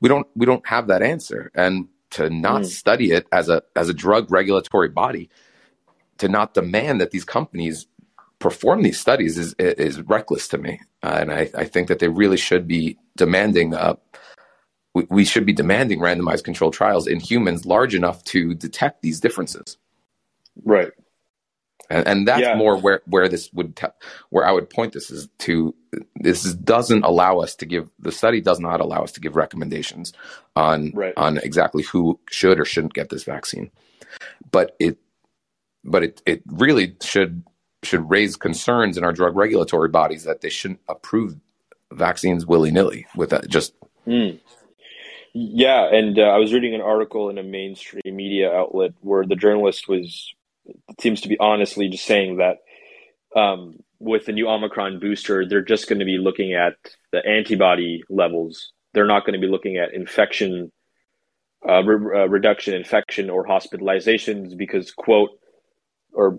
We 0.00 0.08
don't 0.08 0.26
we 0.34 0.46
don't 0.46 0.66
have 0.66 0.88
that 0.88 1.02
answer. 1.02 1.50
And 1.54 1.88
to 2.12 2.30
not 2.30 2.62
mm. 2.62 2.66
study 2.66 3.10
it 3.10 3.26
as 3.32 3.48
a 3.48 3.62
as 3.76 3.88
a 3.88 3.94
drug 3.94 4.30
regulatory 4.30 4.88
body, 4.88 5.28
to 6.18 6.28
not 6.28 6.54
demand 6.54 7.00
that 7.00 7.10
these 7.10 7.24
companies 7.24 7.86
perform 8.38 8.82
these 8.82 8.98
studies 8.98 9.38
is 9.38 9.54
is 9.58 10.00
reckless 10.02 10.48
to 10.48 10.58
me. 10.58 10.80
Uh, 11.02 11.18
and 11.20 11.32
I, 11.32 11.50
I 11.56 11.64
think 11.64 11.88
that 11.88 11.98
they 11.98 12.08
really 12.08 12.36
should 12.36 12.66
be 12.66 12.98
demanding. 13.16 13.74
Uh, 13.74 13.96
we, 14.94 15.06
we 15.08 15.24
should 15.24 15.46
be 15.46 15.52
demanding 15.52 16.00
randomized 16.00 16.44
controlled 16.44 16.74
trials 16.74 17.06
in 17.06 17.20
humans 17.20 17.64
large 17.64 17.94
enough 17.94 18.22
to 18.24 18.54
detect 18.54 19.02
these 19.02 19.20
differences. 19.20 19.78
Right. 20.64 20.92
And, 21.90 22.06
and 22.06 22.28
that's 22.28 22.40
yeah. 22.40 22.54
more 22.54 22.76
where, 22.76 23.02
where 23.06 23.28
this 23.28 23.52
would, 23.52 23.76
te- 23.76 23.86
where 24.30 24.46
I 24.46 24.52
would 24.52 24.70
point 24.70 24.92
this 24.92 25.10
is 25.10 25.28
to, 25.40 25.74
this 26.16 26.44
is, 26.44 26.54
doesn't 26.54 27.04
allow 27.04 27.38
us 27.38 27.54
to 27.56 27.66
give, 27.66 27.88
the 27.98 28.12
study 28.12 28.40
does 28.40 28.60
not 28.60 28.80
allow 28.80 29.02
us 29.02 29.12
to 29.12 29.20
give 29.20 29.36
recommendations 29.36 30.12
on, 30.56 30.92
right. 30.94 31.14
on 31.16 31.38
exactly 31.38 31.82
who 31.82 32.18
should 32.30 32.58
or 32.58 32.64
shouldn't 32.64 32.94
get 32.94 33.10
this 33.10 33.24
vaccine. 33.24 33.70
But 34.50 34.76
it, 34.78 34.98
but 35.84 36.02
it, 36.02 36.22
it 36.24 36.42
really 36.46 36.96
should, 37.02 37.44
should 37.82 38.08
raise 38.08 38.36
concerns 38.36 38.96
in 38.96 39.04
our 39.04 39.12
drug 39.12 39.36
regulatory 39.36 39.88
bodies 39.88 40.24
that 40.24 40.40
they 40.40 40.50
shouldn't 40.50 40.80
approve 40.88 41.36
vaccines 41.90 42.46
willy 42.46 42.70
nilly 42.70 43.06
with 43.16 43.30
that, 43.30 43.48
just 43.48 43.74
mm. 44.06 44.38
Yeah, 45.34 45.88
and 45.90 46.18
uh, 46.18 46.22
I 46.22 46.36
was 46.36 46.52
reading 46.52 46.74
an 46.74 46.82
article 46.82 47.30
in 47.30 47.38
a 47.38 47.42
mainstream 47.42 48.02
media 48.04 48.52
outlet 48.52 48.92
where 49.00 49.24
the 49.24 49.34
journalist 49.34 49.88
was 49.88 50.34
seems 51.00 51.22
to 51.22 51.28
be 51.28 51.38
honestly 51.38 51.88
just 51.88 52.04
saying 52.04 52.38
that 52.38 52.58
um, 53.38 53.76
with 53.98 54.26
the 54.26 54.32
new 54.32 54.48
Omicron 54.48 55.00
booster, 55.00 55.46
they're 55.48 55.64
just 55.64 55.88
going 55.88 56.00
to 56.00 56.04
be 56.04 56.18
looking 56.18 56.54
at 56.54 56.74
the 57.12 57.24
antibody 57.26 58.02
levels. 58.10 58.72
They're 58.94 59.06
not 59.06 59.24
going 59.24 59.40
to 59.40 59.44
be 59.46 59.50
looking 59.50 59.76
at 59.78 59.94
infection 59.94 60.70
uh, 61.68 61.82
re- 61.82 62.22
uh, 62.22 62.28
reduction, 62.28 62.74
infection, 62.74 63.30
or 63.30 63.46
hospitalizations 63.46 64.56
because 64.56 64.92
quote, 64.92 65.30
or 66.12 66.38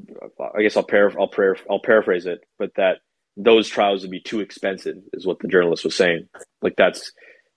I 0.56 0.62
guess 0.62 0.78
I'll, 0.78 0.86
paraph- 0.86 1.18
I'll, 1.20 1.30
par- 1.30 1.58
I'll 1.70 1.82
paraphrase 1.82 2.26
it, 2.26 2.42
but 2.60 2.72
that 2.76 2.98
those 3.38 3.68
trials 3.68 4.02
would 4.02 4.12
be 4.12 4.22
too 4.22 4.42
expensive, 4.42 4.98
is 5.14 5.26
what 5.26 5.40
the 5.40 5.48
journalist 5.48 5.86
was 5.86 5.96
saying. 5.96 6.28
Like 6.62 6.76
that's 6.78 7.12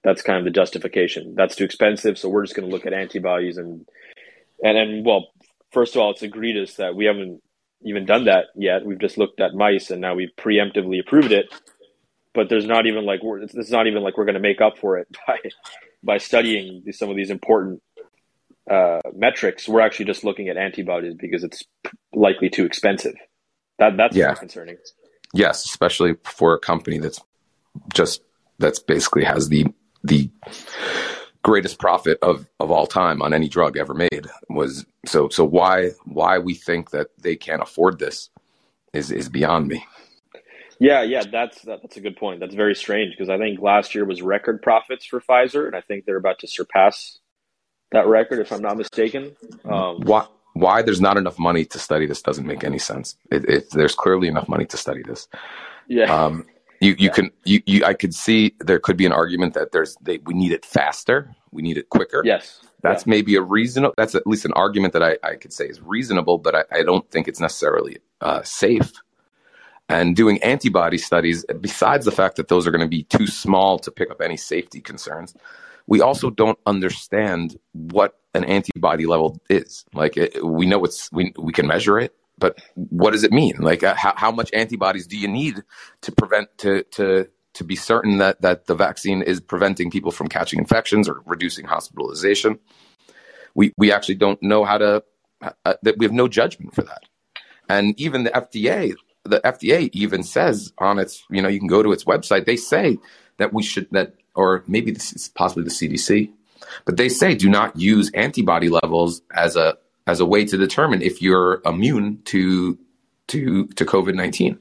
that's 0.04 0.22
kind 0.22 0.38
of 0.38 0.44
the 0.44 0.50
justification. 0.50 1.34
That's 1.36 1.56
too 1.56 1.64
expensive, 1.64 2.18
so 2.18 2.28
we're 2.28 2.44
just 2.44 2.54
going 2.54 2.68
to 2.68 2.74
look 2.74 2.86
at 2.86 2.92
antibodies 2.92 3.58
and 3.58 3.84
and 4.62 4.78
and 4.78 5.04
well, 5.06 5.28
first 5.70 5.94
of 5.94 6.02
all, 6.02 6.10
it's 6.10 6.22
egregious 6.22 6.74
that 6.76 6.94
we 6.94 7.06
haven't 7.06 7.42
even 7.82 8.06
done 8.06 8.24
that 8.24 8.46
yet. 8.54 8.84
We've 8.84 9.00
just 9.00 9.18
looked 9.18 9.40
at 9.40 9.54
mice 9.54 9.90
and 9.90 10.00
now 10.00 10.14
we've 10.14 10.34
preemptively 10.36 11.00
approved 11.00 11.32
it. 11.32 11.46
But 12.34 12.48
there's 12.50 12.66
not 12.66 12.86
even 12.86 13.06
like 13.06 13.22
we're 13.22 13.40
it's 13.40 13.70
not 13.70 13.86
even 13.86 14.02
like 14.02 14.18
we're 14.18 14.26
going 14.26 14.34
to 14.34 14.40
make 14.40 14.60
up 14.60 14.78
for 14.78 14.98
it 14.98 15.08
by 15.26 15.38
by 16.02 16.18
studying 16.18 16.82
some 16.92 17.08
of 17.08 17.16
these 17.16 17.30
important 17.30 17.82
uh, 18.70 19.00
metrics. 19.14 19.68
We're 19.68 19.80
actually 19.80 20.06
just 20.06 20.22
looking 20.22 20.48
at 20.48 20.56
antibodies 20.56 21.14
because 21.14 21.44
it's 21.44 21.64
likely 22.14 22.50
too 22.50 22.66
expensive. 22.66 23.14
That 23.78 23.96
that's 23.96 24.16
yeah. 24.16 24.34
concerning. 24.34 24.76
Yes, 25.32 25.64
especially 25.64 26.14
for 26.24 26.54
a 26.54 26.58
company 26.58 26.98
that's 26.98 27.20
just 27.94 28.22
that's 28.58 28.78
basically 28.78 29.24
has 29.24 29.48
the 29.48 29.66
the 30.04 30.30
greatest 31.46 31.78
profit 31.78 32.18
of 32.22 32.44
of 32.58 32.72
all 32.72 32.88
time 32.88 33.22
on 33.22 33.32
any 33.32 33.48
drug 33.48 33.76
ever 33.76 33.94
made 33.94 34.26
was 34.48 34.84
so 35.06 35.28
so 35.28 35.44
why 35.44 35.90
why 36.04 36.38
we 36.38 36.54
think 36.54 36.90
that 36.90 37.06
they 37.20 37.36
can't 37.36 37.62
afford 37.62 38.00
this 38.00 38.30
is 38.92 39.12
is 39.12 39.28
beyond 39.28 39.68
me. 39.68 39.86
Yeah 40.80 41.02
yeah 41.02 41.22
that's 41.30 41.62
that, 41.62 41.82
that's 41.82 41.96
a 41.96 42.00
good 42.00 42.16
point. 42.16 42.40
That's 42.40 42.56
very 42.56 42.74
strange 42.74 43.12
because 43.12 43.30
i 43.30 43.38
think 43.38 43.60
last 43.60 43.94
year 43.94 44.04
was 44.04 44.22
record 44.22 44.60
profits 44.60 45.06
for 45.06 45.20
pfizer 45.20 45.68
and 45.68 45.76
i 45.76 45.80
think 45.80 46.04
they're 46.04 46.16
about 46.16 46.40
to 46.40 46.48
surpass 46.48 47.20
that 47.92 48.08
record 48.08 48.40
if 48.40 48.50
i'm 48.50 48.62
not 48.62 48.76
mistaken. 48.76 49.36
Um, 49.64 50.00
why 50.00 50.26
why 50.54 50.82
there's 50.82 51.00
not 51.00 51.16
enough 51.16 51.38
money 51.38 51.64
to 51.66 51.78
study 51.78 52.06
this 52.06 52.22
doesn't 52.22 52.46
make 52.46 52.64
any 52.64 52.78
sense. 52.78 53.16
It, 53.30 53.44
it, 53.48 53.70
there's 53.70 53.94
clearly 53.94 54.26
enough 54.26 54.48
money 54.48 54.64
to 54.64 54.76
study 54.76 55.02
this. 55.02 55.28
Yeah. 55.86 56.12
Um, 56.12 56.46
you 56.80 56.90
you 56.90 57.06
yeah. 57.06 57.10
can 57.10 57.30
you, 57.44 57.62
you 57.66 57.84
I 57.84 57.94
could 57.94 58.14
see 58.14 58.54
there 58.60 58.78
could 58.78 58.96
be 58.96 59.06
an 59.06 59.12
argument 59.12 59.54
that 59.54 59.72
there's 59.72 59.96
they, 60.00 60.18
we 60.18 60.34
need 60.34 60.52
it 60.52 60.64
faster, 60.64 61.34
we 61.50 61.62
need 61.62 61.78
it 61.78 61.88
quicker. 61.88 62.22
Yes. 62.24 62.60
That's 62.82 63.06
yeah. 63.06 63.10
maybe 63.10 63.36
a 63.36 63.42
reasonable 63.42 63.94
that's 63.96 64.14
at 64.14 64.26
least 64.26 64.44
an 64.44 64.52
argument 64.52 64.92
that 64.92 65.02
I, 65.02 65.18
I 65.22 65.36
could 65.36 65.52
say 65.52 65.66
is 65.66 65.80
reasonable, 65.80 66.38
but 66.38 66.54
I, 66.54 66.64
I 66.72 66.82
don't 66.82 67.08
think 67.10 67.28
it's 67.28 67.40
necessarily 67.40 67.98
uh, 68.20 68.42
safe. 68.42 68.92
And 69.88 70.16
doing 70.16 70.42
antibody 70.42 70.98
studies, 70.98 71.44
besides 71.60 72.04
the 72.04 72.10
fact 72.10 72.36
that 72.36 72.48
those 72.48 72.66
are 72.66 72.72
going 72.72 72.80
to 72.80 72.88
be 72.88 73.04
too 73.04 73.28
small 73.28 73.78
to 73.78 73.92
pick 73.92 74.10
up 74.10 74.20
any 74.20 74.36
safety 74.36 74.80
concerns, 74.80 75.32
we 75.86 76.00
also 76.00 76.28
don't 76.28 76.58
understand 76.66 77.56
what 77.72 78.18
an 78.34 78.44
antibody 78.44 79.06
level 79.06 79.40
is. 79.48 79.84
Like 79.94 80.16
it, 80.16 80.44
we 80.44 80.66
know 80.66 80.84
it's 80.84 81.10
we 81.12 81.32
we 81.38 81.52
can 81.52 81.66
measure 81.66 81.98
it, 81.98 82.14
but 82.38 82.58
what 82.74 83.12
does 83.12 83.24
it 83.24 83.32
mean? 83.32 83.56
Like, 83.58 83.82
uh, 83.82 83.94
how, 83.94 84.14
how 84.16 84.30
much 84.30 84.50
antibodies 84.52 85.06
do 85.06 85.16
you 85.16 85.28
need 85.28 85.62
to 86.02 86.12
prevent 86.12 86.56
to 86.58 86.82
to 86.92 87.28
to 87.54 87.64
be 87.64 87.76
certain 87.76 88.18
that 88.18 88.42
that 88.42 88.66
the 88.66 88.74
vaccine 88.74 89.22
is 89.22 89.40
preventing 89.40 89.90
people 89.90 90.10
from 90.10 90.28
catching 90.28 90.58
infections 90.58 91.08
or 91.08 91.22
reducing 91.24 91.66
hospitalization? 91.66 92.58
We 93.54 93.72
we 93.76 93.92
actually 93.92 94.16
don't 94.16 94.42
know 94.42 94.64
how 94.64 94.78
to. 94.78 95.04
Uh, 95.66 95.74
that 95.82 95.98
we 95.98 96.06
have 96.06 96.14
no 96.14 96.28
judgment 96.28 96.74
for 96.74 96.82
that, 96.82 97.02
and 97.68 97.98
even 98.00 98.24
the 98.24 98.30
FDA, 98.30 98.94
the 99.24 99.38
FDA 99.40 99.90
even 99.92 100.22
says 100.22 100.72
on 100.78 100.98
its, 100.98 101.24
you 101.30 101.42
know, 101.42 101.48
you 101.48 101.58
can 101.58 101.68
go 101.68 101.82
to 101.82 101.92
its 101.92 102.04
website. 102.04 102.46
They 102.46 102.56
say 102.56 102.98
that 103.36 103.52
we 103.52 103.62
should 103.62 103.86
that, 103.90 104.14
or 104.34 104.64
maybe 104.66 104.92
this 104.92 105.12
is 105.12 105.28
possibly 105.28 105.64
the 105.64 105.70
CDC, 105.70 106.32
but 106.86 106.96
they 106.96 107.10
say 107.10 107.34
do 107.34 107.50
not 107.50 107.76
use 107.78 108.10
antibody 108.12 108.70
levels 108.70 109.20
as 109.34 109.56
a 109.56 109.76
as 110.06 110.20
a 110.20 110.26
way 110.26 110.44
to 110.44 110.56
determine 110.56 111.02
if 111.02 111.20
you're 111.20 111.60
immune 111.64 112.22
to 112.26 112.78
to 113.28 113.66
to 113.68 113.84
COVID 113.84 114.14
nineteen, 114.14 114.58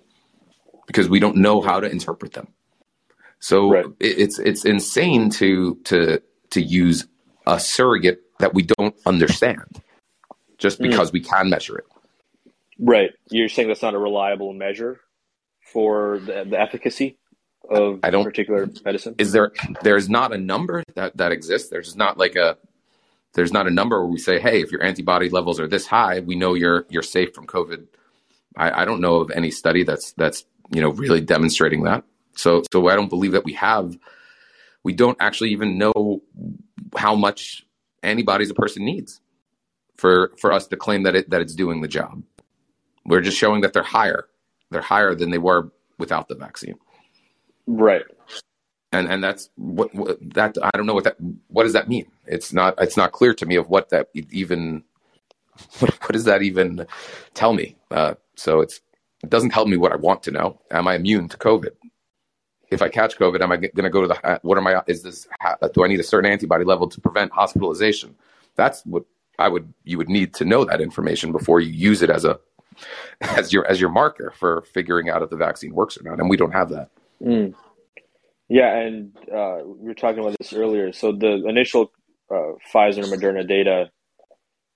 because 0.88 1.10
we 1.10 1.20
don't 1.20 1.38
know 1.38 1.62
how 1.62 1.80
to 1.80 1.90
interpret 1.90 2.34
them. 2.34 2.48
So 3.40 3.70
right. 3.70 3.86
it, 4.00 4.20
it's 4.20 4.40
it's 4.40 4.66
insane 4.66 5.30
to 5.32 5.76
to 5.86 6.22
to 6.52 6.62
use 6.62 7.08
a 7.46 7.60
surrogate 7.60 8.22
that 8.40 8.54
we 8.54 8.64
don't 8.64 8.96
understand 9.06 9.82
just 10.58 10.78
hmm. 10.78 10.84
because 10.84 11.10
mm. 11.10 11.14
we 11.14 11.20
can 11.22 11.50
measure 11.50 11.78
it. 11.78 11.86
Right. 12.80 13.12
You're 13.30 13.50
saying 13.50 13.68
that's 13.68 13.82
not 13.82 13.94
a 13.94 14.00
reliable 14.00 14.54
measure 14.54 15.00
for 15.72 16.20
the, 16.20 16.46
the 16.50 16.60
efficacy 16.60 17.18
of 17.70 18.00
I 18.04 18.10
don't, 18.10 18.24
particular 18.24 18.70
medicine? 18.84 19.16
Is 19.18 19.32
there 19.32 19.52
there's 19.82 20.10
not 20.10 20.34
a 20.34 20.38
number 20.38 20.84
that, 20.96 21.18
that 21.18 21.32
exists. 21.32 21.70
There's 21.70 21.96
not 21.96 22.18
like 22.18 22.36
a 22.36 22.58
there's 23.36 23.52
not 23.52 23.68
a 23.68 23.72
number 23.72 24.00
where 24.00 24.10
we 24.10 24.18
say, 24.18 24.40
hey, 24.40 24.62
if 24.62 24.72
your 24.72 24.82
antibody 24.82 25.30
levels 25.30 25.60
are 25.60 25.68
this 25.68 25.86
high, 25.86 26.22
we 26.22 26.36
know 26.36 26.54
you're 26.54 26.86
you're 26.90 27.04
safe 27.04 27.34
from 27.34 27.46
COVID. 27.46 27.86
I, 28.56 28.82
I 28.82 28.86
don't 28.86 29.02
know 29.02 29.18
of 29.18 29.30
any 29.32 29.52
study 29.52 29.84
that's 29.84 30.14
that's 30.14 30.46
you 30.72 30.82
know 30.82 30.90
really 30.90 31.22
demonstrating 31.22 31.84
that. 31.84 32.06
So 32.36 32.64
so 32.72 32.88
I 32.88 32.96
don't 32.96 33.10
believe 33.10 33.34
that 33.34 33.44
we 33.44 33.54
have. 33.54 33.98
We 34.84 34.94
don't 34.94 35.18
actually 35.20 35.52
even 35.52 35.78
know 35.78 36.22
how 36.96 37.16
much 37.16 37.66
antibodies 38.04 38.50
a 38.50 38.54
person 38.54 38.86
needs 38.86 39.20
for 39.98 40.32
for 40.40 40.54
us 40.54 40.68
to 40.68 40.78
claim 40.78 41.04
that 41.04 41.16
it 41.16 41.30
that 41.30 41.42
it's 41.42 41.54
doing 41.56 41.82
the 41.82 41.90
job. 41.90 42.24
We're 43.06 43.22
just 43.22 43.38
showing 43.38 43.62
that 43.62 43.74
they're 43.74 43.84
higher. 43.84 44.28
They're 44.72 44.82
higher 44.82 45.14
than 45.14 45.30
they 45.30 45.38
were 45.38 45.72
without 46.00 46.30
the 46.30 46.36
vaccine. 46.36 46.76
Right 47.68 48.06
and 48.96 49.08
and 49.10 49.24
that's 49.24 49.50
what, 49.56 49.94
what, 49.94 50.18
that 50.34 50.56
I 50.62 50.70
don't 50.76 50.86
know 50.86 50.94
what 50.94 51.04
that 51.04 51.18
what 51.48 51.64
does 51.64 51.74
that 51.74 51.88
mean? 51.88 52.06
It's 52.26 52.54
not 52.54 52.76
it's 52.80 52.98
not 52.98 53.12
clear 53.12 53.34
to 53.34 53.46
me 53.46 53.56
of 53.56 53.70
what 53.70 53.90
that 53.90 54.10
even 54.14 54.84
what, 55.80 55.94
what 56.02 56.14
does 56.14 56.26
that 56.26 56.42
even 56.42 56.88
tell 57.34 57.54
me? 57.54 57.76
Uh, 57.92 58.16
so 58.36 58.62
it's 58.62 58.82
it 59.24 59.30
doesn't 59.30 59.52
tell 59.52 59.66
me 59.66 59.78
what 59.78 59.92
I 59.92 59.96
want 59.96 60.24
to 60.24 60.32
know. 60.32 60.60
Am 60.72 60.88
I 60.88 60.96
immune 60.96 61.30
to 61.30 61.38
COVID? 61.38 61.72
If 62.72 62.82
I 62.82 62.90
catch 62.90 63.18
COVID, 63.18 63.42
am 63.42 63.52
I 63.52 63.58
going 63.58 63.84
to 63.84 63.90
go 63.90 64.02
to 64.02 64.08
the 64.08 64.40
what 64.42 64.58
am 64.58 64.68
I? 64.68 64.82
Is 64.88 65.04
this 65.04 65.28
do 65.74 65.84
I 65.84 65.88
need 65.88 66.00
a 66.00 66.04
certain 66.04 66.32
antibody 66.32 66.64
level 66.64 66.88
to 66.88 67.02
prevent 67.02 67.32
hospitalization? 67.32 68.16
That's 68.56 68.86
what 68.86 69.04
I 69.38 69.50
would 69.50 69.74
you 69.84 69.98
would 69.98 70.10
need 70.10 70.34
to 70.36 70.46
know 70.46 70.66
that 70.66 70.82
information 70.82 71.32
before 71.32 71.60
you 71.60 71.72
use 71.72 72.02
it 72.02 72.10
as 72.10 72.26
a 72.26 72.40
as 73.22 73.52
your 73.52 73.66
as 73.68 73.80
your 73.80 73.90
marker 73.90 74.32
for 74.32 74.62
figuring 74.74 75.10
out 75.10 75.22
if 75.22 75.30
the 75.30 75.36
vaccine 75.36 75.74
works 75.74 75.98
or 75.98 76.04
not, 76.04 76.20
and 76.20 76.30
we 76.30 76.38
don't 76.38 76.52
have 76.52 76.70
that. 76.70 76.90
Mm. 77.22 77.54
Yeah, 78.48 78.78
and 78.78 79.16
uh, 79.34 79.60
we 79.66 79.88
were 79.88 79.96
talking 79.96 80.20
about 80.20 80.36
this 80.40 80.54
earlier. 80.54 80.92
So 80.94 81.12
the 81.12 81.48
initial 81.48 81.92
uh, 82.30 82.54
Pfizer 82.72 83.04
and 83.04 83.12
Moderna 83.12 83.48
data, 83.48 83.90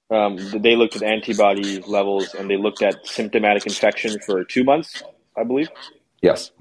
um, 0.09 0.37
they 0.61 0.75
looked 0.75 0.95
at 0.95 1.03
antibody 1.03 1.79
levels 1.81 2.33
and 2.33 2.49
they 2.49 2.57
looked 2.57 2.81
at 2.81 3.05
symptomatic 3.05 3.67
infection 3.67 4.19
for 4.25 4.43
two 4.43 4.63
months, 4.63 5.03
I 5.37 5.43
believe. 5.43 5.69
Yes. 6.21 6.51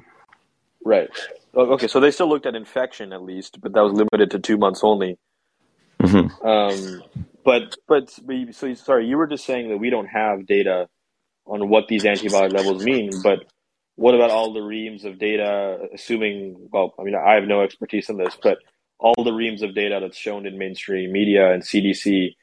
Right. 0.84 1.08
Okay, 1.54 1.88
so 1.88 1.98
they 1.98 2.10
still 2.10 2.28
looked 2.28 2.46
at 2.46 2.54
infection 2.54 3.12
at 3.12 3.22
least, 3.22 3.60
but 3.60 3.72
that 3.72 3.80
was 3.80 3.92
limited 3.92 4.30
to 4.32 4.38
two 4.38 4.58
months 4.58 4.80
only. 4.82 5.18
Mm-hmm. 6.00 6.46
Um, 6.46 7.02
but 7.44 7.74
but 7.88 8.10
so 8.52 8.74
sorry, 8.74 9.06
you 9.06 9.16
were 9.16 9.26
just 9.26 9.44
saying 9.44 9.70
that 9.70 9.78
we 9.78 9.90
don't 9.90 10.06
have 10.06 10.46
data 10.46 10.88
on 11.46 11.68
what 11.68 11.88
these 11.88 12.04
antibody 12.04 12.54
levels 12.54 12.84
mean, 12.84 13.10
but 13.22 13.46
what 13.98 14.14
about 14.14 14.30
all 14.30 14.52
the 14.52 14.62
reams 14.62 15.04
of 15.04 15.18
data, 15.18 15.76
assuming, 15.92 16.68
well, 16.72 16.94
I 17.00 17.02
mean, 17.02 17.16
I 17.16 17.34
have 17.34 17.48
no 17.48 17.62
expertise 17.62 18.08
in 18.08 18.16
this, 18.16 18.38
but 18.40 18.58
all 19.00 19.24
the 19.24 19.32
reams 19.32 19.60
of 19.62 19.74
data 19.74 19.98
that's 20.00 20.16
shown 20.16 20.46
in 20.46 20.56
mainstream 20.56 21.10
media 21.10 21.52
and 21.52 21.64
CDC 21.64 22.36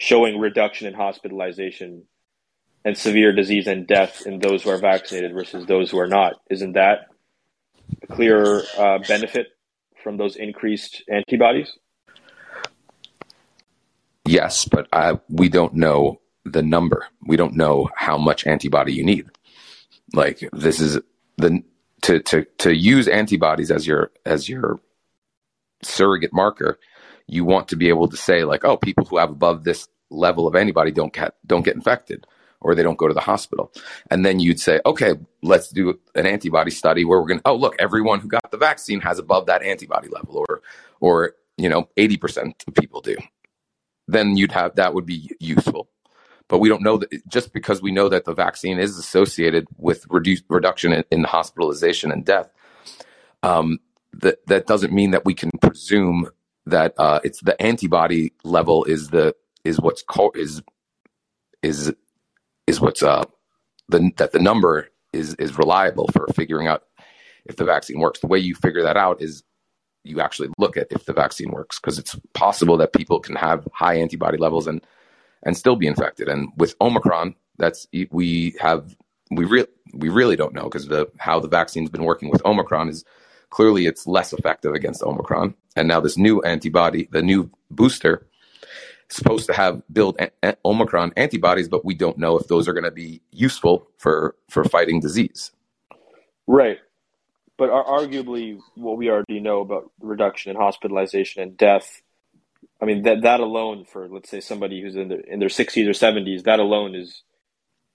showing 0.00 0.40
reduction 0.40 0.88
in 0.88 0.94
hospitalization 0.94 2.02
and 2.84 2.98
severe 2.98 3.32
disease 3.32 3.68
and 3.68 3.86
death 3.86 4.26
in 4.26 4.40
those 4.40 4.64
who 4.64 4.70
are 4.70 4.78
vaccinated 4.78 5.32
versus 5.32 5.64
those 5.66 5.92
who 5.92 5.98
are 6.00 6.08
not. 6.08 6.32
Isn't 6.50 6.72
that 6.72 7.06
a 8.02 8.06
clear 8.08 8.64
uh, 8.76 8.98
benefit 9.06 9.46
from 10.02 10.16
those 10.16 10.34
increased 10.34 11.04
antibodies? 11.08 11.72
Yes, 14.24 14.64
but 14.64 14.88
I, 14.92 15.20
we 15.28 15.48
don't 15.48 15.74
know 15.74 16.20
the 16.44 16.62
number. 16.62 17.06
We 17.24 17.36
don't 17.36 17.54
know 17.54 17.90
how 17.94 18.18
much 18.18 18.44
antibody 18.44 18.92
you 18.92 19.04
need. 19.04 19.26
Like 20.12 20.48
this 20.52 20.80
is 20.80 21.00
the 21.36 21.62
to 22.02 22.20
to 22.20 22.44
to 22.58 22.74
use 22.74 23.08
antibodies 23.08 23.70
as 23.70 23.86
your 23.86 24.10
as 24.24 24.48
your 24.48 24.80
surrogate 25.82 26.32
marker. 26.32 26.78
You 27.26 27.44
want 27.44 27.68
to 27.68 27.76
be 27.76 27.88
able 27.88 28.08
to 28.08 28.16
say 28.16 28.44
like, 28.44 28.64
oh, 28.64 28.76
people 28.76 29.04
who 29.04 29.18
have 29.18 29.30
above 29.30 29.64
this 29.64 29.88
level 30.10 30.46
of 30.46 30.54
antibody 30.54 30.92
don't 30.92 31.12
get 31.12 31.34
don't 31.46 31.64
get 31.64 31.74
infected 31.74 32.26
or 32.60 32.74
they 32.74 32.82
don't 32.82 32.98
go 32.98 33.08
to 33.08 33.14
the 33.14 33.20
hospital. 33.20 33.72
And 34.10 34.24
then 34.24 34.40
you'd 34.40 34.60
say, 34.60 34.80
okay, 34.86 35.14
let's 35.42 35.68
do 35.70 35.98
an 36.14 36.26
antibody 36.26 36.70
study 36.70 37.04
where 37.04 37.20
we're 37.20 37.28
going 37.28 37.40
to, 37.40 37.48
oh, 37.48 37.54
look, 37.54 37.76
everyone 37.78 38.20
who 38.20 38.28
got 38.28 38.50
the 38.50 38.56
vaccine 38.56 39.00
has 39.02 39.18
above 39.18 39.46
that 39.46 39.62
antibody 39.62 40.08
level 40.08 40.44
or, 40.48 40.62
or, 41.00 41.34
you 41.56 41.68
know, 41.68 41.88
80% 41.96 42.66
of 42.66 42.74
people 42.74 43.02
do. 43.02 43.16
Then 44.08 44.36
you'd 44.36 44.52
have, 44.52 44.76
that 44.76 44.94
would 44.94 45.06
be 45.06 45.30
useful 45.38 45.88
but 46.48 46.58
we 46.58 46.68
don't 46.68 46.82
know 46.82 46.98
that 46.98 47.28
just 47.28 47.52
because 47.52 47.82
we 47.82 47.92
know 47.92 48.08
that 48.08 48.24
the 48.24 48.34
vaccine 48.34 48.78
is 48.78 48.98
associated 48.98 49.66
with 49.76 50.06
reduced 50.10 50.44
reduction 50.48 50.92
in, 50.92 51.04
in 51.10 51.24
hospitalization 51.24 52.12
and 52.12 52.24
death. 52.24 52.50
Um, 53.42 53.78
that 54.12 54.46
that 54.46 54.66
doesn't 54.66 54.92
mean 54.92 55.10
that 55.10 55.24
we 55.24 55.34
can 55.34 55.50
presume 55.60 56.30
that 56.66 56.94
uh, 56.98 57.20
it's 57.22 57.40
the 57.40 57.60
antibody 57.60 58.32
level 58.44 58.84
is 58.84 59.10
the 59.10 59.34
is 59.64 59.80
what's 59.80 60.02
called 60.02 60.36
is 60.36 60.62
is 61.62 61.92
is 62.66 62.80
what's 62.80 63.02
uh 63.02 63.24
the 63.88 64.10
that 64.16 64.32
the 64.32 64.38
number 64.38 64.88
is 65.12 65.34
is 65.34 65.58
reliable 65.58 66.08
for 66.08 66.26
figuring 66.34 66.66
out 66.66 66.84
if 67.44 67.56
the 67.56 67.64
vaccine 67.64 68.00
works. 68.00 68.20
The 68.20 68.26
way 68.26 68.38
you 68.38 68.54
figure 68.54 68.82
that 68.82 68.96
out 68.96 69.20
is 69.22 69.42
you 70.04 70.20
actually 70.20 70.48
look 70.58 70.76
at 70.76 70.88
if 70.90 71.04
the 71.04 71.12
vaccine 71.12 71.50
works 71.50 71.78
because 71.80 71.98
it's 71.98 72.16
possible 72.32 72.76
that 72.76 72.92
people 72.92 73.20
can 73.20 73.36
have 73.36 73.66
high 73.72 73.96
antibody 73.96 74.38
levels 74.38 74.66
and 74.66 74.84
and 75.42 75.56
still 75.56 75.76
be 75.76 75.86
infected. 75.86 76.28
And 76.28 76.48
with 76.56 76.74
Omicron, 76.80 77.34
that's 77.58 77.86
we 78.10 78.54
have 78.60 78.96
we 79.30 79.44
really 79.44 79.68
we 79.94 80.08
really 80.08 80.36
don't 80.36 80.54
know 80.54 80.64
because 80.64 80.88
the 80.88 81.10
how 81.18 81.40
the 81.40 81.48
vaccine's 81.48 81.90
been 81.90 82.04
working 82.04 82.30
with 82.30 82.44
Omicron 82.44 82.88
is 82.88 83.04
clearly 83.50 83.86
it's 83.86 84.06
less 84.06 84.32
effective 84.32 84.74
against 84.74 85.02
Omicron. 85.02 85.54
And 85.76 85.88
now 85.88 86.00
this 86.00 86.16
new 86.16 86.40
antibody, 86.42 87.08
the 87.10 87.22
new 87.22 87.50
booster, 87.70 88.26
is 89.10 89.16
supposed 89.16 89.46
to 89.46 89.52
have 89.52 89.82
build 89.92 90.18
a- 90.42 90.56
Omicron 90.64 91.12
antibodies, 91.16 91.68
but 91.68 91.84
we 91.84 91.94
don't 91.94 92.18
know 92.18 92.38
if 92.38 92.48
those 92.48 92.68
are 92.68 92.72
going 92.72 92.84
to 92.84 92.90
be 92.90 93.22
useful 93.30 93.88
for 93.98 94.34
for 94.48 94.64
fighting 94.64 95.00
disease. 95.00 95.52
Right. 96.46 96.78
But 97.58 97.70
arguably, 97.70 98.58
what 98.74 98.98
we 98.98 99.08
already 99.08 99.40
know 99.40 99.60
about 99.60 99.90
reduction 100.00 100.50
in 100.50 100.56
hospitalization 100.56 101.42
and 101.42 101.56
death 101.56 102.02
I 102.80 102.84
mean 102.84 103.02
that 103.02 103.22
that 103.22 103.40
alone 103.40 103.84
for 103.84 104.08
let's 104.08 104.30
say 104.30 104.40
somebody 104.40 104.82
who's 104.82 104.96
in 104.96 105.08
their 105.08 105.20
in 105.20 105.38
their 105.38 105.48
60s 105.48 105.86
or 105.86 105.92
70s, 105.92 106.44
that 106.44 106.58
alone 106.58 106.94
is 106.94 107.22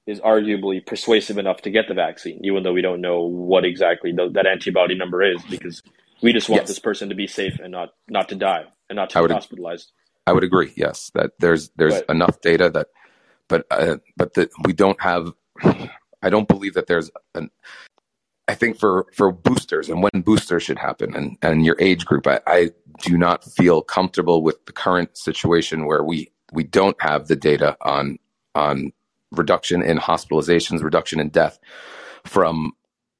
is 0.07 0.19
arguably 0.19 0.85
persuasive 0.85 1.37
enough 1.37 1.61
to 1.61 1.69
get 1.69 1.87
the 1.87 1.93
vaccine, 1.93 2.39
even 2.43 2.63
though 2.63 2.73
we 2.73 2.81
don't 2.81 3.01
know 3.01 3.21
what 3.21 3.65
exactly 3.65 4.11
the, 4.11 4.29
that 4.33 4.47
antibody 4.47 4.95
number 4.95 5.21
is, 5.21 5.41
because 5.49 5.83
we 6.21 6.33
just 6.33 6.49
want 6.49 6.63
yes. 6.63 6.69
this 6.69 6.79
person 6.79 7.09
to 7.09 7.15
be 7.15 7.27
safe 7.27 7.59
and 7.59 7.71
not 7.71 7.89
not 8.07 8.29
to 8.29 8.35
die 8.35 8.65
and 8.89 8.95
not 8.95 9.11
to 9.11 9.17
I 9.17 9.21
be 9.21 9.23
would, 9.23 9.31
hospitalized. 9.31 9.91
I 10.25 10.33
would 10.33 10.43
agree. 10.43 10.73
Yes, 10.75 11.11
that 11.13 11.31
there's 11.39 11.69
there's 11.75 11.93
right. 11.93 12.09
enough 12.09 12.41
data 12.41 12.69
that, 12.71 12.87
but 13.47 13.65
uh, 13.69 13.97
but 14.17 14.33
that 14.35 14.49
we 14.63 14.73
don't 14.73 15.01
have. 15.01 15.33
I 16.23 16.29
don't 16.29 16.47
believe 16.47 16.75
that 16.75 16.85
there's 16.85 17.09
an 17.33 17.49
I 18.47 18.55
think 18.55 18.77
for 18.77 19.05
for 19.13 19.31
boosters 19.31 19.89
and 19.89 20.03
when 20.03 20.21
boosters 20.23 20.63
should 20.63 20.79
happen 20.79 21.15
and 21.15 21.37
and 21.41 21.65
your 21.65 21.77
age 21.79 22.05
group, 22.05 22.27
I, 22.27 22.39
I 22.47 22.71
do 23.03 23.17
not 23.17 23.43
feel 23.43 23.81
comfortable 23.81 24.43
with 24.43 24.65
the 24.65 24.73
current 24.73 25.17
situation 25.17 25.85
where 25.85 26.03
we 26.03 26.31
we 26.51 26.63
don't 26.63 27.01
have 27.01 27.27
the 27.27 27.35
data 27.35 27.77
on 27.81 28.17
on 28.55 28.91
reduction 29.31 29.81
in 29.81 29.97
hospitalizations, 29.97 30.83
reduction 30.83 31.19
in 31.19 31.29
death 31.29 31.59
from 32.25 32.73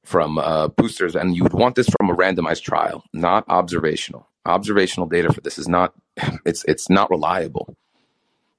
from 0.04 0.38
uh, 0.38 0.68
boosters, 0.68 1.14
and 1.14 1.36
you 1.36 1.44
would 1.44 1.54
want 1.54 1.76
this 1.76 1.88
from 1.88 2.10
a 2.10 2.16
randomized 2.16 2.62
trial, 2.62 3.04
not 3.12 3.44
observational. 3.48 4.28
Observational 4.44 5.06
data 5.06 5.32
for 5.32 5.40
this 5.40 5.58
is 5.58 5.68
not 5.68 5.94
it's 6.44 6.64
it's 6.66 6.90
not 6.90 7.10
reliable 7.10 7.76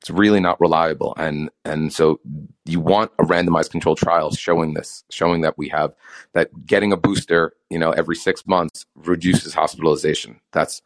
it's 0.03 0.09
really 0.09 0.41
not 0.41 0.59
reliable. 0.59 1.13
And 1.15 1.49
and 1.63 1.93
so 1.93 2.19
you 2.65 2.81
want 2.81 3.13
a 3.19 3.23
randomized 3.23 3.71
controlled 3.71 3.99
trial 3.99 4.31
showing 4.31 4.73
this 4.73 5.05
showing 5.09 5.41
that 5.41 5.57
we 5.57 5.69
have 5.69 5.93
that 6.33 6.65
getting 6.65 6.91
a 6.91 6.97
booster 6.97 7.53
you 7.69 7.79
know 7.79 7.91
every 7.91 8.17
six 8.17 8.45
months 8.45 8.85
reduces 8.95 9.53
hospitalization. 9.53 10.41
That's 10.51 10.81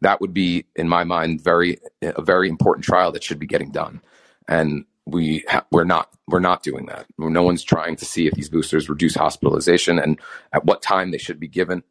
that 0.00 0.22
would 0.22 0.32
be 0.32 0.64
in 0.76 0.88
my 0.88 1.04
mind 1.04 1.44
very 1.44 1.76
a 2.00 2.22
very 2.22 2.48
important 2.48 2.86
trial 2.86 3.12
that 3.12 3.22
should 3.22 3.38
be 3.38 3.46
getting 3.46 3.70
done. 3.70 4.00
And 4.48 4.86
we 5.04 5.44
ha- 5.46 5.66
we're 5.70 5.84
not 5.84 6.08
we're 6.26 6.40
not 6.40 6.62
doing 6.62 6.86
that. 6.86 7.04
No 7.18 7.42
one's 7.42 7.64
trying 7.64 7.96
to 7.96 8.06
see 8.06 8.26
if 8.26 8.32
these 8.32 8.48
boosters 8.48 8.88
reduce 8.88 9.14
hospitalization 9.14 9.98
and 9.98 10.18
at 10.54 10.64
what 10.64 10.80
time 10.80 11.10
they 11.10 11.18
should 11.18 11.38
be 11.38 11.48
given. 11.48 11.82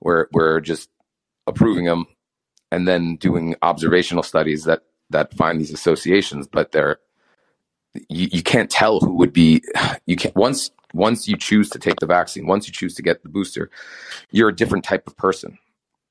We're 0.00 0.28
we're 0.32 0.60
just 0.60 0.88
approving 1.48 1.86
them 1.86 2.06
and 2.70 2.86
then 2.86 3.16
doing 3.16 3.56
observational 3.60 4.22
studies 4.22 4.62
that 4.66 4.82
that 5.10 5.34
find 5.34 5.60
these 5.60 5.72
associations, 5.72 6.46
but 6.46 6.72
they're 6.72 6.98
you, 8.08 8.28
you 8.30 8.42
can't 8.42 8.70
tell 8.70 9.00
who 9.00 9.14
would 9.14 9.32
be 9.32 9.62
you 10.06 10.16
can 10.16 10.32
once 10.34 10.70
once 10.92 11.28
you 11.28 11.36
choose 11.36 11.68
to 11.70 11.78
take 11.78 11.96
the 12.00 12.06
vaccine, 12.06 12.46
once 12.46 12.66
you 12.66 12.72
choose 12.72 12.94
to 12.94 13.02
get 13.02 13.22
the 13.22 13.28
booster, 13.28 13.70
you're 14.30 14.48
a 14.48 14.56
different 14.56 14.84
type 14.84 15.06
of 15.06 15.16
person. 15.16 15.58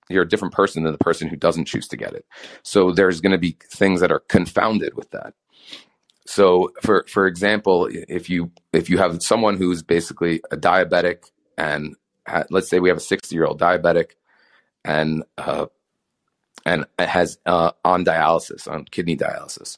You're 0.09 0.23
a 0.23 0.27
different 0.27 0.53
person 0.53 0.83
than 0.83 0.91
the 0.91 0.99
person 0.99 1.27
who 1.27 1.35
doesn't 1.35 1.65
choose 1.65 1.87
to 1.87 1.97
get 1.97 2.13
it. 2.13 2.25
So 2.61 2.91
there's 2.91 3.21
going 3.21 3.31
to 3.31 3.39
be 3.39 3.57
things 3.71 4.01
that 4.01 4.11
are 4.11 4.19
confounded 4.19 4.93
with 4.93 5.09
that. 5.11 5.33
So 6.27 6.71
for 6.81 7.05
for 7.07 7.27
example, 7.27 7.89
if 7.91 8.29
you 8.29 8.51
if 8.73 8.89
you 8.89 8.97
have 8.97 9.21
someone 9.21 9.57
who's 9.57 9.83
basically 9.83 10.41
a 10.51 10.57
diabetic 10.57 11.31
and 11.57 11.95
let's 12.49 12.69
say 12.69 12.79
we 12.79 12.89
have 12.89 12.97
a 12.97 13.01
60 13.01 13.35
year 13.35 13.45
old 13.45 13.59
diabetic 13.59 14.11
and 14.83 15.23
uh, 15.37 15.67
and 16.65 16.85
has 16.97 17.37
uh, 17.45 17.71
on 17.83 18.03
dialysis, 18.03 18.67
on 18.67 18.85
kidney 18.85 19.15
dialysis. 19.15 19.77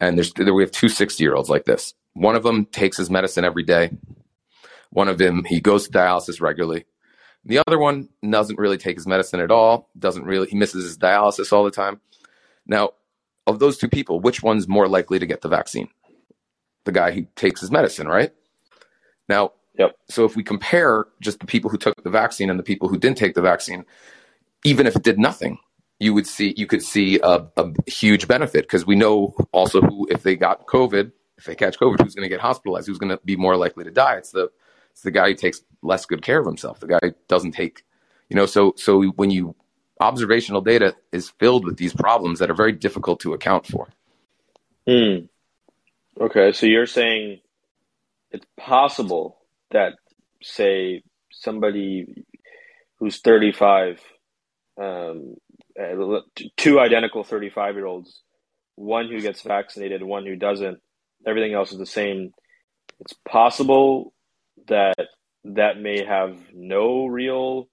And 0.00 0.18
there's 0.18 0.32
we 0.36 0.62
have 0.62 0.72
two 0.72 0.88
60 0.88 1.22
year 1.22 1.34
olds 1.34 1.48
like 1.48 1.64
this. 1.64 1.94
One 2.14 2.34
of 2.34 2.42
them 2.42 2.66
takes 2.66 2.96
his 2.96 3.08
medicine 3.08 3.44
every 3.44 3.62
day. 3.62 3.92
One 4.90 5.08
of 5.08 5.18
them 5.18 5.44
he 5.44 5.60
goes 5.60 5.86
to 5.86 5.92
dialysis 5.92 6.40
regularly. 6.40 6.84
The 7.44 7.62
other 7.66 7.78
one 7.78 8.08
doesn't 8.28 8.58
really 8.58 8.78
take 8.78 8.96
his 8.96 9.06
medicine 9.06 9.40
at 9.40 9.50
all. 9.50 9.88
Doesn't 9.98 10.24
really 10.24 10.48
he 10.48 10.56
misses 10.56 10.84
his 10.84 10.98
dialysis 10.98 11.52
all 11.52 11.64
the 11.64 11.70
time. 11.70 12.00
Now, 12.66 12.90
of 13.46 13.58
those 13.58 13.78
two 13.78 13.88
people, 13.88 14.20
which 14.20 14.42
one's 14.42 14.68
more 14.68 14.88
likely 14.88 15.18
to 15.18 15.26
get 15.26 15.40
the 15.40 15.48
vaccine? 15.48 15.88
The 16.84 16.92
guy 16.92 17.12
who 17.12 17.26
takes 17.36 17.60
his 17.60 17.70
medicine, 17.70 18.08
right? 18.08 18.32
Now, 19.28 19.52
yep. 19.78 19.96
So 20.08 20.24
if 20.24 20.36
we 20.36 20.42
compare 20.42 21.06
just 21.20 21.40
the 21.40 21.46
people 21.46 21.70
who 21.70 21.78
took 21.78 22.02
the 22.02 22.10
vaccine 22.10 22.50
and 22.50 22.58
the 22.58 22.64
people 22.64 22.88
who 22.88 22.98
didn't 22.98 23.18
take 23.18 23.34
the 23.34 23.40
vaccine, 23.40 23.84
even 24.64 24.86
if 24.86 24.96
it 24.96 25.02
did 25.02 25.18
nothing, 25.18 25.58
you 26.02 26.12
would 26.12 26.26
see 26.26 26.52
you 26.56 26.66
could 26.66 26.82
see 26.82 27.20
a, 27.22 27.46
a 27.56 27.72
huge 27.86 28.26
benefit 28.26 28.62
because 28.64 28.84
we 28.84 28.96
know 28.96 29.34
also 29.52 29.80
who 29.80 30.08
if 30.10 30.22
they 30.22 30.34
got 30.34 30.66
COVID, 30.66 31.12
if 31.38 31.44
they 31.44 31.54
catch 31.54 31.78
COVID, 31.78 32.00
who's 32.00 32.14
going 32.14 32.24
to 32.24 32.28
get 32.28 32.40
hospitalized, 32.40 32.88
who's 32.88 32.98
going 32.98 33.16
to 33.16 33.20
be 33.24 33.36
more 33.36 33.56
likely 33.56 33.84
to 33.84 33.90
die. 33.90 34.16
It's 34.16 34.32
the 34.32 34.50
it's 34.90 35.02
the 35.02 35.12
guy 35.12 35.28
who 35.28 35.34
takes 35.34 35.62
less 35.80 36.04
good 36.04 36.22
care 36.22 36.40
of 36.40 36.46
himself. 36.46 36.80
The 36.80 36.88
guy 36.88 36.98
who 37.00 37.12
doesn't 37.28 37.52
take, 37.52 37.84
you 38.28 38.36
know. 38.36 38.46
So 38.46 38.74
so 38.76 39.04
when 39.12 39.30
you 39.30 39.54
observational 40.00 40.60
data 40.60 40.96
is 41.12 41.30
filled 41.30 41.64
with 41.64 41.76
these 41.76 41.94
problems 41.94 42.40
that 42.40 42.50
are 42.50 42.54
very 42.54 42.72
difficult 42.72 43.20
to 43.20 43.34
account 43.34 43.66
for. 43.66 43.88
Hmm. 44.86 45.26
Okay, 46.20 46.50
so 46.52 46.66
you're 46.66 46.86
saying 46.86 47.40
it's 48.32 48.46
possible 48.58 49.38
that 49.70 49.94
say 50.42 51.04
somebody 51.30 52.24
who's 52.96 53.20
35 53.20 54.00
um, 54.80 55.36
uh, 55.80 56.20
two 56.56 56.80
identical 56.80 57.24
35 57.24 57.74
year 57.74 57.86
olds 57.86 58.22
one 58.76 59.08
who 59.08 59.20
gets 59.20 59.42
vaccinated 59.42 60.02
one 60.02 60.26
who 60.26 60.36
doesn't 60.36 60.78
everything 61.26 61.54
else 61.54 61.72
is 61.72 61.78
the 61.78 61.86
same 61.86 62.32
it's 63.00 63.14
possible 63.28 64.12
that 64.68 64.96
that 65.44 65.80
may 65.80 66.04
have 66.04 66.36
no 66.54 67.06
real 67.06 67.68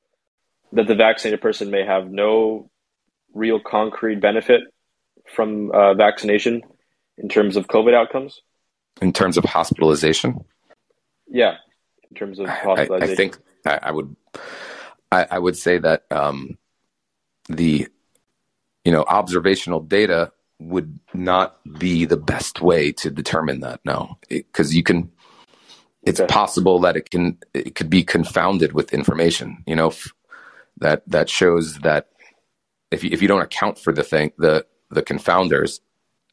that 0.72 0.88
the 0.88 0.96
vaccinated 0.96 1.42
person 1.42 1.72
may 1.72 1.86
have 1.86 2.10
no 2.12 2.70
real 3.34 3.60
concrete 3.60 4.20
benefit 4.20 4.62
from 5.28 5.72
uh, 5.72 5.94
vaccination 5.94 6.62
in 7.18 7.30
terms 7.30 7.56
of 7.56 7.68
COVID 7.68 7.94
outcomes? 7.94 8.42
In 9.02 9.14
terms 9.14 9.38
of 9.38 9.46
hospitalization? 9.46 10.44
Yeah, 11.28 11.56
in 12.10 12.16
terms 12.16 12.40
of 12.40 12.48
hospitalization. 12.48 13.10
I, 13.10 13.12
I 13.12 13.16
think 13.16 13.38
I, 13.66 13.80
I 13.84 13.92
would 13.92 14.16
I, 15.12 15.28
I, 15.32 15.40
would 15.40 15.58
say 15.58 15.78
that 15.78 16.04
um, 16.12 16.58
the 17.50 17.88
you 18.86 18.92
know 18.92 19.04
observational 19.04 19.82
data 19.82 20.32
would 20.60 21.00
not 21.14 21.58
be 21.78 22.06
the 22.06 22.18
best 22.18 22.62
way 22.62 22.92
to 22.92 23.10
determine 23.10 23.62
that. 23.62 23.82
No, 23.84 24.18
because 24.30 24.76
you 24.76 24.84
can. 24.84 25.12
It's 26.04 26.20
okay. 26.20 26.32
possible 26.32 26.80
that 26.80 26.96
it 26.96 27.10
can 27.10 27.38
it 27.54 27.76
could 27.76 27.90
be 27.90 28.04
confounded 28.04 28.72
with 28.72 28.94
information. 28.94 29.64
You 29.68 29.76
know, 29.76 29.92
that 30.80 31.04
that 31.08 31.30
shows 31.30 31.80
that 31.80 32.10
if 32.92 33.04
you, 33.04 33.10
if 33.12 33.22
you 33.22 33.28
don't 33.28 33.42
account 33.42 33.78
for 33.78 33.94
the 33.94 34.04
thing 34.04 34.32
the 34.38 34.66
the 34.90 35.04
confounders 35.04 35.80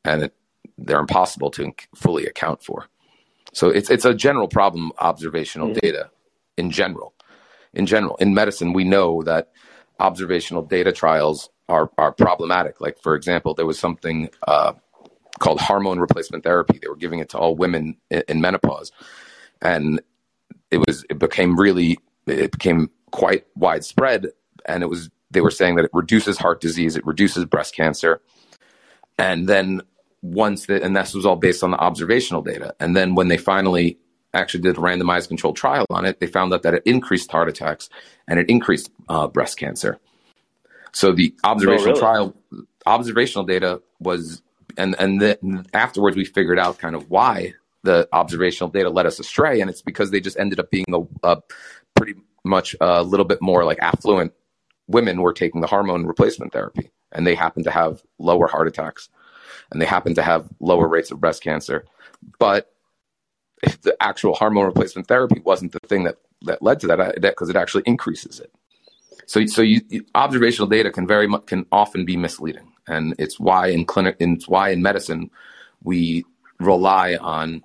and 0.04 0.24
it, 0.24 0.34
they're 0.78 1.00
impossible 1.00 1.50
to 1.50 1.72
fully 1.94 2.26
account 2.26 2.62
for 2.62 2.86
so 3.52 3.68
it's 3.68 3.90
it's 3.90 4.04
a 4.04 4.14
general 4.14 4.48
problem 4.48 4.92
observational 4.98 5.68
mm-hmm. 5.68 5.78
data 5.82 6.10
in 6.56 6.70
general 6.70 7.14
in 7.74 7.86
general 7.86 8.16
in 8.16 8.34
medicine 8.34 8.72
we 8.72 8.84
know 8.84 9.22
that 9.22 9.50
observational 10.00 10.62
data 10.62 10.92
trials 10.92 11.50
are 11.68 11.90
are 11.98 12.12
problematic 12.12 12.80
like 12.80 12.98
for 13.02 13.14
example 13.14 13.54
there 13.54 13.66
was 13.66 13.78
something 13.78 14.28
uh, 14.46 14.72
called 15.38 15.60
hormone 15.60 15.98
replacement 15.98 16.44
therapy 16.44 16.78
they 16.80 16.88
were 16.88 16.96
giving 16.96 17.18
it 17.18 17.28
to 17.28 17.38
all 17.38 17.56
women 17.56 17.96
in, 18.10 18.22
in 18.28 18.40
menopause 18.40 18.92
and 19.62 20.00
it 20.70 20.78
was 20.86 21.04
it 21.10 21.18
became 21.18 21.58
really 21.58 21.98
it 22.26 22.52
became 22.52 22.90
quite 23.10 23.46
widespread 23.54 24.26
and 24.66 24.82
it 24.82 24.86
was 24.86 25.10
they 25.30 25.40
were 25.40 25.50
saying 25.50 25.76
that 25.76 25.84
it 25.84 25.90
reduces 25.92 26.38
heart 26.38 26.60
disease, 26.60 26.96
it 26.96 27.06
reduces 27.06 27.44
breast 27.44 27.74
cancer. 27.74 28.20
And 29.18 29.48
then 29.48 29.82
once 30.22 30.66
that, 30.66 30.82
and 30.82 30.96
this 30.96 31.14
was 31.14 31.26
all 31.26 31.36
based 31.36 31.62
on 31.62 31.70
the 31.72 31.78
observational 31.78 32.42
data. 32.42 32.74
And 32.80 32.96
then 32.96 33.14
when 33.14 33.28
they 33.28 33.36
finally 33.36 33.98
actually 34.36 34.62
did 34.62 34.76
a 34.76 34.80
randomized 34.80 35.28
controlled 35.28 35.56
trial 35.56 35.86
on 35.90 36.04
it, 36.04 36.20
they 36.20 36.26
found 36.26 36.52
out 36.52 36.62
that 36.62 36.74
it 36.74 36.82
increased 36.84 37.30
heart 37.30 37.48
attacks 37.48 37.88
and 38.28 38.38
it 38.38 38.48
increased 38.48 38.90
uh, 39.08 39.26
breast 39.26 39.58
cancer. 39.58 39.98
So 40.92 41.12
the 41.12 41.34
observational 41.44 41.90
oh, 41.90 41.92
really? 41.92 42.00
trial, 42.00 42.36
observational 42.86 43.44
data 43.44 43.82
was, 44.00 44.42
and 44.76 44.94
and 44.98 45.20
then 45.20 45.66
afterwards 45.74 46.16
we 46.16 46.24
figured 46.24 46.58
out 46.58 46.78
kind 46.78 46.94
of 46.94 47.10
why 47.10 47.54
the 47.82 48.08
observational 48.12 48.70
data 48.70 48.90
led 48.90 49.06
us 49.06 49.18
astray, 49.18 49.60
and 49.60 49.70
it's 49.70 49.82
because 49.82 50.10
they 50.10 50.20
just 50.20 50.38
ended 50.38 50.58
up 50.58 50.70
being 50.70 50.86
a, 50.92 51.02
a 51.22 51.42
pretty 51.94 52.14
much 52.44 52.74
a 52.80 53.02
little 53.02 53.26
bit 53.26 53.42
more 53.42 53.64
like 53.64 53.78
affluent 53.80 54.32
women 54.88 55.20
were 55.20 55.32
taking 55.32 55.60
the 55.60 55.66
hormone 55.66 56.06
replacement 56.06 56.52
therapy 56.52 56.90
and 57.12 57.26
they 57.26 57.34
happened 57.34 57.64
to 57.64 57.70
have 57.70 58.02
lower 58.18 58.46
heart 58.46 58.68
attacks 58.68 59.08
and 59.70 59.80
they 59.80 59.86
happened 59.86 60.16
to 60.16 60.22
have 60.22 60.48
lower 60.60 60.88
rates 60.88 61.10
of 61.10 61.20
breast 61.20 61.42
cancer. 61.42 61.84
But 62.38 62.72
if 63.66 63.82
the 63.82 63.96
actual 64.00 64.34
hormone 64.34 64.66
replacement 64.66 65.08
therapy 65.08 65.40
wasn't 65.44 65.72
the 65.72 65.80
thing 65.80 66.04
that, 66.04 66.16
that 66.42 66.62
led 66.62 66.80
to 66.80 66.86
that, 66.86 67.20
because 67.20 67.50
it 67.50 67.56
actually 67.56 67.82
increases 67.84 68.40
it. 68.40 68.50
So, 69.26 69.44
so 69.46 69.60
you, 69.62 69.80
observational 70.14 70.68
data 70.68 70.90
can 70.90 71.06
very 71.06 71.26
much, 71.26 71.46
can 71.46 71.66
often 71.72 72.04
be 72.04 72.16
misleading, 72.16 72.72
and 72.86 73.14
it's 73.18 73.40
why 73.40 73.68
in 73.68 73.84
clinic, 73.84 74.16
it's 74.20 74.48
why 74.48 74.70
in 74.70 74.82
medicine 74.82 75.30
we 75.82 76.24
rely 76.60 77.16
on 77.16 77.64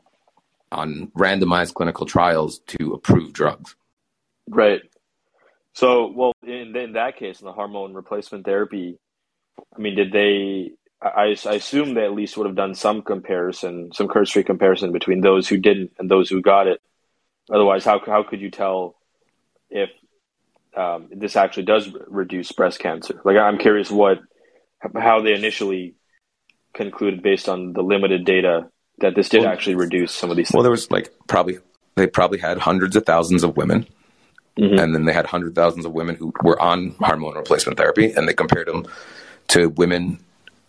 on 0.72 1.12
randomized 1.18 1.74
clinical 1.74 2.06
trials 2.06 2.60
to 2.60 2.94
approve 2.94 3.34
drugs. 3.34 3.76
Right. 4.50 4.82
So, 5.74 6.12
well, 6.12 6.34
in 6.44 6.76
in 6.76 6.94
that 6.94 7.18
case, 7.18 7.42
in 7.42 7.46
the 7.46 7.54
hormone 7.54 7.94
replacement 7.94 8.44
therapy, 8.44 8.98
I 9.76 9.80
mean, 9.80 9.96
did 9.96 10.12
they? 10.12 10.72
I, 11.02 11.36
I 11.46 11.54
assume 11.54 11.94
they 11.94 12.06
at 12.06 12.14
least 12.14 12.38
would 12.38 12.48
have 12.48 12.56
done 12.56 12.76
some 12.76 13.02
comparison, 13.02 13.92
some 13.94 14.08
cursory 14.08 14.44
comparison 14.44 14.92
between 14.92 15.22
those 15.22 15.48
who 15.48 15.58
didn't 15.58 15.92
and 15.98 16.10
those 16.10 16.30
who 16.30 16.42
got 16.42 16.68
it. 16.68 16.82
Otherwise, 17.52 17.84
how 17.84 18.00
how 18.06 18.24
could 18.24 18.42
you 18.42 18.52
tell 18.52 18.96
if 19.70 19.90
um, 20.76 21.10
this 21.12 21.36
actually 21.36 21.64
does 21.64 21.90
reduce 22.08 22.52
breast 22.52 22.80
cancer? 22.80 23.20
Like, 23.26 23.38
I'm 23.38 23.58
curious 23.58 23.90
what 23.90 24.20
how 24.96 25.22
they 25.22 25.34
initially 25.34 25.96
concluded 26.74 27.22
based 27.22 27.50
on 27.50 27.74
the 27.74 27.82
limited 27.82 28.26
data 28.26 28.70
that 29.00 29.16
this 29.16 29.30
did 29.30 29.42
well, 29.42 29.52
actually 29.52 29.76
reduce 29.76 30.14
some 30.14 30.30
of 30.30 30.38
these. 30.38 30.48
Things. 30.48 30.56
Well, 30.56 30.64
there 30.64 30.72
was 30.72 30.90
like 30.92 31.12
probably 31.28 31.58
they 31.96 32.08
probably 32.08 32.40
had 32.40 32.60
hundreds 32.60 32.96
of 32.96 33.06
thousands 33.06 33.44
of 33.44 33.58
women 33.58 33.88
Mm-hmm. 34.58 34.80
And 34.80 34.94
then 34.94 35.06
they 35.06 35.14
had 35.14 35.26
hundred 35.26 35.56
thousands 35.56 35.86
of 35.86 35.94
women 35.94 36.16
who 36.16 36.34
were 36.44 36.62
on 36.62 36.96
hormone 37.00 37.36
replacement 37.36 37.78
therapy, 37.78 38.12
and 38.12 38.28
they 38.28 38.34
compared 38.34 38.68
them 38.68 38.86
to 39.50 39.70
women 39.70 40.20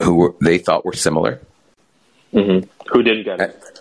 who 0.03 0.15
were, 0.15 0.35
they 0.41 0.59
thought 0.59 0.85
were 0.85 0.93
similar. 0.93 1.41
Mm-hmm. 2.33 2.69
Who 2.93 3.03
didn't 3.03 3.25
get 3.25 3.41
it? 3.41 3.81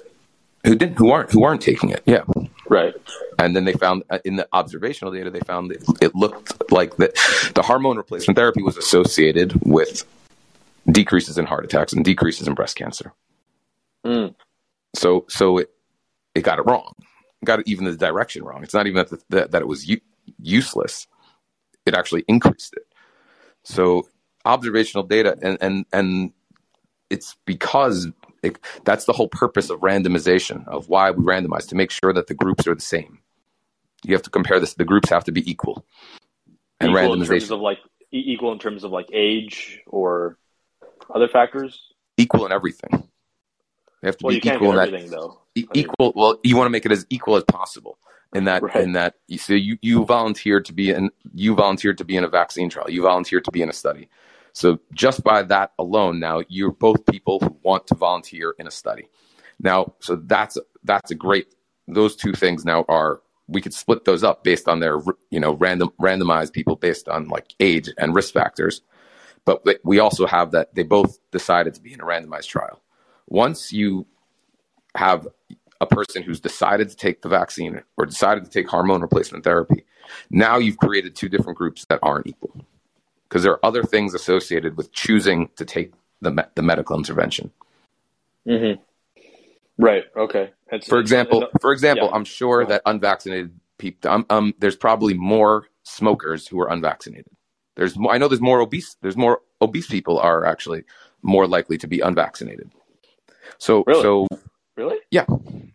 Who 0.66 0.76
didn't? 0.76 0.98
Who 0.98 1.12
aren't? 1.12 1.32
Who 1.32 1.44
aren't 1.44 1.62
taking 1.62 1.90
it? 1.90 2.04
Yeah. 2.06 2.24
Right. 2.70 2.94
And 3.40 3.56
then 3.56 3.66
they 3.66 3.74
found 3.74 4.04
uh, 4.10 4.20
in 4.24 4.36
the 4.36 4.48
observational 4.54 5.12
data, 5.12 5.30
they 5.30 5.40
found 5.40 5.72
it, 5.72 5.84
it 6.02 6.16
looked 6.16 6.72
like 6.72 6.98
that 6.98 7.16
the 7.56 7.62
hormone 7.62 7.98
replacement 7.98 8.38
therapy 8.38 8.62
was 8.62 8.78
associated 8.78 9.60
with 9.66 10.06
decreases 10.90 11.38
in 11.38 11.46
heart 11.46 11.66
attacks 11.66 11.94
and 11.94 12.06
decreases 12.06 12.48
in 12.48 12.54
breast 12.54 12.76
cancer. 12.76 13.14
Mm. 14.06 14.36
So, 14.96 15.26
so 15.30 15.58
it 15.58 15.72
it 16.36 16.42
got 16.42 16.60
it 16.60 16.66
wrong 16.66 16.94
got 17.44 17.68
even 17.68 17.86
the 17.86 17.96
direction 17.96 18.44
wrong. 18.44 18.64
It's 18.64 18.74
not 18.74 18.88
even 18.88 18.98
that, 18.98 19.10
the, 19.10 19.22
that, 19.30 19.52
that 19.52 19.62
it 19.62 19.68
was 19.68 19.88
u- 19.88 20.02
useless. 20.40 21.08
It 21.86 21.96
actually 21.96 22.24
increased 22.28 22.74
it. 22.74 22.86
So 23.64 24.08
observational 24.46 25.04
data 25.04 25.38
and, 25.42 25.58
and, 25.62 25.86
and 25.94 26.34
it's 27.10 27.36
because 27.46 28.08
it, 28.42 28.58
that's 28.86 29.06
the 29.06 29.14
whole 29.14 29.28
purpose 29.28 29.70
of 29.70 29.80
randomization 29.82 30.68
of 30.68 30.90
why 30.90 31.12
we 31.12 31.24
randomize 31.24 31.68
to 31.70 31.76
make 31.76 31.92
sure 31.92 32.14
that 32.14 32.28
the 32.28 32.34
groups 32.34 32.66
are 32.68 32.76
the 32.76 32.82
same. 32.82 33.20
You 34.04 34.14
have 34.14 34.24
to 34.24 34.30
compare 34.30 34.60
this. 34.60 34.74
The 34.74 34.86
groups 34.86 35.10
have 35.10 35.26
to 35.26 35.32
be 35.32 35.50
equal. 35.50 35.86
And 36.80 36.92
equal 36.92 37.16
randomization 37.16 37.22
in 37.22 37.28
terms 37.28 37.52
of 37.52 37.60
like 37.60 37.80
equal 38.12 38.52
in 38.52 38.60
terms 38.60 38.84
of 38.84 38.92
like 38.92 39.08
age 39.14 39.82
or 39.86 40.38
other 41.14 41.28
factors. 41.28 41.80
Equal 42.18 42.46
in 42.46 42.52
everything. 42.52 43.08
They 44.02 44.08
have 44.08 44.18
to 44.18 44.26
well, 44.26 44.40
be 44.40 44.48
equal 44.50 44.80
in 44.80 44.92
that. 44.92 45.10
Though. 45.10 45.42
E- 45.56 45.68
equal. 45.74 46.14
Well, 46.16 46.40
you 46.44 46.58
want 46.58 46.66
to 46.66 46.72
make 46.72 46.86
it 46.86 46.92
as 46.92 47.06
equal 47.10 47.36
as 47.36 47.44
possible. 47.44 47.98
In 48.34 48.46
that, 48.46 48.64
right. 48.64 48.78
in 48.78 48.94
that, 48.94 49.16
so 49.36 49.54
you 49.54 49.78
you 49.82 50.06
volunteered 50.06 50.64
to 50.66 50.74
be 50.74 50.90
in 50.90 51.12
you 51.34 51.54
volunteered 51.54 51.98
to 51.98 52.06
be 52.06 52.16
in 52.16 52.24
a 52.24 52.30
vaccine 52.30 52.70
trial. 52.70 52.90
You 52.90 53.02
volunteered 53.02 53.44
to 53.44 53.52
be 53.52 53.62
in 53.62 53.68
a 53.68 53.74
study. 53.74 54.08
So 54.54 54.80
just 54.94 55.24
by 55.24 55.44
that 55.44 55.72
alone, 55.80 56.20
now 56.20 56.42
you're 56.50 56.72
both 56.72 57.06
people 57.06 57.40
who 57.40 57.58
want 57.64 57.88
to 57.88 57.96
volunteer 57.96 58.56
in 58.60 58.68
a 58.68 58.72
study. 58.72 59.08
Now, 59.60 59.94
so 60.00 60.16
that's 60.16 60.58
that's 60.84 61.12
a 61.12 61.16
great. 61.16 61.56
Those 61.88 62.16
two 62.16 62.34
things 62.34 62.66
now 62.66 62.86
are 62.88 63.22
we 63.48 63.62
could 63.62 63.74
split 63.74 64.06
those 64.06 64.24
up 64.24 64.44
based 64.44 64.68
on 64.68 64.80
their 64.80 65.00
you 65.30 65.40
know 65.40 65.54
random 65.54 65.92
randomized 66.02 66.54
people 66.54 66.76
based 66.76 67.08
on 67.08 67.28
like 67.28 67.54
age 67.60 67.90
and 67.98 68.16
risk 68.16 68.34
factors. 68.34 68.82
But 69.46 69.66
we 69.84 70.00
also 70.00 70.28
have 70.28 70.52
that 70.52 70.76
they 70.76 70.84
both 70.84 71.18
decided 71.32 71.74
to 71.74 71.82
be 71.82 71.94
in 71.94 72.02
a 72.02 72.06
randomized 72.06 72.48
trial. 72.48 72.82
Once 73.28 73.74
you 73.74 74.06
have 74.96 75.28
a 75.80 75.88
person 75.88 76.22
who's 76.22 76.40
decided 76.40 76.90
to 76.90 76.96
take 76.96 77.24
the 77.24 77.30
vaccine 77.30 77.82
or 77.98 78.06
decided 78.06 78.44
to 78.46 78.52
take 78.52 78.68
hormone 78.68 79.02
replacement 79.02 79.44
therapy, 79.44 79.84
now 80.30 80.58
you've 80.58 80.78
created 80.78 81.16
two 81.16 81.28
different 81.28 81.58
groups 81.58 81.86
that 81.86 82.00
aren't 82.04 82.28
equal. 82.28 82.56
Because 83.32 83.44
there 83.44 83.54
are 83.54 83.66
other 83.66 83.84
things 83.84 84.14
associated 84.14 84.76
with 84.76 84.92
choosing 84.92 85.50
to 85.56 85.64
take 85.64 85.94
the, 86.20 86.32
me- 86.32 86.44
the 86.56 86.62
medical 86.62 86.98
intervention. 86.98 87.52
Mm-hmm. 88.46 88.82
Right. 89.82 90.04
Okay. 90.18 90.52
For 90.86 91.00
example, 91.00 91.48
for 91.62 91.72
example, 91.72 92.10
yeah. 92.10 92.16
I'm 92.16 92.26
sure 92.26 92.66
that 92.66 92.82
unvaccinated 92.86 93.58
people, 93.78 94.12
um, 94.12 94.26
um, 94.30 94.54
there's 94.60 94.76
probably 94.76 95.14
more 95.14 95.68
smokers 95.84 96.46
who 96.46 96.60
are 96.60 96.70
unvaccinated. 96.70 97.32
There's, 97.76 97.96
I 98.10 98.18
know 98.18 98.28
there's 98.28 98.42
more 98.42 98.60
obese. 98.60 98.98
There's 99.02 99.18
more 99.18 99.40
obese 99.62 99.88
people 99.88 100.20
are 100.20 100.46
actually 100.46 100.84
more 101.22 101.48
likely 101.48 101.78
to 101.78 101.88
be 101.88 102.02
unvaccinated. 102.02 102.70
So, 103.58 103.84
really? 103.88 104.02
so 104.02 104.28
Really? 104.82 104.98
Yeah, 105.12 105.26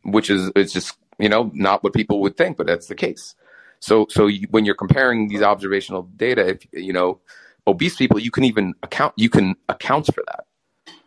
which 0.04 0.30
is 0.30 0.50
it's 0.56 0.72
just 0.72 0.96
you 1.18 1.28
know 1.28 1.50
not 1.54 1.84
what 1.84 1.92
people 1.92 2.20
would 2.22 2.36
think, 2.36 2.56
but 2.56 2.66
that's 2.66 2.86
the 2.86 2.94
case. 2.94 3.34
So 3.78 4.06
so 4.10 4.26
you, 4.26 4.46
when 4.50 4.64
you're 4.64 4.74
comparing 4.74 5.28
these 5.28 5.42
observational 5.42 6.02
data, 6.16 6.48
if 6.48 6.66
you 6.72 6.92
know 6.92 7.20
obese 7.66 7.96
people, 7.96 8.18
you 8.18 8.30
can 8.30 8.44
even 8.44 8.74
account 8.82 9.14
you 9.16 9.28
can 9.28 9.56
account 9.68 10.06
for 10.06 10.22
that, 10.26 10.44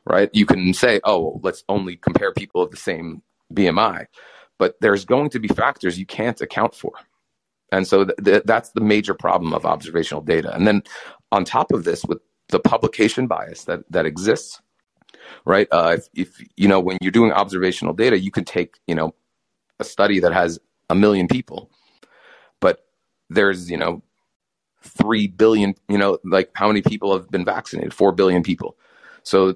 right? 0.06 0.30
You 0.34 0.46
can 0.46 0.74
say, 0.74 1.00
oh, 1.04 1.40
let's 1.44 1.64
only 1.70 1.98
compare 1.98 2.34
people 2.34 2.62
of 2.62 2.72
the 2.72 2.78
same 2.78 3.22
BMI, 3.54 4.06
but 4.58 4.76
there's 4.82 5.06
going 5.06 5.30
to 5.32 5.40
be 5.40 5.48
factors 5.48 5.98
you 5.98 6.06
can't 6.06 6.40
account 6.42 6.76
for. 6.76 6.92
And 7.72 7.88
so 7.88 8.06
th- 8.06 8.18
th- 8.24 8.44
that's 8.46 8.72
the 8.72 8.82
major 8.82 9.14
problem 9.14 9.54
of 9.54 9.66
observational 9.66 10.22
data. 10.22 10.54
And 10.54 10.66
then 10.68 10.84
on 11.32 11.46
top 11.46 11.72
of 11.72 11.84
this, 11.84 12.04
with 12.06 12.20
the 12.50 12.60
publication 12.60 13.28
bias 13.28 13.66
that, 13.66 13.84
that 13.92 14.06
exists, 14.06 14.60
right? 15.46 15.68
Uh, 15.72 15.98
if, 15.98 16.08
if, 16.16 16.48
you 16.58 16.68
know, 16.68 16.80
when 16.80 16.98
you're 17.02 17.12
doing 17.12 17.32
observational 17.32 17.94
data, 17.94 18.20
you 18.20 18.32
can 18.32 18.44
take, 18.44 18.80
you 18.88 18.96
know, 18.96 19.14
a 19.80 19.84
study 19.84 20.20
that 20.20 20.34
has 20.34 20.60
a 20.90 20.96
million 20.96 21.28
people, 21.28 21.70
but 22.60 22.86
there's, 23.30 23.70
you 23.70 23.78
know, 23.78 24.02
3 24.82 25.28
billion, 25.28 25.76
you 25.88 25.98
know, 25.98 26.20
like 26.24 26.52
how 26.54 26.68
many 26.68 26.82
people 26.82 27.14
have 27.14 27.30
been 27.30 27.46
vaccinated? 27.46 27.94
4 27.94 28.12
billion 28.12 28.44
people. 28.44 28.78
So 29.24 29.56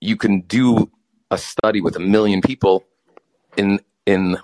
you 0.00 0.16
can 0.16 0.40
do 0.42 0.90
a 1.30 1.38
study 1.38 1.80
with 1.80 1.96
a 1.96 2.00
million 2.00 2.40
people 2.40 2.84
in, 3.56 3.80
in 4.06 4.38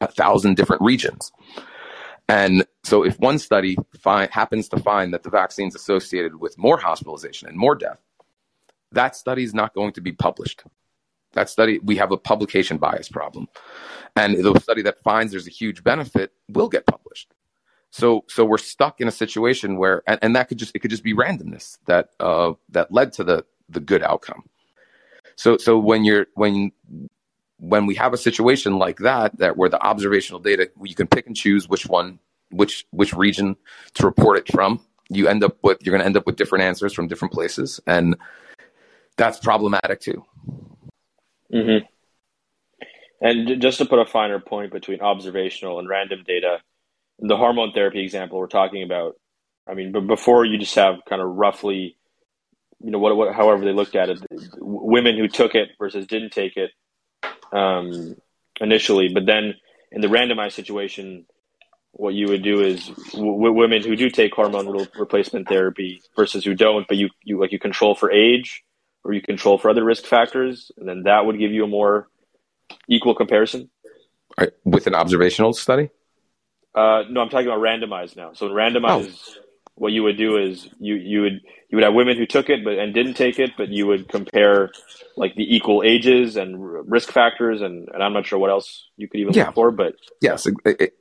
a 0.00 0.06
thousand 0.06 0.56
different 0.56 0.82
regions. 0.82 1.32
And 2.28 2.64
so 2.82 3.04
if 3.04 3.18
one 3.18 3.38
study 3.38 3.76
find, 3.98 4.30
happens 4.30 4.68
to 4.70 4.78
find 4.78 5.12
that 5.12 5.22
the 5.22 5.30
vaccine 5.30 5.68
is 5.68 5.74
associated 5.74 6.40
with 6.40 6.56
more 6.56 6.78
hospitalization 6.78 7.48
and 7.48 7.56
more 7.56 7.74
death, 7.74 7.98
that 8.92 9.16
study 9.16 9.42
is 9.42 9.54
not 9.54 9.74
going 9.74 9.92
to 9.94 10.00
be 10.00 10.12
published. 10.12 10.62
That 11.32 11.48
study, 11.48 11.78
we 11.82 11.96
have 11.96 12.12
a 12.12 12.16
publication 12.16 12.76
bias 12.76 13.08
problem. 13.08 13.48
And 14.16 14.44
the 14.44 14.58
study 14.60 14.82
that 14.82 15.02
finds 15.02 15.32
there's 15.32 15.46
a 15.46 15.50
huge 15.50 15.82
benefit 15.82 16.32
will 16.48 16.68
get 16.68 16.86
published. 16.86 17.32
So, 17.92 18.24
so 18.26 18.46
we're 18.46 18.56
stuck 18.56 19.02
in 19.02 19.06
a 19.06 19.12
situation 19.12 19.76
where, 19.76 20.02
and, 20.06 20.18
and 20.22 20.34
that 20.34 20.48
could 20.48 20.58
just, 20.58 20.74
it 20.74 20.78
could 20.78 20.90
just 20.90 21.04
be 21.04 21.12
randomness 21.12 21.76
that, 21.84 22.08
uh, 22.18 22.54
that 22.70 22.90
led 22.90 23.12
to 23.14 23.24
the, 23.24 23.44
the 23.68 23.80
good 23.80 24.02
outcome. 24.02 24.44
So, 25.36 25.58
so 25.58 25.78
when 25.78 26.02
you're, 26.02 26.26
when, 26.34 26.72
when 27.58 27.84
we 27.84 27.94
have 27.96 28.14
a 28.14 28.16
situation 28.16 28.78
like 28.78 28.98
that, 29.00 29.36
that 29.38 29.58
where 29.58 29.68
the 29.68 29.80
observational 29.80 30.40
data, 30.40 30.70
you 30.82 30.94
can 30.94 31.06
pick 31.06 31.26
and 31.26 31.36
choose 31.36 31.68
which 31.68 31.86
one, 31.86 32.18
which, 32.50 32.86
which 32.92 33.12
region 33.12 33.56
to 33.94 34.06
report 34.06 34.38
it 34.38 34.50
from, 34.50 34.80
you 35.10 35.28
end 35.28 35.44
up 35.44 35.58
with, 35.62 35.76
you're 35.82 35.92
going 35.92 36.00
to 36.00 36.06
end 36.06 36.16
up 36.16 36.24
with 36.24 36.36
different 36.36 36.64
answers 36.64 36.94
from 36.94 37.08
different 37.08 37.34
places. 37.34 37.78
And 37.86 38.16
that's 39.18 39.38
problematic 39.38 40.00
too. 40.00 40.24
Mm-hmm. 41.52 41.84
And 43.20 43.60
just 43.60 43.78
to 43.78 43.84
put 43.84 43.98
a 43.98 44.06
finer 44.06 44.40
point 44.40 44.72
between 44.72 45.02
observational 45.02 45.78
and 45.78 45.88
random 45.88 46.24
data, 46.26 46.60
the 47.22 47.36
hormone 47.36 47.72
therapy 47.72 48.02
example 48.02 48.38
we're 48.38 48.48
talking 48.48 48.82
about, 48.82 49.14
I 49.66 49.74
mean, 49.74 49.92
but 49.92 50.06
before 50.06 50.44
you 50.44 50.58
just 50.58 50.74
have 50.74 50.96
kind 51.08 51.22
of 51.22 51.28
roughly, 51.28 51.96
you 52.82 52.90
know, 52.90 52.98
what, 52.98 53.16
what 53.16 53.34
however 53.34 53.64
they 53.64 53.72
looked 53.72 53.94
at 53.94 54.10
it, 54.10 54.18
women 54.58 55.16
who 55.16 55.28
took 55.28 55.54
it 55.54 55.70
versus 55.78 56.06
didn't 56.06 56.32
take 56.32 56.56
it 56.56 56.72
um, 57.52 58.16
initially, 58.60 59.08
but 59.08 59.24
then 59.24 59.54
in 59.92 60.00
the 60.00 60.08
randomized 60.08 60.52
situation, 60.52 61.24
what 61.92 62.14
you 62.14 62.26
would 62.28 62.42
do 62.42 62.60
is 62.60 62.88
w- 63.12 63.52
women 63.52 63.82
who 63.82 63.94
do 63.94 64.10
take 64.10 64.34
hormone 64.34 64.88
replacement 64.98 65.48
therapy 65.48 66.02
versus 66.16 66.44
who 66.44 66.54
don't, 66.54 66.88
but 66.88 66.96
you, 66.96 67.08
you 67.22 67.38
like 67.38 67.52
you 67.52 67.58
control 67.60 67.94
for 67.94 68.10
age 68.10 68.64
or 69.04 69.12
you 69.12 69.22
control 69.22 69.58
for 69.58 69.70
other 69.70 69.84
risk 69.84 70.04
factors, 70.04 70.72
and 70.76 70.88
then 70.88 71.04
that 71.04 71.24
would 71.24 71.38
give 71.38 71.52
you 71.52 71.64
a 71.64 71.68
more 71.68 72.08
equal 72.88 73.14
comparison. 73.14 73.70
Right. 74.38 74.50
With 74.64 74.86
an 74.86 74.94
observational 74.94 75.52
study? 75.52 75.90
Uh, 76.74 77.02
no, 77.10 77.20
I'm 77.20 77.28
talking 77.28 77.46
about 77.46 77.60
randomized 77.60 78.16
now. 78.16 78.32
So 78.32 78.46
in 78.46 78.52
randomized, 78.52 79.36
oh. 79.36 79.42
what 79.74 79.92
you 79.92 80.02
would 80.04 80.16
do 80.16 80.38
is 80.38 80.68
you 80.78 80.94
you 80.94 81.22
would 81.22 81.40
you 81.68 81.76
would 81.76 81.84
have 81.84 81.94
women 81.94 82.16
who 82.16 82.26
took 82.26 82.50
it 82.50 82.64
but 82.64 82.78
and 82.78 82.94
didn't 82.94 83.14
take 83.14 83.38
it, 83.38 83.52
but 83.56 83.68
you 83.68 83.86
would 83.86 84.08
compare 84.08 84.70
like 85.16 85.34
the 85.34 85.54
equal 85.54 85.82
ages 85.84 86.36
and 86.36 86.90
risk 86.90 87.10
factors, 87.10 87.60
and, 87.60 87.88
and 87.92 88.02
I'm 88.02 88.12
not 88.12 88.26
sure 88.26 88.38
what 88.38 88.50
else 88.50 88.88
you 88.96 89.08
could 89.08 89.20
even 89.20 89.34
yeah. 89.34 89.46
look 89.46 89.54
for, 89.54 89.70
but 89.70 89.94
yes, 90.20 90.46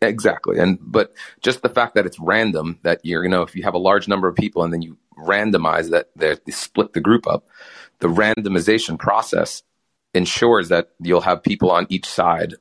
exactly. 0.01 0.59
And 0.59 0.77
but 0.81 1.13
just 1.41 1.61
the 1.61 1.69
fact 1.69 1.95
that 1.95 2.05
it's 2.05 2.19
random, 2.19 2.79
that 2.83 2.99
you're 3.03 3.23
you 3.23 3.29
know 3.29 3.43
if 3.43 3.55
you 3.55 3.63
have 3.63 3.73
a 3.73 3.79
large 3.79 4.07
number 4.07 4.27
of 4.27 4.35
people 4.35 4.63
and 4.63 4.73
then 4.73 4.81
you 4.81 4.97
randomize 5.17 5.89
that 5.91 6.09
they 6.15 6.37
split 6.51 6.93
the 6.93 7.01
group 7.01 7.27
up, 7.27 7.47
the 7.99 8.07
randomization 8.07 8.99
process 8.99 9.63
ensures 10.13 10.69
that 10.69 10.89
you'll 10.99 11.21
have 11.21 11.43
people 11.43 11.71
on 11.71 11.87
each 11.89 12.05
side 12.05 12.55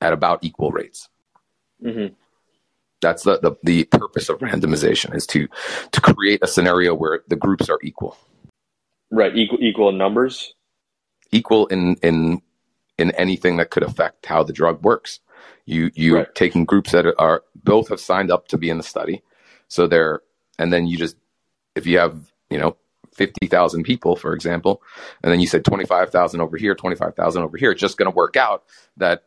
at 0.00 0.12
about 0.12 0.42
equal 0.42 0.70
rates. 0.70 1.08
Mm-hmm. 1.84 2.14
That's 3.00 3.22
the, 3.22 3.38
the, 3.38 3.56
the 3.62 3.84
purpose 3.84 4.28
of 4.28 4.38
randomization 4.40 5.14
is 5.14 5.26
to 5.28 5.48
to 5.92 6.00
create 6.00 6.40
a 6.42 6.48
scenario 6.48 6.94
where 6.94 7.20
the 7.28 7.36
groups 7.36 7.68
are 7.68 7.78
equal. 7.82 8.16
Right, 9.10 9.34
equal 9.36 9.58
equal 9.60 9.88
in 9.88 9.98
numbers. 9.98 10.54
Equal 11.30 11.66
in 11.66 11.96
in 11.96 12.42
in 12.98 13.12
anything 13.12 13.56
that 13.58 13.70
could 13.70 13.82
affect 13.82 14.26
how 14.26 14.42
the 14.42 14.52
drug 14.52 14.82
works. 14.82 15.20
You 15.64 15.90
you 15.94 16.16
right. 16.16 16.34
taking 16.34 16.64
groups 16.64 16.92
that 16.92 17.06
are 17.18 17.44
both 17.54 17.88
have 17.88 18.00
signed 18.00 18.30
up 18.30 18.48
to 18.48 18.58
be 18.58 18.70
in 18.70 18.78
the 18.78 18.82
study, 18.82 19.22
so 19.68 19.86
they're 19.86 20.22
and 20.58 20.72
then 20.72 20.86
you 20.86 20.96
just 20.96 21.16
if 21.76 21.86
you 21.86 21.98
have 21.98 22.32
you 22.50 22.58
know 22.58 22.76
50,000 23.12 23.82
people, 23.82 24.16
for 24.16 24.32
example, 24.32 24.82
and 25.22 25.32
then 25.32 25.40
you 25.40 25.46
said 25.46 25.64
25,000 25.64 26.40
over 26.40 26.56
here, 26.56 26.74
25,000 26.74 27.42
over 27.42 27.56
here, 27.56 27.72
it's 27.72 27.80
just 27.80 27.98
going 27.98 28.10
to 28.10 28.14
work 28.14 28.36
out 28.36 28.64
that 28.96 29.24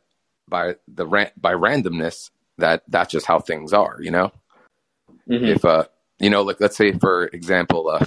by 0.47 0.75
the 0.87 1.05
by 1.37 1.53
randomness 1.53 2.29
that 2.61 2.83
that's 2.87 3.11
just 3.11 3.25
how 3.25 3.39
things 3.39 3.73
are, 3.73 3.97
you 4.01 4.11
know? 4.11 4.31
Mm-hmm. 5.29 5.45
If, 5.45 5.65
uh, 5.65 5.85
you 6.19 6.29
know, 6.29 6.41
like 6.41 6.59
let's 6.59 6.77
say, 6.77 6.93
for 6.93 7.25
example, 7.27 7.89
uh, 7.89 8.05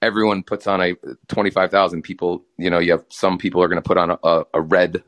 everyone 0.00 0.42
puts 0.42 0.66
on 0.66 0.80
a 0.80 0.94
25,000 1.28 2.02
people, 2.02 2.44
you 2.58 2.70
know, 2.70 2.78
you 2.78 2.92
have 2.92 3.04
some 3.08 3.38
people 3.38 3.62
are 3.62 3.68
going 3.68 3.82
to 3.82 3.86
put 3.86 3.98
on 3.98 4.10
a, 4.10 4.18
a, 4.22 4.44
a, 4.54 4.60
red 4.60 5.02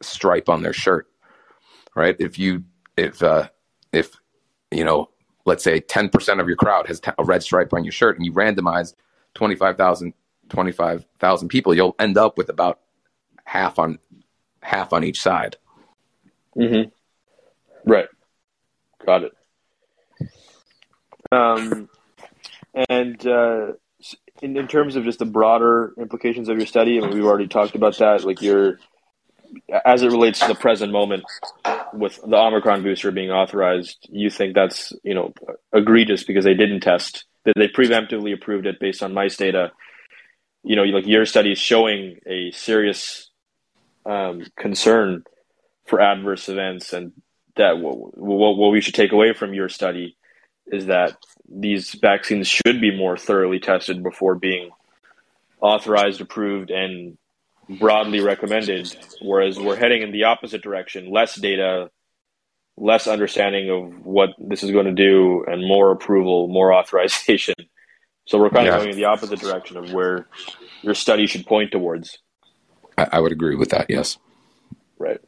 stripe 0.00 0.48
on 0.48 0.62
their 0.62 0.72
shirt, 0.72 1.08
right? 1.94 2.16
If 2.18 2.38
you, 2.38 2.64
if, 2.96 3.22
uh, 3.22 3.48
if, 3.92 4.16
you 4.70 4.84
know, 4.84 5.10
let's 5.44 5.64
say 5.64 5.80
10% 5.80 6.40
of 6.40 6.46
your 6.46 6.56
crowd 6.56 6.86
has 6.88 7.00
a 7.18 7.24
red 7.24 7.42
stripe 7.42 7.72
on 7.72 7.84
your 7.84 7.92
shirt 7.92 8.16
and 8.16 8.24
you 8.24 8.32
randomize 8.32 8.94
25,000 9.34 10.12
25,000 10.48 11.48
people, 11.48 11.74
you'll 11.74 11.94
end 11.98 12.16
up 12.16 12.38
with 12.38 12.48
about 12.48 12.80
half 13.44 13.78
on 13.78 13.98
half 14.62 14.92
on 14.92 15.04
each 15.04 15.20
side. 15.20 15.56
Mhm. 16.56 16.90
Right. 17.84 18.08
Got 19.04 19.24
it. 19.24 19.32
Um 21.30 21.88
and 22.88 23.26
uh 23.26 23.72
in, 24.42 24.56
in 24.56 24.68
terms 24.68 24.96
of 24.96 25.04
just 25.04 25.18
the 25.18 25.24
broader 25.24 25.92
implications 25.98 26.48
of 26.48 26.58
your 26.58 26.66
study, 26.66 26.98
I 26.98 27.00
mean, 27.02 27.14
we've 27.14 27.24
already 27.24 27.48
talked 27.48 27.74
about 27.74 27.98
that. 27.98 28.24
Like 28.24 28.40
your, 28.40 28.78
as 29.84 30.02
it 30.02 30.12
relates 30.12 30.40
to 30.40 30.48
the 30.48 30.54
present 30.54 30.92
moment, 30.92 31.24
with 31.92 32.20
the 32.22 32.36
Omicron 32.36 32.82
booster 32.82 33.10
being 33.10 33.30
authorized, 33.30 34.06
you 34.10 34.30
think 34.30 34.54
that's 34.54 34.92
you 35.02 35.14
know 35.14 35.32
egregious 35.72 36.24
because 36.24 36.44
they 36.44 36.54
didn't 36.54 36.80
test 36.80 37.24
that 37.44 37.54
they 37.56 37.68
preemptively 37.68 38.34
approved 38.34 38.66
it 38.66 38.80
based 38.80 39.02
on 39.02 39.14
mice 39.14 39.36
data. 39.36 39.72
You 40.62 40.76
know, 40.76 40.82
like 40.82 41.06
your 41.06 41.24
study 41.24 41.52
is 41.52 41.58
showing 41.58 42.18
a 42.26 42.50
serious 42.50 43.30
um, 44.04 44.42
concern 44.56 45.24
for 45.86 46.00
adverse 46.00 46.48
events, 46.48 46.92
and 46.92 47.12
that 47.58 47.78
what, 47.78 48.16
what 48.16 48.70
we 48.70 48.80
should 48.80 48.94
take 48.94 49.12
away 49.12 49.34
from 49.34 49.54
your 49.54 49.68
study 49.68 50.16
is 50.66 50.86
that 50.86 51.16
these 51.48 51.94
vaccines 51.94 52.46
should 52.48 52.80
be 52.80 52.96
more 52.96 53.16
thoroughly 53.16 53.58
tested 53.58 54.02
before 54.02 54.34
being 54.34 54.70
authorized, 55.60 56.20
approved, 56.20 56.70
and 56.70 57.18
broadly 57.78 58.20
recommended, 58.20 58.96
whereas 59.20 59.58
we're 59.58 59.76
heading 59.76 60.02
in 60.02 60.12
the 60.12 60.24
opposite 60.24 60.62
direction 60.62 61.10
less 61.10 61.34
data, 61.36 61.90
less 62.76 63.06
understanding 63.06 63.70
of 63.70 64.06
what 64.06 64.30
this 64.38 64.62
is 64.62 64.70
going 64.70 64.86
to 64.86 64.92
do, 64.92 65.44
and 65.46 65.66
more 65.66 65.90
approval, 65.90 66.48
more 66.48 66.72
authorization. 66.78 67.54
So 68.26 68.38
we're 68.38 68.50
kind 68.50 68.66
yeah. 68.66 68.74
of 68.74 68.80
going 68.80 68.90
in 68.90 68.96
the 68.96 69.06
opposite 69.06 69.40
direction 69.40 69.76
of 69.76 69.92
where 69.92 70.26
your 70.82 70.94
study 70.94 71.26
should 71.26 71.46
point 71.46 71.72
towards. 71.72 72.18
I, 72.96 73.08
I 73.12 73.20
would 73.20 73.32
agree 73.32 73.56
with 73.56 73.70
that, 73.70 73.86
yes. 73.88 74.18
Right. 74.98 75.20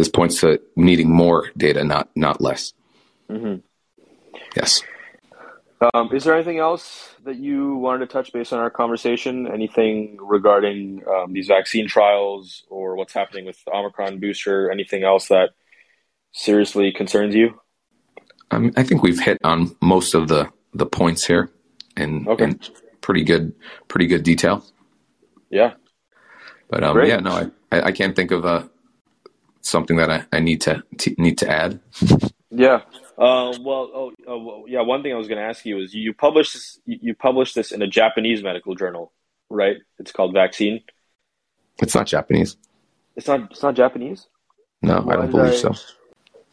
This 0.00 0.08
points 0.08 0.40
to 0.40 0.58
needing 0.76 1.10
more 1.10 1.50
data, 1.58 1.84
not 1.84 2.08
not 2.16 2.40
less. 2.40 2.72
Mm-hmm. 3.28 3.56
Yes. 4.56 4.82
Um, 5.92 6.08
is 6.14 6.24
there 6.24 6.34
anything 6.34 6.58
else 6.58 7.14
that 7.24 7.36
you 7.36 7.76
wanted 7.76 7.98
to 7.98 8.06
touch 8.06 8.32
based 8.32 8.54
on 8.54 8.60
our 8.60 8.70
conversation? 8.70 9.46
Anything 9.46 10.16
regarding 10.18 11.02
um, 11.06 11.34
these 11.34 11.48
vaccine 11.48 11.86
trials 11.86 12.64
or 12.70 12.96
what's 12.96 13.12
happening 13.12 13.44
with 13.44 13.62
the 13.66 13.72
Omicron 13.72 14.20
booster? 14.20 14.70
Anything 14.70 15.04
else 15.04 15.28
that 15.28 15.50
seriously 16.32 16.92
concerns 16.92 17.34
you? 17.34 17.60
Um, 18.50 18.72
I 18.78 18.84
think 18.84 19.02
we've 19.02 19.20
hit 19.20 19.36
on 19.44 19.76
most 19.82 20.14
of 20.14 20.28
the, 20.28 20.50
the 20.72 20.86
points 20.86 21.26
here 21.26 21.50
in, 21.98 22.26
okay. 22.26 22.44
in 22.44 22.60
pretty 23.02 23.22
good 23.22 23.54
pretty 23.86 24.06
good 24.06 24.22
detail. 24.22 24.64
Yeah. 25.50 25.74
But 26.70 26.84
um, 26.84 27.04
yeah, 27.04 27.18
no, 27.18 27.50
I, 27.70 27.82
I 27.82 27.92
can't 27.92 28.16
think 28.16 28.30
of 28.30 28.46
uh, 28.46 28.62
something 29.62 29.96
that 29.96 30.10
I, 30.10 30.24
I 30.32 30.40
need 30.40 30.60
to 30.62 30.82
t- 30.98 31.14
need 31.18 31.38
to 31.38 31.50
add. 31.50 31.80
Yeah. 32.50 32.82
Um, 33.18 33.62
well, 33.62 33.90
oh, 33.94 34.12
oh, 34.26 34.42
well, 34.42 34.64
yeah. 34.66 34.80
One 34.80 35.02
thing 35.02 35.12
I 35.12 35.16
was 35.16 35.28
going 35.28 35.38
to 35.38 35.44
ask 35.44 35.64
you 35.64 35.78
is 35.78 35.94
you 35.94 36.14
published 36.14 36.54
this. 36.54 36.80
You 36.86 37.14
published 37.14 37.54
this 37.54 37.70
in 37.72 37.82
a 37.82 37.86
Japanese 37.86 38.42
medical 38.42 38.74
journal, 38.74 39.12
right? 39.48 39.76
It's 39.98 40.12
called 40.12 40.32
Vaccine. 40.32 40.82
It's 41.82 41.94
not 41.94 42.06
Japanese. 42.06 42.56
It's 43.16 43.26
not. 43.26 43.50
It's 43.50 43.62
not 43.62 43.74
Japanese. 43.74 44.26
No, 44.82 45.06
I 45.08 45.16
don't 45.16 45.30
believe 45.30 45.54
so. 45.54 45.74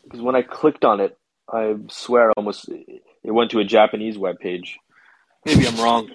Because 0.03 0.21
when 0.21 0.35
I 0.35 0.41
clicked 0.41 0.83
on 0.83 0.99
it, 0.99 1.17
I 1.51 1.75
swear 1.89 2.31
almost 2.33 2.69
it 2.69 3.31
went 3.31 3.51
to 3.51 3.59
a 3.59 3.63
Japanese 3.63 4.17
webpage. 4.17 4.73
Maybe 5.45 5.67
I'm 5.67 5.77
wrong 5.77 6.09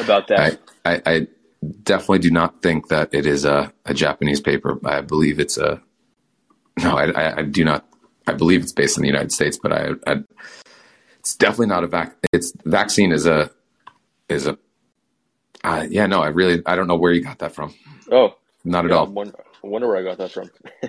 about 0.00 0.28
that. 0.28 0.58
I, 0.84 0.92
I, 0.92 1.02
I 1.06 1.26
definitely 1.82 2.18
do 2.18 2.30
not 2.30 2.62
think 2.62 2.88
that 2.88 3.08
it 3.12 3.26
is 3.26 3.44
a, 3.44 3.72
a 3.86 3.94
Japanese 3.94 4.40
paper. 4.40 4.78
I 4.84 5.00
believe 5.00 5.40
it's 5.40 5.56
a 5.56 5.82
no. 6.78 6.96
I, 6.96 7.38
I, 7.38 7.42
do 7.42 7.64
not. 7.64 7.86
I 8.26 8.32
believe 8.32 8.62
it's 8.62 8.72
based 8.72 8.96
in 8.96 9.02
the 9.02 9.08
United 9.08 9.32
States, 9.32 9.58
but 9.62 9.72
I, 9.72 9.90
I 10.06 10.22
it's 11.18 11.34
definitely 11.34 11.66
not 11.66 11.84
a 11.84 11.88
vac. 11.88 12.16
It's 12.32 12.52
vaccine 12.64 13.12
is 13.12 13.26
a 13.26 13.50
is 14.28 14.46
a 14.46 14.58
uh, 15.64 15.86
yeah. 15.88 16.06
No, 16.06 16.20
I 16.20 16.28
really 16.28 16.62
I 16.66 16.76
don't 16.76 16.86
know 16.86 16.96
where 16.96 17.12
you 17.12 17.22
got 17.22 17.38
that 17.40 17.52
from. 17.52 17.74
Oh, 18.10 18.36
not 18.64 18.84
at 18.84 18.92
all. 18.92 19.06
I 19.06 19.66
wonder 19.66 19.88
where 19.88 19.96
I 19.96 20.02
got 20.02 20.18
that 20.18 20.30
from. 20.30 20.50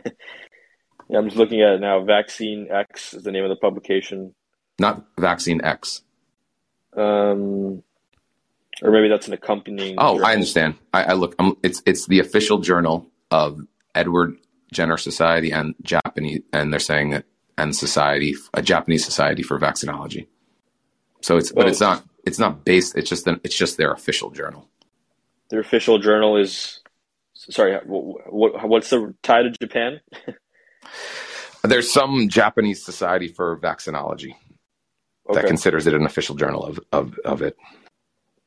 yeah, 1.10 1.18
I'm 1.18 1.26
just 1.26 1.38
looking 1.38 1.62
at 1.62 1.74
it 1.74 1.82
now. 1.82 2.04
Vaccine 2.04 2.68
X 2.70 3.14
is 3.16 3.24
the 3.24 3.32
name 3.32 3.44
of 3.44 3.50
the 3.50 3.56
publication. 3.56 4.36
Not 4.80 5.06
Vaccine 5.18 5.64
X. 5.64 6.04
Um, 6.96 7.82
or 8.82 8.92
maybe 8.92 9.08
that's 9.10 9.28
an 9.28 9.34
accompanying. 9.34 9.96
Oh, 9.98 10.14
journal. 10.14 10.26
I 10.26 10.34
understand. 10.34 10.76
I, 10.94 11.04
I 11.04 11.14
look. 11.14 11.36
I'm, 11.40 11.56
it's 11.64 11.82
it's 11.86 12.06
the 12.06 12.20
official 12.20 12.60
journal 12.60 13.10
of 13.32 13.60
Edward 13.96 14.38
Jenner 14.72 14.98
Society 14.98 15.52
and 15.52 15.76
Japanese, 15.82 16.42
and 16.54 16.72
they're 16.72 16.80
saying 16.80 17.12
that 17.12 17.26
and 17.58 17.76
society, 17.76 18.36
a 18.54 18.62
Japanese 18.62 19.04
society 19.04 19.42
for 19.42 19.60
vaccinology. 19.60 20.28
So 21.22 21.38
it's, 21.38 21.52
oh. 21.52 21.56
but 21.56 21.68
it's 21.68 21.80
not, 21.80 22.04
it's 22.26 22.40
not 22.40 22.64
based. 22.64 22.96
It's 22.96 23.10
just 23.10 23.26
an, 23.28 23.42
it's 23.44 23.58
just 23.58 23.78
their 23.78 23.92
official 23.92 24.30
journal. 24.30 24.70
Their 25.50 25.60
official 25.60 25.98
journal 25.98 26.38
is 26.38 26.82
sorry. 27.34 27.78
What, 27.86 28.68
what's 28.68 28.90
the 28.90 29.16
tie 29.24 29.44
to 29.44 29.50
Japan? 29.50 30.02
There's 31.64 31.92
some 31.92 32.30
Japanese 32.30 32.84
society 32.84 33.28
for 33.28 33.58
vaccinology 33.58 34.36
okay. 35.30 35.42
that 35.42 35.48
considers 35.48 35.88
it 35.88 35.94
an 35.94 36.06
official 36.06 36.36
journal 36.36 36.66
of 36.66 36.80
of, 36.92 37.18
of 37.26 37.42
it. 37.42 37.58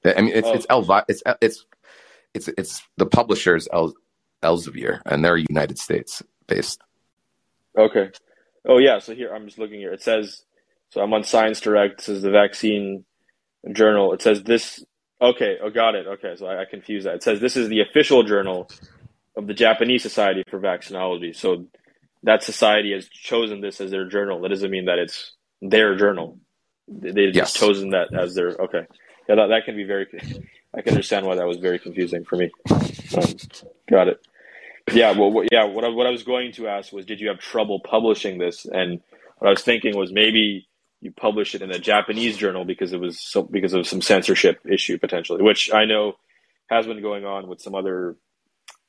I 0.04 0.20
mean, 0.20 0.32
it's 0.34 0.46
oh. 0.46 0.54
it's 0.54 0.66
Elvi, 0.66 1.04
it's 1.08 1.22
it's 1.40 1.66
it's 2.34 2.48
it's 2.48 2.82
the 2.96 3.06
publishers 3.06 3.66
El, 3.72 3.94
Elsevier, 4.42 5.00
and 5.06 5.24
they're 5.24 5.36
United 5.36 5.78
States 5.78 6.22
based. 6.46 6.80
Okay. 7.76 8.10
Oh 8.66 8.78
yeah. 8.78 8.98
So 8.98 9.14
here 9.14 9.34
I'm 9.34 9.46
just 9.46 9.58
looking 9.58 9.80
here. 9.80 9.92
It 9.92 10.02
says 10.02 10.44
so. 10.90 11.00
I'm 11.00 11.12
on 11.14 11.24
Science 11.24 11.60
Direct. 11.60 12.00
It 12.00 12.04
says 12.04 12.22
the 12.22 12.30
vaccine 12.30 13.04
journal. 13.72 14.12
It 14.12 14.22
says 14.22 14.42
this. 14.42 14.84
Okay. 15.20 15.58
Oh, 15.62 15.70
got 15.70 15.94
it. 15.94 16.06
Okay. 16.06 16.34
So 16.36 16.46
I, 16.46 16.62
I 16.62 16.64
confused 16.64 17.06
that. 17.06 17.16
It 17.16 17.22
says 17.22 17.40
this 17.40 17.56
is 17.56 17.68
the 17.68 17.80
official 17.80 18.22
journal 18.22 18.68
of 19.36 19.46
the 19.46 19.54
Japanese 19.54 20.02
Society 20.02 20.42
for 20.50 20.58
Vaccinology. 20.58 21.34
So 21.34 21.66
that 22.22 22.42
society 22.42 22.92
has 22.92 23.08
chosen 23.08 23.60
this 23.60 23.80
as 23.80 23.90
their 23.90 24.06
journal. 24.06 24.40
That 24.40 24.48
doesn't 24.48 24.70
mean 24.70 24.86
that 24.86 24.98
it's 24.98 25.32
their 25.62 25.96
journal. 25.96 26.38
They've 26.88 27.34
yes. 27.34 27.52
just 27.52 27.56
chosen 27.56 27.90
that 27.90 28.12
as 28.12 28.34
their 28.34 28.48
okay. 28.48 28.86
Yeah, 29.28 29.36
that, 29.36 29.46
that 29.48 29.64
can 29.64 29.76
be 29.76 29.84
very. 29.84 30.06
I 30.74 30.82
can 30.82 30.92
understand 30.92 31.26
why 31.26 31.34
that 31.34 31.46
was 31.46 31.58
very 31.58 31.80
confusing 31.80 32.24
for 32.24 32.36
me. 32.36 32.50
Um, 32.70 33.34
got 33.88 34.06
it. 34.08 34.20
Yeah, 34.92 35.12
well, 35.12 35.30
what, 35.30 35.48
yeah. 35.52 35.64
What 35.64 35.84
I, 35.84 35.88
what 35.88 36.06
I 36.06 36.10
was 36.10 36.22
going 36.22 36.52
to 36.52 36.68
ask 36.68 36.92
was, 36.92 37.06
did 37.06 37.20
you 37.20 37.28
have 37.28 37.38
trouble 37.38 37.80
publishing 37.80 38.38
this? 38.38 38.66
And 38.66 39.00
what 39.38 39.48
I 39.48 39.50
was 39.50 39.62
thinking 39.62 39.96
was 39.96 40.12
maybe 40.12 40.68
you 41.00 41.12
published 41.12 41.54
it 41.54 41.62
in 41.62 41.70
a 41.70 41.78
Japanese 41.78 42.36
journal 42.36 42.64
because 42.64 42.92
it 42.92 43.00
was 43.00 43.18
so, 43.20 43.42
because 43.42 43.72
of 43.72 43.86
some 43.86 44.02
censorship 44.02 44.60
issue 44.70 44.98
potentially, 44.98 45.42
which 45.42 45.72
I 45.72 45.84
know 45.84 46.14
has 46.68 46.86
been 46.86 47.02
going 47.02 47.24
on 47.24 47.48
with 47.48 47.60
some 47.60 47.74
other. 47.74 48.16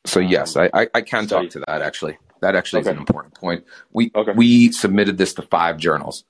So 0.06 0.20
yes, 0.20 0.58
I 0.58 0.70
I, 0.74 0.88
I 0.94 1.02
can 1.02 1.28
study. 1.28 1.48
talk 1.48 1.54
to 1.54 1.64
that 1.68 1.82
actually. 1.82 2.18
That 2.42 2.56
actually 2.56 2.82
okay. 2.82 2.90
is 2.90 2.96
an 2.96 3.00
important 3.00 3.36
point. 3.36 3.64
We 3.92 4.12
okay. 4.14 4.34
we 4.36 4.72
submitted 4.72 5.18
this 5.18 5.34
to 5.36 5.44
five 5.44 5.78
journals 5.78 6.26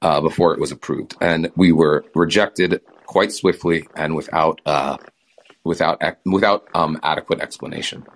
uh, 0.00 0.20
before 0.20 0.54
it 0.54 0.60
was 0.60 0.72
approved, 0.72 1.16
and 1.20 1.50
we 1.56 1.72
were 1.72 2.04
rejected 2.14 2.80
quite 3.06 3.32
swiftly 3.32 3.88
and 3.96 4.14
without 4.14 4.60
uh, 4.64 4.96
without 5.64 6.00
without 6.24 6.68
um, 6.74 6.98
adequate 7.02 7.40
explanation 7.40 8.06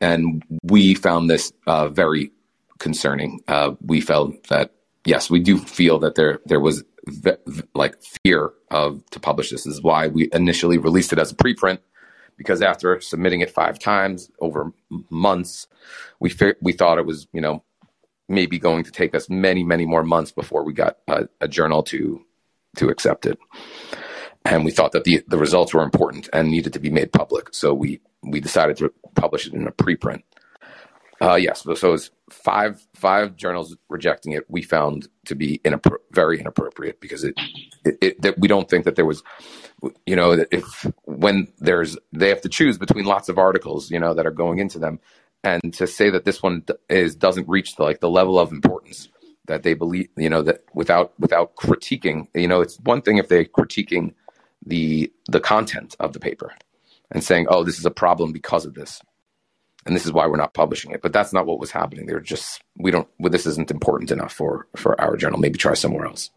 and 0.00 0.42
we 0.62 0.94
found 0.94 1.30
this 1.30 1.52
uh, 1.66 1.88
very 1.88 2.30
concerning. 2.78 3.40
Uh, 3.48 3.74
we 3.80 4.00
felt 4.00 4.48
that 4.48 4.72
yes, 5.04 5.30
we 5.30 5.40
do 5.40 5.58
feel 5.58 5.98
that 6.00 6.14
there 6.14 6.40
there 6.46 6.60
was 6.60 6.84
v- 7.06 7.32
v- 7.46 7.62
like 7.74 7.96
fear 8.22 8.52
of 8.70 9.04
to 9.10 9.20
publish 9.20 9.50
this. 9.50 9.64
this. 9.64 9.74
Is 9.74 9.82
why 9.82 10.08
we 10.08 10.28
initially 10.32 10.78
released 10.78 11.12
it 11.12 11.18
as 11.18 11.32
a 11.32 11.36
preprint 11.36 11.78
because 12.36 12.62
after 12.62 13.00
submitting 13.00 13.40
it 13.40 13.50
five 13.50 13.78
times 13.78 14.30
over 14.40 14.72
months, 15.10 15.68
we 16.20 16.30
fe- 16.30 16.54
we 16.60 16.72
thought 16.72 16.98
it 16.98 17.06
was 17.06 17.26
you 17.32 17.40
know 17.40 17.62
maybe 18.28 18.58
going 18.58 18.84
to 18.84 18.90
take 18.90 19.14
us 19.14 19.28
many 19.28 19.62
many 19.62 19.86
more 19.86 20.02
months 20.02 20.32
before 20.32 20.64
we 20.64 20.72
got 20.72 20.98
a, 21.08 21.28
a 21.40 21.48
journal 21.48 21.82
to 21.82 22.24
to 22.76 22.88
accept 22.88 23.26
it 23.26 23.38
and 24.44 24.64
we 24.64 24.70
thought 24.70 24.92
that 24.92 25.04
the 25.04 25.22
the 25.28 25.38
results 25.38 25.74
were 25.74 25.82
important 25.82 26.28
and 26.32 26.50
needed 26.50 26.72
to 26.72 26.78
be 26.78 26.90
made 26.90 27.12
public. 27.12 27.48
So 27.52 27.72
we 27.74 28.00
we 28.22 28.40
decided 28.40 28.76
to 28.78 28.92
publish 29.14 29.46
it 29.46 29.54
in 29.54 29.66
a 29.66 29.72
preprint. 29.72 30.22
Uh, 31.20 31.36
yes, 31.36 31.62
so, 31.62 31.74
so 31.74 31.96
five 32.30 32.84
five 32.94 33.36
journals 33.36 33.76
rejecting 33.88 34.32
it. 34.32 34.44
We 34.48 34.62
found 34.62 35.08
to 35.26 35.34
be 35.34 35.60
inappro- 35.64 35.98
very 36.10 36.40
inappropriate 36.40 37.00
because 37.00 37.24
it, 37.24 37.34
it, 37.84 37.98
it 38.00 38.22
that 38.22 38.38
we 38.38 38.48
don't 38.48 38.68
think 38.68 38.84
that 38.84 38.96
there 38.96 39.06
was, 39.06 39.22
you 40.06 40.16
know, 40.16 40.44
if 40.50 40.86
when 41.04 41.48
there's 41.58 41.96
they 42.12 42.28
have 42.28 42.42
to 42.42 42.48
choose 42.48 42.78
between 42.78 43.04
lots 43.04 43.28
of 43.28 43.38
articles, 43.38 43.90
you 43.90 43.98
know, 43.98 44.12
that 44.14 44.26
are 44.26 44.32
going 44.32 44.58
into 44.58 44.78
them, 44.78 44.98
and 45.42 45.72
to 45.74 45.86
say 45.86 46.10
that 46.10 46.24
this 46.24 46.42
one 46.42 46.64
is 46.90 47.14
doesn't 47.14 47.48
reach 47.48 47.76
the, 47.76 47.84
like 47.84 48.00
the 48.00 48.10
level 48.10 48.38
of 48.38 48.52
importance 48.52 49.08
that 49.46 49.62
they 49.62 49.74
believe, 49.74 50.08
you 50.16 50.28
know, 50.28 50.42
that 50.42 50.64
without 50.74 51.18
without 51.18 51.54
critiquing, 51.54 52.26
you 52.34 52.48
know, 52.48 52.60
it's 52.60 52.78
one 52.80 53.02
thing 53.02 53.18
if 53.18 53.28
they're 53.28 53.44
critiquing 53.44 54.14
the 54.66 55.12
the 55.28 55.40
content 55.40 55.96
of 56.00 56.12
the 56.12 56.20
paper 56.20 56.52
and 57.10 57.22
saying, 57.22 57.46
"Oh, 57.48 57.64
this 57.64 57.78
is 57.78 57.86
a 57.86 57.90
problem 57.90 58.32
because 58.32 58.64
of 58.64 58.74
this." 58.74 59.00
And 59.86 59.94
this 59.94 60.06
is 60.06 60.12
why 60.12 60.26
we're 60.26 60.38
not 60.38 60.54
publishing 60.54 60.92
it. 60.92 61.02
But 61.02 61.12
that's 61.12 61.34
not 61.34 61.44
what 61.44 61.60
was 61.60 61.70
happening. 61.70 62.06
They're 62.06 62.20
just 62.20 62.62
we 62.76 62.90
don't. 62.90 63.08
Well, 63.18 63.30
this 63.30 63.46
isn't 63.46 63.70
important 63.70 64.10
enough 64.10 64.32
for 64.32 64.66
for 64.76 64.98
our 65.00 65.16
journal. 65.16 65.38
Maybe 65.38 65.58
try 65.58 65.74
somewhere 65.74 66.06
else. 66.06 66.30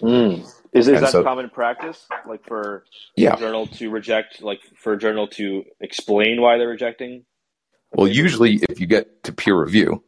Mm. 0.00 0.46
Is, 0.72 0.88
is 0.88 1.00
that 1.00 1.12
so, 1.12 1.22
common 1.22 1.50
practice, 1.50 2.06
like 2.28 2.44
for 2.44 2.84
yeah. 3.16 3.34
a 3.34 3.38
journal 3.38 3.68
to 3.68 3.90
reject, 3.90 4.42
like 4.42 4.60
for 4.76 4.94
a 4.94 4.98
journal 4.98 5.28
to 5.28 5.62
explain 5.80 6.40
why 6.40 6.58
they're 6.58 6.68
rejecting? 6.68 7.24
Well, 7.92 8.08
usually, 8.08 8.60
if 8.68 8.80
you 8.80 8.88
get 8.88 9.22
to 9.22 9.32
peer 9.32 9.56
review, 9.56 10.02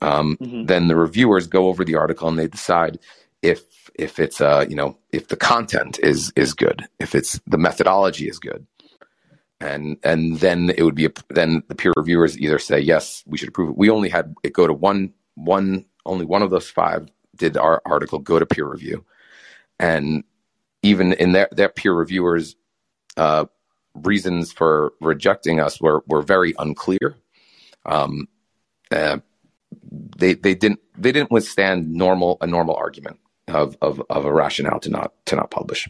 um, 0.00 0.38
mm-hmm. 0.40 0.64
then 0.64 0.88
the 0.88 0.96
reviewers 0.96 1.46
go 1.46 1.68
over 1.68 1.84
the 1.84 1.96
article 1.96 2.26
and 2.26 2.38
they 2.38 2.48
decide 2.48 2.98
if 3.46 3.90
if 3.94 4.18
it's 4.18 4.40
uh 4.40 4.66
you 4.68 4.74
know 4.74 4.98
if 5.12 5.28
the 5.28 5.36
content 5.36 5.98
is 6.02 6.32
is 6.36 6.52
good 6.52 6.84
if 6.98 7.14
it's 7.14 7.40
the 7.46 7.58
methodology 7.58 8.28
is 8.28 8.38
good. 8.38 8.66
And 9.58 9.96
and 10.02 10.38
then 10.40 10.70
it 10.76 10.82
would 10.82 10.94
be 10.94 11.06
a, 11.06 11.12
then 11.30 11.62
the 11.68 11.74
peer 11.74 11.92
reviewers 11.96 12.38
either 12.38 12.58
say 12.58 12.78
yes 12.78 13.22
we 13.26 13.38
should 13.38 13.48
approve 13.48 13.70
it. 13.70 13.78
We 13.78 13.88
only 13.88 14.10
had 14.10 14.34
it 14.42 14.52
go 14.52 14.66
to 14.66 14.72
one 14.72 15.14
one 15.34 15.86
only 16.04 16.26
one 16.26 16.42
of 16.42 16.50
those 16.50 16.68
five 16.68 17.08
did 17.34 17.56
our 17.56 17.80
article 17.86 18.18
go 18.18 18.38
to 18.38 18.46
peer 18.46 18.66
review. 18.66 19.04
And 19.78 20.24
even 20.82 21.12
in 21.14 21.32
their 21.32 21.48
their 21.52 21.70
peer 21.70 21.94
reviewers 21.94 22.56
uh, 23.16 23.46
reasons 23.94 24.52
for 24.52 24.92
rejecting 25.00 25.60
us 25.60 25.80
were 25.80 26.02
were 26.06 26.22
very 26.22 26.54
unclear. 26.58 27.16
Um, 27.86 28.28
uh, 28.90 29.18
they 29.90 30.34
they 30.34 30.54
didn't 30.54 30.80
they 30.98 31.12
didn't 31.12 31.30
withstand 31.30 31.94
normal 31.94 32.36
a 32.42 32.46
normal 32.46 32.74
argument 32.74 33.20
of, 33.48 33.76
of, 33.80 34.02
of 34.10 34.24
a 34.24 34.32
rationale 34.32 34.80
to 34.80 34.90
not 34.90 35.12
to 35.26 35.36
not 35.36 35.50
publish. 35.50 35.88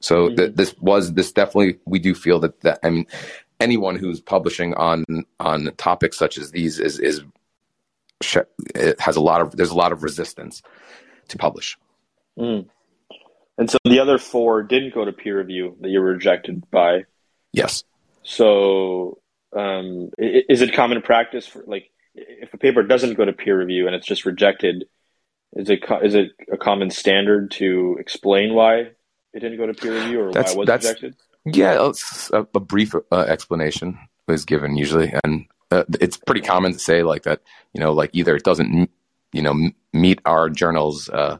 So 0.00 0.26
mm-hmm. 0.26 0.36
th- 0.36 0.54
this 0.54 0.74
was 0.78 1.14
this 1.14 1.32
definitely 1.32 1.78
we 1.84 1.98
do 1.98 2.14
feel 2.14 2.40
that 2.40 2.60
that 2.60 2.80
I 2.82 2.90
mean 2.90 3.06
anyone 3.60 3.96
who's 3.96 4.20
publishing 4.20 4.74
on 4.74 5.04
on 5.40 5.72
topics 5.76 6.18
such 6.18 6.38
as 6.38 6.50
these 6.50 6.78
is 6.78 6.98
is 6.98 7.22
it 8.74 9.00
has 9.00 9.16
a 9.16 9.20
lot 9.20 9.40
of 9.40 9.56
there's 9.56 9.70
a 9.70 9.76
lot 9.76 9.92
of 9.92 10.02
resistance 10.02 10.62
to 11.28 11.38
publish. 11.38 11.78
Mm. 12.38 12.66
And 13.58 13.70
so 13.70 13.78
the 13.84 14.00
other 14.00 14.18
four 14.18 14.62
didn't 14.62 14.94
go 14.94 15.04
to 15.04 15.12
peer 15.12 15.38
review 15.38 15.76
that 15.80 15.88
you 15.88 16.00
were 16.00 16.12
rejected 16.12 16.68
by. 16.70 17.04
Yes. 17.52 17.84
So 18.22 19.18
um, 19.54 20.10
is 20.18 20.62
it 20.62 20.74
common 20.74 21.02
practice 21.02 21.46
for 21.46 21.62
like 21.66 21.90
if 22.14 22.52
a 22.54 22.58
paper 22.58 22.82
doesn't 22.82 23.14
go 23.14 23.24
to 23.24 23.32
peer 23.32 23.58
review 23.58 23.86
and 23.86 23.94
it's 23.94 24.06
just 24.06 24.24
rejected? 24.24 24.86
Is 25.54 25.68
it 25.68 25.84
is 26.02 26.14
it 26.14 26.32
a 26.50 26.56
common 26.56 26.90
standard 26.90 27.50
to 27.52 27.96
explain 28.00 28.54
why 28.54 28.92
it 29.34 29.40
didn't 29.40 29.58
go 29.58 29.66
to 29.66 29.74
peer 29.74 29.94
review 29.94 30.20
or 30.22 30.32
that's, 30.32 30.52
why 30.52 30.54
it 30.54 30.58
was 30.58 30.66
that's, 30.66 30.86
rejected? 30.86 31.16
Yeah, 31.44 31.90
a, 32.32 32.46
a 32.54 32.60
brief 32.60 32.94
uh, 32.94 33.16
explanation 33.28 33.98
is 34.28 34.44
given 34.44 34.76
usually, 34.76 35.12
and 35.24 35.46
uh, 35.70 35.84
it's 36.00 36.16
pretty 36.16 36.40
common 36.40 36.72
to 36.72 36.78
say 36.78 37.02
like 37.02 37.24
that. 37.24 37.42
You 37.74 37.80
know, 37.80 37.92
like 37.92 38.10
either 38.12 38.36
it 38.36 38.44
doesn't, 38.44 38.90
you 39.32 39.42
know, 39.42 39.70
meet 39.92 40.20
our 40.24 40.48
journal's. 40.48 41.08
Uh, 41.08 41.38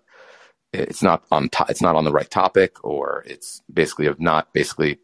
it's 0.73 1.03
not 1.03 1.25
on. 1.31 1.49
To- 1.51 1.67
it's 1.69 1.83
not 1.83 1.97
on 1.97 2.05
the 2.05 2.13
right 2.13 2.31
topic, 2.31 2.85
or 2.85 3.23
it's 3.27 3.63
basically 3.73 4.07
of 4.07 4.21
not 4.21 4.53
basically. 4.53 4.99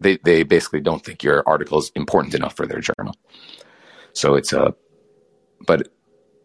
They 0.00 0.18
they 0.24 0.42
basically 0.42 0.80
don't 0.80 1.04
think 1.04 1.22
your 1.22 1.42
article 1.46 1.78
is 1.78 1.92
important 1.94 2.34
enough 2.34 2.56
for 2.56 2.66
their 2.66 2.80
journal. 2.80 3.14
So 4.12 4.34
it's 4.34 4.52
a 4.52 4.74
but 5.66 5.88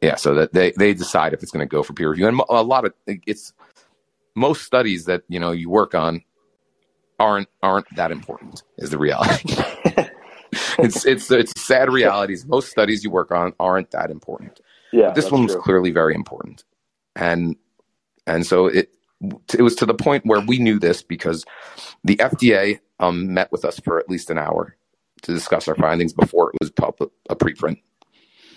yeah, 0.05 0.15
so 0.15 0.33
that 0.35 0.53
they 0.53 0.71
they 0.71 0.93
decide 0.93 1.33
if 1.33 1.41
it's 1.41 1.51
going 1.51 1.67
to 1.67 1.69
go 1.69 1.83
for 1.83 1.93
peer 1.93 2.09
review, 2.09 2.27
and 2.27 2.39
a 2.49 2.63
lot 2.63 2.85
of 2.85 2.93
it's 3.07 3.53
most 4.35 4.63
studies 4.63 5.05
that 5.05 5.23
you 5.27 5.39
know 5.39 5.51
you 5.51 5.69
work 5.69 5.95
on 5.95 6.21
aren't 7.19 7.49
aren't 7.63 7.87
that 7.95 8.11
important 8.11 8.63
is 8.77 8.91
the 8.91 8.97
reality. 8.97 9.55
it's 10.79 11.05
it's 11.05 11.31
it's 11.31 11.59
sad 11.59 11.91
realities. 11.91 12.45
Most 12.45 12.69
studies 12.69 13.03
you 13.03 13.09
work 13.09 13.31
on 13.31 13.53
aren't 13.59 13.91
that 13.91 14.11
important. 14.11 14.59
Yeah, 14.93 15.11
this 15.11 15.31
one 15.31 15.43
was 15.43 15.53
true. 15.53 15.61
clearly 15.61 15.91
very 15.91 16.13
important, 16.13 16.63
and 17.15 17.55
and 18.27 18.45
so 18.45 18.67
it 18.67 18.91
it 19.57 19.61
was 19.61 19.75
to 19.75 19.85
the 19.85 19.93
point 19.93 20.25
where 20.25 20.41
we 20.41 20.59
knew 20.59 20.77
this 20.79 21.01
because 21.01 21.45
the 22.03 22.17
FDA 22.17 22.79
um, 22.99 23.33
met 23.33 23.51
with 23.51 23.65
us 23.65 23.79
for 23.79 23.99
at 23.99 24.09
least 24.09 24.29
an 24.29 24.37
hour 24.37 24.75
to 25.23 25.33
discuss 25.33 25.67
our 25.67 25.75
findings 25.75 26.13
before 26.13 26.51
it 26.51 26.57
was 26.61 26.69
a 27.29 27.35
preprint. 27.35 27.79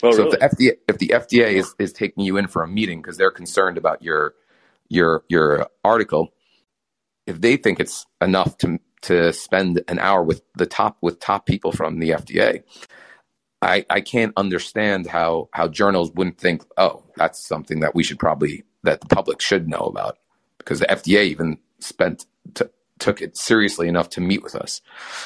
Oh, 0.03 0.13
so 0.13 0.25
really? 0.25 0.39
if 0.41 0.53
the 0.53 0.57
FDA 0.67 0.79
if 0.89 0.99
the 0.99 1.09
FDA 1.09 1.53
is, 1.55 1.75
is 1.79 1.93
taking 1.93 2.25
you 2.25 2.37
in 2.37 2.49
for 2.49 2.63
a 2.63 2.69
meeting 2.69 3.03
because 3.03 3.17
they're 3.17 3.31
concerned 3.31 3.79
about 3.79 4.03
your 4.03 4.35
your 4.89 5.25
your 5.29 5.69
article, 5.85 6.33
if 7.27 7.41
they 7.41 7.57
think 7.57 7.81
it's 7.81 8.07
enough 8.21 8.59
to 8.59 8.79
to 9.03 9.33
spend 9.33 9.83
an 9.89 9.99
hour 9.99 10.23
with 10.23 10.43
the 10.57 10.67
top 10.67 10.99
with 11.03 11.21
top 11.21 11.47
people 11.47 11.73
from 11.73 11.99
the 11.99 12.11
FDA, 12.11 12.63
I 13.63 13.85
I 13.91 14.01
can't 14.01 14.33
understand 14.37 15.07
how 15.09 15.49
how 15.53 15.69
journals 15.69 16.13
wouldn't 16.13 16.39
think, 16.39 16.65
oh, 16.77 17.05
that's 17.17 17.45
something 17.47 17.81
that 17.81 17.95
we 17.95 18.05
should 18.05 18.19
probably 18.19 18.65
that 18.85 19.01
the 19.01 19.07
public 19.07 19.41
should 19.41 19.69
know 19.69 19.81
about 19.81 20.19
because 20.59 20.81
the 20.81 20.87
FDA 20.87 21.25
even 21.25 21.59
spent 21.81 22.27
t- 22.55 22.65
took 22.99 23.21
it 23.21 23.37
seriously 23.37 23.89
enough 23.89 24.11
to 24.11 24.21
meet 24.21 24.43
with 24.43 24.55
us. 24.55 24.81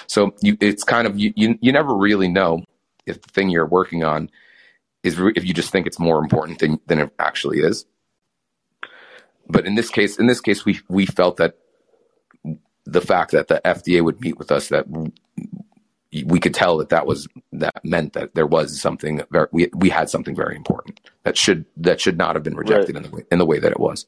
So 0.07 0.35
you 0.41 0.57
it's 0.61 0.85
kind 0.85 1.07
of 1.07 1.19
you 1.19 1.33
you, 1.37 1.59
you 1.61 1.73
never 1.73 1.95
really 1.95 2.29
know 2.29 2.65
if 3.07 3.21
the 3.23 3.29
thing 3.31 3.51
you're 3.51 3.67
working 3.67 4.05
on 4.05 4.31
is 5.03 5.19
re- 5.19 5.33
if 5.37 5.45
you 5.45 5.55
just 5.55 5.71
think 5.71 5.87
it's 5.87 5.99
more 5.99 6.19
important 6.19 6.59
than 6.59 6.81
than 6.87 6.99
it 6.99 7.11
actually 7.19 7.61
is. 7.61 7.87
But 9.49 9.67
in 9.67 9.75
this 9.75 9.91
case, 9.91 10.19
in 10.19 10.27
this 10.27 10.41
case, 10.41 10.65
we 10.65 10.81
we 10.89 11.07
felt 11.07 11.37
that 11.39 11.59
the 12.85 13.01
fact 13.01 13.33
that 13.33 13.49
the 13.49 13.61
FDA 13.65 14.03
would 14.03 14.21
meet 14.21 14.39
with 14.39 14.51
us 14.51 14.69
that 14.69 14.87
we 16.27 16.41
could 16.41 16.55
tell 16.55 16.77
that 16.79 16.91
that 16.91 17.07
was 17.07 17.27
that 17.53 17.85
meant 17.85 18.13
that 18.13 18.35
there 18.35 18.47
was 18.47 18.81
something 18.81 19.23
very 19.31 19.47
we 19.53 19.69
we 19.75 19.89
had 19.89 20.11
something 20.11 20.37
very 20.37 20.57
important 20.57 21.01
that 21.25 21.37
should 21.37 21.65
that 21.77 22.01
should 22.01 22.19
not 22.19 22.37
have 22.37 22.43
been 22.43 22.57
rejected 22.57 22.95
Right. 22.95 23.05
in 23.05 23.11
the 23.11 23.17
way 23.17 23.23
in 23.33 23.39
the 23.39 23.47
way 23.47 23.59
that 23.59 23.73
it 23.73 23.81
was. 23.81 24.07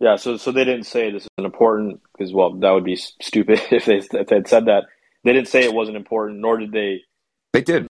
Yeah, 0.00 0.16
so 0.16 0.36
so 0.38 0.50
they 0.50 0.64
didn't 0.64 0.86
say 0.86 1.10
this 1.10 1.24
is 1.24 1.44
important 1.44 2.00
because 2.12 2.32
well, 2.32 2.54
that 2.54 2.70
would 2.70 2.84
be 2.84 2.96
stupid 2.96 3.60
if 3.70 3.84
they 3.84 3.96
if 3.96 4.26
they 4.28 4.36
had 4.36 4.48
said 4.48 4.64
that. 4.66 4.84
They 5.22 5.34
didn't 5.34 5.48
say 5.48 5.64
it 5.64 5.74
wasn't 5.74 5.98
important, 5.98 6.40
nor 6.40 6.56
did 6.56 6.72
they. 6.72 7.02
They 7.52 7.62
did. 7.62 7.88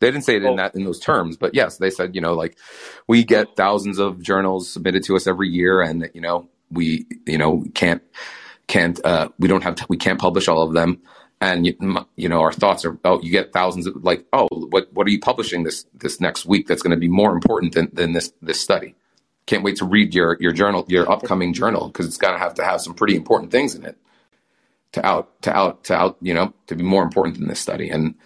They 0.00 0.10
didn't 0.10 0.24
say 0.24 0.36
it 0.36 0.44
in 0.44 0.56
that 0.56 0.74
in 0.74 0.84
those 0.84 0.98
terms, 0.98 1.36
but 1.36 1.54
yes, 1.54 1.78
they 1.78 1.90
said 1.90 2.14
you 2.14 2.20
know 2.20 2.34
like 2.34 2.58
we 3.06 3.24
get 3.24 3.56
thousands 3.56 3.98
of 3.98 4.20
journals 4.20 4.68
submitted 4.68 5.04
to 5.04 5.16
us 5.16 5.26
every 5.26 5.48
year, 5.48 5.80
and 5.80 6.10
you 6.12 6.20
know 6.20 6.48
we 6.70 7.06
you 7.24 7.38
know 7.38 7.64
can't 7.74 8.02
can't 8.66 9.04
uh, 9.04 9.28
we 9.38 9.46
don't 9.46 9.62
have 9.62 9.78
we 9.88 9.96
can't 9.96 10.18
publish 10.18 10.48
all 10.48 10.62
of 10.62 10.72
them, 10.72 11.00
and 11.40 11.66
you, 11.66 11.76
you 12.16 12.28
know 12.28 12.40
our 12.40 12.52
thoughts 12.52 12.84
are 12.84 12.98
oh 13.04 13.20
you 13.22 13.30
get 13.30 13.52
thousands 13.52 13.86
of 13.86 14.02
like 14.02 14.24
oh 14.32 14.48
what 14.50 14.92
what 14.92 15.06
are 15.06 15.10
you 15.10 15.20
publishing 15.20 15.62
this 15.62 15.86
this 15.94 16.20
next 16.20 16.44
week 16.44 16.66
that's 16.66 16.82
going 16.82 16.90
to 16.90 16.96
be 16.96 17.08
more 17.08 17.32
important 17.32 17.74
than 17.74 17.88
than 17.92 18.12
this 18.12 18.32
this 18.42 18.60
study. 18.60 18.96
Can't 19.46 19.62
wait 19.62 19.76
to 19.76 19.84
read 19.84 20.14
your 20.14 20.36
your 20.40 20.52
journal 20.52 20.84
your 20.88 21.08
upcoming 21.10 21.52
journal 21.52 21.86
because 21.86 22.06
it's 22.06 22.16
going 22.16 22.34
to 22.34 22.40
have 22.40 22.54
to 22.54 22.64
have 22.64 22.80
some 22.80 22.94
pretty 22.94 23.14
important 23.14 23.52
things 23.52 23.76
in 23.76 23.84
it 23.84 23.96
to 24.92 25.06
out 25.06 25.40
to 25.42 25.56
out 25.56 25.84
to 25.84 25.94
out 25.94 26.16
you 26.20 26.34
know 26.34 26.52
to 26.66 26.74
be 26.74 26.82
more 26.82 27.04
important 27.04 27.38
than 27.38 27.46
this 27.46 27.60
study 27.60 27.88
and 27.88 28.16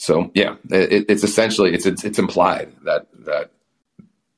so 0.00 0.30
yeah, 0.34 0.56
it, 0.70 1.04
it's 1.10 1.22
essentially 1.24 1.74
it's, 1.74 1.84
it's 1.84 2.04
it's 2.04 2.18
implied 2.18 2.72
that 2.84 3.06
that 3.26 3.50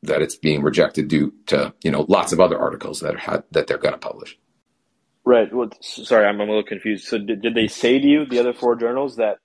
that 0.02 0.20
it's 0.20 0.34
being 0.34 0.60
rejected 0.62 1.06
due 1.06 1.32
to 1.46 1.72
you 1.84 1.92
know 1.92 2.04
lots 2.08 2.32
of 2.32 2.40
other 2.40 2.58
articles 2.58 2.98
that 3.00 3.16
had 3.16 3.44
that 3.52 3.68
they're 3.68 3.78
going 3.78 3.94
to 3.94 3.98
publish. 3.98 4.36
Right. 5.24 5.54
Well, 5.54 5.70
sorry, 5.80 6.26
I'm, 6.26 6.40
I'm 6.40 6.48
a 6.48 6.52
little 6.52 6.64
confused. 6.64 7.06
So 7.06 7.16
did, 7.18 7.42
did 7.42 7.54
they 7.54 7.68
say 7.68 8.00
to 8.00 8.06
you, 8.06 8.26
the 8.26 8.40
other 8.40 8.52
four 8.52 8.74
journals, 8.74 9.16
that 9.16 9.38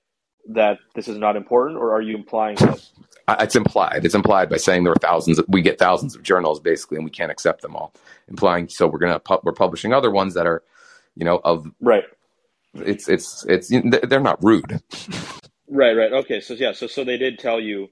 that 0.48 0.78
this 0.96 1.06
is 1.06 1.18
not 1.18 1.36
important, 1.36 1.78
or 1.78 1.94
are 1.94 2.02
you 2.02 2.16
implying 2.16 2.56
that? 2.56 2.84
It's 3.40 3.54
implied. 3.54 4.04
It's 4.04 4.16
implied 4.16 4.50
by 4.50 4.56
saying 4.56 4.82
there 4.82 4.92
are 4.92 4.96
thousands. 4.96 5.38
Of, 5.38 5.44
we 5.48 5.62
get 5.62 5.78
thousands 5.78 6.16
of 6.16 6.24
journals 6.24 6.58
basically, 6.58 6.96
and 6.96 7.04
we 7.04 7.12
can't 7.12 7.30
accept 7.30 7.62
them 7.62 7.76
all. 7.76 7.94
Implying 8.28 8.68
so 8.68 8.88
we're 8.88 8.98
gonna 8.98 9.20
pu- 9.20 9.40
we're 9.44 9.52
publishing 9.52 9.92
other 9.92 10.10
ones 10.10 10.34
that 10.34 10.48
are 10.48 10.64
you 11.14 11.24
know 11.24 11.40
of 11.44 11.70
Right. 11.80 12.04
it's 12.74 13.08
it's 13.08 13.46
it's 13.48 13.68
they're 14.08 14.18
not 14.18 14.42
rude. 14.42 14.82
Right. 15.70 15.92
Right. 15.94 16.12
Okay. 16.12 16.40
So 16.40 16.54
yeah. 16.54 16.72
So 16.72 16.86
so 16.86 17.04
they 17.04 17.16
did 17.18 17.38
tell 17.38 17.60
you 17.60 17.88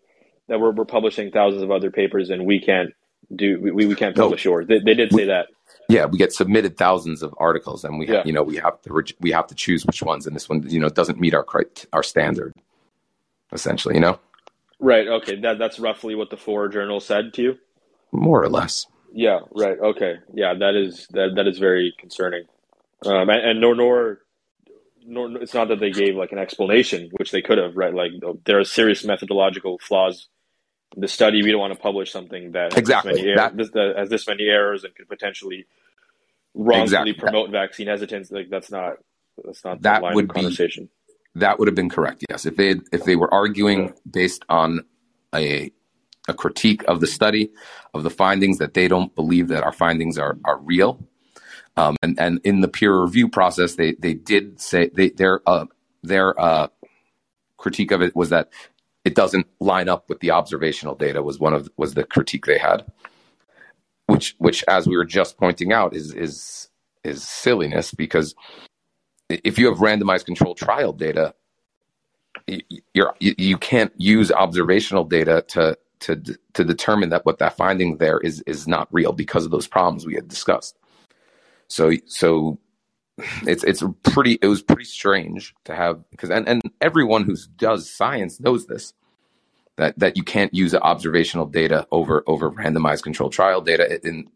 that 0.49 0.61
we're 0.61 0.73
we're 0.73 0.85
publishing 0.85 1.31
thousands 1.31 1.63
of 1.63 1.71
other 1.71 1.91
papers, 1.91 2.31
and 2.31 2.47
we 2.47 2.61
can't 2.61 2.91
do 3.35 3.61
we, 3.61 3.73
we 3.87 3.95
can't 3.95 4.17
No. 4.17 4.25
publish 4.25 4.45
yours. 4.45 4.67
They, 4.69 4.79
they 4.81 4.95
did 4.95 5.13
say 5.13 5.27
that. 5.27 5.49
Yeah, 5.89 6.07
we 6.07 6.19
get 6.19 6.33
submitted 6.33 6.77
thousands 6.77 7.23
of 7.23 7.35
articles, 7.39 7.85
and 7.85 7.99
we 7.99 8.09
Yeah. 8.09 8.23
you 8.25 8.33
know 8.33 8.43
we 8.43 8.57
have 8.57 8.81
to 8.83 9.05
we 9.21 9.31
have 9.33 9.47
to 9.49 9.55
choose 9.55 9.85
which 9.87 10.03
ones, 10.03 10.27
and 10.27 10.35
this 10.37 10.49
one 10.49 10.69
you 10.69 10.81
know 10.81 10.89
doesn't 10.89 11.21
meet 11.21 11.35
our 11.35 11.47
our 11.93 12.03
standard. 12.03 12.55
Essentially, 13.53 13.95
you 13.95 14.01
know, 14.01 14.19
Right. 14.81 15.07
Okay. 15.09 15.37
That 15.41 15.59
that's 15.59 15.79
roughly 15.79 16.15
what 16.15 16.31
the 16.31 16.37
four 16.37 16.69
journals 16.69 17.07
said 17.07 17.33
to 17.35 17.43
you. 17.43 17.59
more 18.13 18.43
or 18.43 18.49
less. 18.49 18.87
Yeah. 19.13 19.41
Right. 19.55 19.79
Okay. 19.79 20.17
Yeah. 20.35 20.55
That 20.59 20.75
is 20.75 21.07
that 21.11 21.35
that 21.37 21.47
is 21.47 21.59
very 21.59 21.95
concerning. 21.99 22.45
Um, 23.05 23.29
and, 23.31 23.41
and 23.51 23.61
nor 23.61 23.75
nor 23.75 24.19
nor 25.07 25.41
it's 25.43 25.55
not 25.55 25.69
that 25.69 25.81
they 25.81 25.91
gave 25.91 26.17
like 26.17 26.33
an 26.33 26.39
explanation, 26.39 27.11
which 27.13 27.31
they 27.31 27.43
could 27.43 27.59
have. 27.59 27.77
Right. 27.77 27.95
Like 27.95 28.13
there 28.45 28.59
are 28.59 28.65
serious 28.65 29.05
methodological 29.05 29.79
flaws 29.79 30.29
in 30.95 31.01
the 31.03 31.09
study. 31.09 31.43
We 31.43 31.51
don't 31.53 31.61
want 31.61 31.75
to 31.75 31.79
publish 31.81 32.11
something 32.13 32.53
that 32.53 32.73
has 32.73 32.79
Exactly. 32.79 33.13
this 33.13 33.23
many, 33.23 33.35
That- 33.37 33.57
this, 33.57 33.71
that 33.71 33.95
has 33.97 34.09
this 34.11 34.27
many 34.27 34.45
errors 34.45 34.85
and 34.85 34.95
could 34.95 35.09
potentially 35.09 35.67
wrongfully 36.55 36.83
Exactly. 36.83 37.13
promote 37.15 37.51
vaccine 37.51 37.87
hesitance. 37.89 38.31
Like 38.31 38.49
that's 38.51 38.71
not 38.71 38.95
that's 39.45 39.65
not 39.65 39.83
That 39.83 39.99
the 39.99 40.05
line 40.07 40.15
would 40.15 40.25
of 40.25 40.35
be- 40.35 40.41
conversation. 40.41 40.89
That 41.35 41.59
would 41.59 41.69
have 41.69 41.75
been 41.75 41.91
correct. 41.91 42.25
Yes, 42.31 42.47
if 42.47 42.57
they 42.57 42.77
if 42.93 43.05
they 43.05 43.15
were 43.17 43.33
arguing 43.33 43.93
based 44.11 44.45
on 44.49 44.81
a 45.35 45.71
a 46.29 46.35
critique 46.35 46.83
of 46.89 47.01
the 47.01 47.07
study 47.07 47.51
of 47.95 48.03
the 48.03 48.11
findings 48.11 48.59
that 48.59 48.75
they 48.75 48.89
don't 48.89 49.15
believe 49.15 49.49
that 49.49 49.63
our 49.63 49.73
findings 49.73 50.19
are 50.19 50.39
are 50.47 50.59
real, 50.59 51.07
um, 51.77 51.97
and 52.03 52.19
and 52.19 52.41
in 52.45 52.61
the 52.61 52.69
peer 52.69 53.01
review 53.03 53.29
process 53.29 53.75
they 53.75 53.93
they 53.95 54.15
did 54.15 54.61
say 54.61 54.91
they 54.95 55.11
their 55.11 55.41
uh, 55.49 55.67
their 56.03 56.39
uh, 56.41 56.69
critique 57.57 57.91
of 57.91 58.03
it 58.03 58.15
was 58.17 58.31
that 58.31 58.51
it 59.05 59.15
doesn't 59.15 59.47
line 59.61 59.89
up 59.89 60.09
with 60.09 60.21
the 60.21 60.33
observational 60.33 60.95
data 60.95 61.23
was 61.23 61.39
one 61.39 61.55
of 61.55 61.69
was 61.77 61.95
the 61.95 62.05
critique 62.05 62.47
they 62.47 62.59
had, 62.59 62.85
which 64.07 64.35
which 64.39 64.65
as 64.69 64.87
we 64.87 64.97
were 64.97 65.05
just 65.05 65.39
pointing 65.39 65.73
out 65.73 65.95
is 65.95 66.13
is 66.13 66.69
is 67.05 67.23
silliness 67.23 67.93
because 67.93 68.35
if 69.29 69.59
you 69.59 69.67
have 69.69 69.79
randomized 69.79 70.27
controlled 70.27 70.57
trial 70.57 70.93
data, 70.93 71.35
you're, 72.95 73.15
you, 73.19 73.57
can't 73.59 73.93
use 73.97 74.31
observational 74.31 75.05
data 75.05 75.45
to 75.49 75.77
to 76.01 76.23
to 76.55 76.65
determine 76.65 77.09
that 77.09 77.25
what 77.25 77.39
that 77.39 77.57
finding 77.57 77.97
there 77.97 78.19
is 78.21 78.41
is 78.43 78.69
not 78.69 78.89
real 78.93 79.13
because 79.13 79.45
of 79.45 79.51
those 79.51 79.67
problems 79.67 80.07
we 80.07 80.15
had 80.15 80.29
discussed. 80.29 80.77
So 81.69 81.93
so 82.07 82.59
it's 83.47 83.65
it's 83.65 83.83
pretty 84.03 84.39
it 84.43 84.47
was 84.47 84.63
pretty 84.63 84.85
strange 84.85 85.55
to 85.65 85.75
have 85.75 86.09
because 86.11 86.31
and, 86.31 86.49
and 86.49 86.63
everyone 86.81 87.25
who 87.25 87.37
does 87.57 87.91
science 87.91 88.41
knows 88.41 88.67
this 88.67 88.93
that 89.77 89.99
that 89.99 90.17
you 90.17 90.23
can't 90.23 90.53
use 90.55 90.75
observational 90.75 91.47
data 91.47 91.87
over 91.93 92.23
over 92.27 92.51
randomized 92.51 93.03
controlled 93.03 93.33
trial 93.33 93.61
data 93.63 94.01
in 94.07 94.29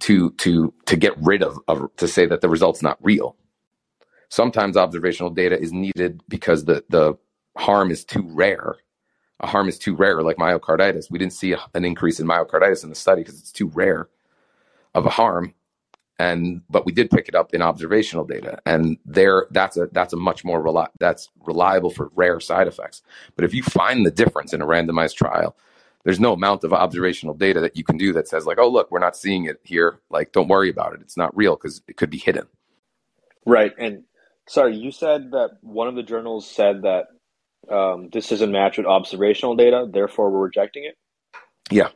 to 0.00 0.30
to 0.32 0.72
to 0.86 0.96
get 0.96 1.18
rid 1.18 1.42
of, 1.42 1.58
of 1.68 1.90
to 1.96 2.06
say 2.08 2.26
that 2.26 2.40
the 2.40 2.48
result's 2.48 2.82
not 2.82 2.98
real 3.02 3.36
sometimes 4.28 4.76
observational 4.76 5.30
data 5.30 5.58
is 5.60 5.72
needed 5.72 6.22
because 6.28 6.64
the 6.64 6.84
the 6.88 7.16
harm 7.56 7.90
is 7.90 8.04
too 8.04 8.22
rare. 8.30 8.76
A 9.40 9.46
harm 9.46 9.68
is 9.68 9.78
too 9.78 9.94
rare, 9.94 10.22
like 10.22 10.36
myocarditis. 10.36 11.10
We 11.10 11.18
didn't 11.18 11.32
see 11.32 11.52
a, 11.52 11.60
an 11.74 11.84
increase 11.84 12.18
in 12.18 12.26
myocarditis 12.26 12.82
in 12.82 12.90
the 12.90 12.96
study 12.96 13.22
because 13.22 13.38
it's 13.38 13.52
too 13.52 13.68
rare 13.68 14.08
of 14.94 15.06
a 15.06 15.10
harm, 15.10 15.54
and 16.18 16.62
but 16.68 16.84
we 16.84 16.92
did 16.92 17.10
pick 17.10 17.28
it 17.28 17.34
up 17.34 17.54
in 17.54 17.62
observational 17.62 18.24
data, 18.24 18.58
and 18.66 18.98
there 19.06 19.46
that's 19.50 19.76
a 19.76 19.88
that's 19.92 20.12
a 20.12 20.16
much 20.16 20.44
more 20.44 20.62
reli- 20.62 20.88
that's 20.98 21.28
reliable 21.46 21.90
for 21.90 22.10
rare 22.14 22.40
side 22.40 22.66
effects. 22.66 23.02
But 23.36 23.44
if 23.44 23.54
you 23.54 23.62
find 23.62 24.04
the 24.04 24.10
difference 24.10 24.52
in 24.52 24.60
a 24.60 24.66
randomized 24.66 25.16
trial, 25.16 25.56
there's 26.04 26.20
no 26.20 26.32
amount 26.32 26.64
of 26.64 26.72
observational 26.72 27.34
data 27.34 27.60
that 27.60 27.76
you 27.76 27.84
can 27.84 27.96
do 27.96 28.12
that 28.14 28.28
says 28.28 28.46
like, 28.46 28.58
oh 28.58 28.68
look, 28.68 28.90
we're 28.90 28.98
not 28.98 29.16
seeing 29.16 29.44
it 29.44 29.60
here. 29.62 30.00
Like, 30.10 30.32
don't 30.32 30.48
worry 30.48 30.70
about 30.70 30.94
it. 30.94 31.00
It's 31.02 31.16
not 31.16 31.36
real 31.36 31.56
because 31.56 31.82
it 31.86 31.96
could 31.96 32.10
be 32.10 32.18
hidden. 32.18 32.46
Right. 33.46 33.72
And 33.78 34.04
sorry, 34.48 34.76
you 34.76 34.90
said 34.90 35.30
that 35.32 35.58
one 35.62 35.88
of 35.88 35.94
the 35.94 36.02
journals 36.02 36.50
said 36.50 36.82
that 36.82 37.06
um, 37.70 38.08
this 38.10 38.28
doesn't 38.28 38.50
match 38.52 38.78
with 38.78 38.86
observational 38.86 39.56
data, 39.56 39.86
therefore 39.90 40.30
we're 40.30 40.44
rejecting 40.44 40.84
it. 40.84 40.96
Yeah. 41.70 41.88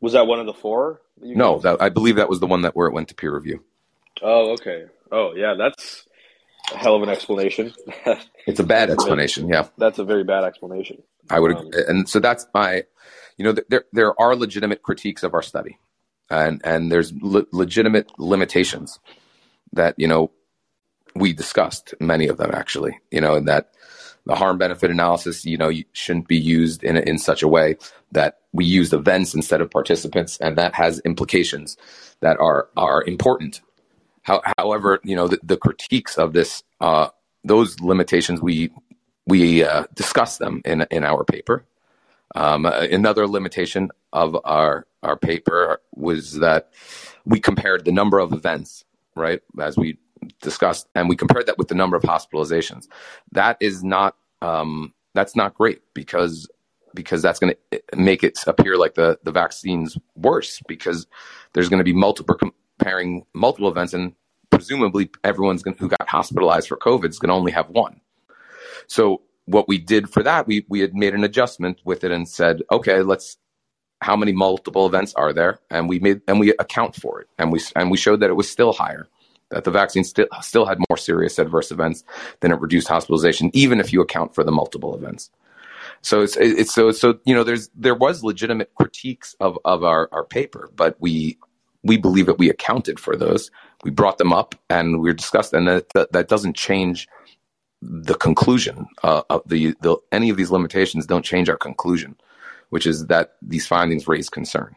Was 0.00 0.14
that 0.14 0.26
one 0.26 0.40
of 0.40 0.46
the 0.46 0.54
four? 0.54 1.02
that 1.20 1.36
No, 1.36 1.58
that, 1.60 1.80
I 1.80 1.88
believe 1.88 2.16
that 2.16 2.28
was 2.28 2.40
the 2.40 2.46
one 2.46 2.62
that 2.62 2.74
where 2.74 2.86
it 2.86 2.94
went 2.94 3.08
to 3.08 3.14
peer 3.14 3.34
review. 3.34 3.62
Oh, 4.22 4.52
okay. 4.52 4.86
Oh, 5.12 5.34
yeah. 5.34 5.54
That's 5.54 6.06
a 6.72 6.78
hell 6.78 6.94
of 6.94 7.02
an 7.02 7.08
explanation. 7.08 7.72
It's 8.46 8.58
a 8.58 8.64
bad 8.64 8.90
explanation. 8.90 9.48
Yeah, 9.48 9.68
that's 9.76 9.98
a 9.98 10.04
very 10.04 10.24
bad 10.24 10.44
explanation. 10.44 11.02
I 11.28 11.38
would, 11.38 11.52
Um, 11.54 11.70
and 11.86 12.08
so 12.08 12.18
that's 12.18 12.46
my, 12.54 12.84
you 13.36 13.44
know, 13.44 13.54
there 13.68 13.84
there 13.92 14.20
are 14.20 14.34
legitimate 14.34 14.82
critiques 14.82 15.22
of 15.22 15.34
our 15.34 15.42
study, 15.42 15.78
and 16.30 16.60
and 16.64 16.90
there's 16.90 17.12
le- 17.20 17.46
legitimate 17.52 18.10
limitations 18.18 18.98
that 19.72 19.94
you 19.98 20.08
know 20.08 20.32
we 21.14 21.32
discussed 21.32 21.94
many 22.00 22.26
of 22.28 22.38
them 22.38 22.50
actually. 22.52 22.98
You 23.10 23.20
know, 23.20 23.38
that 23.40 23.72
the 24.30 24.36
harm 24.36 24.58
benefit 24.58 24.92
analysis, 24.92 25.44
you 25.44 25.56
know, 25.56 25.72
shouldn't 25.92 26.28
be 26.28 26.38
used 26.38 26.84
in 26.84 26.96
in 26.96 27.18
such 27.18 27.42
a 27.42 27.48
way 27.48 27.76
that 28.12 28.38
we 28.52 28.64
used 28.64 28.92
events 28.92 29.34
instead 29.34 29.60
of 29.60 29.68
participants, 29.72 30.38
and 30.38 30.56
that 30.56 30.72
has 30.72 31.00
implications 31.00 31.76
that 32.20 32.38
are 32.38 32.68
are 32.76 33.02
important. 33.02 33.60
How, 34.22 34.40
however, 34.56 35.00
you 35.02 35.16
know, 35.16 35.26
the, 35.26 35.40
the 35.42 35.56
critiques 35.56 36.16
of 36.16 36.32
this, 36.32 36.62
uh, 36.80 37.08
those 37.42 37.80
limitations, 37.80 38.40
we 38.40 38.70
we 39.26 39.64
uh, 39.64 39.86
discuss 39.94 40.38
them 40.38 40.62
in 40.64 40.86
in 40.92 41.02
our 41.02 41.24
paper. 41.24 41.64
Um, 42.36 42.66
another 42.66 43.26
limitation 43.26 43.90
of 44.12 44.36
our 44.44 44.86
our 45.02 45.16
paper 45.16 45.80
was 45.92 46.38
that 46.38 46.70
we 47.24 47.40
compared 47.40 47.84
the 47.84 47.90
number 47.90 48.20
of 48.20 48.32
events, 48.32 48.84
right, 49.16 49.40
as 49.60 49.76
we 49.76 49.98
discussed, 50.40 50.86
and 50.94 51.08
we 51.08 51.16
compared 51.16 51.46
that 51.46 51.58
with 51.58 51.66
the 51.66 51.74
number 51.74 51.96
of 51.96 52.04
hospitalizations. 52.04 52.86
That 53.32 53.56
is 53.58 53.82
not 53.82 54.14
um, 54.42 54.94
that's 55.14 55.36
not 55.36 55.54
great 55.54 55.82
because 55.94 56.48
because 56.94 57.22
that's 57.22 57.38
going 57.38 57.54
to 57.70 57.80
make 57.96 58.24
it 58.24 58.38
appear 58.46 58.76
like 58.76 58.94
the 58.94 59.18
the 59.22 59.32
vaccine's 59.32 59.96
worse 60.16 60.60
because 60.66 61.06
there's 61.52 61.68
going 61.68 61.78
to 61.78 61.84
be 61.84 61.92
multiple 61.92 62.34
comparing 62.34 63.24
multiple 63.34 63.68
events 63.68 63.92
and 63.92 64.14
presumably 64.50 65.10
everyone's 65.24 65.62
gonna, 65.62 65.76
who 65.78 65.88
got 65.88 66.08
hospitalized 66.08 66.68
for 66.68 66.76
COVID 66.76 67.08
is 67.08 67.18
going 67.18 67.28
to 67.28 67.34
only 67.34 67.52
have 67.52 67.68
one. 67.70 68.00
So 68.88 69.22
what 69.46 69.68
we 69.68 69.78
did 69.78 70.10
for 70.10 70.22
that, 70.22 70.46
we 70.46 70.66
we 70.68 70.80
had 70.80 70.94
made 70.94 71.14
an 71.14 71.24
adjustment 71.24 71.80
with 71.84 72.04
it 72.04 72.10
and 72.10 72.28
said, 72.28 72.62
okay, 72.70 73.02
let's 73.02 73.36
how 74.00 74.16
many 74.16 74.32
multiple 74.32 74.86
events 74.86 75.12
are 75.14 75.32
there, 75.32 75.60
and 75.70 75.88
we 75.88 75.98
made 75.98 76.22
and 76.26 76.40
we 76.40 76.50
account 76.58 76.96
for 76.96 77.20
it, 77.20 77.28
and 77.38 77.52
we 77.52 77.60
and 77.76 77.90
we 77.90 77.96
showed 77.96 78.20
that 78.20 78.30
it 78.30 78.34
was 78.36 78.50
still 78.50 78.72
higher, 78.72 79.08
that 79.50 79.64
the 79.64 79.70
vaccine 79.70 80.04
still 80.04 80.26
still 80.40 80.66
had 80.66 80.78
more 80.88 80.96
serious 80.96 81.38
adverse 81.38 81.70
events 81.70 82.04
than 82.40 82.52
it 82.52 82.60
reduced 82.60 82.88
hospitalization, 82.88 83.50
even 83.52 83.80
if 83.80 83.92
you 83.92 84.00
account 84.00 84.34
for 84.34 84.44
the 84.44 84.52
multiple 84.52 84.94
events. 84.94 85.30
So 86.02 86.22
it's 86.22 86.36
it's 86.36 86.74
so 86.74 86.92
so 86.92 87.18
you 87.24 87.34
know 87.34 87.44
there's 87.44 87.68
there 87.74 87.94
was 87.94 88.24
legitimate 88.24 88.74
critiques 88.74 89.34
of 89.40 89.58
of 89.64 89.84
our 89.84 90.08
our 90.12 90.24
paper, 90.24 90.70
but 90.74 90.96
we 91.00 91.38
we 91.82 91.96
believe 91.96 92.26
that 92.26 92.38
we 92.38 92.50
accounted 92.50 92.98
for 92.98 93.16
those. 93.16 93.50
We 93.84 93.90
brought 93.90 94.18
them 94.18 94.32
up 94.32 94.54
and 94.68 95.00
we 95.00 95.12
discussed, 95.12 95.52
and 95.52 95.66
that 95.68 95.88
that, 95.94 96.12
that 96.12 96.28
doesn't 96.28 96.56
change 96.56 97.08
the 97.82 98.14
conclusion 98.14 98.86
uh, 99.02 99.22
of 99.30 99.42
the, 99.46 99.74
the 99.80 99.96
any 100.12 100.28
of 100.28 100.36
these 100.36 100.50
limitations 100.50 101.06
don't 101.06 101.24
change 101.24 101.48
our 101.48 101.56
conclusion, 101.56 102.14
which 102.68 102.86
is 102.86 103.06
that 103.06 103.36
these 103.40 103.66
findings 103.66 104.06
raise 104.06 104.28
concern. 104.28 104.74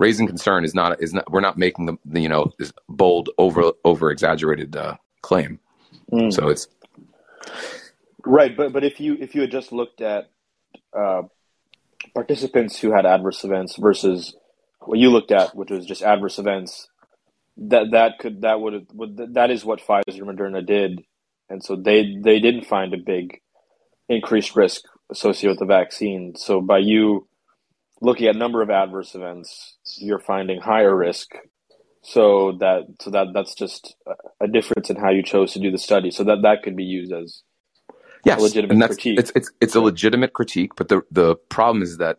Raising 0.00 0.26
concern 0.26 0.64
is 0.64 0.74
not 0.74 1.00
is 1.00 1.14
not 1.14 1.30
we're 1.30 1.40
not 1.40 1.58
making 1.58 1.86
the, 1.86 1.96
the 2.04 2.20
you 2.20 2.28
know 2.28 2.52
this 2.58 2.72
bold 2.88 3.30
over 3.38 3.72
over 3.84 4.10
exaggerated 4.10 4.74
uh, 4.74 4.96
claim. 5.22 5.60
Mm. 6.10 6.32
So 6.32 6.48
it's 6.48 6.66
Right, 8.24 8.56
but 8.56 8.72
but 8.72 8.84
if 8.84 9.00
you 9.00 9.16
if 9.20 9.34
you 9.34 9.40
had 9.42 9.50
just 9.50 9.72
looked 9.72 10.00
at 10.00 10.30
uh, 10.96 11.22
participants 12.14 12.78
who 12.78 12.92
had 12.92 13.06
adverse 13.06 13.44
events 13.44 13.76
versus 13.76 14.36
what 14.80 14.98
you 14.98 15.10
looked 15.10 15.32
at, 15.32 15.54
which 15.54 15.70
was 15.70 15.86
just 15.86 16.02
adverse 16.02 16.38
events, 16.38 16.88
that 17.56 17.92
that 17.92 18.18
could 18.18 18.42
that 18.42 18.60
would 18.60 18.86
that 19.34 19.50
is 19.50 19.64
what 19.64 19.80
Pfizer 19.80 20.22
Moderna 20.22 20.64
did, 20.64 21.02
and 21.48 21.64
so 21.64 21.76
they 21.76 22.16
they 22.22 22.40
didn't 22.40 22.66
find 22.66 22.92
a 22.92 22.98
big 22.98 23.40
increased 24.08 24.54
risk 24.54 24.82
associated 25.10 25.52
with 25.52 25.60
the 25.60 25.74
vaccine. 25.74 26.34
So 26.36 26.60
by 26.60 26.78
you 26.78 27.26
looking 28.00 28.28
at 28.28 28.36
number 28.36 28.62
of 28.62 28.70
adverse 28.70 29.14
events, 29.14 29.76
you're 29.98 30.20
finding 30.20 30.60
higher 30.60 30.94
risk. 30.94 31.32
So 32.02 32.52
that 32.60 32.84
so 33.00 33.10
that 33.10 33.28
that's 33.34 33.54
just 33.54 33.94
a 34.40 34.48
difference 34.48 34.88
in 34.88 34.96
how 34.96 35.10
you 35.10 35.22
chose 35.22 35.52
to 35.52 35.58
do 35.58 35.70
the 35.70 35.78
study. 35.78 36.10
So 36.10 36.24
that 36.24 36.42
that 36.42 36.62
could 36.62 36.74
be 36.74 36.84
used 36.84 37.12
as 37.12 37.42
yes, 38.24 38.40
legitimate 38.40 38.72
and 38.72 38.82
that's, 38.82 38.94
critique. 38.94 39.18
It's, 39.18 39.32
it's, 39.34 39.50
it's 39.60 39.74
a 39.74 39.80
legitimate 39.80 40.32
critique, 40.32 40.72
but 40.76 40.88
the, 40.88 41.02
the 41.10 41.36
problem 41.36 41.82
is 41.82 41.98
that 41.98 42.18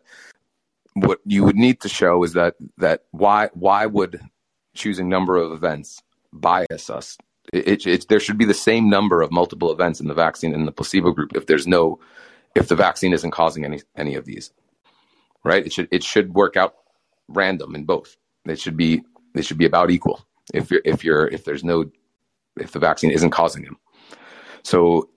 what 0.94 1.20
you 1.26 1.44
would 1.44 1.56
need 1.56 1.82
to 1.82 1.90
show 1.90 2.24
is 2.24 2.34
that, 2.34 2.56
that 2.78 3.04
why, 3.12 3.50
why 3.54 3.86
would 3.86 4.20
choosing 4.74 5.10
number 5.10 5.38
of 5.38 5.52
events 5.52 6.02
bias 6.34 6.90
us? 6.90 7.18
It, 7.54 7.68
it, 7.68 7.88
it, 7.88 8.08
there 8.10 8.20
should 8.20 8.38
be 8.38 8.46
the 8.46 8.54
same 8.54 8.90
number 8.90 9.22
of 9.22 9.32
multiple 9.32 9.72
events 9.72 10.00
in 10.00 10.08
the 10.08 10.14
vaccine 10.14 10.54
and 10.54 10.68
the 10.68 10.72
placebo 10.72 11.12
group 11.12 11.36
if 11.36 11.46
there's 11.46 11.68
no, 11.68 12.00
if 12.56 12.68
the 12.68 12.76
vaccine 12.76 13.14
isn't 13.14 13.32
causing 13.32 13.66
any, 13.66 13.82
any 13.96 14.16
of 14.16 14.26
these, 14.26 14.52
right? 15.44 15.66
It 15.66 15.74
should, 15.74 15.88
it 15.92 16.04
should 16.04 16.34
work 16.34 16.58
out 16.58 16.76
random 17.28 17.76
in 17.76 17.86
both. 17.86 18.18
It 18.46 18.60
should 18.60 18.78
be, 18.78 19.04
it 19.36 19.46
should 19.46 19.58
be 19.58 19.66
about 19.66 19.92
equal 19.92 20.26
if 20.54 20.72
you're, 20.72 20.82
if 20.86 21.04
you're, 21.04 21.28
if 21.28 21.46
there's 21.46 21.64
no, 21.64 21.86
if 22.60 22.72
the 22.72 22.80
vaccine 22.80 23.12
isn't 23.12 23.32
causing 23.32 23.64
them. 23.64 23.78
So 24.64 25.10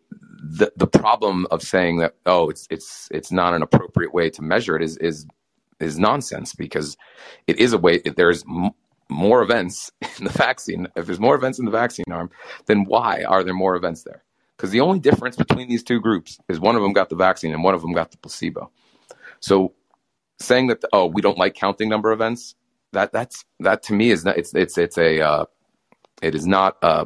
the 0.44 0.70
the 0.76 0.86
problem 0.86 1.46
of 1.50 1.62
saying 1.62 1.98
that 1.98 2.14
oh 2.26 2.50
it's 2.50 2.66
it's 2.70 3.08
it's 3.10 3.32
not 3.32 3.54
an 3.54 3.62
appropriate 3.62 4.12
way 4.12 4.28
to 4.28 4.42
measure 4.42 4.76
it 4.76 4.82
is 4.82 4.96
is 4.98 5.26
is 5.80 5.98
nonsense 5.98 6.54
because 6.54 6.96
it 7.46 7.58
is 7.58 7.72
a 7.72 7.78
way 7.78 8.00
if 8.04 8.14
there's 8.14 8.44
m- 8.44 8.70
more 9.08 9.42
events 9.42 9.90
in 10.18 10.24
the 10.24 10.30
vaccine 10.30 10.86
if 10.96 11.06
there's 11.06 11.20
more 11.20 11.34
events 11.34 11.58
in 11.58 11.64
the 11.64 11.70
vaccine 11.70 12.04
arm 12.10 12.30
then 12.66 12.84
why 12.84 13.24
are 13.24 13.42
there 13.42 13.54
more 13.54 13.74
events 13.74 14.02
there 14.02 14.22
because 14.56 14.70
the 14.70 14.80
only 14.80 14.98
difference 14.98 15.34
between 15.34 15.68
these 15.68 15.82
two 15.82 15.98
groups 16.00 16.38
is 16.48 16.60
one 16.60 16.76
of 16.76 16.82
them 16.82 16.92
got 16.92 17.08
the 17.08 17.16
vaccine 17.16 17.52
and 17.52 17.64
one 17.64 17.74
of 17.74 17.80
them 17.80 17.92
got 17.92 18.10
the 18.10 18.18
placebo 18.18 18.70
so 19.40 19.72
saying 20.40 20.66
that 20.68 20.82
oh 20.92 21.06
we 21.06 21.22
don't 21.22 21.38
like 21.38 21.54
counting 21.54 21.88
number 21.88 22.12
events 22.12 22.54
that 22.94 23.12
that's 23.12 23.44
that 23.60 23.82
to 23.82 23.92
me 23.92 24.10
is 24.10 24.24
not 24.24 24.38
it's 24.38 24.54
it's 24.54 24.78
it's 24.78 24.96
a 24.96 25.20
uh, 25.20 25.44
it 26.22 26.34
is 26.34 26.46
not 26.46 26.76
uh 26.82 27.04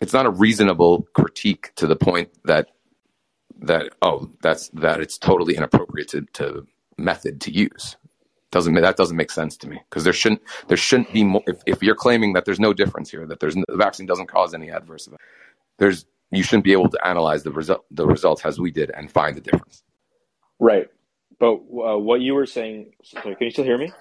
it's 0.00 0.14
not 0.14 0.24
a 0.24 0.30
reasonable 0.30 1.06
critique 1.14 1.72
to 1.76 1.86
the 1.86 1.96
point 1.96 2.30
that 2.44 2.68
that 3.60 3.92
oh 4.00 4.30
that's 4.40 4.68
that 4.70 5.00
it's 5.00 5.18
totally 5.18 5.54
inappropriate 5.56 6.08
to, 6.08 6.22
to 6.32 6.66
method 6.96 7.40
to 7.42 7.52
use. 7.52 7.96
Doesn't 8.50 8.74
that 8.74 8.96
doesn't 8.96 9.16
make 9.16 9.30
sense 9.30 9.56
to 9.58 9.68
me 9.68 9.80
because 9.90 10.04
there 10.04 10.12
shouldn't 10.12 10.40
there 10.68 10.76
shouldn't 10.76 11.12
be 11.12 11.22
more 11.22 11.42
if, 11.46 11.62
if 11.66 11.82
you're 11.82 11.94
claiming 11.94 12.32
that 12.32 12.46
there's 12.46 12.58
no 12.58 12.72
difference 12.72 13.10
here 13.10 13.26
that 13.26 13.38
there's 13.38 13.54
the 13.54 13.76
vaccine 13.76 14.06
doesn't 14.06 14.26
cause 14.26 14.54
any 14.54 14.70
adverse 14.70 15.06
event 15.06 15.20
there's 15.78 16.04
you 16.32 16.42
shouldn't 16.42 16.64
be 16.64 16.72
able 16.72 16.88
to 16.88 17.06
analyze 17.06 17.44
the 17.44 17.52
result 17.52 17.84
the 17.92 18.06
results 18.06 18.44
as 18.44 18.58
we 18.58 18.72
did 18.72 18.90
and 18.90 19.10
find 19.10 19.36
the 19.36 19.40
difference. 19.40 19.84
Right 20.58 20.88
but 21.40 21.54
uh, 21.54 21.98
what 21.98 22.20
you 22.20 22.34
were 22.34 22.46
saying 22.46 22.92
sorry, 23.02 23.34
can 23.34 23.46
you 23.46 23.50
still 23.50 23.64
hear 23.64 23.78
me? 23.78 23.92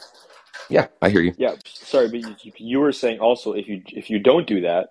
Yeah 0.70 0.88
i 1.02 1.10
hear 1.10 1.22
you. 1.22 1.34
Yeah 1.38 1.56
sorry 1.66 2.10
but 2.10 2.46
you, 2.46 2.52
you 2.58 2.80
were 2.80 2.92
saying 2.92 3.20
also 3.20 3.54
if 3.54 3.68
you 3.68 3.82
if 3.88 4.10
you 4.10 4.20
don't 4.20 4.46
do 4.46 4.62
that 4.62 4.90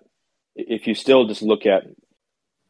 if 0.55 0.87
you 0.87 0.95
still 0.95 1.25
just 1.27 1.41
look 1.41 1.65
at 1.65 1.83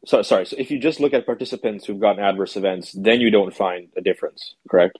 so, 0.06 0.22
sorry 0.22 0.46
so 0.46 0.54
if 0.58 0.70
you 0.70 0.78
just 0.78 1.00
look 1.00 1.12
at 1.12 1.26
participants 1.26 1.86
who've 1.86 2.00
gotten 2.00 2.22
adverse 2.22 2.56
events 2.56 2.92
then 2.92 3.20
you 3.20 3.30
don't 3.30 3.54
find 3.54 3.88
a 3.96 4.00
difference 4.00 4.54
correct? 4.70 4.98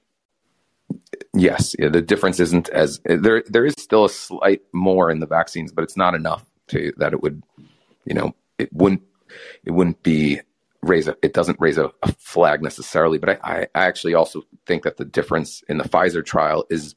Yes 1.34 1.76
yeah, 1.78 1.88
the 1.88 2.02
difference 2.02 2.40
isn't 2.40 2.68
as 2.70 3.00
there 3.04 3.44
there 3.46 3.64
is 3.64 3.74
still 3.78 4.06
a 4.06 4.10
slight 4.10 4.62
more 4.72 5.10
in 5.10 5.20
the 5.20 5.26
vaccines 5.26 5.70
but 5.70 5.84
it's 5.84 5.96
not 5.96 6.14
enough 6.14 6.44
to 6.68 6.92
that 6.96 7.12
it 7.12 7.22
would 7.22 7.42
you 8.04 8.14
know 8.14 8.34
it 8.58 8.72
wouldn't 8.72 9.02
it 9.64 9.70
wouldn't 9.70 10.02
be 10.02 10.40
raise 10.82 11.08
a, 11.08 11.16
it 11.22 11.34
doesn't 11.34 11.60
raise 11.60 11.78
a, 11.78 11.90
a 12.02 12.12
flag 12.12 12.62
necessarily 12.62 13.18
but 13.18 13.28
I, 13.44 13.68
I 13.74 13.84
actually 13.86 14.14
also 14.14 14.42
think 14.66 14.82
that 14.84 14.96
the 14.96 15.04
difference 15.04 15.62
in 15.68 15.78
the 15.78 15.84
pfizer 15.84 16.24
trial 16.24 16.64
is 16.70 16.94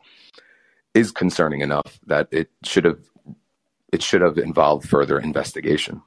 is 0.93 1.11
concerning 1.11 1.61
enough 1.61 1.99
that 2.05 2.27
it 2.31 2.49
should 2.63 2.85
have 2.85 2.99
it 3.91 4.01
should 4.01 4.21
have 4.21 4.37
involved 4.37 4.89
further 4.89 5.19
investigation. 5.19 6.01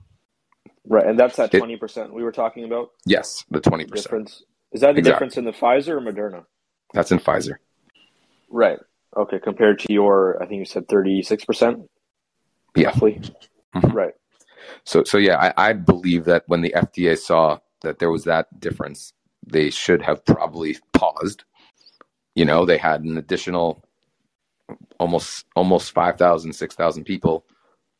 Right, 0.88 1.06
and 1.06 1.18
that's 1.18 1.36
that 1.36 1.52
twenty 1.52 1.76
percent 1.76 2.12
we 2.12 2.22
were 2.22 2.32
talking 2.32 2.64
about. 2.64 2.90
Yes, 3.06 3.44
the 3.50 3.60
twenty 3.60 3.86
percent 3.86 4.42
Is 4.72 4.80
that 4.80 4.94
the 4.94 4.98
exactly. 4.98 5.02
difference 5.02 5.36
in 5.36 5.44
the 5.44 5.52
Pfizer 5.52 5.88
or 5.90 6.00
Moderna? 6.00 6.44
That's 6.92 7.10
in 7.12 7.18
Pfizer. 7.18 7.54
Right. 8.50 8.78
Okay. 9.16 9.38
Compared 9.38 9.80
to 9.80 9.92
your, 9.92 10.40
I 10.42 10.46
think 10.46 10.58
you 10.60 10.64
said 10.64 10.88
thirty 10.88 11.22
six 11.22 11.44
percent. 11.44 11.88
Yeah. 12.76 12.88
Roughly. 12.88 13.20
Mm-hmm. 13.74 13.96
Right. 13.96 14.14
So, 14.84 15.04
so 15.04 15.18
yeah, 15.18 15.52
I, 15.56 15.70
I 15.70 15.72
believe 15.72 16.24
that 16.24 16.44
when 16.46 16.60
the 16.60 16.74
FDA 16.76 17.16
saw 17.18 17.58
that 17.86 17.98
there 17.98 18.10
was 18.10 18.24
that 18.24 18.60
difference, 18.60 19.12
they 19.46 19.70
should 19.70 20.02
have 20.02 20.24
probably 20.24 20.76
paused. 20.92 21.44
You 22.34 22.44
know, 22.44 22.64
they 22.66 22.78
had 22.78 23.02
an 23.02 23.16
additional 23.16 23.82
almost 24.98 25.46
almost 25.54 25.92
5,000, 25.92 26.52
6,000 26.52 27.04
people 27.04 27.46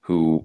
who 0.01 0.45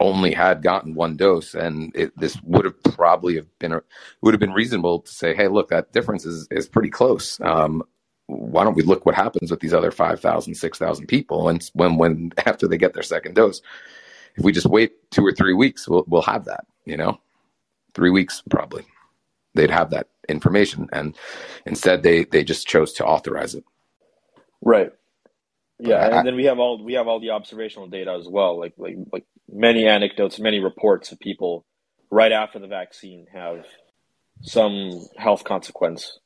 only 0.00 0.32
had 0.32 0.62
gotten 0.62 0.94
one 0.94 1.16
dose, 1.16 1.54
and 1.54 1.92
it, 1.94 2.16
this 2.18 2.36
would 2.42 2.64
have 2.64 2.82
probably 2.82 3.36
have 3.36 3.46
been 3.58 3.72
a, 3.72 3.82
would 4.20 4.34
have 4.34 4.40
been 4.40 4.52
reasonable 4.52 5.00
to 5.00 5.10
say, 5.10 5.34
hey, 5.34 5.48
look, 5.48 5.68
that 5.68 5.92
difference 5.92 6.24
is 6.26 6.46
is 6.50 6.68
pretty 6.68 6.90
close. 6.90 7.40
Um, 7.40 7.82
why 8.26 8.64
don't 8.64 8.76
we 8.76 8.82
look 8.82 9.06
what 9.06 9.14
happens 9.14 9.50
with 9.50 9.60
these 9.60 9.74
other 9.74 9.90
5,000, 9.90 10.54
6,000 10.54 11.06
people, 11.06 11.48
and 11.48 11.68
when 11.74 11.96
when 11.96 12.32
after 12.46 12.66
they 12.68 12.76
get 12.76 12.92
their 12.94 13.02
second 13.02 13.34
dose, 13.34 13.62
if 14.36 14.44
we 14.44 14.52
just 14.52 14.66
wait 14.66 15.10
two 15.10 15.24
or 15.24 15.32
three 15.32 15.54
weeks, 15.54 15.88
we'll 15.88 16.04
we'll 16.08 16.22
have 16.22 16.44
that. 16.46 16.66
You 16.84 16.96
know, 16.96 17.18
three 17.94 18.10
weeks 18.10 18.42
probably, 18.50 18.84
they'd 19.54 19.70
have 19.70 19.90
that 19.90 20.08
information, 20.28 20.88
and 20.92 21.16
instead 21.66 22.02
they 22.02 22.24
they 22.24 22.44
just 22.44 22.66
chose 22.66 22.92
to 22.94 23.04
authorize 23.04 23.54
it. 23.54 23.64
Right. 24.62 24.92
Yeah, 25.78 26.18
and 26.18 26.26
then 26.26 26.36
we 26.36 26.44
have 26.44 26.58
all 26.58 26.82
we 26.82 26.94
have 26.94 27.08
all 27.08 27.20
the 27.20 27.30
observational 27.30 27.88
data 27.88 28.12
as 28.18 28.28
well, 28.28 28.58
like 28.58 28.74
like 28.78 28.96
like 29.12 29.24
many 29.52 29.86
anecdotes, 29.86 30.38
many 30.38 30.60
reports 30.60 31.12
of 31.12 31.20
people 31.20 31.64
right 32.10 32.32
after 32.32 32.58
the 32.58 32.68
vaccine 32.68 33.26
have 33.32 33.64
some 34.42 34.90
health 35.16 35.44
consequence 35.44 36.18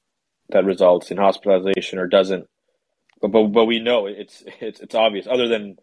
that 0.50 0.64
results 0.64 1.10
in 1.10 1.16
hospitalization 1.16 1.98
or 1.98 2.06
doesn't. 2.06 2.46
But 3.20 3.28
but, 3.32 3.48
but 3.48 3.64
we 3.64 3.80
know 3.80 4.06
it's 4.06 4.44
it's 4.60 4.80
it's 4.80 4.94
obvious. 4.94 5.26
Other 5.26 5.48
than 5.48 5.76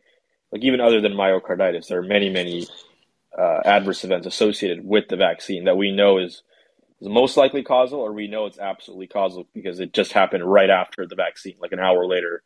like 0.51 0.63
even 0.63 0.79
other 0.81 1.01
than 1.01 1.13
myocarditis, 1.13 1.87
there 1.87 1.99
are 1.99 2.03
many 2.03 2.29
many 2.29 2.67
uh, 3.37 3.61
adverse 3.65 4.03
events 4.03 4.27
associated 4.27 4.85
with 4.85 5.07
the 5.09 5.17
vaccine 5.17 5.65
that 5.65 5.77
we 5.77 5.91
know 5.91 6.17
is 6.17 6.43
is 7.01 7.09
most 7.09 7.37
likely 7.37 7.63
causal, 7.63 7.99
or 7.99 8.13
we 8.13 8.27
know 8.27 8.45
it's 8.45 8.59
absolutely 8.59 9.07
causal 9.07 9.47
because 9.53 9.79
it 9.79 9.93
just 9.93 10.13
happened 10.13 10.43
right 10.43 10.69
after 10.69 11.05
the 11.05 11.15
vaccine, 11.15 11.55
like 11.59 11.71
an 11.71 11.79
hour 11.79 12.05
later. 12.05 12.43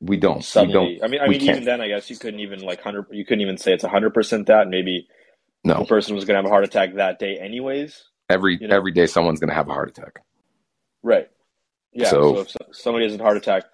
We 0.00 0.16
don't. 0.16 0.42
Suddenly, 0.42 0.78
we 0.78 0.98
don't, 0.98 1.04
I 1.04 1.08
mean, 1.08 1.20
I 1.20 1.28
mean, 1.28 1.42
even 1.42 1.64
then, 1.64 1.80
I 1.82 1.88
guess 1.88 2.08
you 2.08 2.16
couldn't 2.16 2.40
even 2.40 2.60
like 2.60 2.80
hundred. 2.80 3.06
You 3.10 3.24
couldn't 3.24 3.42
even 3.42 3.58
say 3.58 3.74
it's 3.74 3.84
hundred 3.84 4.14
percent 4.14 4.46
that. 4.46 4.68
Maybe 4.68 5.08
no 5.62 5.80
the 5.80 5.84
person 5.84 6.14
was 6.14 6.24
going 6.24 6.34
to 6.34 6.38
have 6.38 6.46
a 6.46 6.48
heart 6.48 6.64
attack 6.64 6.94
that 6.94 7.18
day, 7.18 7.36
anyways. 7.38 8.02
Every 8.30 8.56
you 8.58 8.68
know? 8.68 8.76
every 8.76 8.92
day, 8.92 9.06
someone's 9.06 9.40
going 9.40 9.50
to 9.50 9.54
have 9.54 9.68
a 9.68 9.72
heart 9.72 9.90
attack. 9.90 10.20
Right. 11.02 11.28
Yeah. 11.92 12.08
So, 12.08 12.44
so 12.44 12.56
if 12.68 12.76
somebody 12.76 13.04
has 13.04 13.14
a 13.14 13.22
heart 13.22 13.36
attack 13.36 13.64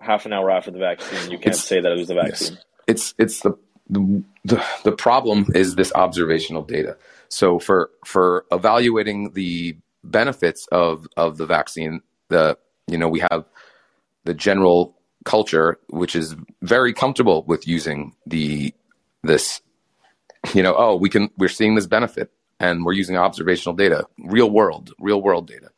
half 0.00 0.26
an 0.26 0.32
hour 0.32 0.50
after 0.50 0.70
the 0.70 0.78
vaccine, 0.78 1.30
you 1.30 1.38
can't 1.38 1.56
say 1.56 1.80
that 1.80 1.90
it 1.90 1.98
was 1.98 2.08
the 2.08 2.14
vaccine. 2.14 2.54
Yes. 2.54 2.64
It's 2.86 3.14
it's 3.18 3.40
the, 3.40 3.58
the 3.88 4.64
the 4.84 4.92
problem 4.92 5.46
is 5.54 5.74
this 5.74 5.92
observational 5.94 6.62
data. 6.62 6.96
So 7.28 7.58
for 7.58 7.90
for 8.04 8.44
evaluating 8.52 9.32
the 9.32 9.76
benefits 10.04 10.66
of 10.72 11.06
of 11.16 11.36
the 11.38 11.46
vaccine, 11.46 12.00
the 12.28 12.58
you 12.86 12.98
know 12.98 13.08
we 13.08 13.20
have 13.30 13.44
the 14.24 14.34
general 14.34 14.96
culture 15.24 15.78
which 15.88 16.14
is 16.14 16.36
very 16.62 16.92
comfortable 16.92 17.42
with 17.48 17.66
using 17.66 18.14
the 18.26 18.72
this 19.24 19.60
you 20.54 20.62
know 20.62 20.74
oh 20.78 20.94
we 20.94 21.10
can 21.10 21.28
we're 21.36 21.48
seeing 21.48 21.74
this 21.74 21.86
benefit 21.86 22.30
and 22.60 22.84
we're 22.84 22.92
using 22.92 23.16
observational 23.16 23.74
data 23.74 24.06
real 24.18 24.48
world 24.48 24.92
real 25.00 25.20
world 25.20 25.48
data 25.48 25.70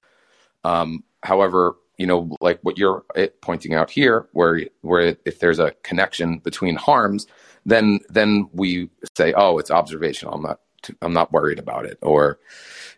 um, 0.64 1.02
however 1.22 1.76
you 1.98 2.06
know 2.06 2.34
like 2.40 2.60
what 2.62 2.78
you're 2.78 3.04
eh, 3.14 3.28
pointing 3.42 3.74
out 3.74 3.90
here 3.90 4.28
where 4.32 4.62
where 4.80 5.16
if 5.24 5.40
there's 5.40 5.58
a 5.58 5.72
connection 5.82 6.38
between 6.38 6.76
harms 6.76 7.26
then 7.66 8.00
then 8.08 8.48
we 8.52 8.88
say 9.16 9.34
oh 9.36 9.58
it's 9.58 9.70
observational. 9.70 10.34
I'm 10.34 10.42
not 10.42 10.60
i'm 11.02 11.12
not 11.12 11.32
worried 11.32 11.58
about 11.58 11.84
it. 11.84 11.98
Or 12.02 12.38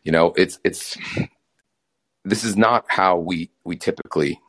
you 0.05 0.13
know 0.13 0.33
it's 0.37 0.59
it's 0.65 0.97
this 2.25 2.45
is 2.45 2.57
not 2.57 2.85
how 2.89 3.19
we 3.19 3.51
we 3.65 3.77
typically 3.77 4.41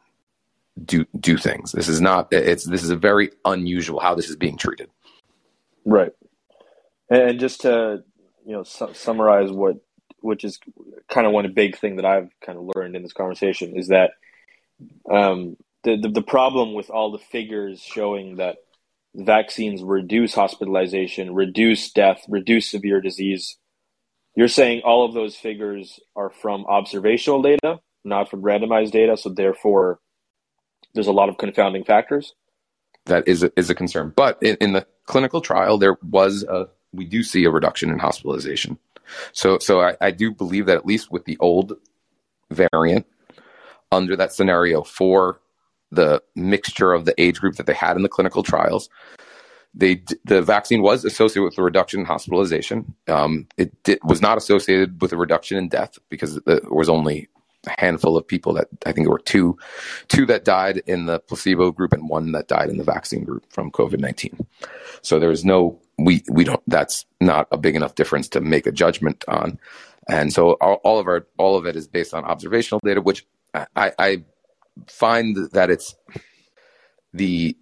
do 0.83 1.05
do 1.19 1.37
things. 1.37 1.71
This 1.71 1.87
is 1.87 2.01
not 2.01 2.27
it's 2.31 2.65
this 2.65 2.83
is 2.83 2.91
a 2.91 2.95
very 2.95 3.31
unusual 3.45 3.99
how 3.99 4.15
this 4.15 4.29
is 4.29 4.35
being 4.35 4.57
treated. 4.57 4.89
Right. 5.85 6.11
And 7.09 7.39
just 7.39 7.61
to 7.61 8.03
you 8.45 8.53
know 8.53 8.63
su- 8.63 8.93
summarize 8.93 9.51
what 9.51 9.77
which 10.19 10.43
is 10.43 10.59
kind 11.09 11.25
of 11.25 11.33
one 11.33 11.51
big 11.53 11.77
thing 11.77 11.95
that 11.95 12.05
I've 12.05 12.29
kind 12.45 12.59
of 12.59 12.69
learned 12.75 12.95
in 12.95 13.01
this 13.01 13.13
conversation 13.13 13.75
is 13.75 13.87
that 13.87 14.11
um, 15.09 15.57
the, 15.83 15.97
the, 15.97 16.09
the 16.09 16.21
problem 16.21 16.73
with 16.73 16.89
all 16.89 17.11
the 17.11 17.17
figures 17.19 17.81
showing 17.81 18.37
that 18.37 18.57
vaccines 19.15 19.83
reduce 19.83 20.33
hospitalization, 20.33 21.33
reduce 21.33 21.91
death, 21.91 22.23
reduce 22.29 22.69
severe 22.69 23.01
disease. 23.01 23.57
You're 24.35 24.47
saying 24.47 24.81
all 24.85 25.05
of 25.05 25.13
those 25.13 25.35
figures 25.35 25.99
are 26.15 26.29
from 26.29 26.65
observational 26.65 27.41
data, 27.41 27.79
not 28.03 28.29
from 28.29 28.41
randomized 28.41 28.91
data, 28.91 29.17
so 29.17 29.29
therefore 29.29 29.99
there's 30.93 31.07
a 31.07 31.11
lot 31.11 31.29
of 31.29 31.37
confounding 31.37 31.83
factors. 31.83 32.33
That 33.05 33.27
is 33.27 33.43
a, 33.43 33.51
is 33.57 33.69
a 33.69 33.75
concern, 33.75 34.13
but 34.15 34.41
in, 34.41 34.57
in 34.61 34.73
the 34.73 34.85
clinical 35.05 35.41
trial, 35.41 35.77
there 35.77 35.97
was 36.03 36.43
a 36.43 36.69
we 36.93 37.05
do 37.05 37.23
see 37.23 37.45
a 37.45 37.49
reduction 37.49 37.89
in 37.89 37.99
hospitalization. 37.99 38.77
So, 39.31 39.59
so 39.59 39.81
I, 39.81 39.95
I 40.01 40.11
do 40.11 40.31
believe 40.31 40.65
that 40.67 40.77
at 40.77 40.85
least 40.85 41.11
with 41.11 41.25
the 41.25 41.37
old 41.39 41.73
variant, 42.49 43.05
under 43.91 44.15
that 44.15 44.33
scenario 44.33 44.83
for 44.83 45.39
the 45.91 46.21
mixture 46.35 46.93
of 46.93 47.05
the 47.05 47.13
age 47.21 47.39
group 47.39 47.55
that 47.55 47.65
they 47.65 47.73
had 47.73 47.97
in 47.97 48.03
the 48.03 48.09
clinical 48.09 48.43
trials, 48.43 48.89
they 49.73 50.01
the 50.25 50.41
vaccine 50.41 50.81
was 50.81 51.05
associated 51.05 51.43
with 51.43 51.57
a 51.57 51.63
reduction 51.63 52.01
in 52.01 52.05
hospitalization. 52.05 52.93
Um, 53.07 53.47
it 53.57 54.03
was 54.03 54.21
not 54.21 54.37
associated 54.37 55.01
with 55.01 55.13
a 55.13 55.17
reduction 55.17 55.57
in 55.57 55.69
death 55.69 55.97
because 56.09 56.35
there 56.45 56.61
was 56.69 56.89
only 56.89 57.27
a 57.67 57.79
handful 57.79 58.17
of 58.17 58.27
people 58.27 58.53
that 58.53 58.67
I 58.85 58.91
think 58.91 59.05
there 59.05 59.11
were 59.11 59.19
two, 59.19 59.57
two 60.07 60.25
that 60.25 60.45
died 60.45 60.81
in 60.87 61.05
the 61.05 61.19
placebo 61.19 61.71
group 61.71 61.93
and 61.93 62.09
one 62.09 62.31
that 62.31 62.47
died 62.47 62.69
in 62.69 62.77
the 62.77 62.83
vaccine 62.83 63.23
group 63.23 63.45
from 63.51 63.71
COVID 63.71 63.99
nineteen. 63.99 64.45
So 65.01 65.19
there's 65.19 65.45
no 65.45 65.79
we 65.97 66.23
we 66.29 66.43
don't 66.43 66.63
that's 66.67 67.05
not 67.19 67.47
a 67.51 67.57
big 67.57 67.75
enough 67.75 67.95
difference 67.95 68.27
to 68.29 68.41
make 68.41 68.65
a 68.65 68.71
judgment 68.71 69.23
on. 69.27 69.59
And 70.09 70.33
so 70.33 70.53
all, 70.53 70.81
all 70.83 70.99
of 70.99 71.07
our 71.07 71.27
all 71.37 71.55
of 71.55 71.65
it 71.65 71.75
is 71.75 71.87
based 71.87 72.13
on 72.13 72.23
observational 72.23 72.81
data, 72.83 73.01
which 73.01 73.25
I, 73.53 73.91
I 73.97 74.23
find 74.87 75.37
that 75.51 75.69
it's 75.69 75.95
the 77.13 77.57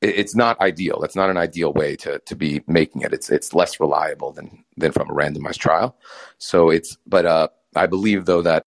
it's 0.00 0.34
not 0.34 0.58
ideal. 0.60 1.02
It's 1.02 1.16
not 1.16 1.30
an 1.30 1.36
ideal 1.36 1.72
way 1.72 1.96
to 1.96 2.18
to 2.20 2.36
be 2.36 2.62
making 2.66 3.02
it. 3.02 3.12
It's 3.12 3.30
it's 3.30 3.54
less 3.54 3.80
reliable 3.80 4.32
than 4.32 4.64
than 4.76 4.92
from 4.92 5.10
a 5.10 5.14
randomized 5.14 5.58
trial. 5.58 5.96
So 6.38 6.70
it's 6.70 6.96
but 7.06 7.26
uh, 7.26 7.48
I 7.74 7.86
believe 7.86 8.24
though 8.24 8.42
that 8.42 8.66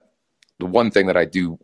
the 0.59 0.65
one 0.65 0.91
thing 0.91 1.07
that 1.07 1.17
I 1.17 1.25
do 1.25 1.59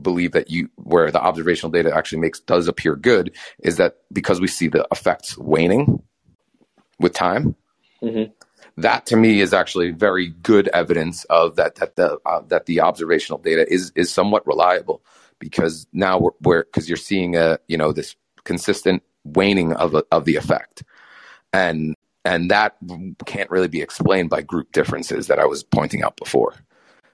believe 0.00 0.32
that 0.32 0.50
you 0.50 0.68
where 0.76 1.10
the 1.10 1.20
observational 1.20 1.70
data 1.70 1.94
actually 1.94 2.18
makes 2.20 2.40
does 2.40 2.66
appear 2.66 2.96
good 2.96 3.34
is 3.62 3.76
that 3.76 3.98
because 4.12 4.40
we 4.40 4.48
see 4.48 4.68
the 4.68 4.86
effects 4.90 5.36
waning 5.38 6.02
with 6.98 7.12
time 7.12 7.54
mm-hmm. 8.02 8.30
That 8.76 9.06
to 9.06 9.16
me 9.16 9.40
is 9.40 9.52
actually 9.52 9.90
very 9.90 10.28
good 10.28 10.68
evidence 10.68 11.24
of 11.24 11.56
that 11.56 11.76
that 11.76 11.96
the 11.96 12.18
uh, 12.26 12.42
that 12.48 12.66
the 12.66 12.80
observational 12.80 13.38
data 13.38 13.66
is 13.72 13.92
is 13.94 14.10
somewhat 14.12 14.46
reliable 14.46 15.02
because 15.38 15.86
now 15.92 16.30
we're 16.40 16.64
because 16.64 16.88
you're 16.88 16.96
seeing 16.96 17.36
a 17.36 17.58
you 17.68 17.76
know 17.76 17.92
this 17.92 18.16
consistent 18.44 19.02
waning 19.24 19.72
of 19.74 19.94
a, 19.94 20.04
of 20.10 20.24
the 20.24 20.36
effect 20.36 20.82
and 21.52 21.96
and 22.24 22.50
that 22.50 22.76
can't 23.26 23.50
really 23.50 23.68
be 23.68 23.82
explained 23.82 24.30
by 24.30 24.42
group 24.42 24.72
differences 24.72 25.26
that 25.26 25.38
I 25.38 25.46
was 25.46 25.64
pointing 25.64 26.02
out 26.02 26.16
before. 26.16 26.54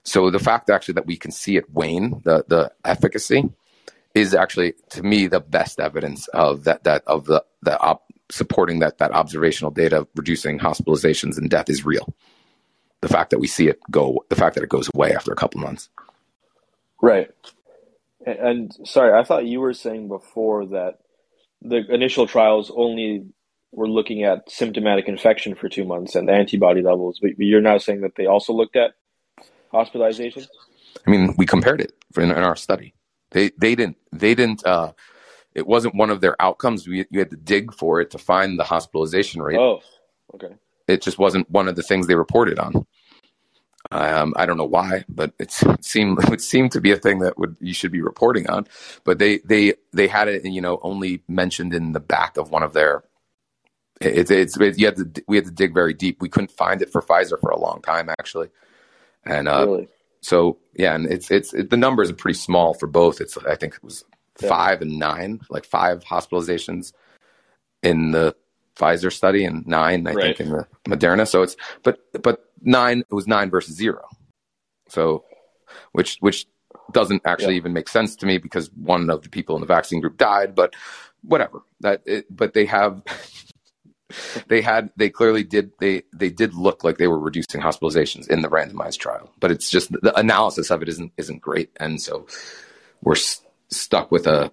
So 0.05 0.31
the 0.31 0.39
fact 0.39 0.71
actually 0.71 0.95
that 0.95 1.07
we 1.07 1.17
can 1.17 1.31
see 1.33 1.57
it 1.57 1.71
wane 1.73 2.21
the 2.25 2.45
the 2.47 2.73
efficacy 2.85 3.45
is 4.15 4.35
actually 4.35 4.75
to 4.91 5.03
me 5.03 5.27
the 5.27 5.41
best 5.41 5.81
evidence 5.81 6.29
of 6.29 6.65
that 6.65 6.85
that 6.85 7.03
of 7.07 7.27
the 7.27 7.45
the 7.63 7.79
op, 7.81 8.05
supporting 8.31 8.81
that 8.81 8.99
that 8.99 9.13
observational 9.13 9.71
data 9.71 10.07
reducing 10.15 10.59
hospitalizations 10.59 11.39
and 11.39 11.51
death 11.51 11.69
is 11.71 11.85
real. 11.85 12.15
The 13.01 13.09
fact 13.09 13.31
that 13.31 13.39
we 13.39 13.47
see 13.47 13.69
it 13.69 13.79
go, 13.91 14.25
the 14.29 14.37
fact 14.37 14.55
that 14.57 14.65
it 14.65 14.69
goes 14.69 14.91
away 14.95 15.13
after 15.13 15.33
a 15.33 15.37
couple 15.37 15.61
months. 15.61 15.89
Right. 17.01 17.31
And, 18.27 18.39
and 18.39 18.77
sorry, 18.85 19.19
I 19.19 19.25
thought 19.25 19.47
you 19.47 19.61
were 19.61 19.75
saying 19.75 20.09
before 20.09 20.67
that 20.67 20.99
the 21.63 21.85
initial 21.93 22.27
trials 22.27 22.71
only 22.75 23.27
were 23.73 23.89
looking 23.89 24.25
at 24.25 24.51
symptomatic 24.51 25.09
infection 25.09 25.55
for 25.55 25.69
two 25.69 25.85
months 25.85 26.15
and 26.15 26.31
antibody 26.31 26.83
levels, 26.83 27.19
but 27.21 27.39
you're 27.39 27.61
now 27.61 27.79
saying 27.79 28.01
that 28.01 28.17
they 28.17 28.27
also 28.27 28.53
looked 28.53 28.77
at 28.77 28.93
hospitalization? 29.71 30.47
I 31.07 31.11
mean, 31.11 31.35
we 31.37 31.47
compared 31.47 31.81
it 31.81 31.93
in, 32.17 32.25
in 32.25 32.31
our 32.31 32.57
study. 32.57 32.95
They 33.31 33.51
they 33.59 33.75
didn't 33.75 33.97
they 34.13 34.35
didn't. 34.35 34.67
Uh, 34.67 34.93
it 35.59 35.67
wasn't 35.67 35.95
one 35.95 36.11
of 36.11 36.21
their 36.21 36.41
outcomes. 36.41 36.87
We 36.87 37.05
you 37.11 37.19
had 37.19 37.31
to 37.31 37.37
dig 37.37 37.75
for 37.75 38.01
it 38.01 38.11
to 38.13 38.19
find 38.19 38.59
the 38.59 38.65
hospitalization 38.65 39.43
rate. 39.43 39.59
Oh, 39.59 39.81
okay. 40.35 40.55
It 40.87 41.03
just 41.03 41.19
wasn't 41.19 41.51
one 41.51 41.69
of 41.69 41.77
the 41.77 41.83
things 41.83 42.07
they 42.07 42.15
reported 42.15 42.59
on. 42.59 42.87
Um, 43.91 44.35
I 44.37 44.45
don't 44.47 44.57
know 44.57 44.65
why, 44.65 45.05
but 45.09 45.33
it 45.39 45.53
seemed 45.81 46.19
it 46.33 46.41
seemed 46.41 46.73
to 46.73 46.81
be 46.81 46.93
a 46.93 46.97
thing 46.97 47.19
that 47.21 47.39
would 47.39 47.57
you 47.61 47.75
should 47.75 47.93
be 47.93 48.03
reporting 48.03 48.49
on. 48.49 48.67
But 49.05 49.19
they 49.19 49.39
they 49.39 49.75
they 49.93 50.07
had 50.07 50.29
it, 50.29 50.45
you 50.45 50.61
know, 50.61 50.79
only 50.83 51.23
mentioned 51.29 51.75
in 51.75 51.93
the 51.93 52.01
back 52.01 52.37
of 52.37 52.51
one 52.51 52.63
of 52.63 52.73
their. 52.73 53.05
It's 54.01 54.31
it's 54.31 54.57
it, 54.61 54.79
you 54.79 54.87
had 54.87 54.97
to 54.97 55.25
we 55.27 55.37
had 55.37 55.47
to 55.47 55.51
dig 55.51 55.75
very 55.75 55.95
deep. 55.95 56.21
We 56.21 56.29
couldn't 56.29 56.53
find 56.53 56.83
it 56.83 56.91
for 56.91 57.03
Pfizer 57.03 57.41
for 57.41 57.51
a 57.51 57.59
long 57.59 57.83
time 57.83 58.09
actually, 58.09 58.49
and 59.25 59.49
uh, 59.49 59.67
really? 59.67 59.89
so 60.21 60.59
yeah, 60.75 60.95
and 60.95 61.07
it's 61.07 61.31
it's 61.31 61.53
it, 61.53 61.71
the 61.71 61.77
numbers 61.77 62.11
are 62.11 62.15
pretty 62.15 62.39
small 62.39 62.75
for 62.75 62.87
both. 62.87 63.21
It's 63.21 63.37
I 63.39 63.57
think 63.57 63.75
it 63.75 63.83
was 63.83 64.05
yeah. 64.41 64.49
five 64.49 64.83
and 64.83 64.99
nine, 64.99 65.41
like 65.51 65.65
five 65.65 66.05
hospitalizations 66.05 66.93
in 67.83 68.11
the 68.11 68.35
Pfizer 68.77 69.13
study 69.13 69.45
and 69.45 69.67
nine, 69.67 70.07
I 70.07 70.13
right. 70.13 70.37
think, 70.37 70.41
in 70.41 70.51
the 70.51 70.67
Moderna. 70.89 71.27
So 71.27 71.43
it's 71.43 71.57
but 71.83 71.99
but 72.23 72.45
nine 72.63 73.01
it 73.01 73.15
was 73.15 73.27
nine 73.27 73.51
versus 73.51 73.75
zero. 73.77 74.05
So 74.89 75.25
which 75.93 76.19
which 76.21 76.47
doesn't 76.93 77.23
actually 77.25 77.55
yeah. 77.55 77.59
even 77.59 77.73
make 77.73 77.89
sense 77.89 78.17
to 78.17 78.27
me 78.27 78.39
because 78.39 78.71
one 78.73 79.11
of 79.11 79.23
the 79.23 79.29
people 79.29 79.57
in 79.57 79.61
the 79.61 79.67
vaccine 79.67 80.01
group 80.01 80.17
died, 80.17 80.55
but 80.55 80.75
whatever. 81.23 81.63
That 81.81 82.03
it, 82.07 82.27
but 82.35 82.55
they 82.55 82.67
have 82.67 83.03
they 84.49 84.61
had 84.61 84.91
they 84.97 85.11
clearly 85.11 85.45
did 85.45 85.73
they 85.81 86.03
they 86.13 86.31
did 86.31 86.55
look 86.55 86.85
like 86.85 86.99
they 86.99 87.09
were 87.09 87.19
reducing 87.19 87.61
hospitalizations 87.61 88.29
in 88.29 88.43
the 88.43 88.49
randomized 88.49 88.99
trial, 88.99 89.31
but 89.41 89.51
it's 89.51 89.71
just 89.71 89.91
the 89.93 90.17
analysis 90.17 90.71
of 90.71 90.83
it 90.83 90.89
isn't 90.89 91.13
isn't 91.17 91.41
great, 91.41 91.71
and 91.79 92.01
so 92.01 92.27
we're 93.03 93.17
stuck 93.71 94.11
with 94.11 94.27
a. 94.27 94.53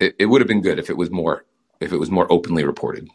It, 0.00 0.14
it 0.18 0.26
would 0.26 0.40
have 0.40 0.48
been 0.48 0.62
good 0.62 0.78
if 0.78 0.90
it 0.90 0.96
was 0.96 1.10
more 1.10 1.44
if 1.80 1.92
it 1.92 1.98
was 1.98 2.10
more 2.10 2.30
openly 2.30 2.64
reported. 2.64 3.08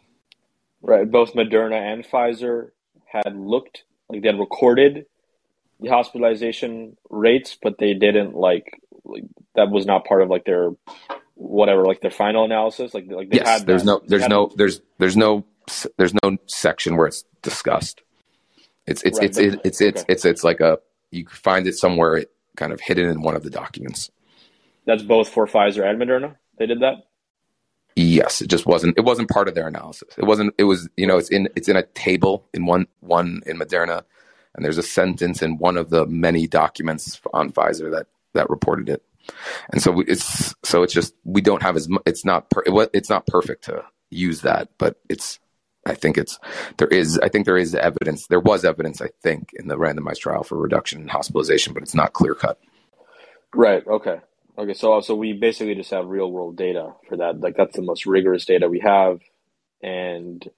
Right. 0.82 1.10
Both 1.10 1.32
Moderna 1.34 1.76
and 1.80 2.04
Pfizer 2.04 2.70
had 3.06 3.36
looked 3.36 3.84
like 4.08 4.22
they 4.22 4.28
had 4.28 4.38
recorded 4.38 5.06
the 5.80 5.88
hospitalization 5.88 6.96
rates, 7.10 7.56
but 7.60 7.78
they 7.78 7.94
didn't 7.94 8.34
like, 8.34 8.80
like 9.04 9.24
that 9.54 9.70
was 9.70 9.86
not 9.86 10.04
part 10.04 10.22
of 10.22 10.28
like 10.28 10.44
their 10.44 10.70
whatever 11.34 11.84
like 11.84 12.00
their 12.00 12.10
final 12.10 12.44
analysis. 12.44 12.94
Like 12.94 13.06
like 13.10 13.30
they 13.30 13.38
yes, 13.38 13.48
had 13.48 13.66
there's 13.66 13.82
that. 13.84 13.86
no 13.86 14.02
there's 14.06 14.22
had- 14.22 14.30
no 14.30 14.52
there's 14.56 14.80
there's 14.98 15.16
no 15.16 15.44
there's 15.96 16.14
no 16.22 16.36
section 16.46 16.96
where 16.96 17.06
it's 17.06 17.24
discussed. 17.42 18.02
It's 18.86 19.02
it's 19.02 19.18
Right, 19.18 19.28
it's 19.30 19.38
it's 19.38 19.56
it's 19.64 19.80
it's, 19.80 20.02
okay. 20.02 20.12
it's 20.12 20.24
it's 20.24 20.44
like 20.44 20.60
a 20.60 20.78
you 21.10 21.26
find 21.28 21.66
it 21.66 21.74
somewhere 21.76 22.16
it 22.16 22.30
kind 22.56 22.72
of 22.72 22.80
hidden 22.80 23.08
in 23.08 23.22
one 23.22 23.34
of 23.36 23.42
the 23.42 23.50
documents. 23.50 24.10
That's 24.86 25.02
both 25.02 25.28
for 25.28 25.46
Pfizer 25.46 25.88
and 25.88 26.00
Moderna. 26.00 26.36
They 26.58 26.66
did 26.66 26.80
that. 26.80 27.04
Yes, 27.96 28.40
it 28.42 28.48
just 28.48 28.66
wasn't. 28.66 28.98
It 28.98 29.04
wasn't 29.04 29.30
part 29.30 29.48
of 29.48 29.54
their 29.54 29.68
analysis. 29.68 30.14
It 30.18 30.24
wasn't. 30.24 30.54
It 30.58 30.64
was. 30.64 30.88
You 30.96 31.06
know, 31.06 31.16
it's 31.16 31.30
in. 31.30 31.48
It's 31.54 31.68
in 31.68 31.76
a 31.76 31.84
table 31.84 32.44
in 32.52 32.66
one 32.66 32.86
one 33.00 33.42
in 33.46 33.58
Moderna, 33.58 34.02
and 34.54 34.64
there's 34.64 34.78
a 34.78 34.82
sentence 34.82 35.42
in 35.42 35.58
one 35.58 35.76
of 35.76 35.90
the 35.90 36.04
many 36.06 36.46
documents 36.46 37.20
on 37.32 37.52
Pfizer 37.52 37.90
that 37.92 38.06
that 38.34 38.50
reported 38.50 38.88
it. 38.88 39.02
And 39.70 39.80
so 39.80 39.92
we- 39.92 40.06
it's 40.06 40.54
so 40.64 40.82
it's 40.82 40.92
just 40.92 41.14
we 41.24 41.40
don't 41.40 41.62
have 41.62 41.76
as 41.76 41.88
much. 41.88 42.02
It's 42.04 42.24
not. 42.24 42.50
Per, 42.50 42.62
it, 42.66 42.90
it's 42.92 43.10
not 43.10 43.26
perfect 43.26 43.64
to 43.64 43.84
use 44.10 44.40
that, 44.42 44.70
but 44.78 44.98
it's. 45.08 45.38
I 45.86 45.94
think 45.94 46.18
it's 46.18 46.38
there 46.78 46.88
is. 46.88 47.18
I 47.18 47.28
think 47.28 47.46
there 47.46 47.58
is 47.58 47.74
evidence. 47.76 48.26
There 48.26 48.40
was 48.40 48.64
evidence. 48.64 49.00
I 49.00 49.10
think 49.22 49.50
in 49.54 49.68
the 49.68 49.76
randomized 49.76 50.18
trial 50.18 50.42
for 50.42 50.58
reduction 50.58 51.02
in 51.02 51.08
hospitalization, 51.08 51.74
but 51.74 51.82
it's 51.82 51.94
not 51.94 52.12
clear 52.12 52.34
cut. 52.34 52.58
Right. 53.54 53.86
Okay. 53.86 54.18
Okay. 54.56 54.74
So 54.74 55.00
so 55.00 55.14
we 55.14 55.32
basically 55.32 55.74
just 55.74 55.90
have 55.90 56.06
real 56.06 56.30
world 56.30 56.56
data 56.56 56.92
for 57.08 57.16
that. 57.18 57.40
Like 57.40 57.56
that's 57.56 57.74
the 57.76 57.82
most 57.82 58.06
rigorous 58.06 58.44
data 58.44 58.68
we 58.68 58.80
have, 58.80 59.20
and 59.82 60.48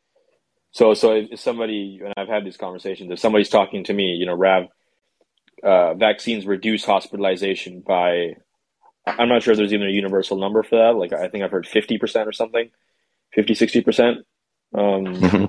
so 0.72 0.92
so 0.94 1.12
if 1.14 1.40
somebody 1.40 2.00
and 2.04 2.12
I've 2.16 2.28
had 2.28 2.44
these 2.44 2.56
conversations. 2.58 3.10
If 3.10 3.18
somebody's 3.18 3.48
talking 3.48 3.84
to 3.84 3.94
me, 3.94 4.14
you 4.18 4.26
know, 4.26 4.34
Rav, 4.34 4.64
uh, 5.62 5.94
vaccines 5.94 6.46
reduce 6.46 6.84
hospitalization 6.84 7.80
by. 7.80 8.36
I'm 9.06 9.28
not 9.28 9.42
sure 9.44 9.52
if 9.52 9.58
there's 9.58 9.72
even 9.72 9.86
a 9.86 9.92
universal 9.92 10.36
number 10.36 10.62
for 10.64 10.76
that. 10.78 10.96
Like 10.98 11.12
I 11.12 11.28
think 11.28 11.44
I've 11.44 11.50
heard 11.52 11.66
50 11.66 11.96
percent 11.96 12.28
or 12.28 12.32
something, 12.32 12.70
50, 13.34 13.54
60 13.54 13.80
percent. 13.82 14.18
Um, 14.74 15.04
Mhm. 15.06 15.42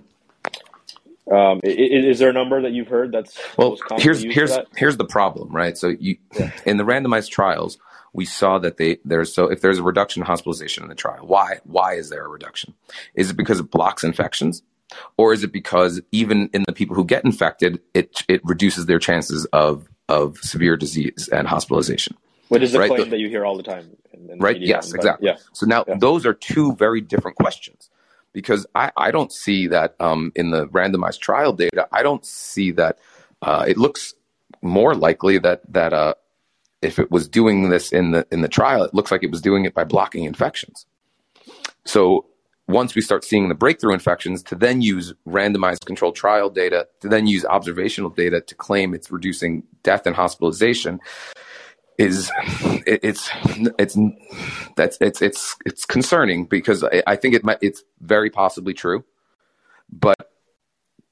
um, 1.32 1.60
i- 1.66 1.68
i- 1.68 2.06
is 2.08 2.20
there 2.20 2.30
a 2.30 2.34
number 2.34 2.62
that 2.62 2.72
you've 2.72 2.88
heard 2.88 3.12
that's 3.12 3.36
Well, 3.58 3.76
here's 3.98 4.22
here's 4.24 4.52
that? 4.52 4.68
here's 4.78 4.96
the 4.98 5.06
problem, 5.06 5.50
right? 5.54 5.76
So 5.76 5.88
you 5.90 6.18
Yeah. 6.40 6.52
in 6.68 6.78
the 6.78 6.84
randomized 6.86 7.32
trials, 7.32 7.80
we 8.18 8.26
saw 8.26 8.58
that 8.58 8.78
they 8.78 8.98
there's 9.06 9.34
so 9.34 9.46
if 9.46 9.62
there's 9.62 9.78
a 9.78 9.84
reduction 9.84 10.24
in 10.24 10.26
hospitalization 10.26 10.84
in 10.84 10.90
the 10.90 10.96
trial, 10.96 11.26
why 11.26 11.60
why 11.64 11.94
is 11.94 12.10
there 12.10 12.26
a 12.26 12.28
reduction? 12.28 12.74
Is 13.14 13.30
it 13.30 13.38
because 13.38 13.60
it 13.60 13.70
blocks 13.72 14.04
infections, 14.04 14.64
or 15.18 15.32
is 15.34 15.44
it 15.44 15.54
because 15.54 16.02
even 16.12 16.50
in 16.52 16.64
the 16.66 16.74
people 16.74 16.96
who 16.96 17.06
get 17.06 17.24
infected, 17.24 17.80
it 17.94 18.24
it 18.28 18.42
reduces 18.44 18.88
their 18.88 19.00
chances 19.00 19.46
of 19.54 19.88
of 20.10 20.38
severe 20.40 20.76
disease 20.76 21.30
and 21.32 21.48
hospitalization? 21.48 22.18
Which 22.50 22.64
is 22.64 22.74
a 22.74 22.80
Right, 22.80 22.90
claim 22.90 23.04
the- 23.04 23.10
that 23.12 23.20
you 23.20 23.30
hear 23.30 23.46
all 23.46 23.56
the 23.56 23.64
time. 23.64 23.96
In, 24.14 24.32
in 24.32 24.40
Right? 24.40 24.56
media, 24.56 24.70
Yes, 24.78 24.92
but 24.92 24.96
exactly. 24.96 25.28
Yeah. 25.28 25.38
So 25.54 25.68
now 25.68 25.86
Yeah. 25.88 25.98
those 26.00 26.26
are 26.26 26.34
two 26.34 26.76
very 26.76 27.02
different 27.02 27.38
questions 27.38 27.90
because 28.34 28.66
I, 28.74 28.92
I 28.98 29.12
don't 29.12 29.32
see 29.32 29.68
that 29.68 29.96
um, 30.00 30.32
in 30.36 30.50
the 30.50 30.68
randomized 30.68 31.20
trial 31.20 31.54
data. 31.54 31.88
I 31.92 32.02
don't 32.02 32.26
see 32.26 32.72
that 32.72 32.98
uh, 33.44 33.66
it 33.68 33.78
looks 33.78 34.16
more 34.64 34.96
likely 34.96 35.38
that 35.40 35.62
that 35.72 35.94
uh, 35.94 36.16
if 36.82 37.00
it 37.00 37.12
was 37.12 37.28
doing 37.28 37.70
this 37.70 37.92
in 37.92 38.12
the 38.12 38.28
in 38.32 38.42
the 38.42 38.48
trial, 38.48 38.84
it 38.84 38.94
looks 38.94 39.12
like 39.12 39.24
it 39.24 39.32
was 39.32 39.42
doing 39.42 39.66
it 39.66 39.74
by 39.74 39.84
blocking 39.84 40.26
infections. 40.26 40.86
So 41.86 42.26
once 42.68 42.96
we 42.96 43.02
start 43.02 43.24
seeing 43.24 43.48
the 43.48 43.56
breakthrough 43.56 43.94
infections, 43.94 44.44
to 44.44 44.56
then 44.56 44.82
use 44.82 45.14
randomized 45.26 45.86
controlled 45.86 46.16
trial 46.16 46.50
data, 46.50 46.88
to 47.00 47.08
then 47.08 47.26
use 47.26 47.46
observational 47.46 48.10
data 48.10 48.42
to 48.42 48.56
claim 48.56 48.94
it's 48.94 49.10
reducing 49.10 49.64
death 49.84 50.06
and 50.06 50.16
hospitalization, 50.16 51.00
is 51.98 52.30
it, 52.86 53.00
it's 53.04 53.30
it's 53.80 53.98
that's 54.76 54.98
it's 55.02 55.22
it's 55.22 55.56
it's 55.66 55.86
concerning 55.86 56.46
because 56.46 56.84
I, 56.84 57.04
I 57.08 57.16
think 57.16 57.34
it 57.34 57.44
might 57.44 57.58
it's 57.62 57.84
very 58.02 58.30
possibly 58.30 58.74
true, 58.74 59.04
but 59.92 60.32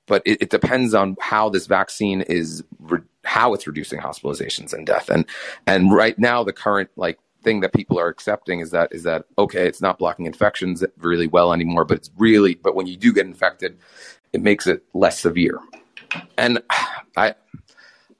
but 0.07 0.21
it, 0.25 0.43
it 0.43 0.49
depends 0.49 0.93
on 0.93 1.15
how 1.19 1.49
this 1.49 1.65
vaccine 1.67 2.21
is 2.21 2.63
re, 2.79 2.99
how 3.25 3.53
it's 3.53 3.67
reducing 3.67 3.99
hospitalizations 3.99 4.73
and 4.73 4.85
death 4.85 5.09
and 5.09 5.25
and 5.67 5.91
right 5.93 6.17
now 6.19 6.43
the 6.43 6.53
current 6.53 6.89
like 6.95 7.19
thing 7.43 7.59
that 7.61 7.73
people 7.73 7.99
are 7.99 8.07
accepting 8.07 8.59
is 8.59 8.71
that 8.71 8.91
is 8.91 9.03
that 9.03 9.25
okay 9.37 9.67
it's 9.67 9.81
not 9.81 9.99
blocking 9.99 10.25
infections 10.25 10.83
really 10.97 11.27
well 11.27 11.53
anymore 11.53 11.85
but 11.85 11.97
it's 11.97 12.09
really 12.17 12.55
but 12.55 12.75
when 12.75 12.87
you 12.87 12.97
do 12.97 13.13
get 13.13 13.25
infected 13.25 13.77
it 14.33 14.41
makes 14.41 14.67
it 14.67 14.83
less 14.93 15.19
severe 15.19 15.59
and 16.37 16.61
I 17.17 17.35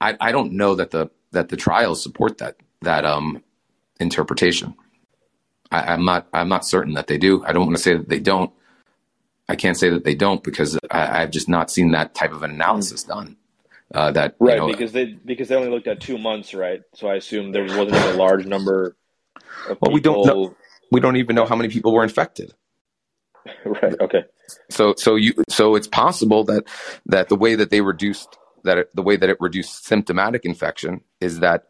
I, 0.00 0.16
I 0.20 0.32
don't 0.32 0.52
know 0.52 0.74
that 0.74 0.90
the 0.90 1.10
that 1.32 1.48
the 1.48 1.56
trials 1.56 2.02
support 2.02 2.38
that 2.38 2.56
that 2.82 3.04
um 3.04 3.42
interpretation. 4.00 4.74
I, 5.70 5.92
I'm 5.92 6.04
not 6.04 6.28
I'm 6.32 6.48
not 6.48 6.64
certain 6.64 6.94
that 6.94 7.06
they 7.06 7.18
do. 7.18 7.44
I 7.44 7.52
don't 7.52 7.66
want 7.66 7.76
to 7.76 7.82
say 7.82 7.94
that 7.94 8.08
they 8.08 8.20
don't. 8.20 8.52
I 9.48 9.56
can't 9.56 9.76
say 9.76 9.90
that 9.90 10.04
they 10.04 10.14
don't 10.14 10.42
because 10.42 10.78
I, 10.90 11.22
I've 11.22 11.30
just 11.30 11.48
not 11.48 11.70
seen 11.70 11.92
that 11.92 12.14
type 12.14 12.32
of 12.32 12.42
an 12.42 12.50
analysis 12.50 13.04
done. 13.04 13.36
Uh, 13.94 14.10
that 14.12 14.36
you 14.40 14.48
Right, 14.48 14.56
know, 14.56 14.66
because 14.66 14.92
they 14.92 15.06
because 15.06 15.48
they 15.48 15.54
only 15.56 15.70
looked 15.70 15.86
at 15.86 16.00
two 16.00 16.18
months, 16.18 16.54
right? 16.54 16.82
So 16.94 17.08
I 17.08 17.14
assume 17.16 17.52
there 17.52 17.64
wasn't 17.64 17.96
a 17.96 18.16
large 18.18 18.46
number 18.46 18.96
of 19.68 19.80
Well, 19.80 19.92
we 19.92 20.00
don't 20.00 20.16
people. 20.24 20.56
we 20.90 21.00
don't 21.00 21.16
even 21.16 21.36
know 21.36 21.46
how 21.46 21.56
many 21.56 21.68
people 21.70 21.92
were 21.92 22.02
infected. 22.04 22.52
Right. 23.64 23.94
Okay. 24.00 24.24
So 24.70 24.94
so 24.96 25.16
you 25.16 25.34
so 25.48 25.74
it's 25.76 25.88
possible 25.88 26.44
that 26.44 26.64
that 27.06 27.28
the 27.28 27.36
way 27.36 27.54
that 27.54 27.70
they 27.70 27.80
reduced 27.80 28.38
that 28.64 28.78
it, 28.78 28.90
the 28.94 29.02
way 29.02 29.16
that 29.16 29.28
it 29.30 29.36
reduced 29.40 29.84
symptomatic 29.86 30.44
infection 30.44 31.02
is 31.20 31.40
that 31.40 31.64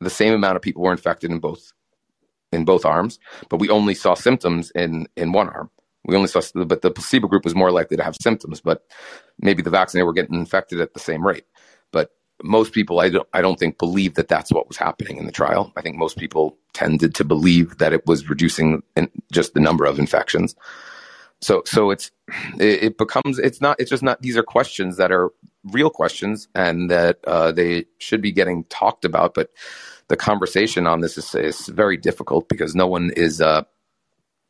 the 0.00 0.10
same 0.10 0.34
amount 0.34 0.56
of 0.56 0.62
people 0.62 0.82
were 0.82 0.92
infected 0.92 1.30
in 1.30 1.38
both 1.38 1.72
in 2.52 2.64
both 2.64 2.84
arms, 2.84 3.18
but 3.48 3.58
we 3.58 3.68
only 3.68 3.94
saw 3.94 4.14
symptoms 4.14 4.72
in 4.74 5.06
in 5.16 5.32
one 5.32 5.48
arm. 5.48 5.70
We 6.04 6.16
only 6.16 6.28
saw, 6.28 6.42
but 6.64 6.82
the 6.82 6.90
placebo 6.90 7.28
group 7.28 7.44
was 7.44 7.54
more 7.54 7.70
likely 7.70 7.96
to 7.96 8.04
have 8.04 8.16
symptoms, 8.20 8.60
but 8.60 8.84
maybe 9.40 9.62
the 9.62 9.70
vaccinated 9.70 10.06
were 10.06 10.12
getting 10.12 10.36
infected 10.36 10.80
at 10.80 10.92
the 10.94 11.00
same 11.00 11.26
rate. 11.26 11.44
But 11.92 12.10
most 12.42 12.72
people, 12.72 13.00
I 13.00 13.08
don't, 13.08 13.28
I 13.32 13.40
don't 13.40 13.58
think, 13.58 13.78
believe 13.78 14.14
that 14.14 14.28
that's 14.28 14.52
what 14.52 14.68
was 14.68 14.76
happening 14.76 15.16
in 15.16 15.26
the 15.26 15.32
trial. 15.32 15.72
I 15.76 15.80
think 15.80 15.96
most 15.96 16.18
people 16.18 16.58
tended 16.72 17.14
to 17.14 17.24
believe 17.24 17.78
that 17.78 17.92
it 17.92 18.06
was 18.06 18.28
reducing 18.28 18.82
in 18.96 19.10
just 19.32 19.54
the 19.54 19.60
number 19.60 19.84
of 19.84 19.98
infections. 19.98 20.54
So, 21.40 21.62
so 21.66 21.90
it's 21.90 22.10
it, 22.58 22.82
it 22.82 22.98
becomes 22.98 23.38
it's 23.38 23.60
not 23.60 23.78
it's 23.78 23.90
just 23.90 24.02
not 24.02 24.22
these 24.22 24.36
are 24.36 24.42
questions 24.42 24.96
that 24.96 25.12
are 25.12 25.30
real 25.72 25.90
questions 25.90 26.48
and 26.54 26.90
that 26.90 27.18
uh, 27.26 27.52
they 27.52 27.84
should 27.98 28.22
be 28.22 28.32
getting 28.32 28.64
talked 28.64 29.04
about, 29.04 29.34
but 29.34 29.50
the 30.08 30.16
conversation 30.16 30.86
on 30.86 31.00
this 31.00 31.16
is, 31.16 31.34
is 31.34 31.66
very 31.68 31.96
difficult 31.96 32.48
because 32.48 32.74
no 32.74 32.86
one 32.86 33.10
is 33.16 33.40
uh, 33.40 33.62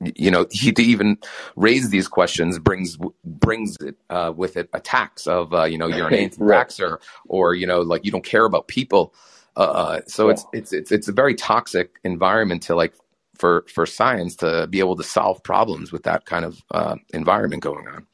you 0.00 0.30
know 0.30 0.46
he, 0.50 0.72
to 0.72 0.82
even 0.82 1.18
raise 1.56 1.90
these 1.90 2.08
questions 2.08 2.58
brings 2.58 2.98
brings 3.24 3.76
it 3.80 3.96
uh, 4.10 4.32
with 4.36 4.56
it 4.56 4.68
attacks 4.72 5.26
of 5.26 5.54
uh, 5.54 5.64
you 5.64 5.78
know 5.78 5.86
you're 5.86 6.08
an 6.08 6.14
anti-vaxxer 6.24 6.98
or 7.28 7.54
you 7.54 7.66
know 7.66 7.80
like 7.80 8.04
you 8.04 8.10
don't 8.10 8.24
care 8.24 8.44
about 8.44 8.68
people 8.68 9.14
uh, 9.56 10.00
so 10.06 10.26
Yeah. 10.26 10.32
it's 10.32 10.46
it's 10.52 10.72
it's 10.72 10.92
it's 10.92 11.08
a 11.08 11.12
very 11.12 11.34
toxic 11.34 12.00
environment 12.04 12.62
to 12.64 12.74
like 12.74 12.94
for 13.36 13.64
for 13.72 13.86
science 13.86 14.36
to 14.36 14.66
be 14.68 14.80
able 14.80 14.96
to 14.96 15.04
solve 15.04 15.42
problems 15.42 15.92
with 15.92 16.02
that 16.04 16.24
kind 16.26 16.44
of 16.44 16.62
uh, 16.72 16.96
environment 17.12 17.62
going 17.62 17.86
on 17.88 18.06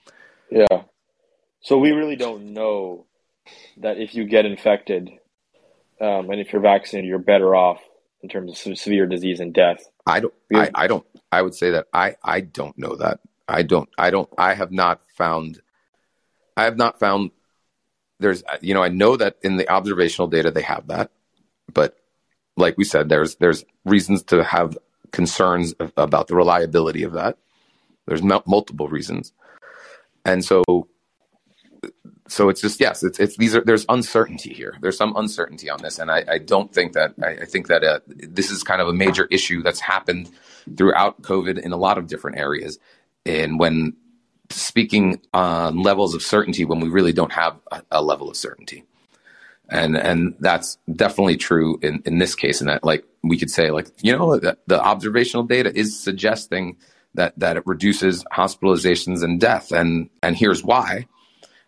Yeah. 0.51 0.83
So 1.63 1.79
we 1.79 1.93
really 1.93 2.17
don't 2.17 2.53
know 2.55 3.07
that 3.79 3.99
if 3.99 4.15
you 4.15 4.25
get 4.25 4.47
infected, 4.47 5.11
um, 6.01 6.31
and 6.31 6.41
if 6.41 6.53
you're 6.53 6.63
vaccinated, 6.63 7.09
you're 7.09 7.19
better 7.19 7.55
off 7.55 7.81
in 8.23 8.29
terms 8.29 8.67
of 8.67 8.79
severe 8.79 9.07
disease 9.07 9.41
and 9.41 9.55
death. 9.55 9.89
I 10.07 10.21
don't. 10.21 10.35
I, 10.53 10.71
I 10.75 10.87
don't. 10.87 11.07
I 11.33 11.43
would 11.43 11.55
say 11.55 11.71
that 11.71 11.87
I. 11.93 12.17
I 12.23 12.41
don't 12.41 12.77
know 12.79 12.97
that. 12.97 13.21
I 13.49 13.63
don't. 13.63 13.89
I 13.99 14.11
don't. 14.11 14.29
I 14.37 14.55
have 14.55 14.73
not 14.73 15.01
found. 15.17 15.61
I 16.57 16.65
have 16.65 16.77
not 16.77 16.99
found. 16.99 17.31
There's. 18.19 18.43
You 18.61 18.75
know. 18.75 18.83
I 18.83 18.89
know 18.89 19.17
that 19.17 19.37
in 19.43 19.57
the 19.57 19.69
observational 19.69 20.29
data 20.29 20.51
they 20.51 20.63
have 20.63 20.89
that, 20.89 21.11
but 21.73 21.97
like 22.57 22.77
we 22.77 22.85
said, 22.85 23.09
there's 23.09 23.37
there's 23.37 23.65
reasons 23.85 24.23
to 24.25 24.45
have 24.45 24.77
concerns 25.13 25.75
about 25.97 26.29
the 26.29 26.37
reliability 26.37 27.03
of 27.03 27.13
that. 27.13 27.39
There's 28.07 28.23
mul- 28.23 28.45
multiple 28.47 28.89
reasons, 28.89 29.33
and 30.25 30.45
so. 30.45 30.65
So 32.31 32.49
it's 32.49 32.61
just 32.61 32.81
yes, 32.81 33.03
it's 33.03 33.19
it's 33.19 33.37
these 33.37 33.57
are 33.57 33.63
there's 33.65 33.85
uncertainty 33.89 34.55
here. 34.55 34.77
There's 34.81 34.97
some 34.97 35.17
uncertainty 35.17 35.69
on 35.69 35.83
this, 35.83 35.99
and 35.99 36.11
I, 36.11 36.25
I 36.29 36.39
don't 36.39 36.73
think 36.73 36.93
that 36.93 37.15
I, 37.23 37.31
I 37.43 37.45
think 37.45 37.67
that 37.69 37.83
uh, 37.83 38.01
this 38.07 38.51
is 38.51 38.63
kind 38.63 38.81
of 38.81 38.89
a 38.89 38.93
major 38.93 39.27
issue 39.31 39.63
that's 39.63 39.81
happened 39.81 40.31
throughout 40.77 41.23
COVID 41.23 41.59
in 41.59 41.73
a 41.73 41.77
lot 41.77 41.99
of 41.99 42.07
different 42.07 42.39
areas. 42.39 42.79
And 43.27 43.59
when 43.59 43.97
speaking 44.51 45.21
on 45.35 45.83
levels 45.83 46.15
of 46.15 46.23
certainty 46.23 46.65
when 46.65 46.81
we 46.81 46.89
really 46.89 47.13
don't 47.13 47.33
have 47.33 47.57
a, 47.71 47.83
a 47.93 48.03
level 48.03 48.29
of 48.31 48.37
certainty 48.37 48.85
and 49.71 49.97
and 49.97 50.35
that's 50.41 50.79
definitely 50.95 51.37
true 51.37 51.79
in 51.83 52.03
in 52.05 52.19
this 52.19 52.35
case. 52.35 52.61
And 52.61 52.69
that 52.69 52.85
like 52.85 53.05
we 53.23 53.39
could 53.39 53.51
say 53.51 53.71
like 53.71 53.89
you 54.03 54.17
know 54.17 54.39
the, 54.39 54.59
the 54.67 54.81
observational 54.81 55.45
data 55.45 55.77
is 55.77 55.99
suggesting 55.99 56.77
that 57.15 57.39
that 57.39 57.57
it 57.57 57.67
reduces 57.67 58.25
hospitalizations 58.25 59.23
and 59.23 59.41
death, 59.41 59.73
and 59.73 60.11
and 60.23 60.37
here's 60.37 60.63
why. 60.63 61.07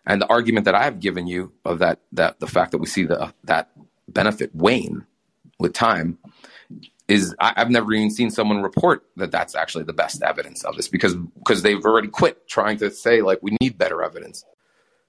And 0.05 0.21
the 0.21 0.27
argument 0.27 0.65
that 0.65 0.75
I've 0.75 0.99
given 0.99 1.27
you 1.27 1.53
of 1.63 1.79
that 1.79 1.99
that 2.11 2.39
the 2.39 2.47
fact 2.47 2.71
that 2.71 2.79
we 2.79 2.87
see 2.87 3.05
the 3.05 3.33
that 3.45 3.71
benefit 4.07 4.53
wane 4.53 5.05
with 5.59 5.73
time 5.73 6.17
is 7.07 7.35
I, 7.39 7.53
have 7.57 7.69
never 7.69 7.93
even 7.93 8.11
seen 8.11 8.29
someone 8.29 8.61
report 8.61 9.05
that 9.17 9.31
that's 9.31 9.55
actually 9.55 9.83
the 9.83 9.93
best 9.93 10.21
evidence 10.21 10.63
of 10.63 10.75
this 10.75 10.87
because 10.87 11.15
because 11.15 11.61
they've 11.61 11.83
already 11.83 12.07
quit 12.07 12.47
trying 12.47 12.77
to 12.77 12.91
say 12.91 13.21
like 13.21 13.39
we 13.41 13.57
need 13.61 13.77
better 13.77 14.03
evidence. 14.03 14.45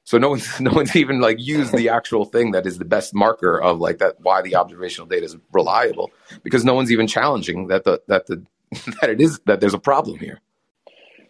So 0.05 0.19
no 0.19 0.31
one's 0.31 0.61
no 0.61 0.71
one's 0.73 0.95
even 0.95 1.21
like 1.21 1.39
used 1.41 1.75
the 1.75 1.89
actual 1.89 2.25
thing 2.25 2.53
that 2.53 2.67
is 2.67 2.79
the 2.79 2.85
best 2.85 3.15
marker 3.15 3.61
of 3.61 3.81
like 3.81 3.99
that 3.99 4.21
why 4.21 4.43
the 4.43 4.57
observational 4.57 5.07
data 5.07 5.27
is 5.27 5.37
reliable 5.53 6.11
because 6.43 6.65
no 6.65 6.75
one's 6.75 6.93
even 6.93 7.07
challenging 7.07 7.69
that 7.69 7.85
the 7.85 8.03
that 8.09 8.27
the 8.27 8.45
that 9.01 9.11
it 9.11 9.21
is 9.21 9.41
that 9.47 9.61
there's 9.61 9.75
a 9.75 9.79
problem 9.79 10.19
here. 10.19 10.41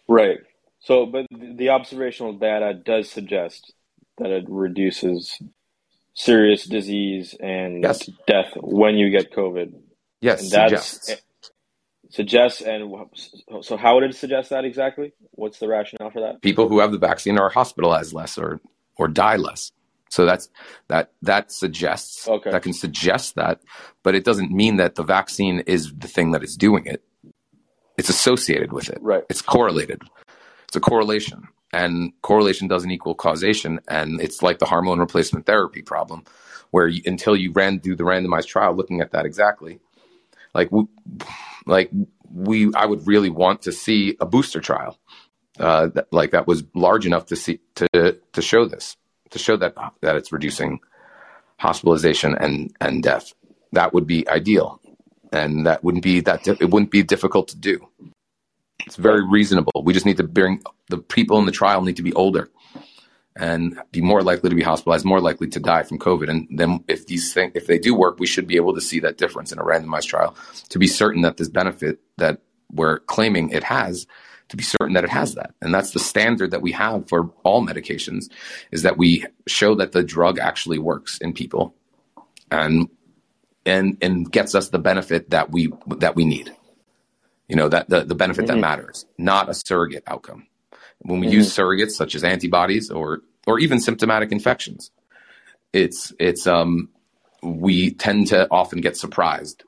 Right. 0.07 0.39
So, 0.85 1.07
but 1.07 1.25
the 1.31 1.69
observational 1.69 2.33
data 2.33 2.75
does 2.75 3.09
suggest 3.09 3.73
that 4.19 4.29
it 4.29 4.45
reduces 4.47 5.41
serious 6.13 6.65
disease 6.65 7.35
and 7.39 7.81
yes. 7.81 8.07
death 8.27 8.53
when 8.55 8.95
you 8.95 9.09
get 9.09 9.33
COVID. 9.33 9.73
Yes, 10.21 10.43
and 10.43 10.51
that's, 10.51 10.87
suggests. 10.87 11.21
Suggests 12.11 12.61
and 12.61 13.09
so 13.61 13.77
how 13.77 13.95
would 13.95 14.03
it 14.03 14.15
suggest 14.15 14.51
that 14.51 14.63
exactly? 14.63 15.11
What's 15.31 15.57
the 15.57 15.67
rationale 15.67 16.11
for 16.11 16.21
that? 16.21 16.43
People 16.43 16.69
who 16.69 16.77
have 16.79 16.91
the 16.91 16.99
vaccine 16.99 17.39
are 17.39 17.49
hospitalized 17.49 18.13
less 18.13 18.37
or 18.37 18.61
or 18.95 19.07
die 19.07 19.37
less. 19.37 19.71
So 20.09 20.25
that's 20.25 20.49
that 20.87 21.11
that 21.23 21.51
suggests 21.51 22.27
okay. 22.27 22.51
that 22.51 22.61
can 22.61 22.73
suggest 22.73 23.35
that, 23.35 23.59
but 24.03 24.13
it 24.13 24.23
doesn't 24.23 24.51
mean 24.51 24.77
that 24.77 24.93
the 24.93 25.03
vaccine 25.03 25.61
is 25.61 25.91
the 25.97 26.07
thing 26.07 26.31
that 26.31 26.43
is 26.43 26.55
doing 26.55 26.85
it. 26.85 27.03
It's 27.97 28.09
associated 28.09 28.71
with 28.71 28.89
it. 28.89 28.99
Right. 29.01 29.23
It's 29.29 29.41
correlated. 29.41 30.03
It's 30.75 30.85
a 30.85 30.89
correlation. 30.89 31.47
And 31.71 32.11
correlation 32.21 32.67
doesn't 32.67 32.91
equal 32.91 33.15
causation. 33.15 33.79
And 33.87 34.19
it's 34.19 34.43
like 34.43 34.59
the 34.59 34.65
hormone 34.65 34.99
replacement 34.99 35.45
therapy 35.45 35.81
problem, 35.81 36.25
where 36.71 36.85
you, 36.85 37.01
until 37.05 37.33
you 37.33 37.53
ran 37.53 37.77
do 37.77 37.95
the 37.95 38.03
randomized 38.03 38.47
trial 38.47 38.75
looking 38.75 38.99
at 38.99 39.11
that 39.11 39.25
exactly, 39.25 39.79
like 40.53 40.69
like 41.65 41.91
we 42.29 42.73
I 42.73 42.85
would 42.85 43.07
really 43.07 43.29
want 43.29 43.61
to 43.61 43.71
see 43.71 44.17
a 44.19 44.25
booster 44.25 44.59
trial 44.59 44.99
uh, 45.57 45.87
that, 45.95 46.11
like 46.11 46.31
that 46.31 46.45
was 46.45 46.65
large 46.73 47.05
enough 47.05 47.27
to 47.27 47.37
see 47.37 47.61
to 47.75 48.17
to 48.33 48.41
show 48.41 48.65
this 48.65 48.97
to 49.29 49.39
show 49.39 49.55
that 49.55 49.75
that 50.01 50.17
it's 50.17 50.33
reducing 50.33 50.81
hospitalization 51.57 52.35
and 52.35 52.75
and 52.81 53.01
death. 53.01 53.31
That 53.71 53.93
would 53.93 54.07
be 54.07 54.27
ideal, 54.27 54.81
and 55.31 55.65
that 55.67 55.85
wouldn't 55.85 56.03
be 56.03 56.19
that 56.21 56.45
it 56.47 56.69
wouldn't 56.69 56.91
be 56.91 57.03
difficult 57.03 57.47
to 57.49 57.57
do. 57.57 57.87
It's 58.85 58.95
very 58.95 59.25
reasonable. 59.25 59.83
We 59.83 59.93
just 59.93 60.05
need 60.05 60.17
to 60.17 60.23
bring 60.23 60.61
the 60.89 60.97
people 60.97 61.39
in 61.39 61.45
the 61.45 61.51
trial 61.51 61.81
need 61.81 61.97
to 61.97 62.03
be 62.03 62.13
older 62.13 62.49
and 63.35 63.79
be 63.91 64.01
more 64.01 64.21
likely 64.21 64.49
to 64.49 64.55
be 64.55 64.61
hospitalized, 64.61 65.05
more 65.05 65.19
likely 65.19 65.47
to 65.49 65.59
die 65.59 65.83
from 65.83 65.99
COVID. 65.99 66.29
And 66.29 66.47
then 66.51 66.83
if 66.87 67.07
these 67.07 67.33
things, 67.33 67.51
if 67.55 67.67
they 67.67 67.77
do 67.77 67.93
work, 67.93 68.19
we 68.19 68.27
should 68.27 68.47
be 68.47 68.55
able 68.55 68.73
to 68.73 68.81
see 68.81 68.99
that 69.01 69.17
difference 69.17 69.51
in 69.51 69.59
a 69.59 69.63
randomized 69.63 70.07
trial 70.07 70.35
to 70.69 70.79
be 70.79 70.87
certain 70.87 71.21
that 71.23 71.37
this 71.37 71.49
benefit 71.49 71.99
that 72.17 72.39
we're 72.71 72.99
claiming 72.99 73.49
it 73.49 73.63
has, 73.63 74.07
to 74.49 74.57
be 74.57 74.63
certain 74.63 74.93
that 74.93 75.03
it 75.03 75.09
has 75.09 75.35
that. 75.35 75.53
And 75.61 75.73
that's 75.73 75.91
the 75.91 75.99
standard 75.99 76.51
that 76.51 76.61
we 76.61 76.71
have 76.73 77.09
for 77.09 77.31
all 77.43 77.65
medications 77.65 78.29
is 78.71 78.83
that 78.83 78.97
we 78.97 79.25
show 79.47 79.75
that 79.75 79.91
the 79.91 80.03
drug 80.03 80.39
actually 80.39 80.79
works 80.79 81.17
in 81.17 81.33
people 81.33 81.75
and 82.51 82.89
and 83.65 83.97
and 84.01 84.31
gets 84.31 84.53
us 84.53 84.69
the 84.69 84.79
benefit 84.79 85.31
that 85.31 85.51
we 85.51 85.73
that 85.97 86.15
we 86.15 86.25
need. 86.25 86.55
You 87.47 87.55
know, 87.55 87.69
that 87.69 87.89
the, 87.89 88.03
the 88.03 88.15
benefit 88.15 88.45
mm-hmm. 88.45 88.55
that 88.55 88.61
matters, 88.61 89.05
not 89.17 89.49
a 89.49 89.53
surrogate 89.53 90.03
outcome 90.07 90.47
when 90.99 91.19
we 91.19 91.27
mm-hmm. 91.27 91.35
use 91.35 91.55
surrogates 91.55 91.91
such 91.91 92.15
as 92.15 92.23
antibodies 92.23 92.89
or 92.89 93.21
or 93.45 93.59
even 93.59 93.79
symptomatic 93.79 94.31
infections. 94.31 94.91
It's 95.73 96.13
it's 96.19 96.47
um 96.47 96.89
we 97.43 97.91
tend 97.91 98.27
to 98.27 98.47
often 98.49 98.81
get 98.81 98.97
surprised 98.97 99.63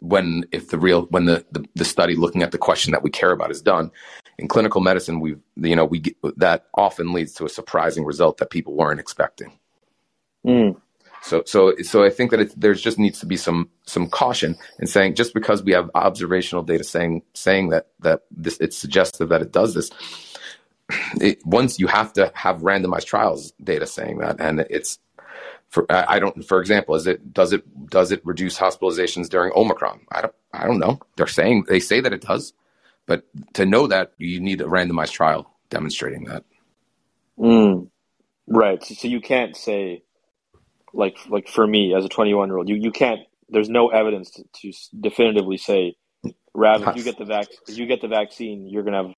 when 0.00 0.44
if 0.52 0.68
the 0.68 0.78
real 0.78 1.02
when 1.06 1.26
the, 1.26 1.44
the, 1.52 1.64
the 1.74 1.84
study 1.84 2.14
looking 2.14 2.42
at 2.42 2.50
the 2.50 2.58
question 2.58 2.92
that 2.92 3.02
we 3.02 3.10
care 3.10 3.32
about 3.32 3.50
is 3.50 3.62
done 3.62 3.90
in 4.38 4.48
clinical 4.48 4.80
medicine 4.80 5.20
we 5.20 5.36
you 5.56 5.76
know 5.76 5.84
we 5.84 6.02
that 6.36 6.66
often 6.74 7.12
leads 7.12 7.32
to 7.34 7.44
a 7.44 7.48
surprising 7.48 8.04
result 8.04 8.38
that 8.38 8.50
people 8.50 8.74
weren't 8.74 9.00
expecting 9.00 9.52
mm. 10.46 10.74
So 11.22 11.42
so 11.46 11.74
so 11.82 12.04
i 12.04 12.10
think 12.10 12.30
that 12.30 12.40
it, 12.40 12.60
there's 12.60 12.80
just 12.82 12.98
needs 12.98 13.20
to 13.20 13.26
be 13.26 13.36
some 13.36 13.68
some 13.86 14.08
caution 14.08 14.56
in 14.78 14.86
saying 14.86 15.14
just 15.14 15.34
because 15.34 15.62
we 15.62 15.72
have 15.72 15.90
observational 15.94 16.62
data 16.62 16.84
saying 16.84 17.22
saying 17.34 17.70
that 17.70 17.88
that 18.00 18.22
this 18.30 18.58
it's 18.60 18.76
suggestive 18.76 19.28
that 19.28 19.42
it 19.42 19.52
does 19.52 19.74
this 19.74 19.90
it, 21.20 21.44
once 21.44 21.78
you 21.78 21.86
have 21.86 22.12
to 22.14 22.30
have 22.34 22.58
randomized 22.58 23.06
trials 23.06 23.52
data 23.62 23.86
saying 23.86 24.18
that, 24.18 24.40
and 24.40 24.60
it's 24.70 24.98
for 25.68 25.86
I 25.88 26.18
don't. 26.18 26.44
For 26.44 26.60
example, 26.60 26.94
is 26.96 27.06
it 27.06 27.32
does 27.32 27.52
it 27.52 27.64
does 27.88 28.10
it 28.10 28.20
reduce 28.24 28.58
hospitalizations 28.58 29.28
during 29.28 29.52
Omicron? 29.54 30.00
I 30.10 30.22
don't. 30.22 30.34
I 30.52 30.66
don't 30.66 30.80
know. 30.80 31.00
They're 31.16 31.26
saying 31.28 31.64
they 31.68 31.80
say 31.80 32.00
that 32.00 32.12
it 32.12 32.22
does, 32.22 32.52
but 33.06 33.24
to 33.54 33.66
know 33.66 33.86
that 33.86 34.12
you 34.18 34.40
need 34.40 34.60
a 34.60 34.64
randomized 34.64 35.12
trial 35.12 35.50
demonstrating 35.70 36.24
that. 36.24 36.44
Mm, 37.38 37.88
right. 38.48 38.82
So, 38.84 38.94
so 38.94 39.08
you 39.08 39.20
can't 39.20 39.56
say, 39.56 40.02
like 40.92 41.16
like 41.28 41.48
for 41.48 41.66
me 41.66 41.94
as 41.94 42.04
a 42.04 42.08
21 42.08 42.48
year 42.48 42.58
old, 42.58 42.68
you 42.68 42.76
you 42.76 42.90
can't. 42.90 43.20
There's 43.48 43.68
no 43.68 43.88
evidence 43.88 44.30
to, 44.30 44.44
to 44.60 44.72
definitively 45.00 45.56
say, 45.56 45.96
Rav, 46.54 46.86
if 46.86 46.96
you 46.96 47.02
get 47.02 47.18
the 47.18 47.24
vac, 47.24 47.48
if 47.66 47.76
you 47.76 47.86
get 47.86 48.00
the 48.00 48.08
vaccine, 48.08 48.68
you're 48.68 48.84
gonna 48.84 49.04
have 49.04 49.14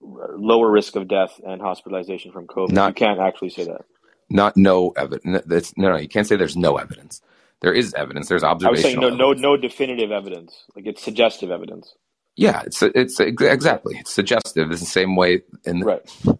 lower 0.00 0.70
risk 0.70 0.96
of 0.96 1.08
death 1.08 1.40
and 1.46 1.60
hospitalization 1.60 2.32
from 2.32 2.46
COVID. 2.46 2.72
Not, 2.72 2.88
you 2.88 2.94
can't 2.94 3.20
actually 3.20 3.50
say 3.50 3.64
that. 3.64 3.82
Not 4.28 4.56
no 4.56 4.90
evidence. 4.90 5.74
No, 5.76 5.90
no, 5.90 5.96
you 5.96 6.08
can't 6.08 6.26
say 6.26 6.36
there's 6.36 6.56
no 6.56 6.76
evidence. 6.76 7.22
There 7.60 7.72
is 7.72 7.94
evidence. 7.94 8.28
There's 8.28 8.42
observational. 8.42 9.04
I 9.04 9.10
was 9.10 9.10
saying 9.10 9.18
no, 9.18 9.32
no, 9.32 9.32
no 9.32 9.56
definitive 9.56 10.10
evidence. 10.10 10.64
Like 10.74 10.86
it's 10.86 11.02
suggestive 11.02 11.50
evidence. 11.50 11.94
Yeah, 12.34 12.62
it's 12.66 12.82
it's 12.82 13.20
exactly 13.20 13.96
it's 13.98 14.12
suggestive. 14.12 14.70
It's 14.70 14.80
the 14.80 14.86
same 14.86 15.16
way 15.16 15.42
in 15.64 15.80
right. 15.80 16.02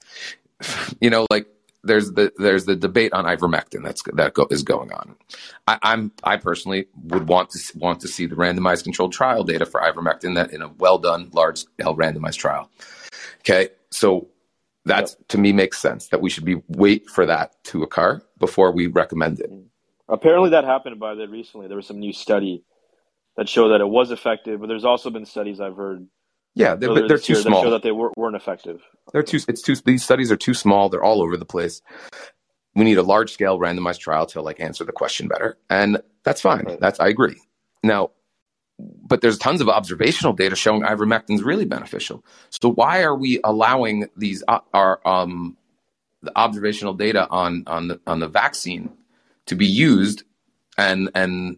You 1.00 1.10
know, 1.10 1.26
like 1.30 1.46
there's 1.84 2.12
the 2.12 2.32
there's 2.38 2.64
the 2.64 2.76
debate 2.76 3.12
on 3.12 3.24
ivermectin 3.24 3.82
that's 3.82 4.02
that 4.14 4.34
go, 4.34 4.46
is 4.50 4.62
going 4.62 4.92
on. 4.92 5.16
I, 5.66 5.78
am 5.82 6.12
I 6.22 6.36
personally 6.36 6.86
would 7.04 7.28
want 7.28 7.50
to 7.50 7.78
want 7.78 8.00
to 8.00 8.08
see 8.08 8.26
the 8.26 8.36
randomized 8.36 8.84
controlled 8.84 9.12
trial 9.12 9.44
data 9.44 9.66
for 9.66 9.80
ivermectin 9.80 10.34
that 10.36 10.52
in 10.52 10.62
a 10.62 10.68
well 10.68 10.98
done 10.98 11.30
large 11.32 11.58
scale 11.58 11.96
randomized 11.96 12.36
trial. 12.36 12.70
Okay, 13.40 13.70
so 13.90 14.28
that 14.84 15.08
yep. 15.08 15.28
to 15.28 15.38
me 15.38 15.52
makes 15.52 15.78
sense 15.78 16.08
that 16.08 16.20
we 16.20 16.30
should 16.30 16.44
be 16.44 16.62
wait 16.68 17.08
for 17.08 17.26
that 17.26 17.62
to 17.64 17.82
occur 17.82 18.22
before 18.38 18.72
we 18.72 18.86
recommend 18.86 19.40
it. 19.40 19.50
Mm-hmm. 19.50 19.66
Apparently, 20.08 20.50
that 20.50 20.64
happened 20.64 21.00
by 21.00 21.14
the 21.14 21.26
recently. 21.26 21.68
There 21.68 21.76
was 21.76 21.86
some 21.86 22.00
new 22.00 22.12
study 22.12 22.64
that 23.36 23.48
showed 23.48 23.68
that 23.68 23.80
it 23.80 23.88
was 23.88 24.10
effective, 24.10 24.60
but 24.60 24.66
there's 24.66 24.84
also 24.84 25.10
been 25.10 25.24
studies 25.24 25.60
I've 25.60 25.76
heard. 25.76 26.06
Yeah, 26.54 26.74
they're, 26.74 27.08
they're 27.08 27.18
too 27.18 27.34
small. 27.34 27.62
That 27.62 27.66
show 27.66 27.70
that 27.70 27.82
they 27.82 27.92
were, 27.92 28.12
weren't 28.16 28.36
effective. 28.36 28.82
They're 29.12 29.22
too. 29.22 29.40
It's 29.48 29.62
too. 29.62 29.74
These 29.76 30.04
studies 30.04 30.30
are 30.30 30.36
too 30.36 30.54
small. 30.54 30.88
They're 30.88 31.02
all 31.02 31.22
over 31.22 31.36
the 31.36 31.46
place. 31.46 31.80
We 32.74 32.84
need 32.84 32.98
a 32.98 33.02
large 33.02 33.32
scale 33.32 33.58
randomized 33.58 34.00
trial 34.00 34.26
to 34.26 34.42
like 34.42 34.60
answer 34.60 34.84
the 34.84 34.92
question 34.92 35.28
better, 35.28 35.56
and 35.70 36.02
that's 36.24 36.40
fine. 36.40 36.64
Right. 36.64 36.80
That's 36.80 37.00
I 37.00 37.08
agree. 37.08 37.36
Now, 37.82 38.10
but 38.78 39.20
there's 39.20 39.38
tons 39.38 39.60
of 39.60 39.68
observational 39.68 40.32
data 40.32 40.56
showing 40.56 40.82
ivermectin 40.82 41.36
is 41.36 41.42
really 41.42 41.64
beneficial. 41.64 42.24
So 42.50 42.70
why 42.70 43.02
are 43.02 43.16
we 43.16 43.40
allowing 43.44 44.08
these 44.16 44.44
uh, 44.46 44.60
our 44.74 45.00
um, 45.06 45.56
the 46.22 46.32
observational 46.36 46.94
data 46.94 47.28
on 47.30 47.64
on 47.66 47.88
the 47.88 48.00
on 48.06 48.20
the 48.20 48.28
vaccine 48.28 48.90
to 49.46 49.54
be 49.54 49.66
used 49.66 50.24
and 50.78 51.10
and 51.14 51.56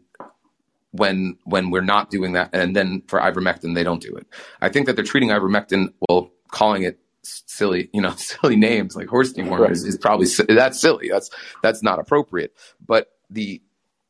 when 0.95 1.37
when 1.45 1.71
we're 1.71 1.81
not 1.81 2.11
doing 2.11 2.33
that 2.33 2.51
and 2.53 2.75
then 2.75 3.03
for 3.09 3.21
ivermectin 3.21 3.75
they 3.75 3.85
don't 3.85 4.03
do 4.03 4.15
it. 4.15 4.27
I 4.61 4.69
think 4.69 4.87
that 4.87 4.97
they're 4.97 5.05
treating 5.05 5.31
ivermectin 5.31 5.93
well 6.09 6.31
calling 6.51 6.83
it 6.83 6.99
silly 7.23 7.89
you 7.93 8.01
know 8.01 8.11
silly 8.17 8.57
names 8.57 8.95
like 8.97 9.09
horse 9.09 9.33
dewormer 9.33 9.61
right. 9.61 9.71
is, 9.73 9.85
is 9.85 9.97
probably 9.97 10.27
that's 10.49 10.81
silly 10.81 11.09
that's 11.09 11.31
that's 11.63 11.83
not 11.83 11.99
appropriate 11.99 12.55
but 12.87 13.13
the 13.31 13.61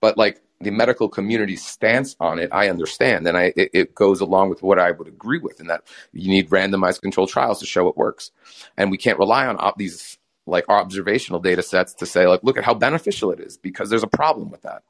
but 0.01 0.19
like 0.19 0.43
the 0.61 0.71
medical 0.71 1.09
community 1.09 1.57
stance 1.57 2.17
on 2.21 2.39
it, 2.39 2.49
I 2.53 2.69
understand, 2.69 3.27
and 3.27 3.37
I 3.37 3.53
it, 3.57 3.71
it, 3.73 3.95
goes 3.95 4.21
along 4.21 4.51
with 4.51 4.63
what 4.63 4.79
I 4.79 4.91
would 4.91 5.07
agree 5.07 5.39
with, 5.39 5.61
in 5.61 5.67
that 5.69 5.83
you 6.13 6.29
need 6.29 6.51
randomized 6.51 7.03
controlled 7.03 7.29
trials 7.29 7.61
to 7.61 7.67
show 7.67 7.89
it 7.89 7.97
works, 7.97 8.31
and 8.77 8.91
we 8.91 8.97
can't 8.97 9.19
rely 9.19 9.47
on 9.47 9.57
op- 9.59 9.77
these 9.77 10.19
like 10.47 10.69
observational 10.69 11.41
data 11.41 11.63
sets 11.63 11.95
to 11.95 12.07
say 12.07 12.27
like, 12.27 12.43
look 12.43 12.59
at 12.59 12.65
how 12.65 12.75
beneficial 12.75 13.31
it 13.31 13.41
is, 13.41 13.57
because 13.57 13.91
there's 13.91 14.03
a 14.03 14.09
problem 14.09 14.51
with 14.51 14.63
that. 14.63 14.83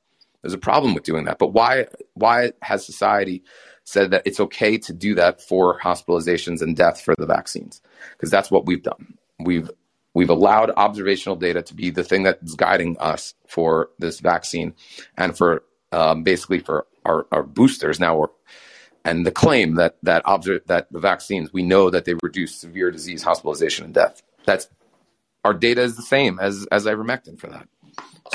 There's 0.45 0.53
a 0.53 0.59
problem 0.59 0.93
with 0.93 1.05
doing 1.05 1.25
that. 1.25 1.39
But 1.39 1.55
why 1.55 1.87
why 2.13 2.53
has 2.61 2.85
society 2.85 3.43
said 3.85 4.11
that 4.11 4.27
it's 4.27 4.41
okay 4.41 4.77
to 4.77 4.93
do 4.93 5.15
that 5.15 5.41
for 5.41 5.81
hospitalizations 5.81 6.61
and 6.61 6.77
death 6.77 7.01
for 7.01 7.15
the 7.17 7.25
vaccines 7.25 7.81
because 8.13 8.31
that's 8.31 8.51
what 8.51 8.67
we've 8.67 8.83
done. 8.83 9.17
We've 9.41 9.71
we've 10.13 10.29
allowed 10.29 10.71
observational 10.77 11.37
data 11.37 11.63
to 11.63 11.75
be 11.75 11.89
the 11.89 12.05
thing 12.05 12.25
that's 12.25 12.55
guiding 12.57 12.99
us 12.99 13.33
for 13.47 13.89
this 13.99 14.21
vaccine 14.21 14.75
and 15.17 15.35
for 15.35 15.63
um, 15.93 16.25
basically 16.25 16.59
for 16.59 16.87
our, 17.07 17.27
our 17.33 17.43
boosters 17.43 17.99
now 17.99 18.27
and 19.03 19.25
the 19.25 19.33
claim 19.33 19.77
that 19.77 19.97
that 20.03 20.21
observe 20.27 20.61
that 20.67 20.93
the 20.93 21.01
vaccines 21.01 21.55
we 21.55 21.63
know 21.63 21.89
that 21.89 22.05
they 22.05 22.15
reduce 22.23 22.55
severe 22.55 22.91
disease 22.91 23.23
hospitalization 23.23 23.87
and 23.87 23.95
death 23.95 24.23
that's 24.45 24.69
our 25.43 25.55
data 25.55 25.81
is 25.81 25.97
the 25.97 26.03
same 26.03 26.39
as 26.39 26.67
as 26.71 26.85
ivermectin 26.85 27.39
for 27.39 27.47
that 27.49 27.67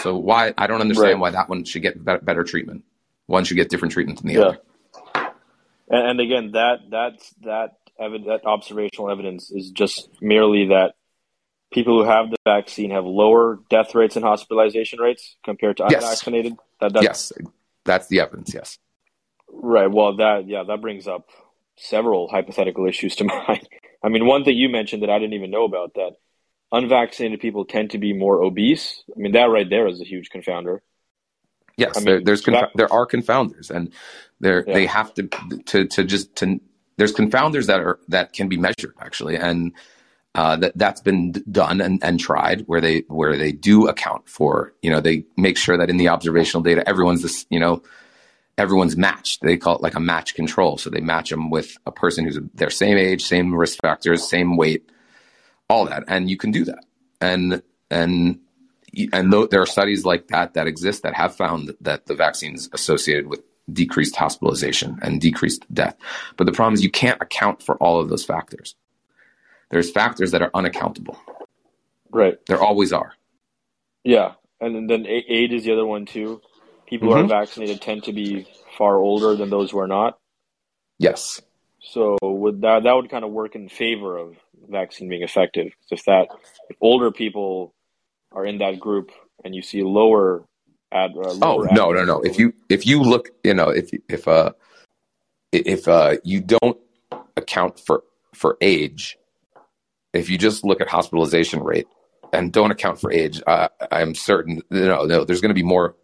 so 0.01 0.17
why 0.17 0.53
i 0.57 0.67
don't 0.67 0.81
understand 0.81 1.13
right. 1.13 1.19
why 1.19 1.29
that 1.29 1.49
one 1.49 1.63
should 1.63 1.81
get 1.81 2.03
better, 2.03 2.43
treatment 2.43 2.83
one 3.27 3.43
should 3.43 3.55
get 3.55 3.69
different 3.69 3.91
treatment 3.91 4.19
than 4.19 4.27
the 4.27 4.33
yeah. 4.33 4.45
other 4.45 4.59
and, 5.89 6.07
and 6.07 6.19
again, 6.19 6.51
that 6.51 6.81
that's 6.89 7.29
that 7.41 7.77
ev- 7.99 8.25
that 8.25 8.45
observational 8.45 9.09
evidence 9.09 9.51
is 9.51 9.71
just 9.71 10.09
merely 10.21 10.67
that 10.67 10.93
people 11.71 12.01
who 12.01 12.09
have 12.09 12.29
the 12.29 12.37
vaccine 12.45 12.91
have 12.91 13.05
lower 13.05 13.59
death 13.69 13.95
rates 13.95 14.15
and 14.15 14.23
hospitalization 14.23 14.99
rates 14.99 15.35
compared 15.43 15.77
to 15.77 15.85
unvaccinated. 15.85 16.53
Yes. 16.53 16.59
That, 16.79 16.93
that's, 16.93 17.03
yes, 17.03 17.33
that's 17.85 18.07
the 18.07 18.19
evidence. 18.21 18.53
Yes. 18.53 18.77
Right. 19.51 19.91
Well, 19.91 20.17
that 20.17 20.47
yeah, 20.47 20.63
that 20.63 20.81
brings 20.81 21.07
up 21.07 21.29
several 21.75 22.27
hypothetical 22.27 22.87
issues 22.87 23.15
to 23.17 23.23
mind. 23.47 23.67
I 24.03 24.09
mean, 24.09 24.25
one 24.25 24.43
thing 24.43 24.55
you 24.55 24.69
mentioned 24.69 25.03
that 25.03 25.09
I 25.09 25.17
didn't 25.17 25.33
even 25.33 25.51
know 25.51 25.65
about 25.65 25.95
that 25.95 26.11
unvaccinated 26.71 27.39
people 27.39 27.65
tend 27.65 27.91
to 27.91 27.97
be 27.97 28.13
more 28.13 28.41
obese. 28.41 29.03
I 29.15 29.19
mean, 29.19 29.33
that 29.33 29.45
right 29.45 29.69
there 29.69 29.87
is 29.87 30.01
a 30.01 30.05
huge 30.05 30.29
confounder. 30.29 30.79
Yes, 31.77 31.95
I 31.95 31.99
mean, 31.99 32.05
there, 32.05 32.21
there's 32.21 32.41
conf- 32.41 32.71
there 32.75 32.91
are 32.91 33.07
confounders, 33.07 33.69
and 33.69 33.93
there 34.39 34.63
yeah. 34.67 34.73
they 34.73 34.85
have 34.85 35.13
to 35.15 35.29
to 35.67 35.85
to 35.85 36.03
just 36.03 36.35
to 36.37 36.59
there's 36.97 37.13
confounders 37.13 37.67
that 37.67 37.79
are 37.79 37.99
that 38.09 38.33
can 38.33 38.49
be 38.49 38.57
measured 38.57 38.93
actually, 38.99 39.37
and 39.37 39.73
uh, 40.35 40.57
that 40.57 40.77
that's 40.77 41.01
been 41.01 41.31
done 41.51 41.81
and, 41.81 42.03
and 42.03 42.19
tried 42.19 42.61
where 42.67 42.81
they 42.81 43.03
where 43.07 43.37
they 43.37 43.51
do 43.51 43.87
account 43.87 44.27
for 44.27 44.73
you 44.81 44.89
know 44.89 44.99
they 44.99 45.25
make 45.37 45.57
sure 45.57 45.77
that 45.77 45.89
in 45.89 45.97
the 45.97 46.09
observational 46.09 46.61
data 46.61 46.87
everyone's 46.87 47.21
this 47.21 47.45
you 47.49 47.59
know 47.59 47.81
everyone's 48.59 48.97
matched. 48.97 49.41
They 49.41 49.57
call 49.57 49.77
it 49.77 49.81
like 49.81 49.95
a 49.95 49.99
match 49.99 50.35
control. 50.35 50.77
So 50.77 50.89
they 50.89 50.99
match 50.99 51.29
them 51.29 51.49
with 51.49 51.77
a 51.85 51.91
person 51.91 52.25
who's 52.25 52.37
their 52.53 52.69
same 52.69 52.97
age, 52.97 53.23
same 53.23 53.55
risk 53.55 53.79
factors, 53.81 54.29
same 54.29 54.57
weight, 54.57 54.89
all 55.69 55.85
that, 55.85 56.03
and 56.07 56.29
you 56.29 56.37
can 56.37 56.51
do 56.51 56.65
that. 56.65 56.85
And 57.21 57.61
and 57.89 58.39
and 59.13 59.31
th- 59.31 59.49
there 59.49 59.61
are 59.61 59.67
studies 59.67 60.05
like 60.05 60.27
that 60.29 60.53
that 60.55 60.67
exist 60.67 61.03
that 61.03 61.13
have 61.13 61.35
found 61.35 61.73
that 61.81 62.07
the 62.07 62.15
vaccines 62.15 62.69
associated 62.73 63.27
with 63.27 63.41
decreased 63.71 64.15
hospitalization 64.15 64.97
and 65.01 65.21
decreased 65.21 65.71
death. 65.73 65.95
But 66.37 66.45
the 66.45 66.51
problem 66.51 66.73
is 66.73 66.83
you 66.83 66.89
can't 66.89 67.21
account 67.21 67.61
for 67.61 67.75
all 67.77 67.99
of 67.99 68.09
those 68.09 68.25
factors. 68.25 68.75
There's 69.69 69.91
factors 69.91 70.31
that 70.31 70.41
are 70.41 70.51
unaccountable. 70.53 71.17
Right. 72.11 72.43
There 72.47 72.61
always 72.61 72.91
are. 72.91 73.13
Yeah. 74.03 74.33
And 74.59 74.89
then 74.89 75.05
age 75.07 75.53
is 75.53 75.63
the 75.63 75.73
other 75.73 75.85
one 75.85 76.05
too. 76.05 76.41
People 76.87 77.09
mm-hmm. 77.09 77.13
who 77.13 77.19
are 77.19 77.23
mm-hmm. 77.23 77.29
vaccinated 77.29 77.81
tend 77.81 78.03
to 78.05 78.13
be 78.13 78.47
far 78.77 78.97
older 78.97 79.35
than 79.35 79.49
those 79.49 79.71
who 79.71 79.79
are 79.79 79.87
not. 79.87 80.17
Yes. 80.97 81.41
So 81.81 82.17
would 82.21 82.61
that 82.61 82.83
that 82.83 82.93
would 82.93 83.09
kind 83.09 83.23
of 83.23 83.31
work 83.31 83.55
in 83.55 83.69
favor 83.69 84.17
of 84.17 84.35
vaccine 84.67 85.09
being 85.09 85.23
effective. 85.23 85.71
If 85.89 86.03
that 86.05 86.27
if 86.69 86.77
older 86.81 87.11
people 87.11 87.73
are 88.31 88.45
in 88.45 88.57
that 88.59 88.79
group 88.79 89.11
and 89.43 89.55
you 89.55 89.61
see 89.61 89.83
lower 89.83 90.43
ad 90.91 91.11
uh, 91.15 91.35
oh 91.41 91.67
no 91.71 91.91
no 91.91 92.03
no 92.03 92.19
if 92.21 92.39
you 92.39 92.53
if 92.67 92.85
you 92.85 93.01
look 93.01 93.29
you 93.43 93.53
know 93.53 93.69
if 93.69 93.91
if 94.07 94.27
uh 94.27 94.51
if 95.51 95.87
uh 95.87 96.15
you 96.23 96.41
don't 96.41 96.77
account 97.37 97.79
for 97.79 98.03
for 98.33 98.57
age 98.61 99.17
if 100.13 100.29
you 100.29 100.37
just 100.37 100.63
look 100.63 100.81
at 100.81 100.87
hospitalization 100.87 101.61
rate 101.61 101.87
and 102.33 102.51
don't 102.51 102.71
account 102.71 102.99
for 102.99 103.11
age 103.11 103.41
uh, 103.45 103.67
i'm 103.91 104.15
certain 104.15 104.61
you 104.71 104.85
know 104.85 105.05
no, 105.05 105.23
there's 105.23 105.41
going 105.41 105.49
to 105.49 105.55
be 105.55 105.63
more 105.63 105.95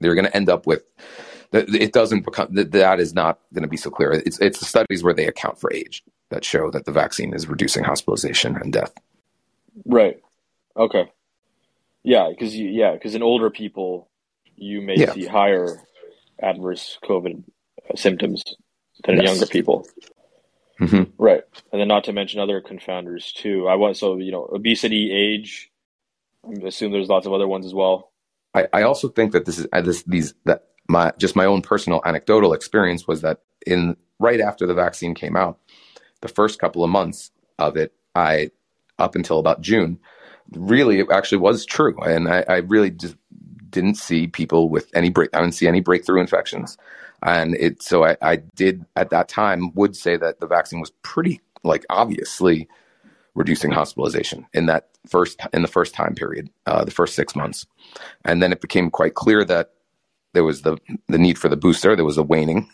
they're 0.00 0.14
going 0.14 0.26
to 0.26 0.36
end 0.36 0.50
up 0.50 0.66
with 0.66 0.84
it 1.52 1.92
doesn't 1.92 2.24
become 2.24 2.48
that 2.52 3.00
is 3.00 3.14
not 3.14 3.38
going 3.52 3.62
to 3.62 3.68
be 3.68 3.76
so 3.76 3.90
clear 3.90 4.12
it's 4.12 4.38
it's 4.40 4.58
the 4.58 4.64
studies 4.64 5.02
where 5.02 5.14
they 5.14 5.26
account 5.26 5.58
for 5.60 5.72
age 5.72 6.02
that 6.30 6.44
show 6.44 6.70
that 6.70 6.84
the 6.84 6.92
vaccine 6.92 7.32
is 7.34 7.48
reducing 7.48 7.84
hospitalization 7.84 8.56
and 8.56 8.72
death 8.72 8.92
right 9.84 10.20
okay 10.76 11.10
yeah, 12.06 12.28
because 12.30 12.56
yeah, 12.56 12.92
because 12.92 13.16
in 13.16 13.24
older 13.24 13.50
people, 13.50 14.08
you 14.54 14.80
may 14.80 14.94
yeah. 14.94 15.12
see 15.12 15.26
higher 15.26 15.82
adverse 16.40 17.00
COVID 17.02 17.42
symptoms 17.96 18.44
than 19.02 19.16
yes. 19.16 19.22
in 19.22 19.26
younger 19.26 19.46
people. 19.46 19.88
Mm-hmm. 20.80 21.10
Right, 21.18 21.42
and 21.72 21.80
then 21.80 21.88
not 21.88 22.04
to 22.04 22.12
mention 22.12 22.38
other 22.38 22.60
confounders 22.60 23.32
too. 23.32 23.66
I 23.66 23.74
want 23.74 23.96
so 23.96 24.18
you 24.18 24.30
know 24.30 24.48
obesity, 24.52 25.10
age. 25.12 25.72
I 26.46 26.64
assume 26.64 26.92
there's 26.92 27.08
lots 27.08 27.26
of 27.26 27.32
other 27.32 27.48
ones 27.48 27.66
as 27.66 27.74
well. 27.74 28.12
I, 28.54 28.68
I 28.72 28.82
also 28.82 29.08
think 29.08 29.32
that 29.32 29.44
this 29.44 29.58
is 29.58 29.66
uh, 29.72 29.80
this 29.80 30.04
these 30.04 30.32
that 30.44 30.68
my 30.88 31.12
just 31.18 31.36
my 31.36 31.44
own 31.44 31.62
personal 31.62 32.00
anecdotal 32.04 32.52
experience 32.52 33.06
was 33.06 33.20
that 33.22 33.40
in 33.66 33.96
right 34.18 34.40
after 34.40 34.66
the 34.66 34.74
vaccine 34.74 35.14
came 35.14 35.36
out, 35.36 35.58
the 36.20 36.28
first 36.28 36.58
couple 36.58 36.84
of 36.84 36.90
months 36.90 37.30
of 37.58 37.76
it, 37.76 37.92
I 38.14 38.50
up 38.98 39.14
until 39.14 39.38
about 39.38 39.60
June, 39.60 39.98
really 40.52 41.00
it 41.00 41.06
actually 41.10 41.38
was 41.38 41.64
true. 41.64 41.96
And 42.00 42.28
I, 42.28 42.44
I 42.48 42.56
really 42.58 42.90
just 42.90 43.16
didn't 43.70 43.96
see 43.96 44.26
people 44.26 44.68
with 44.68 44.90
any 44.94 45.10
break. 45.10 45.30
I 45.34 45.40
didn't 45.40 45.54
see 45.54 45.68
any 45.68 45.80
breakthrough 45.80 46.20
infections. 46.20 46.78
And 47.22 47.54
it, 47.56 47.82
so 47.82 48.04
I, 48.04 48.16
I 48.22 48.36
did 48.36 48.84
at 48.94 49.10
that 49.10 49.28
time 49.28 49.74
would 49.74 49.96
say 49.96 50.16
that 50.16 50.40
the 50.40 50.46
vaccine 50.46 50.80
was 50.80 50.92
pretty 51.02 51.40
like 51.64 51.84
obviously 51.90 52.68
reducing 53.34 53.70
hospitalization 53.70 54.46
in 54.54 54.66
that 54.66 54.88
first 55.06 55.40
in 55.52 55.62
the 55.62 55.68
first 55.68 55.94
time 55.94 56.14
period, 56.14 56.48
uh, 56.66 56.84
the 56.84 56.90
first 56.90 57.14
six 57.14 57.36
months, 57.36 57.66
and 58.24 58.42
then 58.42 58.52
it 58.52 58.60
became 58.60 58.90
quite 58.90 59.14
clear 59.14 59.44
that 59.44 59.72
there 60.32 60.44
was 60.44 60.62
the 60.62 60.78
the 61.08 61.18
need 61.18 61.38
for 61.38 61.48
the 61.48 61.56
booster. 61.56 61.96
There 61.96 62.04
was 62.04 62.18
a 62.18 62.22
waning, 62.22 62.68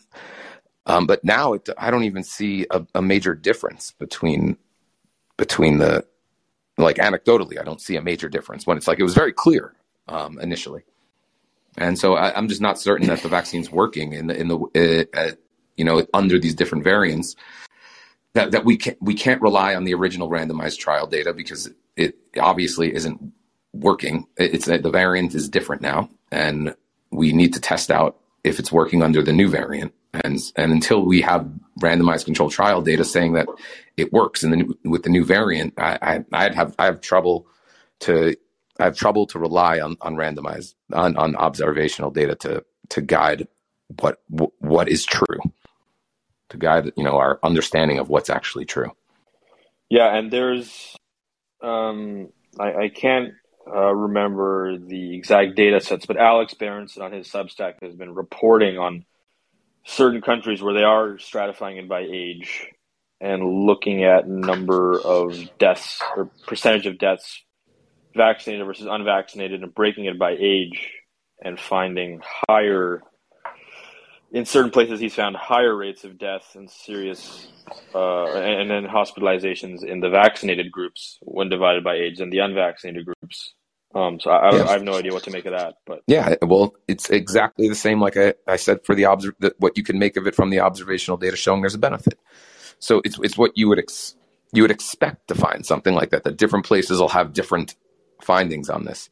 um, 0.87 1.07
but 1.07 1.24
now 1.24 1.55
it, 1.55 1.69
I 1.79 1.91
don't 1.91 2.05
even 2.05 2.24
see 2.24 2.66
a, 2.70 2.85
a 2.95 3.03
major 3.03 3.35
difference 3.35 3.93
between 3.93 4.57
between 5.37 5.79
the 5.79 6.05
like 6.79 6.97
anecdotally, 6.97 7.59
I 7.59 7.65
don't 7.65 7.81
see 7.81 7.97
a 7.97 8.03
major 8.03 8.29
difference 8.29 8.66
when 8.66 8.77
it's 8.77 8.89
like 8.89 8.99
it 8.99 9.05
was 9.05 9.15
very 9.15 9.33
clear 9.33 9.74
um, 10.09 10.39
initially. 10.41 10.83
And 11.77 11.99
so 11.99 12.15
I, 12.15 12.37
am 12.37 12.49
just 12.49 12.61
not 12.61 12.79
certain 12.79 13.07
that 13.07 13.20
the 13.20 13.29
vaccine's 13.29 13.70
working 13.70 14.12
in 14.12 14.27
the 14.27 14.39
in 14.39 14.49
the 14.49 15.09
uh, 15.15 15.19
uh, 15.19 15.33
you 15.77 15.85
know 15.85 16.07
under 16.12 16.39
these 16.39 16.55
different 16.55 16.85
variants. 16.85 17.37
That 18.35 18.53
that 18.53 18.65
we 18.65 18.77
can't 18.77 18.99
we 19.01 19.15
can't 19.15 19.43
rely 19.43 19.74
on 19.74 19.85
the 19.85 19.95
original 19.95 20.31
randomized 20.31 20.79
trial 20.79 21.07
data 21.07 21.33
because 21.35 21.70
it 21.97 22.16
obviously 22.39 22.95
isn't 22.95 23.33
working. 23.73 24.27
It's 24.37 24.66
the 24.66 24.91
variant 24.91 25.35
is 25.35 25.49
different 25.49 25.83
now, 25.83 26.11
and 26.31 26.74
we 27.12 27.32
need 27.32 27.55
to 27.55 27.60
test 27.60 27.90
out 27.90 28.18
if 28.43 28.59
it's 28.59 28.72
working 28.72 29.02
under 29.02 29.22
the 29.22 29.32
new 29.32 29.48
variant. 29.48 29.94
And 30.24 30.39
and 30.56 30.72
until 30.72 31.05
we 31.05 31.22
have 31.22 31.48
randomized 31.80 32.26
controlled 32.26 32.52
trial 32.52 32.82
data 32.82 33.05
saying 33.05 33.32
that 33.34 33.47
it 33.97 34.12
works, 34.12 34.43
and 34.43 34.52
then 34.52 34.74
with 34.84 35.05
the 35.05 35.10
new 35.10 35.24
variant, 35.24 35.74
I, 35.78 35.98
I 36.02 36.24
I'd 36.32 36.55
have 36.55 36.74
I 36.78 36.86
have 36.86 37.01
trouble 37.01 37.47
to 38.01 38.36
I 38.78 38.84
have 38.84 38.97
trouble 38.97 39.26
to 39.28 39.39
rely 39.39 39.80
on 39.80 39.97
on 40.02 40.16
randomized 40.16 40.74
on 40.93 41.16
on 41.16 41.34
observational 41.36 42.10
data 42.10 42.34
to 42.36 42.64
to 42.90 43.01
guide 43.01 43.48
what 44.01 44.20
what 44.59 44.89
is 44.89 45.05
true, 45.06 45.40
to 46.51 46.56
guide 46.59 46.93
you 46.97 47.05
know 47.05 47.16
our 47.16 47.39
understanding 47.43 47.98
of 47.98 48.10
what's 48.10 48.28
actually 48.28 48.66
true. 48.66 48.93
Yeah, 49.89 50.14
and 50.14 50.30
there's 50.30 50.94
um 51.62 52.28
I, 52.60 52.74
I 52.74 52.89
can't 52.90 53.32
uh, 53.66 53.94
remember 53.94 54.78
the 54.78 55.14
exact 55.14 55.55
data 55.55 55.80
sets, 55.80 56.06
but 56.06 56.16
Alex 56.16 56.55
Berenson 56.55 57.02
on 57.02 57.12
his 57.12 57.28
Substack 57.28 57.82
has 57.82 57.94
been 57.94 58.14
reporting 58.14 58.78
on 58.78 59.05
certain 59.84 60.20
countries 60.20 60.62
where 60.62 60.74
they 60.74 60.82
are 60.82 61.16
stratifying 61.16 61.78
it 61.78 61.89
by 61.89 62.01
age 62.01 62.66
and 63.20 63.66
looking 63.66 64.05
at 64.05 64.28
number 64.28 64.98
of 65.01 65.39
deaths 65.59 66.01
or 66.16 66.30
percentage 66.47 66.86
of 66.86 66.98
deaths 66.98 67.43
vaccinated 68.14 68.66
versus 68.66 68.86
unvaccinated 68.90 69.62
and 69.62 69.74
breaking 69.74 70.06
it 70.06 70.18
by 70.18 70.36
age 70.39 70.90
and 71.43 71.59
finding 71.59 72.20
higher 72.48 73.02
in 74.32 74.46
certain 74.46 74.70
places 74.70 74.98
he's 74.98 75.14
found 75.14 75.36
higher 75.36 75.76
rates 75.76 76.04
of 76.04 76.18
death 76.18 76.52
and 76.54 76.70
serious 76.70 77.48
uh, 77.94 78.24
and, 78.32 78.70
then 78.70 78.84
hospitalizations 78.84 79.84
in 79.84 80.00
the 80.00 80.09
vaccinated 80.09 80.72
groups 80.72 81.18
when 81.22 81.48
divided 81.48 81.84
by 81.84 81.94
age 81.94 82.18
than 82.18 82.30
the 82.30 82.38
unvaccinated 82.38 83.04
groups 83.04 83.54
um, 83.94 84.18
so 84.20 84.30
I, 84.30 84.48
I, 84.48 84.72
have 84.72 84.82
no 84.82 84.94
idea 84.94 85.12
what 85.12 85.24
to 85.24 85.30
make 85.30 85.44
of 85.44 85.52
that, 85.52 85.74
but 85.86 86.00
yeah, 86.06 86.36
well, 86.40 86.74
it's 86.88 87.10
exactly 87.10 87.68
the 87.68 87.74
same. 87.74 88.00
Like 88.00 88.16
I, 88.16 88.32
I 88.48 88.56
said, 88.56 88.78
for 88.86 88.94
the 88.94 89.02
observ- 89.02 89.34
the, 89.38 89.54
what 89.59 89.76
you 89.76 89.82
can 89.82 89.98
make 89.98 90.16
of 90.16 90.26
it 90.26 90.34
from 90.34 90.48
the 90.48 90.60
observational 90.60 91.18
data 91.18 91.36
showing 91.36 91.60
there's 91.60 91.74
a 91.74 91.78
benefit. 91.78 92.18
So 92.78 93.02
it's 93.04 93.18
it's 93.22 93.36
what 93.36 93.52
you 93.54 93.68
would 93.68 93.78
ex- 93.78 94.16
you 94.54 94.62
would 94.62 94.70
expect 94.70 95.28
to 95.28 95.34
find 95.34 95.66
something 95.66 95.94
like 95.94 96.09
that. 96.09 96.24
That 96.24 96.38
different 96.38 96.64
places 96.64 97.00
will 97.00 97.10
have 97.10 97.34
different 97.34 97.76
findings 98.22 98.70
on 98.70 98.86
this, 98.86 99.10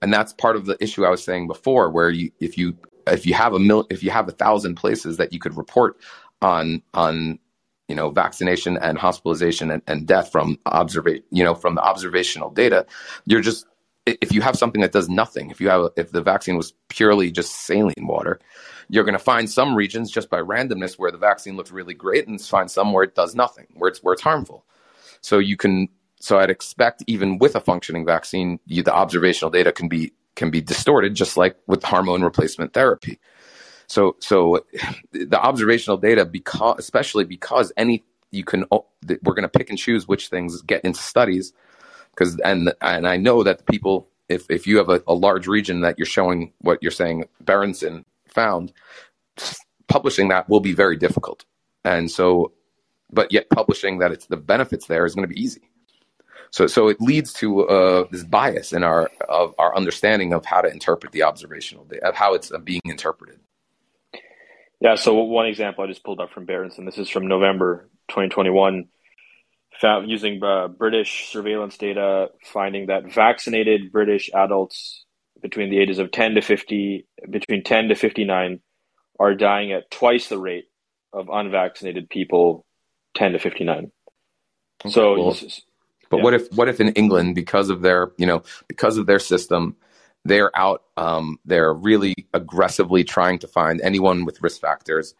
and 0.00 0.10
that's 0.10 0.32
part 0.32 0.56
of 0.56 0.64
the 0.64 0.82
issue 0.82 1.04
I 1.04 1.10
was 1.10 1.22
saying 1.22 1.46
before, 1.46 1.90
where 1.90 2.08
you 2.08 2.30
if 2.40 2.56
you 2.56 2.78
if 3.06 3.26
you 3.26 3.34
have 3.34 3.54
a 3.54 3.58
mil 3.58 3.86
if 3.90 4.02
you 4.02 4.10
have 4.10 4.28
a 4.28 4.32
thousand 4.32 4.74
places 4.76 5.16
that 5.16 5.32
you 5.32 5.38
could 5.38 5.56
report 5.56 5.96
on 6.42 6.82
on 6.94 7.38
you 7.88 7.94
know 7.94 8.10
vaccination 8.10 8.76
and 8.78 8.98
hospitalization 8.98 9.70
and, 9.70 9.82
and 9.86 10.06
death 10.06 10.30
from 10.30 10.58
observation 10.66 11.24
you 11.30 11.44
know 11.44 11.54
from 11.54 11.74
the 11.74 11.82
observational 11.82 12.50
data 12.50 12.86
you're 13.26 13.40
just 13.40 13.66
if 14.06 14.32
you 14.32 14.42
have 14.42 14.56
something 14.56 14.82
that 14.82 14.92
does 14.92 15.08
nothing 15.08 15.50
if 15.50 15.60
you 15.60 15.68
have 15.68 15.88
if 15.96 16.10
the 16.12 16.22
vaccine 16.22 16.56
was 16.56 16.74
purely 16.88 17.30
just 17.30 17.66
saline 17.66 17.94
water 18.00 18.38
you're 18.88 19.04
going 19.04 19.14
to 19.14 19.18
find 19.18 19.48
some 19.50 19.74
regions 19.74 20.10
just 20.10 20.28
by 20.28 20.40
randomness 20.40 20.98
where 20.98 21.10
the 21.10 21.18
vaccine 21.18 21.56
looks 21.56 21.70
really 21.70 21.94
great 21.94 22.28
and 22.28 22.40
find 22.40 22.70
some 22.70 22.92
where 22.92 23.04
it 23.04 23.14
does 23.14 23.34
nothing 23.34 23.66
where 23.74 23.88
it's 23.88 24.02
where 24.02 24.12
it's 24.12 24.22
harmful. 24.22 24.64
So 25.20 25.38
you 25.38 25.56
can 25.56 25.88
so 26.20 26.38
i'd 26.38 26.50
expect 26.50 27.02
even 27.06 27.38
with 27.38 27.54
a 27.54 27.60
functioning 27.60 28.04
vaccine 28.04 28.58
you, 28.66 28.82
the 28.82 28.94
observational 28.94 29.50
data 29.50 29.72
can 29.72 29.88
be 29.88 30.12
can 30.36 30.50
be 30.50 30.60
distorted 30.60 31.14
just 31.14 31.36
like 31.36 31.56
with 31.66 31.82
hormone 31.84 32.22
replacement 32.22 32.72
therapy 32.72 33.18
so, 33.86 34.16
so 34.20 34.64
the 35.12 35.40
observational 35.40 35.96
data, 35.96 36.24
because 36.24 36.76
especially 36.78 37.24
because 37.24 37.72
any 37.76 38.04
you 38.30 38.44
can, 38.44 38.64
we're 38.70 39.34
going 39.34 39.42
to 39.42 39.48
pick 39.48 39.70
and 39.70 39.78
choose 39.78 40.08
which 40.08 40.28
things 40.28 40.60
get 40.62 40.84
into 40.84 41.00
studies, 41.00 41.52
because 42.10 42.38
and 42.40 42.72
and 42.80 43.06
I 43.06 43.16
know 43.16 43.42
that 43.42 43.58
the 43.58 43.64
people, 43.64 44.08
if 44.28 44.46
if 44.50 44.66
you 44.66 44.78
have 44.78 44.88
a, 44.88 45.02
a 45.06 45.14
large 45.14 45.46
region 45.46 45.82
that 45.82 45.98
you're 45.98 46.06
showing 46.06 46.52
what 46.60 46.82
you're 46.82 46.90
saying, 46.90 47.28
Berenson 47.40 48.04
found, 48.26 48.72
publishing 49.88 50.28
that 50.28 50.48
will 50.48 50.60
be 50.60 50.72
very 50.72 50.96
difficult, 50.96 51.44
and 51.84 52.10
so, 52.10 52.52
but 53.12 53.32
yet 53.32 53.50
publishing 53.50 53.98
that 53.98 54.12
it's 54.12 54.26
the 54.26 54.36
benefits 54.36 54.86
there 54.86 55.06
is 55.06 55.14
going 55.14 55.28
to 55.28 55.32
be 55.32 55.40
easy. 55.40 55.70
So, 56.54 56.68
so 56.68 56.86
it 56.86 57.00
leads 57.00 57.32
to 57.32 57.66
uh, 57.66 58.04
this 58.12 58.22
bias 58.22 58.72
in 58.72 58.84
our 58.84 59.10
of 59.28 59.56
our 59.58 59.76
understanding 59.76 60.32
of 60.32 60.44
how 60.44 60.60
to 60.60 60.70
interpret 60.70 61.10
the 61.10 61.24
observational 61.24 61.84
data, 61.84 62.06
of 62.06 62.14
how 62.14 62.34
it's 62.34 62.52
being 62.62 62.80
interpreted. 62.84 63.40
Yeah, 64.80 64.94
so 64.94 65.14
one 65.14 65.46
example 65.46 65.82
I 65.82 65.88
just 65.88 66.04
pulled 66.04 66.20
up 66.20 66.30
from 66.30 66.44
Berenson. 66.44 66.84
This 66.84 66.96
is 66.96 67.08
from 67.08 67.26
November 67.26 67.88
2021. 68.10 68.84
Found 69.80 70.08
using 70.08 70.40
uh, 70.44 70.68
British 70.68 71.28
surveillance 71.32 71.76
data, 71.76 72.28
finding 72.44 72.86
that 72.86 73.12
vaccinated 73.12 73.90
British 73.90 74.30
adults 74.32 75.04
between 75.42 75.70
the 75.70 75.80
ages 75.80 75.98
of 75.98 76.12
10 76.12 76.36
to 76.36 76.40
50, 76.40 77.04
between 77.30 77.64
10 77.64 77.88
to 77.88 77.96
59, 77.96 78.60
are 79.18 79.34
dying 79.34 79.72
at 79.72 79.90
twice 79.90 80.28
the 80.28 80.38
rate 80.38 80.66
of 81.12 81.28
unvaccinated 81.32 82.08
people 82.08 82.64
10 83.16 83.32
to 83.32 83.40
59. 83.40 83.90
Okay, 84.84 84.92
so, 84.92 85.20
well, 85.20 85.36
but 86.10 86.18
yeah. 86.18 86.22
what 86.22 86.34
if 86.34 86.52
what 86.52 86.68
if 86.68 86.80
in 86.80 86.88
England, 86.90 87.34
because 87.34 87.70
of 87.70 87.82
their 87.82 88.12
you 88.16 88.26
know 88.26 88.42
because 88.68 88.98
of 88.98 89.06
their 89.06 89.18
system, 89.18 89.76
they're 90.24 90.56
out 90.56 90.82
um, 90.96 91.38
they're 91.44 91.72
really 91.72 92.14
aggressively 92.32 93.04
trying 93.04 93.38
to 93.40 93.46
find 93.46 93.80
anyone 93.80 94.24
with 94.24 94.42
risk 94.42 94.60
factors 94.60 95.14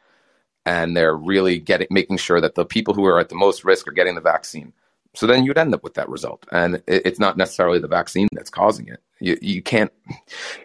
and 0.66 0.97
they're 0.97 1.16
really 1.16 1.59
getting 1.59 1.86
making 1.90 2.16
sure 2.16 2.40
that 2.40 2.55
the 2.55 2.65
people 2.65 2.94
who 2.94 3.05
are 3.05 3.20
at 3.20 3.28
the 3.28 3.35
most 3.35 3.65
risk 3.65 3.86
are 3.86 3.93
getting 3.93 4.15
the 4.15 4.20
vaccine. 4.20 4.73
So 5.15 5.27
then 5.27 5.44
you'd 5.44 5.59
end 5.59 5.74
up 5.74 5.85
with 5.85 5.94
that 5.94 6.09
result. 6.09 6.44
And 6.51 6.77
it, 6.86 7.02
it's 7.05 7.20
not 7.20 7.36
necessarily 7.36 7.78
the 7.78 7.89
vaccine 7.89 8.28
that's 8.32 8.51
causing 8.51 8.89
it. 8.89 9.01
You, 9.20 9.39
you 9.40 9.62
can't 9.62 9.93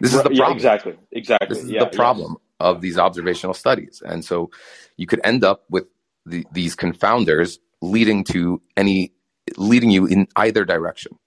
this 0.00 0.12
is 0.12 0.22
the 0.22 0.30
problem 0.30 0.36
yeah, 0.36 0.52
exactly. 0.52 0.96
Exactly. 1.12 1.48
This 1.48 1.64
is 1.64 1.70
yeah, 1.70 1.84
the 1.84 1.96
problem 1.96 2.36
of 2.58 2.80
these 2.80 2.98
observational 2.98 3.54
studies. 3.54 4.02
And 4.04 4.24
so 4.24 4.50
you 4.96 5.06
could 5.06 5.20
end 5.24 5.44
up 5.44 5.64
with 5.70 5.86
the, 6.26 6.46
these 6.52 6.76
confounders 6.76 7.58
leading 7.80 8.24
to 8.24 8.60
any 8.76 9.12
leading 9.56 9.90
you 9.90 10.06
in 10.06 10.26
either 10.36 10.64
direction. 10.64 11.18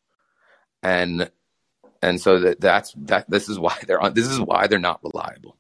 And 0.82 1.30
and 2.02 2.20
so 2.20 2.40
that 2.40 2.60
that's 2.60 2.94
that 2.98 3.30
this 3.30 3.50
is 3.50 3.58
why 3.58 3.78
they're 3.88 4.02
on 4.02 4.14
this 4.14 4.28
is 4.28 4.40
why 4.40 4.68
they're 4.68 4.80
not 4.80 5.02
reliable. 5.04 5.58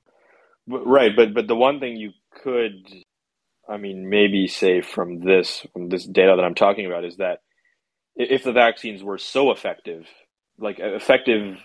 Right 0.67 1.15
but 1.15 1.33
but 1.33 1.47
the 1.47 1.55
one 1.55 1.79
thing 1.79 1.97
you 1.97 2.11
could 2.41 2.85
i 3.67 3.77
mean 3.77 4.09
maybe 4.09 4.47
say 4.47 4.81
from 4.81 5.19
this 5.19 5.65
from 5.73 5.89
this 5.89 6.05
data 6.05 6.33
that 6.35 6.43
i'm 6.43 6.55
talking 6.55 6.85
about 6.85 7.05
is 7.05 7.17
that 7.17 7.39
if 8.15 8.43
the 8.43 8.51
vaccines 8.51 9.03
were 9.03 9.17
so 9.17 9.51
effective 9.51 10.07
like 10.57 10.79
effective 10.79 11.57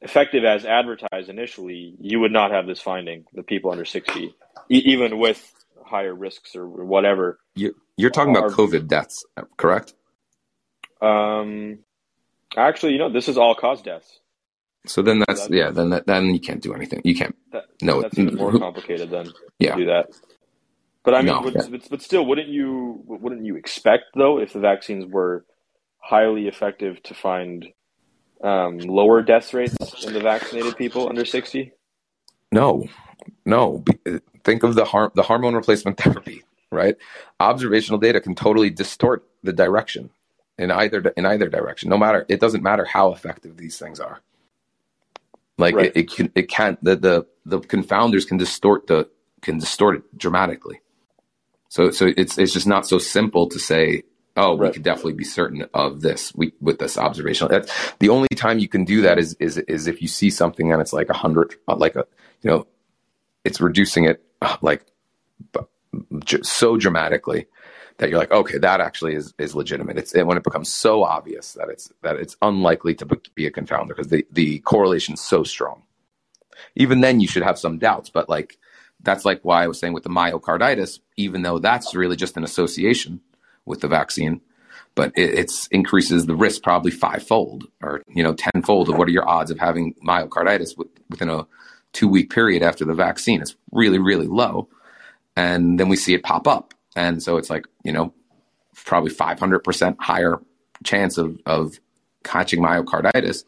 effective 0.00 0.44
as 0.44 0.64
advertised 0.64 1.28
initially 1.28 1.94
you 2.00 2.20
would 2.20 2.32
not 2.32 2.50
have 2.50 2.66
this 2.66 2.80
finding 2.80 3.24
the 3.32 3.42
people 3.42 3.70
under 3.70 3.84
60 3.84 4.20
e- 4.20 4.32
even 4.68 5.18
with 5.18 5.52
higher 5.86 6.14
risks 6.14 6.56
or 6.56 6.66
whatever. 6.66 7.38
You, 7.54 7.74
you're 7.96 8.10
talking 8.10 8.36
about 8.36 8.52
covid 8.52 8.88
deaths 8.88 9.24
correct 9.56 9.94
um 11.00 11.78
Actually, 12.56 12.92
you 12.92 12.98
know, 12.98 13.10
this 13.10 13.28
is 13.28 13.36
all 13.36 13.54
cause 13.54 13.82
deaths. 13.82 14.20
So 14.86 15.02
then 15.02 15.20
that's, 15.26 15.42
so 15.42 15.48
that's 15.48 15.54
yeah. 15.54 15.70
Then 15.70 15.90
that, 15.90 16.06
then 16.06 16.26
you 16.26 16.40
can't 16.40 16.62
do 16.62 16.74
anything. 16.74 17.00
You 17.04 17.14
can't. 17.14 17.34
That, 17.52 17.64
no, 17.82 18.02
that's 18.02 18.18
even 18.18 18.36
more 18.36 18.56
complicated 18.58 19.10
than 19.10 19.32
yeah. 19.58 19.74
do 19.74 19.86
that. 19.86 20.10
But 21.04 21.14
I 21.14 21.18
mean, 21.18 21.26
no, 21.26 21.42
but, 21.42 21.54
yeah. 21.54 21.78
but, 21.90 22.02
still, 22.02 22.24
wouldn't 22.24 22.48
you 22.48 23.02
wouldn't 23.06 23.44
you 23.44 23.56
expect 23.56 24.04
though 24.14 24.38
if 24.38 24.52
the 24.52 24.60
vaccines 24.60 25.04
were 25.06 25.44
highly 25.98 26.48
effective 26.48 27.02
to 27.04 27.14
find 27.14 27.66
um, 28.42 28.78
lower 28.78 29.22
death 29.22 29.52
rates 29.52 30.04
in 30.04 30.12
the 30.12 30.20
vaccinated 30.20 30.76
people 30.76 31.08
under 31.08 31.24
sixty? 31.24 31.72
No, 32.52 32.84
no. 33.44 33.84
Think 34.44 34.62
of 34.62 34.74
the 34.74 34.84
harm 34.84 35.10
the 35.14 35.22
hormone 35.22 35.54
replacement 35.54 35.98
therapy, 35.98 36.44
right? 36.70 36.96
Observational 37.40 37.98
data 37.98 38.20
can 38.20 38.34
totally 38.34 38.70
distort 38.70 39.26
the 39.42 39.52
direction 39.52 40.10
in 40.58 40.70
either 40.70 41.12
in 41.16 41.26
either 41.26 41.48
direction. 41.48 41.90
No 41.90 41.98
matter 41.98 42.24
it 42.28 42.40
doesn't 42.40 42.62
matter 42.62 42.84
how 42.84 43.12
effective 43.12 43.56
these 43.56 43.78
things 43.78 44.00
are. 44.00 44.20
Like 45.58 45.74
right. 45.74 45.86
it, 45.86 45.96
it 45.96 46.10
can 46.10 46.32
it 46.34 46.48
can't 46.48 46.82
the, 46.82 46.96
the 46.96 47.26
the 47.44 47.60
confounders 47.60 48.26
can 48.26 48.38
distort 48.38 48.86
the 48.86 49.08
can 49.40 49.58
distort 49.58 49.96
it 49.96 50.18
dramatically. 50.18 50.80
So 51.68 51.90
so 51.90 52.12
it's 52.16 52.38
it's 52.38 52.52
just 52.52 52.66
not 52.66 52.86
so 52.86 52.98
simple 52.98 53.48
to 53.48 53.58
say 53.58 54.04
oh 54.36 54.56
right. 54.56 54.68
we 54.68 54.72
could 54.74 54.82
definitely 54.82 55.14
be 55.14 55.24
certain 55.24 55.66
of 55.74 56.00
this 56.00 56.34
we, 56.34 56.52
with 56.60 56.78
this 56.78 56.98
observational. 56.98 57.50
That's 57.50 57.72
the 57.98 58.08
only 58.08 58.28
time 58.34 58.58
you 58.58 58.68
can 58.68 58.84
do 58.84 59.02
that 59.02 59.18
is 59.18 59.34
is 59.34 59.58
is 59.58 59.86
if 59.86 60.02
you 60.02 60.08
see 60.08 60.30
something 60.30 60.72
and 60.72 60.80
it's 60.80 60.92
like 60.92 61.08
a 61.08 61.14
hundred 61.14 61.54
uh, 61.68 61.76
like 61.76 61.96
a 61.96 62.06
you 62.42 62.50
know 62.50 62.66
it's 63.44 63.60
reducing 63.60 64.04
it 64.04 64.24
uh, 64.42 64.56
like 64.60 64.84
so 66.42 66.76
dramatically 66.76 67.46
that 67.98 68.10
you're 68.10 68.18
like, 68.18 68.32
okay, 68.32 68.58
that 68.58 68.80
actually 68.80 69.14
is 69.14 69.34
is 69.38 69.54
legitimate. 69.54 69.98
It's 69.98 70.14
when 70.14 70.36
it 70.36 70.42
becomes 70.42 70.68
so 70.68 71.04
obvious 71.04 71.52
that 71.52 71.68
it's 71.68 71.92
that 72.02 72.16
it's 72.16 72.36
unlikely 72.42 72.94
to 72.96 73.06
be 73.34 73.46
a 73.46 73.50
confounder 73.50 73.88
because 73.88 74.08
the 74.08 74.26
the 74.32 74.58
correlation 74.60 75.14
is 75.14 75.20
so 75.20 75.44
strong. 75.44 75.82
Even 76.76 77.00
then, 77.00 77.20
you 77.20 77.28
should 77.28 77.42
have 77.42 77.58
some 77.58 77.78
doubts, 77.78 78.10
but 78.10 78.28
like 78.28 78.58
that's 79.00 79.24
like 79.24 79.40
why 79.42 79.64
I 79.64 79.68
was 79.68 79.78
saying 79.78 79.92
with 79.92 80.02
the 80.02 80.10
myocarditis, 80.10 80.98
even 81.16 81.42
though 81.42 81.58
that's 81.58 81.94
really 81.94 82.16
just 82.16 82.36
an 82.36 82.44
association 82.44 83.20
with 83.64 83.80
the 83.80 83.88
vaccine, 83.88 84.40
but 84.94 85.12
it 85.16 85.38
it's 85.38 85.66
increases 85.68 86.26
the 86.26 86.36
risk 86.36 86.62
probably 86.62 86.90
fivefold 86.90 87.64
or 87.80 88.02
you 88.08 88.22
know 88.22 88.34
tenfold 88.34 88.88
of 88.88 88.96
what 88.96 89.08
are 89.08 89.12
your 89.12 89.28
odds 89.28 89.50
of 89.50 89.58
having 89.58 89.94
myocarditis 90.04 90.72
within 91.10 91.30
a 91.30 91.46
two 91.92 92.08
week 92.08 92.30
period 92.30 92.62
after 92.62 92.84
the 92.84 92.94
vaccine. 92.94 93.40
It's 93.40 93.54
really 93.70 93.98
really 93.98 94.26
low, 94.26 94.68
and 95.36 95.78
then 95.78 95.88
we 95.88 95.96
see 95.96 96.14
it 96.14 96.24
pop 96.24 96.48
up 96.48 96.73
and 96.96 97.22
so 97.22 97.36
it's 97.36 97.50
like, 97.50 97.66
you 97.82 97.92
know, 97.92 98.12
probably 98.84 99.10
500% 99.10 99.96
higher 100.00 100.40
chance 100.84 101.18
of, 101.18 101.38
of 101.46 101.78
catching 102.22 102.60
myocarditis. 102.60 103.44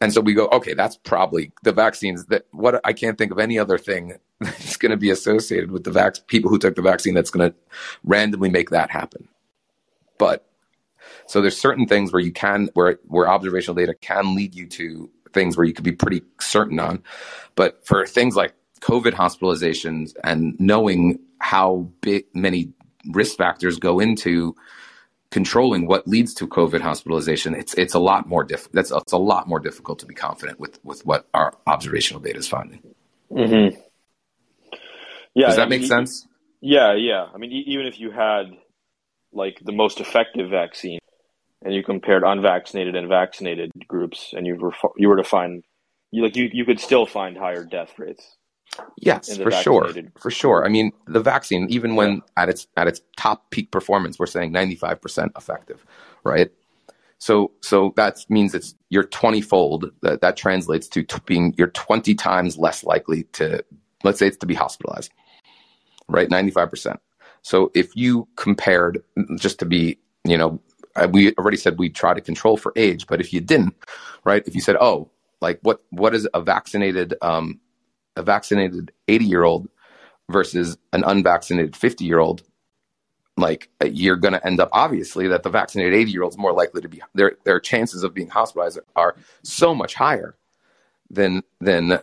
And 0.00 0.12
so 0.12 0.20
we 0.20 0.34
go, 0.34 0.48
okay, 0.48 0.74
that's 0.74 0.96
probably 0.96 1.52
the 1.62 1.72
vaccines 1.72 2.26
that 2.26 2.46
what 2.52 2.80
I 2.84 2.92
can't 2.92 3.16
think 3.16 3.32
of 3.32 3.38
any 3.38 3.58
other 3.58 3.78
thing 3.78 4.14
that's 4.40 4.76
going 4.76 4.90
to 4.90 4.96
be 4.96 5.10
associated 5.10 5.70
with 5.70 5.84
the 5.84 5.90
vac 5.90 6.26
people 6.26 6.50
who 6.50 6.58
took 6.58 6.74
the 6.74 6.82
vaccine 6.82 7.14
that's 7.14 7.30
going 7.30 7.50
to 7.50 7.56
randomly 8.02 8.50
make 8.50 8.70
that 8.70 8.90
happen. 8.90 9.28
But 10.18 10.46
so 11.26 11.40
there's 11.40 11.56
certain 11.56 11.86
things 11.86 12.12
where 12.12 12.22
you 12.22 12.32
can 12.32 12.68
where 12.74 12.98
where 13.06 13.28
observational 13.28 13.74
data 13.74 13.94
can 13.94 14.34
lead 14.34 14.54
you 14.54 14.66
to 14.68 15.10
things 15.32 15.56
where 15.56 15.66
you 15.66 15.72
could 15.72 15.84
be 15.84 15.92
pretty 15.92 16.22
certain 16.40 16.78
on. 16.78 17.02
But 17.54 17.86
for 17.86 18.06
things 18.06 18.36
like 18.36 18.54
COVID 18.80 19.12
hospitalizations 19.12 20.14
and 20.22 20.58
knowing 20.60 21.18
how 21.44 21.90
big 22.00 22.24
many 22.32 22.72
risk 23.12 23.36
factors 23.36 23.78
go 23.78 24.00
into 24.00 24.56
controlling 25.30 25.86
what 25.86 26.08
leads 26.08 26.32
to 26.32 26.48
COVID 26.48 26.80
hospitalization, 26.80 27.54
it's 27.54 27.74
it's 27.74 27.92
a 27.92 27.98
lot 27.98 28.26
more 28.26 28.44
diff- 28.44 28.72
that's 28.72 28.90
it's 28.90 29.12
a 29.12 29.18
lot 29.18 29.46
more 29.46 29.60
difficult 29.60 29.98
to 29.98 30.06
be 30.06 30.14
confident 30.14 30.58
with 30.58 30.82
with 30.84 31.04
what 31.04 31.26
our 31.34 31.52
observational 31.66 32.22
data 32.22 32.38
is 32.38 32.48
finding. 32.48 32.80
Mm-hmm. 33.30 33.78
Yeah, 35.34 35.48
does 35.48 35.56
that 35.56 35.68
make 35.68 35.84
sense? 35.84 36.26
Yeah, 36.62 36.94
yeah. 36.94 37.26
I 37.34 37.36
mean, 37.36 37.52
even 37.52 37.86
if 37.86 38.00
you 38.00 38.10
had 38.10 38.44
like 39.32 39.60
the 39.62 39.72
most 39.72 40.00
effective 40.00 40.48
vaccine, 40.48 41.00
and 41.62 41.74
you 41.74 41.82
compared 41.82 42.22
unvaccinated 42.24 42.94
and 42.94 43.08
vaccinated 43.08 43.70
groups, 43.86 44.32
and 44.32 44.46
you 44.46 44.56
were 44.56 44.72
you 44.96 45.08
were 45.08 45.16
to 45.16 45.24
find 45.24 45.62
you 46.10 46.22
like 46.22 46.36
you 46.36 46.48
you 46.52 46.64
could 46.64 46.80
still 46.80 47.04
find 47.04 47.36
higher 47.36 47.64
death 47.64 47.98
rates. 47.98 48.24
Yes, 48.96 49.36
for 49.36 49.50
sure, 49.50 49.90
for 50.18 50.30
sure. 50.30 50.64
I 50.64 50.68
mean, 50.68 50.92
the 51.06 51.20
vaccine, 51.20 51.66
even 51.70 51.96
when 51.96 52.22
at 52.36 52.48
its 52.48 52.66
at 52.76 52.88
its 52.88 53.00
top 53.16 53.50
peak 53.50 53.70
performance, 53.70 54.18
we're 54.18 54.26
saying 54.26 54.52
ninety 54.52 54.76
five 54.76 55.00
percent 55.00 55.32
effective, 55.36 55.84
right? 56.24 56.50
So 57.18 57.52
so 57.60 57.92
that 57.96 58.24
means 58.28 58.54
it's 58.54 58.74
you're 58.90 59.04
twenty 59.04 59.40
fold. 59.40 59.90
That 60.02 60.20
that 60.20 60.36
translates 60.36 60.88
to 60.88 61.02
t- 61.02 61.18
being 61.26 61.54
you're 61.58 61.68
twenty 61.68 62.14
times 62.14 62.58
less 62.58 62.84
likely 62.84 63.24
to 63.34 63.64
let's 64.04 64.18
say 64.18 64.28
it's 64.28 64.36
to 64.38 64.46
be 64.46 64.54
hospitalized, 64.54 65.12
right? 66.08 66.30
Ninety 66.30 66.50
five 66.50 66.70
percent. 66.70 67.00
So 67.42 67.70
if 67.74 67.94
you 67.94 68.26
compared, 68.36 69.02
just 69.36 69.58
to 69.58 69.66
be, 69.66 69.98
you 70.24 70.38
know, 70.38 70.60
we 71.10 71.34
already 71.34 71.58
said 71.58 71.78
we 71.78 71.90
try 71.90 72.14
to 72.14 72.20
control 72.20 72.56
for 72.56 72.72
age, 72.76 73.06
but 73.06 73.20
if 73.20 73.32
you 73.32 73.40
didn't, 73.40 73.74
right? 74.24 74.42
If 74.46 74.54
you 74.54 74.62
said, 74.62 74.76
oh, 74.80 75.10
like 75.40 75.58
what 75.62 75.82
what 75.90 76.14
is 76.14 76.26
a 76.32 76.40
vaccinated 76.40 77.14
um, 77.20 77.60
a 78.16 78.22
vaccinated 78.22 78.92
80 79.08 79.24
year 79.24 79.42
old 79.44 79.68
versus 80.30 80.76
an 80.92 81.04
unvaccinated 81.04 81.76
50 81.76 82.04
year 82.04 82.18
old, 82.18 82.42
like 83.36 83.68
you're 83.84 84.16
going 84.16 84.34
to 84.34 84.46
end 84.46 84.60
up 84.60 84.68
obviously 84.72 85.28
that 85.28 85.42
the 85.42 85.50
vaccinated 85.50 85.94
80 85.94 86.10
year 86.10 86.22
old 86.22 86.32
is 86.32 86.38
more 86.38 86.52
likely 86.52 86.80
to 86.80 86.88
be 86.88 87.02
their 87.14 87.36
their 87.44 87.60
chances 87.60 88.02
of 88.04 88.14
being 88.14 88.28
hospitalized 88.28 88.78
are 88.94 89.16
so 89.42 89.74
much 89.74 89.94
higher 89.94 90.36
than 91.10 91.42
than 91.60 91.98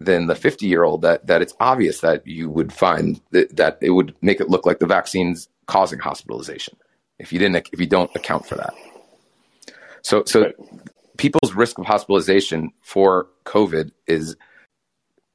than 0.00 0.26
the 0.26 0.34
50 0.34 0.66
year 0.66 0.82
old 0.82 1.02
that 1.02 1.26
that 1.26 1.42
it's 1.42 1.54
obvious 1.60 2.00
that 2.00 2.26
you 2.26 2.48
would 2.48 2.72
find 2.72 3.20
that, 3.32 3.54
that 3.56 3.78
it 3.80 3.90
would 3.90 4.14
make 4.22 4.40
it 4.40 4.48
look 4.48 4.64
like 4.64 4.78
the 4.78 4.86
vaccine's 4.86 5.48
causing 5.66 5.98
hospitalization 5.98 6.76
if 7.18 7.32
you 7.32 7.38
didn't 7.38 7.68
if 7.72 7.78
you 7.78 7.86
don't 7.86 8.14
account 8.16 8.46
for 8.46 8.54
that 8.54 8.72
so 10.02 10.24
so 10.24 10.42
right. 10.42 10.54
people's 11.18 11.54
risk 11.54 11.78
of 11.78 11.84
hospitalization 11.84 12.72
for 12.80 13.28
covid 13.44 13.92
is 14.06 14.36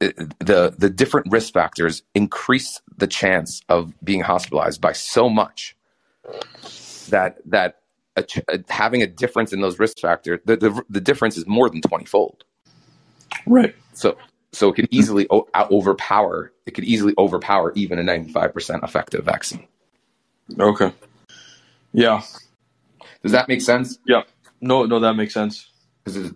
the 0.00 0.74
the 0.76 0.90
different 0.90 1.26
risk 1.30 1.52
factors 1.52 2.02
increase 2.14 2.80
the 2.98 3.06
chance 3.06 3.62
of 3.68 3.94
being 4.04 4.20
hospitalized 4.20 4.80
by 4.80 4.92
so 4.92 5.28
much 5.28 5.76
that 7.08 7.38
that 7.46 7.80
a, 8.16 8.24
a, 8.48 8.58
having 8.68 9.02
a 9.02 9.06
difference 9.06 9.52
in 9.52 9.60
those 9.60 9.78
risk 9.78 9.98
factors 9.98 10.40
the, 10.44 10.56
the 10.56 10.82
the 10.90 11.00
difference 11.00 11.36
is 11.38 11.46
more 11.46 11.70
than 11.70 11.80
20 11.80 12.04
fold 12.04 12.44
right. 13.46 13.74
So 13.94 14.18
so 14.52 14.68
it 14.68 14.76
could 14.76 14.88
easily 14.90 15.26
o- 15.30 15.48
overpower 15.54 16.52
it 16.66 16.72
could 16.72 16.84
easily 16.84 17.14
overpower 17.16 17.72
even 17.74 17.98
a 17.98 18.02
95% 18.02 18.84
effective 18.84 19.24
vaccine. 19.24 19.66
Okay. 20.58 20.92
Yeah. 21.92 22.22
Does 23.22 23.32
that 23.32 23.48
make 23.48 23.62
sense? 23.62 23.98
Yeah. 24.06 24.22
No 24.60 24.84
no 24.84 25.00
that 25.00 25.14
makes 25.14 25.34
sense 25.34 25.70
because 26.06 26.32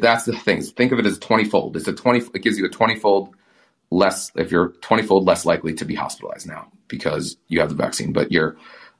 that's 0.00 0.24
the 0.24 0.32
thing. 0.32 0.62
Think 0.62 0.92
of 0.92 0.98
it 0.98 1.06
as 1.06 1.18
twenty 1.18 1.44
fold. 1.44 1.76
It's 1.76 1.88
a 1.88 1.92
twenty. 1.92 2.24
It 2.34 2.42
gives 2.42 2.58
you 2.58 2.66
a 2.66 2.68
twenty 2.68 2.96
fold 2.96 3.34
less 3.90 4.30
if 4.36 4.50
you're 4.50 4.68
twenty 4.80 5.02
fold 5.02 5.26
less 5.26 5.46
likely 5.46 5.72
to 5.74 5.84
be 5.84 5.94
hospitalized 5.94 6.46
now 6.46 6.70
because 6.88 7.36
you 7.48 7.60
have 7.60 7.70
the 7.70 7.74
vaccine, 7.74 8.12
but 8.12 8.30
you're 8.30 8.56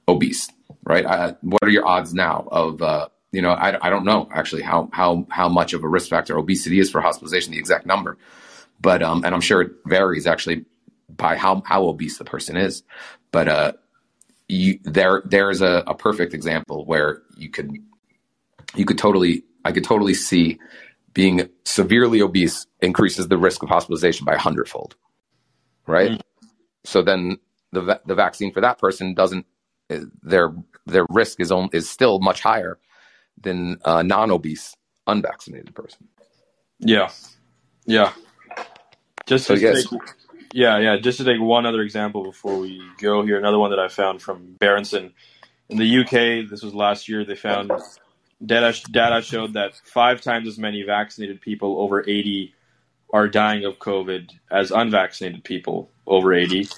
obese, 0.09 0.49
right? 0.85 1.05
I, 1.05 1.37
what 1.43 1.63
are 1.63 1.71
your 1.71 1.87
odds 1.87 2.15
now 2.15 2.49
of 2.51 2.81
uh, 2.81 3.09
you 3.33 3.43
know 3.43 3.51
I, 3.51 3.87
I 3.87 3.91
don't 3.91 4.05
know 4.05 4.29
actually 4.33 4.63
how 4.63 4.89
how 4.93 5.27
how 5.31 5.49
much 5.49 5.75
of 5.75 5.85
a 5.85 5.89
risk 5.89 6.09
factor 6.09 6.39
obesity 6.39 6.79
is 6.79 6.91
for 6.91 7.01
hospitalization, 7.01 7.53
the 7.53 7.59
exact 7.59 7.85
number, 7.85 8.17
but 8.81 9.03
um, 9.03 9.23
and 9.25 9.35
I'm 9.35 9.43
sure 9.43 9.61
it 9.61 9.73
varies 9.85 10.27
actually 10.27 10.65
by 11.15 11.37
how 11.37 11.63
how 11.67 11.89
obese 11.89 12.17
the 12.17 12.25
person 12.25 12.57
is, 12.57 12.85
but 13.33 13.49
uh, 13.49 13.73
you 14.49 14.79
there 14.83 15.23
there's 15.27 15.61
a, 15.61 15.85
a 15.87 15.95
perfect 15.95 16.33
example 16.33 16.87
where 16.87 17.23
you 17.37 17.51
could 17.51 17.71
you 18.75 18.87
could 18.87 18.97
totally 18.99 19.45
I 19.67 19.73
could 19.73 19.85
totally 19.85 20.15
see 20.15 20.59
being 21.13 21.49
severely 21.65 22.21
obese 22.21 22.67
increases 22.81 23.29
the 23.29 23.39
risk 23.39 23.63
of 23.63 23.69
hospitalization 23.69 24.25
by 24.25 24.35
a 24.35 24.39
hundredfold, 24.39 24.97
right? 25.87 26.13
Mm. 26.13 26.21
So 26.85 27.03
then 27.03 27.39
the 27.73 28.01
the 28.07 28.15
vaccine 28.15 28.53
for 28.53 28.61
that 28.61 28.79
person 28.79 29.15
doesn't 29.15 29.47
their 30.23 30.55
their 30.87 31.07
risk 31.09 31.41
is 31.41 31.51
on, 31.51 31.69
is 31.73 31.89
still 31.89 32.21
much 32.21 32.41
higher 32.41 32.79
than 33.41 33.79
a 33.85 34.03
non-obese 34.03 34.77
unvaccinated 35.07 35.75
person. 35.75 36.09
Yeah, 36.79 37.11
yeah. 37.87 38.13
Just 39.27 39.47
so, 39.47 39.55
yes. 39.55 39.89
Take, 39.89 40.01
yeah, 40.53 40.79
yeah. 40.79 40.97
Just 40.99 41.19
to 41.19 41.25
take 41.25 41.41
one 41.41 41.67
other 41.67 41.81
example 41.83 42.23
before 42.23 42.59
we 42.59 42.81
go 43.01 43.25
here, 43.25 43.39
another 43.39 43.59
one 43.59 43.71
that 43.71 43.81
I 43.81 43.89
found 43.89 44.23
from 44.23 44.55
Berenson 44.59 45.13
in 45.69 45.79
the 45.79 46.01
UK. 46.01 46.49
This 46.49 46.63
was 46.63 46.75
last 46.75 47.09
year. 47.09 47.25
They 47.25 47.35
found 47.35 47.71
data 48.45 48.79
data 48.91 49.23
showed 49.23 49.55
that 49.55 49.81
five 49.85 50.21
times 50.21 50.49
as 50.49 50.59
many 50.59 50.83
vaccinated 50.83 51.41
people 51.41 51.81
over 51.81 52.03
80 52.07 52.55
are 53.13 53.29
dying 53.29 53.65
of 53.65 53.79
COVID 53.79 54.33
as 54.51 54.71
unvaccinated 54.71 55.45
people 55.45 55.91
over 56.07 56.35
80. 56.35 56.69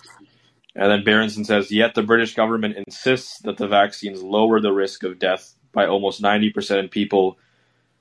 And 0.75 0.93
then 0.93 1.05
Berenson 1.05 1.45
says, 1.45 1.73
yet 1.73 1.95
the 1.95 2.03
British 2.03 2.35
government 2.35 2.77
insists 2.77 3.41
that 3.41 3.57
the 3.57 3.67
vaccines 3.67 4.23
lower 4.23 4.61
the 4.61 4.73
risk 4.73 5.03
of 5.03 5.19
death 5.19 5.55
by 5.73 5.87
almost 5.87 6.23
90% 6.23 6.79
in 6.79 6.89
people 6.89 7.39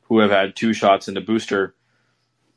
who 0.04 0.20
have 0.20 0.30
had 0.30 0.56
two 0.56 0.74
shots 0.74 1.08
and 1.08 1.18
a 1.18 1.22
booster. 1.22 1.74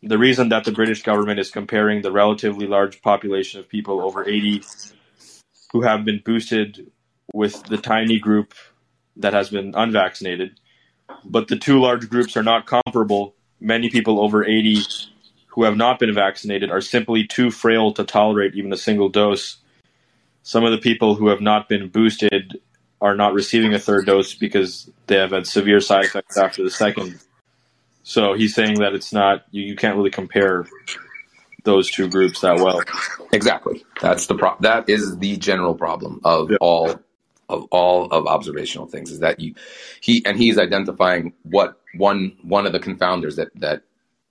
The 0.02 0.18
reason 0.18 0.51
that 0.51 0.64
the 0.64 0.72
British 0.72 1.02
government 1.02 1.40
is 1.40 1.51
comparing 1.51 2.02
the 2.02 2.12
relatively 2.12 2.66
large 2.66 3.01
population 3.01 3.60
of 3.60 3.68
people 3.68 4.01
over 4.01 4.28
80 4.28 4.62
who 5.72 5.82
have 5.82 6.05
been 6.05 6.20
boosted 6.24 6.90
with 7.32 7.62
the 7.64 7.78
tiny 7.78 8.18
group 8.18 8.55
that 9.16 9.32
has 9.32 9.51
been 9.51 9.74
unvaccinated 9.74 10.59
but 11.24 11.49
the 11.49 11.57
two 11.57 11.81
large 11.81 12.09
groups 12.09 12.37
are 12.37 12.43
not 12.43 12.66
comparable. 12.66 13.35
Many 13.61 13.91
people 13.91 14.20
over 14.20 14.45
80 14.45 14.82
who 15.49 15.65
have 15.65 15.77
not 15.77 15.99
been 15.99 16.15
vaccinated 16.15 16.70
are 16.70 16.81
simply 16.81 17.27
too 17.27 17.51
frail 17.51 17.93
to 17.93 18.05
tolerate 18.05 18.55
even 18.55 18.73
a 18.73 18.77
single 18.77 19.09
dose. 19.09 19.59
Some 20.43 20.65
of 20.65 20.70
the 20.70 20.78
people 20.78 21.15
who 21.15 21.28
have 21.28 21.41
not 21.41 21.69
been 21.69 21.89
boosted 21.89 22.61
are 23.01 23.16
not 23.16 23.35
receiving 23.35 23.74
a 23.74 23.78
third 23.78 24.07
dose 24.07 24.35
because 24.35 24.91
they 25.07 25.16
have 25.16 25.32
had 25.32 25.47
severe 25.47 25.81
side 25.81 26.05
effects 26.05 26.37
after 26.37 26.62
the 26.62 26.70
second. 26.70 27.19
So 28.03 28.35
he's 28.35 28.55
saying 28.55 28.81
that 28.81 28.95
it's 28.95 29.12
not 29.12 29.45
you, 29.51 29.62
you 29.62 29.77
can't 29.77 29.97
really 29.97 30.11
compare 30.11 30.66
those 31.65 31.91
two 31.91 32.09
groups 32.09 32.41
that 32.41 32.57
well. 32.57 32.81
Exactly. 33.32 33.85
That's 34.01 34.27
the 34.27 34.35
pro- 34.35 34.57
that 34.61 34.89
is 34.89 35.19
the 35.19 35.37
general 35.37 35.74
problem 35.74 36.20
of 36.24 36.51
all 36.61 36.99
of 37.51 37.64
all 37.70 38.06
of 38.06 38.27
observational 38.27 38.86
things 38.86 39.10
is 39.10 39.20
that 39.20 39.40
you 39.40 39.55
he 40.01 40.24
and 40.24 40.39
he's 40.39 40.59
identifying 40.59 41.32
what 41.43 41.81
one 41.94 42.36
one 42.43 42.66
of 42.66 42.72
the 42.72 42.81
confounders 42.81 43.36
that 43.36 43.48
that 43.56 43.82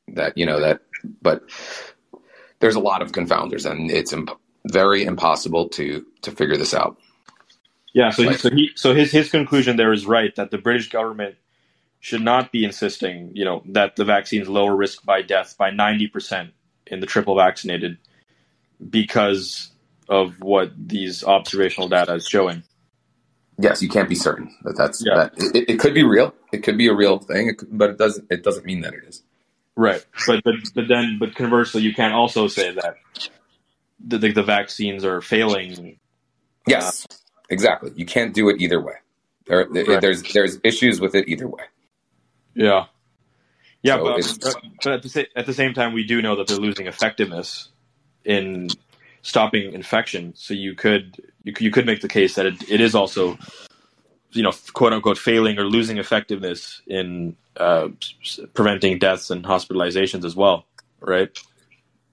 that 0.07 0.37
you 0.37 0.45
know 0.45 0.59
that 0.59 0.81
but 1.21 1.43
there's 2.59 2.75
a 2.75 2.79
lot 2.79 3.01
of 3.01 3.11
confounders 3.11 3.69
and 3.69 3.91
it's 3.91 4.13
imp- 4.13 4.37
very 4.67 5.03
impossible 5.03 5.69
to 5.69 6.05
to 6.21 6.31
figure 6.31 6.57
this 6.57 6.73
out. 6.73 6.97
Yeah 7.93 8.11
so, 8.11 8.23
like, 8.23 8.37
so 8.37 8.49
he 8.49 8.71
so 8.75 8.95
his 8.95 9.11
his 9.11 9.29
conclusion 9.29 9.77
there 9.77 9.93
is 9.93 10.05
right 10.05 10.35
that 10.35 10.51
the 10.51 10.57
british 10.57 10.89
government 10.89 11.35
should 11.99 12.21
not 12.21 12.51
be 12.51 12.63
insisting 12.63 13.31
you 13.33 13.45
know 13.45 13.61
that 13.65 13.95
the 13.95 14.05
vaccines 14.05 14.47
lower 14.47 14.75
risk 14.75 15.03
by 15.05 15.21
death 15.21 15.55
by 15.57 15.71
90% 15.71 16.51
in 16.87 16.99
the 16.99 17.05
triple 17.05 17.35
vaccinated 17.35 17.97
because 18.89 19.71
of 20.07 20.41
what 20.41 20.71
these 20.77 21.23
observational 21.23 21.89
data 21.89 22.15
is 22.15 22.27
showing 22.27 22.63
yes, 23.59 23.81
you 23.81 23.89
can't 23.89 24.09
be 24.09 24.15
certain 24.15 24.55
that 24.63 24.77
that's 24.77 25.03
yeah. 25.05 25.15
that. 25.15 25.33
It, 25.55 25.69
it, 25.69 25.79
could 25.79 25.93
be 25.93 26.03
real. 26.03 26.33
It 26.51 26.63
could 26.63 26.77
be 26.77 26.87
a 26.87 26.93
real 26.93 27.19
thing, 27.19 27.49
it 27.49 27.57
could, 27.57 27.77
but 27.77 27.91
it 27.91 27.97
doesn't. 27.97 28.31
It 28.31 28.43
doesn't 28.43 28.65
mean 28.65 28.81
that 28.81 28.93
it 28.93 29.03
is. 29.07 29.23
Right, 29.75 30.05
but 30.27 30.43
but 30.43 30.55
but 30.75 30.87
then, 30.87 31.17
but 31.19 31.35
conversely, 31.35 31.81
you 31.81 31.93
can't 31.93 32.13
also 32.13 32.47
say 32.47 32.71
that 32.71 32.95
the 34.05 34.17
the, 34.17 34.31
the 34.31 34.43
vaccines 34.43 35.05
are 35.05 35.21
failing. 35.21 35.99
Yes, 36.67 37.05
uh, 37.09 37.15
exactly. 37.49 37.91
You 37.95 38.05
can't 38.05 38.33
do 38.33 38.49
it 38.49 38.61
either 38.61 38.81
way. 38.81 38.95
There, 39.47 39.67
right. 39.67 40.01
there's 40.01 40.23
there's 40.33 40.59
issues 40.63 40.99
with 40.99 41.15
it 41.15 41.27
either 41.27 41.47
way. 41.47 41.63
Yeah, 42.55 42.85
yeah, 43.81 43.97
so 43.97 44.37
but, 44.41 44.55
but 44.83 44.93
at 44.93 45.03
the 45.03 45.27
at 45.35 45.45
the 45.45 45.53
same 45.53 45.73
time, 45.73 45.93
we 45.93 46.03
do 46.03 46.21
know 46.21 46.35
that 46.35 46.47
they're 46.47 46.57
losing 46.57 46.87
effectiveness 46.87 47.69
in 48.25 48.69
stopping 49.29 49.73
infection. 49.73 50.33
So 50.35 50.53
you 50.53 50.75
could 50.75 51.31
you, 51.43 51.53
you 51.59 51.71
could 51.71 51.85
make 51.85 52.01
the 52.01 52.07
case 52.07 52.35
that 52.35 52.45
it, 52.45 52.69
it 52.69 52.81
is 52.81 52.95
also 52.95 53.37
you 54.31 54.43
know 54.43 54.51
quote 54.73 54.93
unquote 54.93 55.17
failing 55.17 55.57
or 55.57 55.63
losing 55.63 55.97
effectiveness 55.97 56.81
in 56.87 57.35
uh, 57.57 57.89
preventing 58.53 58.99
deaths 58.99 59.29
and 59.29 59.45
hospitalizations 59.45 60.25
as 60.25 60.35
well, 60.35 60.65
right? 60.99 61.37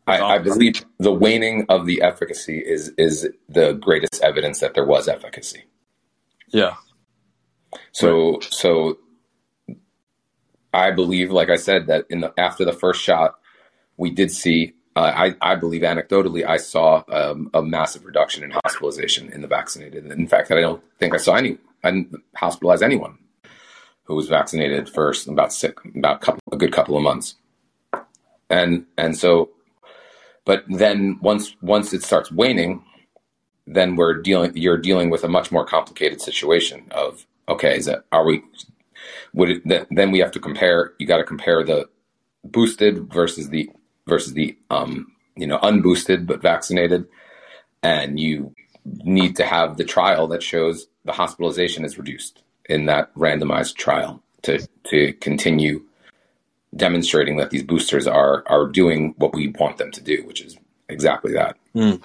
I, 0.08 0.20
I, 0.20 0.38
believe 0.38 0.84
the 0.98 1.10
waning 1.10 1.66
of 1.68 1.84
the 1.84 2.02
efficacy 2.02 2.58
is 2.58 2.92
is 2.96 3.28
the 3.48 3.72
greatest 3.72 4.22
evidence 4.22 4.60
that 4.60 4.74
there 4.74 4.84
was 4.84 5.08
efficacy. 5.08 5.64
Yeah. 6.48 6.76
So 7.90 8.34
right. 8.34 8.44
so 8.44 8.98
I 10.72 10.92
believe, 10.92 11.32
like 11.32 11.50
I 11.50 11.56
said, 11.56 11.88
that 11.88 12.04
in 12.08 12.20
the 12.20 12.32
after 12.38 12.64
the 12.64 12.72
first 12.72 13.02
shot, 13.02 13.34
we 13.96 14.10
did 14.10 14.30
see 14.30 14.74
uh, 14.96 15.12
I, 15.14 15.34
I 15.42 15.54
believe 15.56 15.82
anecdotally, 15.82 16.46
I 16.46 16.56
saw 16.56 17.04
um, 17.08 17.50
a 17.52 17.62
massive 17.62 18.06
reduction 18.06 18.42
in 18.42 18.50
hospitalization 18.50 19.30
in 19.30 19.42
the 19.42 19.46
vaccinated. 19.46 20.06
In 20.06 20.26
fact, 20.26 20.50
I 20.50 20.62
don't 20.62 20.82
think 20.98 21.12
I 21.14 21.18
saw 21.18 21.34
any, 21.34 21.58
I 21.84 21.90
didn't 21.90 22.16
hospitalize 22.34 22.82
anyone 22.82 23.18
who 24.04 24.14
was 24.14 24.28
vaccinated 24.28 24.88
first 24.88 25.28
about 25.28 25.52
sick, 25.52 25.78
about 25.94 26.16
a, 26.16 26.24
couple, 26.24 26.40
a 26.50 26.56
good 26.56 26.72
couple 26.72 26.96
of 26.96 27.02
months. 27.02 27.34
And, 28.48 28.86
and 28.96 29.16
so, 29.16 29.50
but 30.46 30.64
then 30.66 31.18
once, 31.20 31.54
once 31.60 31.92
it 31.92 32.02
starts 32.02 32.32
waning, 32.32 32.82
then 33.66 33.96
we're 33.96 34.14
dealing, 34.22 34.56
you're 34.56 34.78
dealing 34.78 35.10
with 35.10 35.24
a 35.24 35.28
much 35.28 35.52
more 35.52 35.66
complicated 35.66 36.22
situation 36.22 36.86
of, 36.92 37.26
okay, 37.50 37.76
is 37.76 37.84
that, 37.84 38.04
are 38.12 38.24
we, 38.24 38.42
would 39.34 39.50
it, 39.50 39.86
then 39.90 40.10
we 40.10 40.20
have 40.20 40.30
to 40.30 40.40
compare, 40.40 40.94
you 40.98 41.06
got 41.06 41.18
to 41.18 41.24
compare 41.24 41.62
the 41.62 41.86
boosted 42.44 43.12
versus 43.12 43.50
the 43.50 43.68
versus 44.06 44.34
the 44.34 44.56
um, 44.70 45.12
you 45.36 45.46
know 45.46 45.58
unboosted 45.58 46.26
but 46.26 46.42
vaccinated, 46.42 47.06
and 47.82 48.18
you 48.18 48.54
need 48.84 49.36
to 49.36 49.44
have 49.44 49.76
the 49.76 49.84
trial 49.84 50.26
that 50.28 50.42
shows 50.42 50.86
the 51.04 51.12
hospitalization 51.12 51.84
is 51.84 51.98
reduced 51.98 52.42
in 52.68 52.86
that 52.86 53.14
randomized 53.14 53.76
trial 53.76 54.22
to 54.42 54.66
to 54.84 55.12
continue 55.14 55.82
demonstrating 56.74 57.36
that 57.36 57.50
these 57.50 57.62
boosters 57.62 58.06
are 58.06 58.44
are 58.46 58.66
doing 58.66 59.14
what 59.18 59.34
we 59.34 59.48
want 59.58 59.78
them 59.78 59.90
to 59.92 60.00
do, 60.00 60.24
which 60.26 60.42
is 60.42 60.56
exactly 60.88 61.32
that. 61.32 61.56
Mm. 61.74 62.02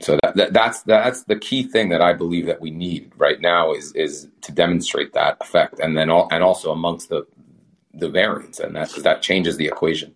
So 0.00 0.18
that, 0.22 0.36
that 0.36 0.52
that's 0.52 0.82
that's 0.82 1.24
the 1.24 1.38
key 1.38 1.62
thing 1.62 1.90
that 1.90 2.00
I 2.00 2.14
believe 2.14 2.46
that 2.46 2.60
we 2.60 2.70
need 2.70 3.12
right 3.16 3.40
now 3.40 3.72
is 3.72 3.92
is 3.92 4.28
to 4.42 4.52
demonstrate 4.52 5.12
that 5.12 5.36
effect, 5.40 5.78
and 5.78 5.96
then 5.96 6.10
all, 6.10 6.28
and 6.30 6.42
also 6.42 6.72
amongst 6.72 7.08
the 7.10 7.26
the 7.92 8.08
variants, 8.08 8.60
and 8.60 8.74
that 8.76 8.90
that 9.02 9.22
changes 9.22 9.56
the 9.56 9.66
equation. 9.66 10.14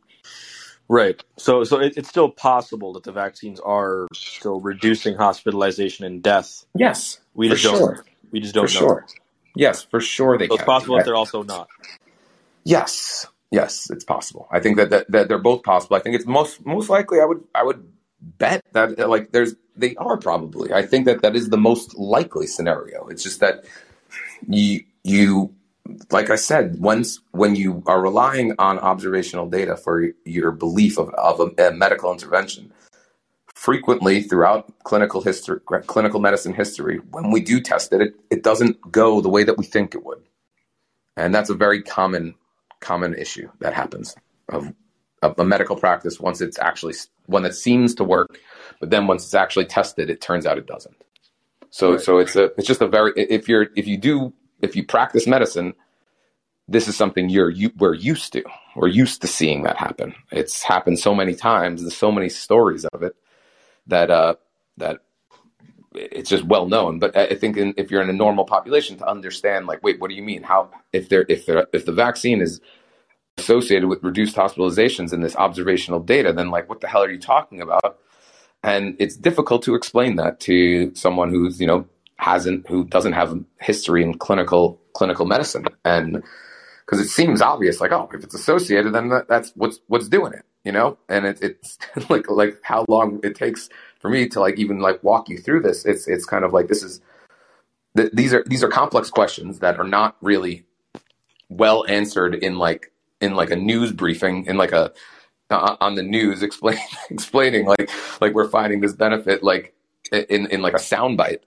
Right. 0.89 1.23
So 1.36 1.65
so 1.65 1.81
it, 1.81 1.97
it's 1.97 2.09
still 2.09 2.31
possible 2.31 2.93
that 2.94 3.05
the 3.05 3.12
vaccines 3.12 3.61
are 3.61 4.06
still 4.12 4.61
reducing 4.61 5.16
hospitalization 5.16 6.05
and 6.05 6.23
death. 6.23 6.66
Yes, 6.74 7.20
we 7.35 7.48
just 7.48 7.65
don't. 7.65 7.78
Sure. 7.78 8.05
We 8.31 8.40
just 8.40 8.55
don't 8.55 8.69
for 8.69 8.74
know. 8.74 8.81
Sure. 8.81 9.06
Yes, 9.55 9.82
for 9.82 10.01
sure 10.01 10.36
they. 10.36 10.48
So 10.48 10.55
it's 10.55 10.65
possible 10.65 10.97
that 10.97 11.05
they're 11.05 11.15
also 11.15 11.43
not. 11.43 11.69
Yes, 12.65 13.27
yes, 13.51 13.89
it's 13.90 14.05
possible. 14.05 14.48
I 14.51 14.61
think 14.61 14.77
that, 14.77 14.90
that 14.90 15.11
that 15.11 15.28
they're 15.28 15.39
both 15.39 15.62
possible. 15.62 15.97
I 15.97 16.01
think 16.01 16.16
it's 16.16 16.27
most 16.27 16.65
most 16.66 16.90
likely. 16.90 17.20
I 17.20 17.24
would 17.24 17.44
I 17.55 17.62
would 17.62 17.90
bet 18.20 18.62
that 18.73 18.98
uh, 18.98 19.09
like 19.09 19.32
there's 19.32 19.55
they 19.77 19.97
are 19.97 20.16
probably. 20.19 20.73
I 20.73 20.82
think 20.82 21.06
that 21.06 21.23
that 21.23 21.35
is 21.35 21.48
the 21.48 21.56
most 21.56 21.97
likely 21.97 22.47
scenario. 22.47 23.06
It's 23.09 23.23
just 23.23 23.40
that 23.40 23.65
you 24.47 24.85
you 25.02 25.55
like 26.11 26.31
I 26.31 26.36
said, 26.36 26.78
once 26.78 27.20
when 27.32 27.56
you 27.56 27.82
are 27.86 28.01
relying 28.01 28.55
on 28.59 28.78
observational 28.78 29.48
data 29.48 29.77
for 29.77 30.11
your 30.24 30.51
belief 30.51 30.98
of, 30.98 31.11
of 31.11 31.40
a, 31.40 31.69
a 31.69 31.73
medical 31.73 32.12
intervention, 32.12 32.73
frequently 33.55 34.23
throughout 34.23 34.73
clinical 34.85 35.20
history, 35.20 35.61
clinical 35.86 36.20
medicine 36.20 36.55
history, 36.55 37.01
when 37.11 37.31
we 37.31 37.40
do 37.40 37.61
test 37.61 37.93
it, 37.93 38.01
it, 38.01 38.15
it 38.31 38.43
doesn't 38.43 38.78
go 38.90 39.20
the 39.20 39.28
way 39.28 39.44
that 39.44 39.59
we 39.59 39.65
think 39.65 39.94
it 39.94 40.05
would, 40.05 40.23
and 41.16 41.35
that's 41.35 41.51
a 41.51 41.55
very 41.55 41.82
common 41.82 42.35
common 42.81 43.15
issue 43.15 43.48
that 43.61 43.73
happens 43.73 44.15
of, 44.51 44.73
of 45.23 45.39
a 45.39 45.44
medical 45.44 45.74
practice 45.74 46.20
once 46.20 46.43
it's 46.43 46.59
actually 46.59 46.94
one 47.27 47.43
that 47.43 47.55
seems 47.55 47.94
to 47.94 48.05
work, 48.05 48.39
but 48.78 48.90
then 48.90 49.06
once 49.06 49.24
it's 49.24 49.35
actually 49.35 49.65
tested, 49.65 50.11
it 50.11 50.20
turns 50.20 50.44
out 50.44 50.59
it 50.59 50.66
doesn't. 50.66 50.97
So 51.70 51.93
right. 51.93 52.01
so 52.01 52.19
it's 52.19 52.36
a 52.36 52.44
it's 52.56 52.66
just 52.66 52.81
a 52.81 52.86
very 52.86 53.12
if 53.16 53.48
you're 53.48 53.66
if 53.77 53.86
you 53.86 53.97
do 53.97 54.32
if 54.65 54.74
you 54.74 54.85
practice 54.85 55.27
medicine, 55.27 55.74
this 56.66 56.89
is 56.89 56.97
something 56.97 57.28
you're 57.28 57.51
you, 57.51 57.70
we're 57.78 57.95
used 57.95 58.32
to. 58.32 58.43
We're 58.74 58.89
used 58.89 59.20
to 59.23 59.28
seeing 59.28 59.62
that 59.65 59.77
happen. 59.77 60.15
It's 60.32 60.62
happened 60.62 60.99
so 60.99 61.15
many 61.15 61.35
times. 61.35 61.82
There's 61.82 61.97
so 61.97 62.11
many 62.11 62.28
stories 62.28 62.85
of 62.86 63.03
it 63.03 63.15
that 63.86 64.11
uh, 64.11 64.35
that 64.78 65.01
it's 65.95 66.31
just 66.31 66.45
well 66.45 66.66
known. 66.66 66.99
But 66.99 67.16
I 67.16 67.35
think 67.35 67.57
in, 67.57 67.74
if 67.77 67.91
you're 67.91 68.03
in 68.03 68.11
a 68.11 68.15
normal 68.15 68.45
population, 68.45 68.97
to 68.99 69.07
understand 69.07 69.66
like, 69.66 69.82
wait, 69.82 70.01
what 70.01 70.09
do 70.09 70.16
you 70.16 70.23
mean? 70.23 70.43
How 70.43 70.70
if 70.93 71.09
there 71.09 71.27
if 71.28 71.47
there 71.47 71.66
if 71.73 71.85
the 71.85 71.93
vaccine 71.93 72.41
is 72.41 72.61
associated 73.36 73.89
with 73.89 74.03
reduced 74.03 74.36
hospitalizations 74.36 75.12
in 75.12 75.20
this 75.20 75.36
observational 75.36 76.01
data, 76.01 76.32
then 76.32 76.51
like, 76.51 76.69
what 76.69 76.81
the 76.81 76.89
hell 76.89 77.03
are 77.03 77.11
you 77.11 77.19
talking 77.19 77.61
about? 77.61 77.99
And 78.62 78.97
it's 78.99 79.16
difficult 79.16 79.62
to 79.65 79.74
explain 79.74 80.16
that 80.16 80.41
to 80.41 80.95
someone 80.95 81.31
who's 81.31 81.61
you 81.61 81.66
know 81.66 81.86
hasn't 82.16 82.66
who 82.69 82.85
doesn't 82.85 83.12
have 83.12 83.39
history 83.61 84.03
in 84.03 84.19
clinical 84.19 84.81
clinical 84.93 85.27
medicine. 85.27 85.66
And 85.85 86.23
because 86.85 87.01
it 87.01 87.09
seems 87.09 87.43
obvious 87.43 87.81
like 87.81 87.93
oh 87.93 88.09
if 88.12 88.23
it's 88.23 88.35
associated 88.35 88.93
then 88.93 89.09
that, 89.09 89.28
that's 89.28 89.53
what's 89.57 89.81
what's 89.89 90.09
doing 90.09 90.32
it 90.32 90.45
you 90.65 90.73
know? 90.73 90.97
And 91.09 91.27
it, 91.27 91.39
it's 91.43 91.78
like 92.11 92.28
like 92.31 92.59
how 92.62 92.85
long 92.89 93.20
it 93.23 93.35
takes 93.35 93.69
for 94.01 94.11
me 94.11 94.28
to 94.28 94.41
like 94.41 94.59
even 94.59 94.81
like 94.81 95.03
walk 95.03 95.28
you 95.28 95.39
through 95.39 95.62
this 95.62 95.85
it's 95.85 96.07
it's 96.09 96.24
kind 96.24 96.45
of 96.45 96.53
like 96.53 96.69
this 96.69 96.82
is 96.82 97.01
th- 97.97 98.11
these 98.12 98.35
are 98.35 98.45
these 98.47 98.62
are 98.62 98.69
complex 98.69 99.11
questions 99.11 99.61
that 99.61 99.78
are 99.78 99.86
not 99.86 100.16
really 100.20 100.65
well 101.49 101.85
answered 101.89 102.35
in 102.35 102.59
like 102.59 102.93
in 103.20 103.35
like 103.35 103.51
a 103.51 103.57
news 103.57 103.93
briefing 103.93 104.47
in 104.47 104.57
like 104.57 104.73
a 104.73 104.93
uh, 105.51 105.77
on 105.81 105.95
the 105.95 106.03
news 106.03 106.43
explain, 106.49 106.78
explaining 107.11 107.66
like 107.66 107.91
like 108.20 108.35
we're 108.35 108.49
finding 108.49 108.81
this 108.81 108.93
benefit 108.93 109.43
like 109.43 109.74
in 110.12 110.47
in 110.47 110.62
like 110.62 110.74
a 110.74 110.78
soundbite 110.78 111.41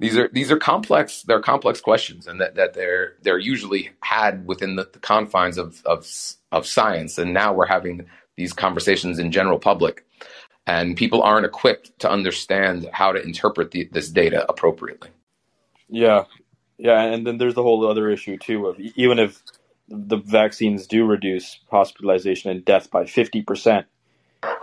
these 0.00 0.16
are 0.16 0.28
these 0.32 0.50
are 0.52 0.58
complex 0.58 1.22
they're 1.22 1.40
complex 1.40 1.80
questions 1.80 2.26
and 2.26 2.40
that, 2.40 2.54
that 2.54 2.74
they're 2.74 3.14
they're 3.22 3.38
usually 3.38 3.90
had 4.00 4.46
within 4.46 4.76
the, 4.76 4.88
the 4.92 5.00
confines 5.00 5.58
of, 5.58 5.82
of 5.84 6.06
of 6.52 6.66
science. 6.66 7.18
And 7.18 7.32
now 7.32 7.52
we're 7.52 7.66
having 7.66 8.06
these 8.36 8.52
conversations 8.52 9.18
in 9.18 9.32
general 9.32 9.58
public. 9.58 10.04
And 10.66 10.96
people 10.96 11.22
aren't 11.22 11.46
equipped 11.46 11.98
to 12.00 12.10
understand 12.10 12.88
how 12.92 13.12
to 13.12 13.22
interpret 13.22 13.70
the, 13.70 13.88
this 13.90 14.10
data 14.10 14.44
appropriately. 14.48 15.08
Yeah. 15.88 16.24
Yeah. 16.76 17.00
And 17.02 17.26
then 17.26 17.38
there's 17.38 17.54
the 17.54 17.62
whole 17.62 17.86
other 17.86 18.10
issue 18.10 18.36
too 18.36 18.66
of 18.66 18.78
even 18.78 19.18
if 19.18 19.42
the 19.88 20.18
vaccines 20.18 20.86
do 20.86 21.06
reduce 21.06 21.58
hospitalization 21.70 22.50
and 22.50 22.64
death 22.64 22.90
by 22.90 23.04
50% 23.04 23.84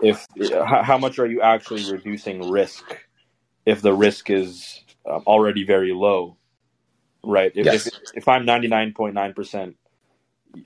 if 0.01 0.25
how 0.67 0.97
much 0.97 1.17
are 1.19 1.25
you 1.25 1.41
actually 1.41 1.91
reducing 1.91 2.49
risk 2.49 3.05
if 3.65 3.81
the 3.81 3.91
risk 3.93 4.29
is 4.29 4.84
um, 5.09 5.23
already 5.27 5.63
very 5.63 5.93
low, 5.93 6.37
right? 7.23 7.51
If, 7.55 7.65
yes. 7.65 7.87
if, 7.87 7.93
if 8.15 8.27
I'm 8.27 8.45
99.9% 8.45 9.75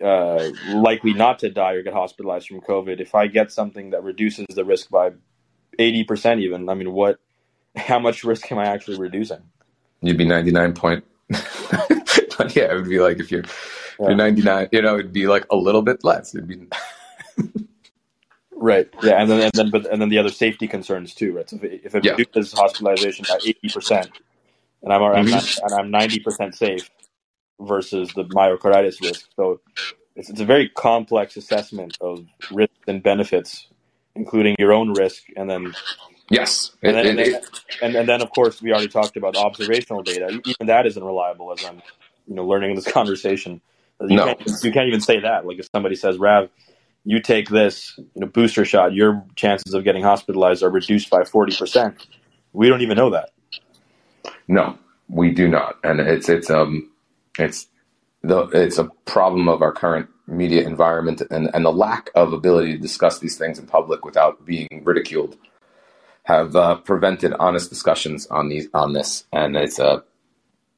uh, 0.02 0.49
likely 0.76 1.14
not 1.14 1.40
to 1.40 1.49
die 1.49 1.74
or 1.74 1.84
get 1.84 1.94
hospitalized 1.94 2.48
from 2.48 2.61
COVID, 2.61 2.99
if 2.99 3.16
I 3.16 3.28
get 3.28 3.52
something 3.52 3.91
that 3.91 4.03
reduces 4.03 4.45
the 4.49 4.66
risk 4.66 4.90
by 4.90 5.11
80% 5.78 6.41
even, 6.41 6.70
I 6.70 6.74
mean, 6.74 6.91
what, 6.91 7.20
how 7.76 7.99
much 7.99 8.24
risk 8.24 8.52
am 8.52 8.60
I 8.60 8.66
actually 8.66 8.98
reducing? 8.98 9.41
You'd 10.02 10.18
be 10.18 10.26
99 10.26 10.74
point. 10.74 11.03
yeah, 11.30 12.72
it 12.72 12.76
would 12.76 12.90
be 12.90 12.99
like 12.99 13.20
if 13.20 13.32
you're, 13.32 13.44
yeah. 13.99 14.07
you're 14.07 14.16
99, 14.16 14.70
you 14.72 14.82
know, 14.82 14.95
it'd 14.95 15.14
be 15.14 15.28
like 15.28 15.45
a 15.52 15.56
little 15.56 15.82
bit 15.82 16.03
less. 16.03 16.34
It'd 16.34 16.48
be. 16.48 16.68
Right. 18.61 18.90
Yeah, 19.02 19.22
and 19.22 19.32
then 19.32 19.40
and 19.40 19.52
then 19.53 19.70
but 19.70 19.86
and 19.86 20.02
then 20.02 20.10
the 20.10 20.18
other 20.18 20.30
safety 20.30 20.68
concerns 20.68 21.14
too, 21.14 21.38
right? 21.38 21.49
So 21.49 21.56
if 21.56 21.64
it, 21.64 21.82
if 21.86 21.95
it 21.95 22.03
yeah. 22.03 22.11
reduces 22.11 22.52
hospitalization 22.52 23.26
by 23.28 23.40
eighty 23.45 23.70
percent, 23.70 24.10
and 24.84 24.93
I'm 24.93 25.01
I'm, 25.01 25.26
mm-hmm. 25.26 25.65
and 25.65 25.73
I'm 25.73 25.91
ninety 25.91 26.19
percent 26.19 26.56
safe 26.56 26.89
versus 27.60 28.11
the 28.14 28.23
myocarditis 28.26 29.01
risk. 29.01 29.30
So 29.35 29.61
it's, 30.15 30.30
it's 30.30 30.39
a 30.39 30.45
very 30.45 30.69
complex 30.69 31.38
assessment 31.38 31.97
of 32.01 32.26
risks 32.51 32.76
and 32.88 33.03
benefits, 33.03 33.68
including 34.15 34.56
your 34.60 34.73
own 34.73 34.93
risk, 34.93 35.23
and 35.35 35.49
then 35.49 35.73
yes, 36.30 36.72
and 36.81 36.95
then, 36.95 37.06
and, 37.06 37.19
then, 37.19 37.41
and, 37.81 37.95
and 37.95 38.10
then 38.10 38.22
of 38.22 38.31
course 38.31 38.61
we 38.61 38.72
already 38.72 38.88
talked 38.88 39.18
about 39.18 39.35
observational 39.35 40.03
data. 40.03 40.41
Even 40.45 40.68
that 40.68 40.85
isn't 40.85 41.03
reliable, 41.03 41.51
as 41.51 41.64
I'm 41.65 41.81
you 42.27 42.35
know 42.35 42.45
learning 42.45 42.72
in 42.72 42.76
this 42.76 42.91
conversation. 42.91 43.61
You, 44.01 44.15
no. 44.15 44.26
can't, 44.27 44.64
you 44.64 44.72
can't 44.72 44.88
even 44.88 45.01
say 45.01 45.19
that. 45.19 45.45
Like 45.45 45.60
if 45.60 45.68
somebody 45.73 45.95
says, 45.95 46.18
"Rav, 46.18 46.49
you 47.03 47.22
take 47.22 47.49
this 47.49 47.95
you 47.97 48.07
know, 48.15 48.27
booster 48.27 48.64
shot, 48.64 48.93
your 48.93 49.26
chances 49.35 49.73
of 49.73 49.84
getting 49.84 50.03
hospitalized 50.03 50.64
are 50.64 50.69
reduced 50.69 51.10
by 51.10 51.26
forty 51.26 51.56
percent." 51.56 52.07
We 52.53 52.68
don't 52.69 52.81
even 52.81 52.97
know 52.97 53.11
that. 53.11 53.30
No, 54.49 54.77
we 55.07 55.31
do 55.31 55.47
not, 55.47 55.77
and 55.84 56.01
it's 56.01 56.27
it's 56.27 56.49
um 56.49 56.91
it's 57.38 57.67
the 58.23 58.41
it's 58.47 58.80
a 58.80 58.89
problem 59.05 59.47
of 59.47 59.61
our 59.61 59.71
current 59.71 60.09
media 60.27 60.67
environment 60.67 61.21
and 61.31 61.49
and 61.53 61.63
the 61.63 61.71
lack 61.71 62.09
of 62.15 62.34
ability 62.34 62.73
to 62.73 62.80
discuss 62.80 63.19
these 63.19 63.38
things 63.38 63.59
in 63.59 63.67
public 63.67 64.03
without 64.03 64.45
being 64.45 64.81
ridiculed 64.84 65.38
have 66.23 66.55
uh, 66.55 66.76
prevented 66.76 67.34
honest 67.39 67.69
discussions 67.69 68.27
on 68.27 68.49
these 68.49 68.67
on 68.73 68.93
this, 68.93 69.23
and 69.31 69.55
it's 69.55 69.80
uh, 69.80 70.01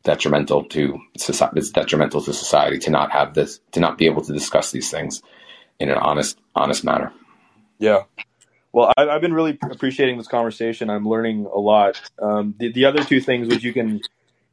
detrimental 0.03 0.65
to 0.65 0.99
society. 1.17 1.59
It's 1.59 1.71
detrimental 1.71 2.21
to 2.21 2.33
society 2.33 2.77
to 2.79 2.89
not 2.89 3.11
have 3.11 3.33
this, 3.33 3.59
to 3.71 3.79
not 3.79 3.97
be 3.97 4.05
able 4.05 4.21
to 4.23 4.33
discuss 4.33 4.71
these 4.71 4.89
things 4.89 5.21
in 5.79 5.89
an 5.89 5.97
honest, 5.97 6.39
honest 6.55 6.83
manner. 6.83 7.11
Yeah, 7.79 8.03
well, 8.73 8.91
I, 8.97 9.05
have 9.05 9.21
been 9.21 9.33
really 9.33 9.57
appreciating 9.69 10.17
this 10.17 10.27
conversation. 10.27 10.89
I'm 10.89 11.07
learning 11.07 11.45
a 11.45 11.59
lot. 11.59 12.01
Um, 12.21 12.55
the, 12.57 12.71
the 12.71 12.85
other 12.85 13.03
two 13.03 13.19
things 13.19 13.47
which 13.47 13.63
you 13.63 13.73
can, 13.73 14.01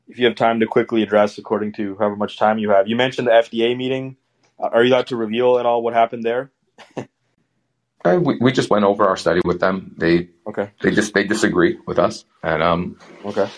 if 0.08 0.18
you 0.18 0.26
have 0.26 0.34
time 0.34 0.60
to 0.60 0.66
quickly 0.66 1.02
address 1.02 1.38
according 1.38 1.72
to 1.74 1.96
however 1.96 2.16
much 2.16 2.38
time 2.38 2.58
you 2.58 2.70
have, 2.70 2.88
you 2.88 2.96
mentioned 2.96 3.28
the 3.28 3.32
FDA 3.32 3.76
meeting. 3.76 4.16
Uh, 4.58 4.70
are 4.72 4.82
you 4.82 4.92
allowed 4.92 5.06
to 5.08 5.16
reveal 5.16 5.58
at 5.58 5.66
all 5.66 5.82
what 5.82 5.94
happened 5.94 6.24
there? 6.24 6.50
uh, 6.96 8.18
we, 8.20 8.38
we 8.40 8.52
just 8.52 8.70
went 8.70 8.84
over 8.84 9.06
our 9.06 9.16
study 9.16 9.40
with 9.44 9.60
them. 9.60 9.94
They 9.96 10.30
okay. 10.46 10.70
They 10.82 10.90
just 10.90 11.14
they 11.14 11.24
disagree 11.24 11.78
with 11.86 11.98
us, 11.98 12.24
and 12.42 12.62
um, 12.62 12.98
okay. 13.24 13.48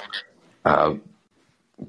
Uh, 0.65 0.95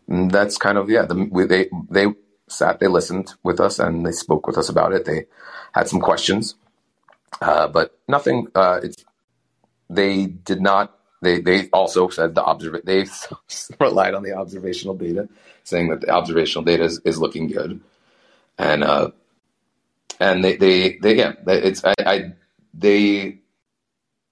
that's 0.08 0.58
kind 0.58 0.78
of 0.78 0.90
yeah. 0.90 1.04
The, 1.04 1.28
we, 1.30 1.46
they 1.46 1.68
they 1.90 2.08
sat, 2.48 2.80
they 2.80 2.88
listened 2.88 3.34
with 3.44 3.60
us, 3.60 3.80
and 3.80 4.06
they 4.06 4.14
spoke 4.14 4.48
with 4.48 4.58
us 4.58 4.70
about 4.70 4.94
it. 4.94 5.04
They 5.04 5.26
had 5.74 5.90
some 5.90 6.00
questions 6.00 6.56
uh, 7.40 7.68
but 7.68 7.98
nothing. 8.08 8.48
Uh, 8.56 8.82
it's 8.84 9.06
they 9.90 10.26
did 10.26 10.62
not. 10.62 10.98
They 11.22 11.42
they 11.42 11.70
also 11.70 12.10
said 12.10 12.36
the 12.36 12.44
observ. 12.44 12.82
They 12.84 13.06
relied 13.80 14.14
on 14.14 14.24
the 14.24 14.34
observational 14.34 14.96
data, 14.96 15.30
saying 15.64 15.90
that 15.90 16.02
the 16.02 16.10
observational 16.10 16.64
data 16.64 16.84
is, 16.84 17.00
is 17.06 17.20
looking 17.20 17.48
good, 17.48 17.80
and 18.58 18.84
uh, 18.84 19.12
and 20.20 20.44
they 20.44 20.58
they 20.58 20.98
they 20.98 21.18
yeah. 21.18 21.34
It's 21.48 21.84
I, 21.86 21.94
I 22.06 22.34
they 22.74 23.40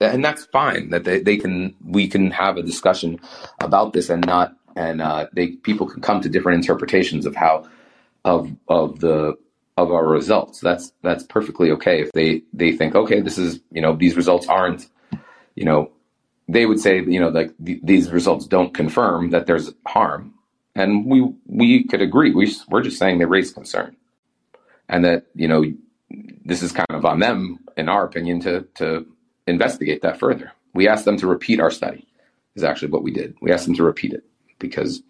and 0.01 0.23
that's 0.23 0.45
fine. 0.45 0.89
That 0.89 1.03
they, 1.03 1.19
they 1.19 1.37
can 1.37 1.75
we 1.85 2.07
can 2.07 2.31
have 2.31 2.57
a 2.57 2.63
discussion 2.63 3.19
about 3.61 3.93
this 3.93 4.09
and 4.09 4.25
not 4.25 4.55
and 4.75 5.01
uh, 5.01 5.27
they 5.33 5.49
people 5.49 5.87
can 5.87 6.01
come 6.01 6.21
to 6.21 6.29
different 6.29 6.57
interpretations 6.63 7.25
of 7.25 7.35
how 7.35 7.67
of 8.25 8.51
of 8.67 8.99
the 8.99 9.37
of 9.83 9.91
our 9.91 10.07
results. 10.07 10.59
That's 10.59 10.91
that's 11.01 11.23
perfectly 11.23 11.71
okay 11.71 12.01
if 12.01 12.11
they 12.11 12.43
they 12.53 12.71
think 12.71 12.95
okay 12.95 13.21
this 13.21 13.37
is 13.37 13.59
you 13.71 13.81
know 13.81 13.95
these 13.95 14.15
results 14.15 14.47
aren't 14.47 14.87
you 15.55 15.65
know 15.65 15.91
they 16.47 16.65
would 16.65 16.79
say 16.79 17.01
you 17.01 17.19
know 17.19 17.29
like 17.29 17.53
th- 17.63 17.81
these 17.83 18.11
results 18.11 18.47
don't 18.47 18.73
confirm 18.73 19.31
that 19.31 19.45
there's 19.45 19.71
harm 19.85 20.33
and 20.75 21.05
we 21.05 21.31
we 21.45 21.83
could 21.83 22.01
agree 22.01 22.31
we 22.33 22.53
we're 22.69 22.81
just 22.81 22.97
saying 22.97 23.19
they 23.19 23.25
raise 23.25 23.51
concern 23.51 23.95
and 24.87 25.05
that 25.05 25.25
you 25.35 25.47
know 25.47 25.63
this 26.45 26.63
is 26.63 26.71
kind 26.71 26.87
of 26.89 27.05
on 27.05 27.19
them 27.19 27.59
in 27.77 27.89
our 27.89 28.03
opinion 28.05 28.39
to 28.41 28.61
to 28.75 29.05
investigate 29.47 30.01
that 30.01 30.19
further. 30.19 30.51
We 30.73 30.87
asked 30.87 31.05
them 31.05 31.17
to 31.17 31.27
repeat 31.27 31.59
our 31.59 31.71
study. 31.71 32.05
Is 32.55 32.63
actually 32.63 32.91
what 32.91 33.03
we 33.03 33.11
did. 33.11 33.35
We 33.41 33.51
asked 33.51 33.65
them 33.65 33.75
to 33.75 33.83
repeat 33.83 34.11
it 34.11 34.23
because 34.57 35.01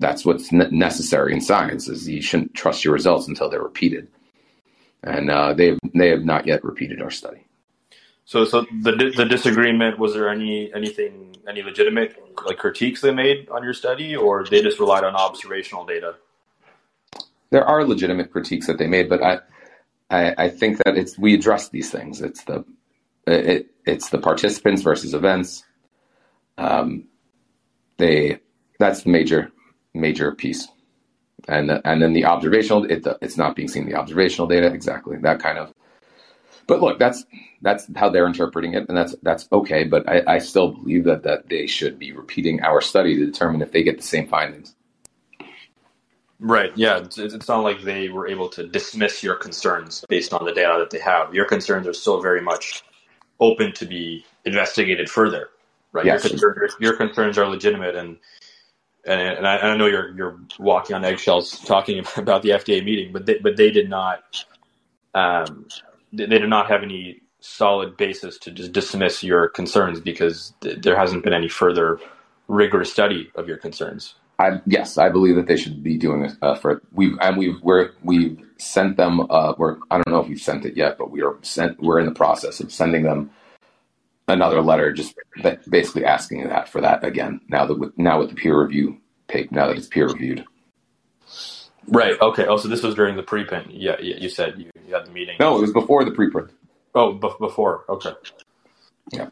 that's 0.00 0.24
what's 0.24 0.50
necessary 0.50 1.32
in 1.32 1.40
science. 1.40 1.88
Is 1.88 2.08
you 2.08 2.22
shouldn't 2.22 2.54
trust 2.54 2.84
your 2.84 2.94
results 2.94 3.28
until 3.28 3.48
they're 3.48 3.62
repeated, 3.62 4.08
and 5.04 5.30
uh, 5.30 5.52
they 5.52 5.78
they 5.94 6.08
have 6.08 6.24
not 6.24 6.46
yet 6.46 6.64
repeated 6.64 7.00
our 7.00 7.10
study. 7.10 7.44
So, 8.24 8.44
so 8.44 8.66
the 8.82 9.12
the 9.16 9.24
disagreement 9.24 9.98
was 9.98 10.14
there 10.14 10.28
any 10.28 10.72
anything 10.74 11.36
any 11.48 11.62
legitimate 11.62 12.16
like 12.44 12.58
critiques 12.58 13.00
they 13.00 13.12
made 13.12 13.48
on 13.50 13.62
your 13.62 13.74
study, 13.74 14.16
or 14.16 14.44
they 14.44 14.62
just 14.62 14.80
relied 14.80 15.04
on 15.04 15.14
observational 15.14 15.84
data? 15.84 16.16
There 17.50 17.64
are 17.64 17.84
legitimate 17.84 18.32
critiques 18.32 18.66
that 18.68 18.78
they 18.78 18.86
made, 18.86 19.08
but 19.08 19.22
I 19.22 19.40
I, 20.10 20.34
I 20.44 20.48
think 20.48 20.78
that 20.78 20.96
it's 20.96 21.18
we 21.18 21.34
address 21.34 21.68
these 21.68 21.90
things. 21.90 22.20
It's 22.22 22.44
the 22.44 22.64
it, 23.26 23.70
it's 23.84 24.08
the 24.08 24.18
participants 24.18 24.82
versus 24.82 25.12
events. 25.12 25.64
Um, 26.56 27.04
they 27.98 28.40
that's 28.78 29.02
the 29.02 29.10
major 29.10 29.52
major 29.94 30.32
piece, 30.32 30.68
and 31.48 31.70
and 31.84 32.02
then 32.02 32.12
the 32.12 32.24
observational 32.24 32.84
it, 32.84 33.06
it's 33.20 33.36
not 33.36 33.56
being 33.56 33.68
seen 33.68 33.86
the 33.86 33.94
observational 33.94 34.46
data 34.46 34.68
exactly 34.68 35.16
that 35.18 35.40
kind 35.40 35.58
of. 35.58 35.72
But 36.66 36.80
look, 36.80 36.98
that's 36.98 37.24
that's 37.62 37.88
how 37.96 38.10
they're 38.10 38.26
interpreting 38.26 38.74
it, 38.74 38.88
and 38.88 38.96
that's 38.96 39.14
that's 39.22 39.48
okay. 39.52 39.84
But 39.84 40.08
I, 40.08 40.22
I 40.26 40.38
still 40.38 40.72
believe 40.72 41.04
that 41.04 41.24
that 41.24 41.48
they 41.48 41.66
should 41.66 41.98
be 41.98 42.12
repeating 42.12 42.62
our 42.62 42.80
study 42.80 43.16
to 43.16 43.26
determine 43.26 43.62
if 43.62 43.72
they 43.72 43.82
get 43.82 43.96
the 43.96 44.04
same 44.04 44.28
findings. 44.28 44.74
Right. 46.40 46.72
Yeah. 46.74 46.98
It's, 46.98 47.18
it's 47.18 47.48
not 47.48 47.60
like 47.60 47.82
they 47.82 48.08
were 48.08 48.26
able 48.26 48.48
to 48.50 48.66
dismiss 48.66 49.22
your 49.22 49.34
concerns 49.34 50.04
based 50.08 50.32
on 50.32 50.44
the 50.46 50.52
data 50.52 50.78
that 50.78 50.90
they 50.90 50.98
have. 50.98 51.34
Your 51.34 51.44
concerns 51.44 51.86
are 51.86 51.92
still 51.92 52.22
very 52.22 52.40
much 52.40 52.82
open 53.40 53.72
to 53.74 53.84
be 53.84 54.24
investigated 54.46 55.10
further. 55.10 55.50
Right. 55.92 56.06
Yes. 56.06 56.24
Your, 56.24 56.30
concerns, 56.30 56.76
your 56.80 56.96
concerns 56.96 57.36
are 57.36 57.46
legitimate, 57.46 57.94
and 57.96 58.16
and, 59.06 59.20
and 59.20 59.46
I, 59.46 59.58
I, 59.58 59.76
know 59.76 59.86
you're 59.86 60.16
you're 60.16 60.40
walking 60.58 60.96
on 60.96 61.04
eggshells 61.04 61.58
talking 61.60 62.04
about 62.16 62.42
the 62.42 62.50
FDA 62.50 62.84
meeting, 62.84 63.12
but 63.12 63.26
they, 63.26 63.38
but 63.38 63.56
they 63.56 63.70
did 63.70 63.88
not 63.88 64.44
um, 65.14 65.66
they 66.12 66.26
did 66.26 66.48
not 66.48 66.68
have 66.68 66.82
any 66.82 67.22
solid 67.40 67.96
basis 67.96 68.38
to 68.38 68.50
just 68.50 68.72
dismiss 68.72 69.22
your 69.22 69.48
concerns 69.48 70.00
because 70.00 70.52
th- 70.60 70.80
there 70.82 70.96
hasn't 70.96 71.24
been 71.24 71.32
any 71.32 71.48
further 71.48 71.98
rigorous 72.48 72.92
study 72.92 73.30
of 73.34 73.48
your 73.48 73.56
concerns. 73.56 74.14
I, 74.38 74.60
yes, 74.66 74.96
I 74.96 75.10
believe 75.10 75.36
that 75.36 75.46
they 75.46 75.56
should 75.56 75.82
be 75.82 75.98
doing 75.98 76.22
this 76.22 76.34
uh, 76.40 76.54
for 76.54 76.82
we 76.92 77.14
and 77.20 77.36
we've 77.36 77.60
we're, 77.62 77.90
we've 78.02 78.40
sent 78.56 78.96
them. 78.96 79.26
Uh, 79.30 79.54
we're 79.58 79.76
I 79.90 79.96
don't 79.96 80.08
know 80.08 80.20
if 80.20 80.28
we've 80.28 80.40
sent 80.40 80.64
it 80.64 80.76
yet, 80.76 80.98
but 80.98 81.10
we 81.10 81.22
are 81.22 81.36
sent. 81.42 81.80
We're 81.80 81.98
in 81.98 82.06
the 82.06 82.12
process 82.12 82.60
of 82.60 82.72
sending 82.72 83.02
them 83.02 83.30
another 84.30 84.62
letter, 84.62 84.92
just 84.92 85.14
basically 85.68 86.04
asking 86.04 86.48
that 86.48 86.68
for 86.68 86.80
that 86.80 87.04
again. 87.04 87.40
Now 87.48 87.66
that 87.66 87.78
with 87.78 87.96
now 87.98 88.20
with 88.20 88.30
the 88.30 88.36
peer 88.36 88.60
review 88.60 88.98
paper, 89.28 89.54
now 89.54 89.66
that 89.68 89.76
it's 89.76 89.86
peer 89.86 90.06
reviewed. 90.06 90.44
Right. 91.86 92.20
Okay. 92.20 92.46
Oh, 92.46 92.56
so 92.56 92.68
this 92.68 92.82
was 92.82 92.94
during 92.94 93.16
the 93.16 93.22
preprint. 93.22 93.68
Yeah, 93.70 93.96
yeah. 94.00 94.16
You 94.16 94.28
said 94.28 94.58
you, 94.58 94.70
you 94.86 94.94
had 94.94 95.06
the 95.06 95.10
meeting. 95.10 95.36
No, 95.40 95.56
it 95.58 95.60
was 95.60 95.72
before 95.72 96.04
the 96.04 96.10
preprint. 96.10 96.50
Oh, 96.94 97.12
b- 97.12 97.30
before. 97.38 97.84
Okay. 97.88 98.12
Yeah. 99.12 99.30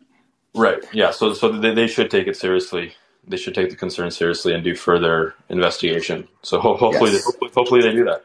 Right. 0.55 0.83
Yeah. 0.93 1.11
So 1.11 1.35
so 1.35 1.51
they, 1.53 1.75
they 1.75 1.87
should 1.87 2.11
take 2.11 2.27
it 2.27 2.37
seriously 2.37 2.95
they 3.29 3.37
should 3.37 3.55
take 3.55 3.71
the 3.71 3.77
concern 3.77 4.11
seriously 4.11 4.55
and 4.55 4.65
do 4.65 4.75
further 4.75 5.35
investigation. 5.49 6.29
So 6.43 6.61
ho- 6.61 6.77
hopefully, 6.77 7.13
yes. 7.13 7.33
they, 7.41 7.49
hopefully, 7.55 7.83
they 7.83 7.93
do 7.93 8.05
that. 8.05 8.25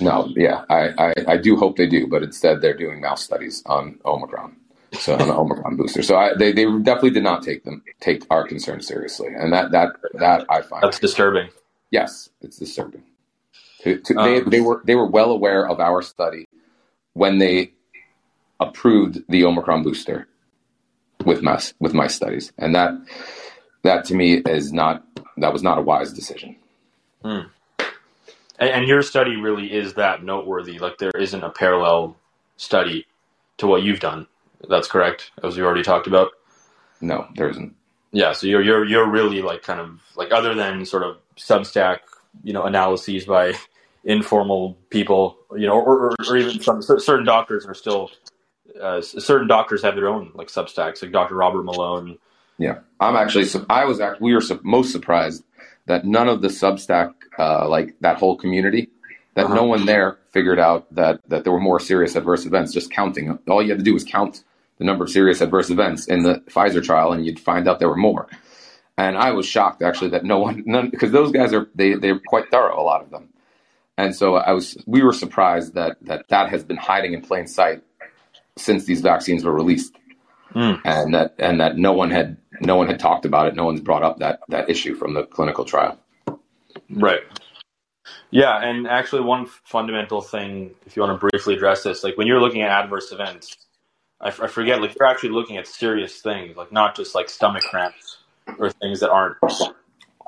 No, 0.00 0.28
yeah, 0.36 0.64
I, 0.70 0.90
I, 0.98 1.14
I, 1.26 1.36
do 1.36 1.56
hope 1.56 1.76
they 1.76 1.88
do, 1.88 2.06
but 2.06 2.22
instead 2.22 2.60
they're 2.60 2.76
doing 2.76 3.00
mouse 3.00 3.24
studies 3.24 3.64
on 3.66 3.98
Omicron, 4.04 4.56
so 4.92 5.14
on 5.14 5.28
the 5.28 5.34
Omicron 5.34 5.76
booster. 5.76 6.02
So 6.02 6.16
I, 6.16 6.34
they, 6.34 6.52
they 6.52 6.64
definitely 6.64 7.10
did 7.10 7.22
not 7.22 7.42
take 7.42 7.64
them 7.64 7.82
take 8.00 8.24
our 8.30 8.46
concerns 8.46 8.86
seriously, 8.86 9.28
and 9.34 9.52
that 9.52 9.72
that 9.72 9.90
that 10.14 10.46
I 10.50 10.62
find 10.62 10.82
that's 10.82 10.98
disturbing. 10.98 11.48
Yes, 11.90 12.30
it's 12.40 12.58
disturbing. 12.58 13.02
To, 13.82 13.98
to, 13.98 14.16
um, 14.16 14.24
they 14.24 14.40
they 14.40 14.60
were 14.60 14.82
they 14.84 14.94
were 14.94 15.08
well 15.08 15.30
aware 15.30 15.68
of 15.68 15.80
our 15.80 16.02
study 16.02 16.48
when 17.14 17.38
they 17.38 17.72
approved 18.60 19.22
the 19.28 19.44
Omicron 19.44 19.82
booster 19.82 20.28
with 21.24 21.42
my 21.42 21.60
with 21.80 21.94
my 21.94 22.06
studies, 22.06 22.52
and 22.58 22.74
that 22.74 22.92
that 23.82 24.04
to 24.06 24.14
me 24.14 24.34
is 24.34 24.72
not 24.72 25.04
that 25.38 25.52
was 25.52 25.62
not 25.62 25.78
a 25.78 25.82
wise 25.82 26.12
decision. 26.12 26.56
Hmm. 27.22 27.40
And, 28.58 28.70
and, 28.70 28.86
your 28.86 29.02
study 29.02 29.36
really 29.36 29.72
is 29.72 29.94
that 29.94 30.22
noteworthy. 30.22 30.78
Like 30.78 30.98
there 30.98 31.12
isn't 31.18 31.42
a 31.42 31.50
parallel 31.50 32.16
study 32.56 33.06
to 33.58 33.66
what 33.66 33.82
you've 33.82 34.00
done. 34.00 34.26
That's 34.68 34.88
correct, 34.88 35.30
as 35.42 35.56
we 35.56 35.62
already 35.62 35.82
talked 35.82 36.06
about. 36.06 36.30
No, 37.00 37.26
there 37.36 37.50
isn't. 37.50 37.74
Yeah, 38.12 38.32
so 38.32 38.46
you're 38.46 38.62
you're 38.62 38.84
you're 38.84 39.08
really 39.08 39.42
like 39.42 39.62
kind 39.62 39.80
of 39.80 40.00
like 40.16 40.32
other 40.32 40.54
than 40.54 40.84
sort 40.84 41.02
of 41.02 41.16
Substack, 41.36 41.98
you 42.42 42.52
know, 42.52 42.64
analyses 42.64 43.24
by 43.24 43.54
informal 44.04 44.76
people, 44.90 45.38
you 45.56 45.66
know, 45.66 45.74
or, 45.74 46.10
or, 46.10 46.14
or 46.28 46.36
even 46.36 46.60
some 46.60 46.82
certain 46.82 47.24
doctors 47.24 47.66
are 47.66 47.74
still 47.74 48.10
uh, 48.80 49.00
certain 49.00 49.48
doctors 49.48 49.82
have 49.82 49.94
their 49.94 50.08
own 50.08 50.30
like 50.34 50.48
Substacks, 50.48 51.02
like 51.02 51.12
Dr. 51.12 51.34
Robert 51.34 51.64
Malone 51.64 52.18
yeah, 52.62 52.78
I'm 53.00 53.16
actually. 53.16 53.46
I 53.68 53.84
was 53.84 54.00
actually. 54.00 54.24
We 54.24 54.34
were 54.34 54.42
most 54.62 54.92
surprised 54.92 55.42
that 55.86 56.04
none 56.04 56.28
of 56.28 56.42
the 56.42 56.48
Substack, 56.48 57.12
uh, 57.38 57.68
like 57.68 57.96
that 58.00 58.18
whole 58.18 58.36
community, 58.36 58.88
that 59.34 59.46
uh-huh. 59.46 59.54
no 59.54 59.64
one 59.64 59.86
there 59.86 60.18
figured 60.30 60.60
out 60.60 60.92
that 60.94 61.20
that 61.28 61.44
there 61.44 61.52
were 61.52 61.60
more 61.60 61.80
serious 61.80 62.14
adverse 62.14 62.46
events. 62.46 62.72
Just 62.72 62.92
counting, 62.92 63.36
all 63.48 63.62
you 63.62 63.70
had 63.70 63.78
to 63.78 63.84
do 63.84 63.94
was 63.94 64.04
count 64.04 64.44
the 64.82 64.86
number 64.86 65.04
of 65.04 65.10
serious 65.10 65.40
adverse 65.40 65.70
events 65.70 66.06
in 66.08 66.24
the 66.24 66.42
Pfizer 66.50 66.82
trial, 66.82 67.12
and 67.12 67.24
you'd 67.24 67.38
find 67.38 67.68
out 67.68 67.78
there 67.78 67.88
were 67.88 67.96
more. 67.96 68.26
And 68.98 69.16
I 69.16 69.30
was 69.30 69.46
shocked 69.46 69.80
actually 69.80 70.10
that 70.10 70.24
no 70.24 70.40
one, 70.40 70.90
because 70.90 71.12
those 71.12 71.30
guys 71.30 71.52
are 71.52 71.68
they 71.74 71.94
they're 71.94 72.18
quite 72.18 72.50
thorough, 72.50 72.78
a 72.78 72.82
lot 72.82 73.00
of 73.00 73.10
them. 73.10 73.28
And 73.96 74.14
so 74.14 74.34
I 74.34 74.52
was, 74.52 74.76
we 74.86 75.02
were 75.02 75.12
surprised 75.12 75.74
that 75.74 75.98
that 76.02 76.26
that 76.28 76.50
has 76.50 76.64
been 76.64 76.76
hiding 76.76 77.12
in 77.12 77.22
plain 77.22 77.46
sight 77.46 77.82
since 78.56 78.84
these 78.84 79.02
vaccines 79.02 79.44
were 79.44 79.54
released, 79.54 79.94
mm. 80.52 80.80
and 80.84 81.14
that 81.14 81.36
and 81.38 81.60
that 81.60 81.78
no 81.78 81.92
one 81.92 82.10
had 82.10 82.36
no 82.60 82.74
one 82.74 82.88
had 82.88 82.98
talked 82.98 83.24
about 83.24 83.46
it. 83.46 83.54
No 83.54 83.64
one's 83.64 83.80
brought 83.80 84.02
up 84.02 84.18
that 84.18 84.40
that 84.48 84.68
issue 84.68 84.96
from 84.96 85.14
the 85.14 85.22
clinical 85.22 85.64
trial. 85.64 85.96
Right. 86.90 87.20
Yeah, 88.32 88.58
and 88.60 88.88
actually, 88.88 89.22
one 89.22 89.46
fundamental 89.46 90.22
thing, 90.22 90.74
if 90.86 90.96
you 90.96 91.02
want 91.02 91.20
to 91.20 91.28
briefly 91.30 91.54
address 91.54 91.84
this, 91.84 92.02
like 92.02 92.18
when 92.18 92.26
you're 92.26 92.40
looking 92.40 92.62
at 92.62 92.70
adverse 92.70 93.12
events, 93.12 93.56
I, 94.22 94.28
f- 94.28 94.40
I 94.40 94.46
forget, 94.46 94.80
like 94.80 94.94
you're 94.98 95.08
actually 95.08 95.30
looking 95.30 95.56
at 95.56 95.66
serious 95.66 96.20
things, 96.20 96.56
like 96.56 96.72
not 96.72 96.94
just 96.94 97.14
like 97.14 97.28
stomach 97.28 97.64
cramps 97.64 98.18
or 98.58 98.70
things 98.70 99.00
that 99.00 99.10
aren't 99.10 99.36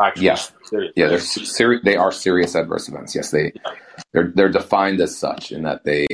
actually 0.00 0.24
yes. 0.24 0.52
serious. 0.64 0.92
Yeah, 0.96 1.08
they're 1.08 1.20
ser- 1.20 1.80
they 1.82 1.96
are 1.96 2.10
serious 2.10 2.54
adverse 2.54 2.88
events. 2.88 3.14
Yes, 3.14 3.30
they 3.30 3.52
yeah. 3.54 3.72
they're 4.12 4.32
they're 4.34 4.48
defined 4.48 5.00
as 5.00 5.16
such 5.16 5.52
in 5.52 5.62
that 5.62 5.84
they 5.84 6.06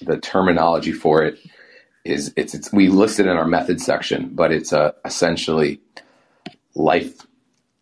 the 0.00 0.18
terminology 0.18 0.92
for 0.92 1.24
it 1.24 1.38
is 2.04 2.32
it's 2.36 2.54
it's 2.54 2.72
we 2.72 2.88
listed 2.88 3.26
in 3.26 3.36
our 3.36 3.46
method 3.46 3.80
section, 3.80 4.30
but 4.34 4.52
it's 4.52 4.72
uh, 4.72 4.92
essentially 5.04 5.80
life 6.74 7.26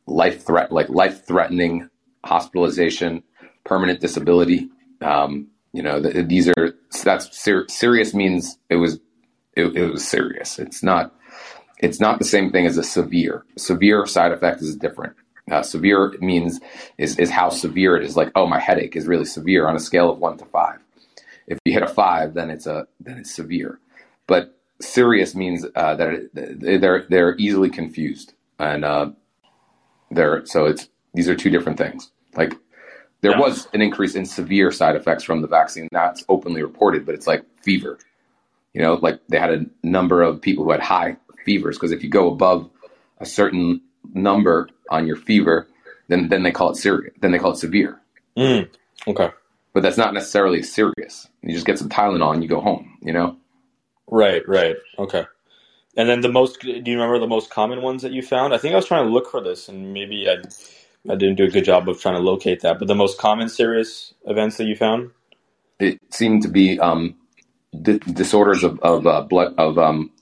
life 0.06 0.44
threat 0.44 0.72
like 0.72 0.88
life 0.88 1.26
threatening 1.26 1.90
hospitalization, 2.24 3.22
permanent 3.64 4.00
disability. 4.00 4.70
Um, 5.02 5.48
you 5.72 5.82
know, 5.82 6.00
the, 6.00 6.22
these 6.22 6.48
are 6.48 6.74
that's 7.04 7.38
ser- 7.38 7.68
serious 7.68 8.14
means 8.14 8.58
it 8.70 8.76
was 8.76 8.98
it, 9.56 9.76
it 9.76 9.90
was 9.90 10.06
serious. 10.06 10.58
It's 10.58 10.82
not 10.82 11.14
it's 11.78 12.00
not 12.00 12.18
the 12.18 12.24
same 12.24 12.50
thing 12.50 12.66
as 12.66 12.78
a 12.78 12.82
severe. 12.82 13.44
Severe 13.56 14.06
side 14.06 14.32
effect 14.32 14.62
is 14.62 14.76
different. 14.76 15.14
Uh, 15.50 15.62
severe 15.62 16.14
means 16.20 16.60
is 16.98 17.18
is 17.18 17.30
how 17.30 17.48
severe 17.48 17.96
it 17.96 18.04
is. 18.04 18.16
Like, 18.16 18.32
oh, 18.34 18.46
my 18.46 18.60
headache 18.60 18.96
is 18.96 19.06
really 19.06 19.24
severe 19.24 19.68
on 19.68 19.76
a 19.76 19.80
scale 19.80 20.10
of 20.10 20.18
one 20.18 20.38
to 20.38 20.44
five. 20.46 20.78
If 21.46 21.58
you 21.64 21.72
hit 21.72 21.82
a 21.82 21.88
five, 21.88 22.34
then 22.34 22.50
it's 22.50 22.66
a 22.66 22.86
then 23.00 23.18
it's 23.18 23.34
severe 23.34 23.80
but 24.26 24.58
serious 24.80 25.34
means 25.34 25.64
uh, 25.74 25.94
that 25.96 26.08
it, 26.34 26.80
they're 26.80 27.06
they're 27.08 27.36
easily 27.38 27.70
confused, 27.70 28.34
and 28.58 28.84
uh, 28.84 29.10
they're 30.10 30.44
so 30.46 30.66
it's 30.66 30.88
these 31.14 31.28
are 31.28 31.36
two 31.36 31.50
different 31.50 31.78
things. 31.78 32.10
Like 32.34 32.54
there 33.20 33.32
yeah. 33.32 33.40
was 33.40 33.68
an 33.72 33.82
increase 33.82 34.14
in 34.14 34.26
severe 34.26 34.70
side 34.70 34.96
effects 34.96 35.24
from 35.24 35.42
the 35.42 35.48
vaccine 35.48 35.88
that's 35.92 36.24
openly 36.28 36.62
reported, 36.62 37.06
but 37.06 37.14
it's 37.14 37.26
like 37.26 37.44
fever. 37.62 37.98
You 38.76 38.82
know, 38.82 38.94
like 39.00 39.20
they 39.30 39.38
had 39.38 39.50
a 39.50 39.64
number 39.82 40.20
of 40.20 40.42
people 40.42 40.64
who 40.64 40.70
had 40.70 40.82
high 40.82 41.16
fevers 41.46 41.78
because 41.78 41.92
if 41.92 42.04
you 42.04 42.10
go 42.10 42.30
above 42.30 42.68
a 43.18 43.24
certain 43.24 43.80
number 44.12 44.68
on 44.90 45.06
your 45.06 45.16
fever, 45.16 45.66
then 46.08 46.28
then 46.28 46.42
they 46.42 46.52
call 46.52 46.72
it 46.72 46.76
serious. 46.76 47.14
Then 47.22 47.32
they 47.32 47.38
call 47.38 47.52
it 47.52 47.56
severe. 47.56 47.98
Mm. 48.36 48.68
Okay. 49.08 49.30
But 49.72 49.82
that's 49.82 49.96
not 49.96 50.12
necessarily 50.12 50.62
serious. 50.62 51.26
You 51.42 51.54
just 51.54 51.64
get 51.64 51.78
some 51.78 51.88
Tylenol 51.88 52.34
and 52.34 52.42
you 52.42 52.50
go 52.50 52.60
home. 52.60 52.98
You 53.00 53.14
know. 53.14 53.38
Right. 54.08 54.46
Right. 54.46 54.76
Okay. 54.98 55.24
And 55.96 56.06
then 56.06 56.20
the 56.20 56.30
most, 56.30 56.60
do 56.60 56.68
you 56.68 56.98
remember 56.98 57.18
the 57.18 57.26
most 57.26 57.48
common 57.48 57.80
ones 57.80 58.02
that 58.02 58.12
you 58.12 58.20
found? 58.20 58.52
I 58.52 58.58
think 58.58 58.74
I 58.74 58.76
was 58.76 58.84
trying 58.84 59.06
to 59.06 59.10
look 59.10 59.30
for 59.30 59.40
this, 59.40 59.70
and 59.70 59.94
maybe 59.94 60.28
I, 60.28 60.34
I 61.10 61.16
didn't 61.16 61.36
do 61.36 61.44
a 61.44 61.50
good 61.50 61.64
job 61.64 61.88
of 61.88 61.98
trying 61.98 62.16
to 62.16 62.20
locate 62.20 62.60
that. 62.60 62.78
But 62.78 62.88
the 62.88 62.94
most 62.94 63.16
common 63.16 63.48
serious 63.48 64.12
events 64.26 64.58
that 64.58 64.64
you 64.64 64.76
found? 64.76 65.12
It 65.80 65.98
seemed 66.10 66.42
to 66.42 66.48
be 66.48 66.78
um, 66.78 67.14
di- 67.82 67.98
disorders 67.98 68.64
of, 68.64 68.78
of 68.80 69.06
uh, 69.06 69.22
blood 69.22 69.54
of 69.58 69.78
um, 69.78 70.12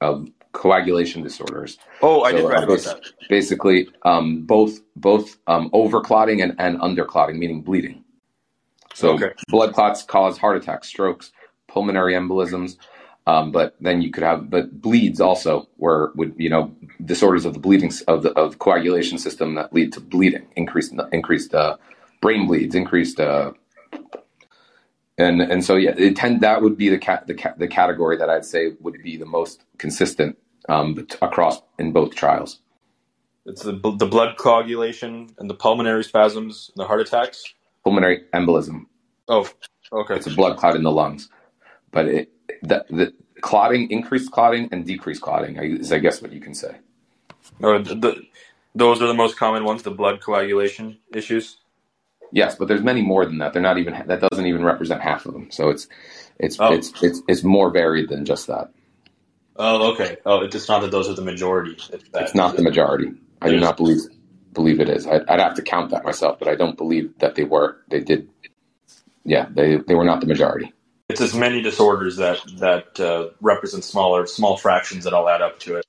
of 0.00 0.28
coagulation 0.52 1.22
disorders. 1.22 1.78
Oh, 2.02 2.22
I 2.22 2.32
did 2.32 2.40
So, 2.40 2.48
read 2.48 2.64
uh, 2.64 2.64
about 2.64 2.84
that. 2.84 3.00
Basically, 3.28 3.88
um, 4.04 4.44
both 4.46 4.80
both 4.96 5.38
um, 5.46 5.70
overclotting 5.70 6.42
and, 6.42 6.56
and 6.58 6.78
underclotting, 6.80 7.36
meaning 7.38 7.62
bleeding. 7.62 8.04
So 8.94 9.10
Okay. 9.10 9.32
blood 9.48 9.74
clots 9.74 10.02
cause 10.02 10.38
heart 10.38 10.56
attacks, 10.56 10.88
strokes, 10.88 11.32
pulmonary 11.68 12.14
embolisms. 12.14 12.76
Um, 13.26 13.52
but 13.52 13.76
then 13.80 14.02
you 14.02 14.10
could 14.10 14.24
have, 14.24 14.50
but 14.50 14.82
bleeds 14.82 15.20
also 15.20 15.68
were 15.78 16.12
would 16.16 16.34
you 16.38 16.50
know 16.50 16.74
disorders 17.04 17.44
of 17.46 17.54
the 17.54 17.60
bleeding 17.60 17.92
of 18.08 18.22
the 18.24 18.32
of 18.32 18.58
coagulation 18.58 19.18
system 19.18 19.54
that 19.56 19.72
lead 19.72 19.92
to 19.94 20.00
bleeding, 20.00 20.46
increased 20.56 20.94
increased 21.12 21.54
uh, 21.54 21.76
brain 22.20 22.46
bleeds, 22.48 22.74
increased 22.74 23.20
uh, 23.20 23.52
and 25.18 25.40
and 25.40 25.64
so 25.64 25.76
yeah, 25.76 25.94
it 25.96 26.16
tend 26.16 26.40
that 26.40 26.62
would 26.62 26.76
be 26.76 26.88
the 26.88 26.98
cat 26.98 27.26
the 27.26 27.34
ca- 27.34 27.54
the 27.56 27.68
category 27.68 28.16
that 28.16 28.30
I'd 28.30 28.44
say 28.44 28.72
would 28.80 29.02
be 29.02 29.16
the 29.16 29.26
most 29.26 29.64
consistent 29.78 30.38
um, 30.68 31.06
across 31.22 31.60
in 31.78 31.92
both 31.92 32.14
trials. 32.14 32.60
It's 33.46 33.62
the, 33.62 33.72
the 33.72 34.06
blood 34.06 34.38
coagulation 34.38 35.34
and 35.38 35.50
the 35.50 35.54
pulmonary 35.54 36.02
spasms 36.02 36.70
and 36.74 36.82
the 36.82 36.86
heart 36.86 37.02
attacks. 37.02 37.44
Pulmonary 37.82 38.22
embolism. 38.32 38.86
Oh, 39.28 39.48
okay. 39.92 40.16
It's 40.16 40.26
a 40.26 40.30
blood 40.30 40.56
clot 40.56 40.76
in 40.76 40.82
the 40.82 40.90
lungs, 40.90 41.28
but 41.92 42.06
it 42.06 42.32
the, 42.62 42.84
the 42.90 43.14
clotting, 43.42 43.90
increased 43.90 44.30
clotting, 44.32 44.68
and 44.72 44.86
decreased 44.86 45.20
clotting 45.20 45.56
is 45.56 45.92
I 45.92 45.98
guess 45.98 46.22
what 46.22 46.32
you 46.32 46.40
can 46.40 46.54
say. 46.54 46.76
Or 47.60 47.78
the, 47.78 47.94
the, 47.94 48.22
those 48.74 49.02
are 49.02 49.06
the 49.06 49.14
most 49.14 49.36
common 49.36 49.64
ones, 49.64 49.82
the 49.82 49.90
blood 49.90 50.20
coagulation 50.20 50.98
issues. 51.12 51.58
Yes, 52.34 52.56
but 52.56 52.66
there's 52.66 52.82
many 52.82 53.00
more 53.00 53.24
than 53.24 53.38
that. 53.38 53.52
They're 53.52 53.62
not 53.62 53.78
even 53.78 53.94
that 54.08 54.20
doesn't 54.20 54.44
even 54.46 54.64
represent 54.64 55.00
half 55.00 55.24
of 55.24 55.32
them. 55.34 55.50
So 55.52 55.70
it's 55.70 55.86
it's 56.40 56.56
Oh. 56.58 56.72
it's 56.74 56.92
it's 57.00 57.22
it's 57.28 57.44
more 57.44 57.70
varied 57.70 58.08
than 58.08 58.24
just 58.24 58.48
that. 58.48 58.70
Oh, 59.56 59.92
okay. 59.92 60.16
Oh, 60.26 60.40
it's 60.40 60.68
not 60.68 60.80
that 60.82 60.90
those 60.90 61.08
are 61.08 61.14
the 61.14 61.22
majority. 61.22 61.76
It's, 61.92 62.08
that- 62.10 62.22
It's 62.22 62.34
not 62.34 62.56
the 62.56 62.62
majority. 62.62 63.12
I 63.40 63.50
do 63.50 63.60
not 63.60 63.76
believe 63.76 64.00
believe 64.52 64.80
it 64.80 64.88
is. 64.88 65.06
I'd, 65.06 65.22
I'd 65.28 65.38
have 65.38 65.54
to 65.54 65.62
count 65.62 65.92
that 65.92 66.02
myself, 66.04 66.40
but 66.40 66.48
I 66.48 66.56
don't 66.56 66.76
believe 66.76 67.16
that 67.20 67.36
they 67.36 67.44
were. 67.44 67.76
They 67.88 68.00
did. 68.00 68.28
Yeah, 69.24 69.46
they 69.50 69.76
they 69.76 69.94
were 69.94 70.04
not 70.04 70.20
the 70.20 70.26
majority. 70.26 70.72
It's 71.08 71.20
as 71.20 71.34
many 71.34 71.62
disorders 71.62 72.16
that 72.16 72.38
that 72.58 72.98
uh, 72.98 73.28
represent 73.40 73.84
smaller 73.84 74.26
small 74.26 74.56
fractions 74.56 75.04
that 75.04 75.12
all 75.12 75.28
add 75.28 75.40
up 75.40 75.60
to 75.60 75.76
it. 75.76 75.84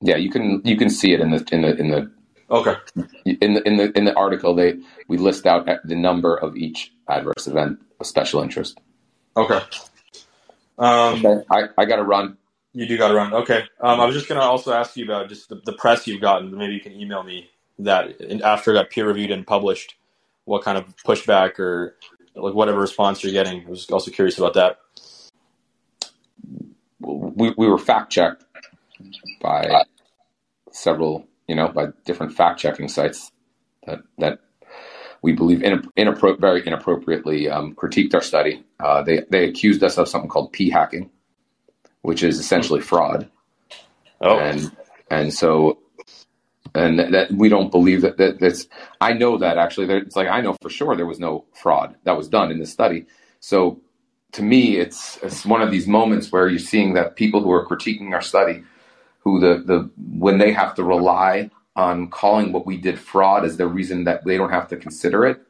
Yeah, 0.00 0.16
you 0.16 0.30
can 0.30 0.62
you 0.64 0.76
can 0.76 0.90
see 0.90 1.12
it 1.12 1.20
in 1.20 1.30
the 1.32 1.44
in 1.50 1.62
the 1.62 1.76
in 1.76 1.88
the 1.90 2.12
Okay. 2.52 2.76
in 3.24 3.54
the 3.54 3.66
in 3.66 3.76
the 3.78 3.98
in 3.98 4.04
the 4.04 4.14
article. 4.14 4.54
They 4.54 4.78
we 5.08 5.16
list 5.18 5.46
out 5.46 5.66
the 5.84 5.96
number 5.96 6.36
of 6.36 6.56
each 6.56 6.92
adverse 7.08 7.46
event 7.46 7.80
of 7.98 8.06
special 8.06 8.42
interest. 8.42 8.78
Okay. 9.36 9.60
Um, 10.78 11.24
Okay, 11.24 11.42
I 11.50 11.68
I 11.78 11.84
got 11.86 11.96
to 11.96 12.04
run. 12.04 12.36
You 12.74 12.86
do 12.86 12.98
got 12.98 13.08
to 13.08 13.14
run. 13.14 13.32
Okay. 13.34 13.64
Um, 13.80 14.00
I 14.00 14.04
was 14.04 14.14
just 14.14 14.28
going 14.28 14.40
to 14.40 14.46
also 14.46 14.72
ask 14.72 14.96
you 14.96 15.04
about 15.04 15.28
just 15.28 15.48
the, 15.48 15.60
the 15.64 15.72
press 15.72 16.06
you've 16.06 16.20
gotten. 16.20 16.56
Maybe 16.56 16.74
you 16.74 16.80
can 16.80 16.92
email 16.92 17.22
me 17.22 17.50
that 17.78 18.20
after 18.42 18.72
it 18.72 18.74
got 18.74 18.90
peer 18.90 19.06
reviewed 19.06 19.30
and 19.30 19.46
published, 19.46 19.96
what 20.44 20.62
kind 20.62 20.78
of 20.78 20.84
pushback 21.06 21.58
or 21.58 21.96
like 22.34 22.54
whatever 22.54 22.80
response 22.80 23.22
you're 23.22 23.32
getting. 23.32 23.66
I 23.66 23.70
was 23.70 23.90
also 23.90 24.10
curious 24.10 24.38
about 24.38 24.54
that. 24.54 24.78
we, 27.00 27.54
we 27.56 27.68
were 27.68 27.78
fact 27.78 28.12
checked 28.12 28.44
by 29.40 29.84
several, 30.70 31.26
you 31.48 31.54
know, 31.54 31.68
by 31.68 31.88
different 32.04 32.32
fact 32.32 32.60
checking 32.60 32.88
sites 32.88 33.30
that 33.86 34.00
that 34.18 34.40
we 35.22 35.32
believe 35.32 35.62
in, 35.62 35.82
inappro- 35.98 36.40
very 36.40 36.66
inappropriately 36.66 37.48
um, 37.48 37.74
critiqued 37.74 38.14
our 38.14 38.22
study. 38.22 38.64
Uh, 38.80 39.02
they 39.02 39.22
they 39.30 39.44
accused 39.48 39.82
us 39.82 39.98
of 39.98 40.08
something 40.08 40.30
called 40.30 40.52
p 40.52 40.70
hacking, 40.70 41.10
which 42.02 42.22
is 42.22 42.38
essentially 42.38 42.80
fraud, 42.80 43.30
Oh, 44.20 44.38
and 44.38 44.70
and 45.10 45.32
so. 45.34 45.78
And 46.74 46.98
that, 46.98 47.12
that 47.12 47.32
we 47.32 47.48
don't 47.48 47.70
believe 47.70 48.02
that, 48.02 48.18
that 48.18 48.40
that's. 48.40 48.68
I 49.00 49.12
know 49.14 49.38
that 49.38 49.58
actually. 49.58 49.86
There, 49.86 49.98
it's 49.98 50.16
like 50.16 50.28
I 50.28 50.40
know 50.40 50.56
for 50.62 50.70
sure 50.70 50.96
there 50.96 51.06
was 51.06 51.20
no 51.20 51.44
fraud 51.54 51.96
that 52.04 52.16
was 52.16 52.28
done 52.28 52.50
in 52.50 52.58
this 52.58 52.72
study. 52.72 53.06
So 53.40 53.82
to 54.32 54.42
me, 54.42 54.78
it's 54.78 55.18
it's 55.22 55.44
one 55.44 55.62
of 55.62 55.70
these 55.70 55.86
moments 55.86 56.32
where 56.32 56.48
you're 56.48 56.58
seeing 56.58 56.94
that 56.94 57.16
people 57.16 57.42
who 57.42 57.52
are 57.52 57.66
critiquing 57.66 58.12
our 58.12 58.22
study, 58.22 58.64
who 59.24 59.40
the 59.40 59.62
the 59.64 59.90
when 60.18 60.38
they 60.38 60.52
have 60.52 60.74
to 60.74 60.84
rely 60.84 61.50
on 61.74 62.10
calling 62.10 62.52
what 62.52 62.66
we 62.66 62.76
did 62.76 62.98
fraud 62.98 63.44
as 63.44 63.56
the 63.56 63.66
reason 63.66 64.04
that 64.04 64.24
they 64.24 64.36
don't 64.36 64.50
have 64.50 64.68
to 64.68 64.76
consider 64.76 65.24
it, 65.24 65.40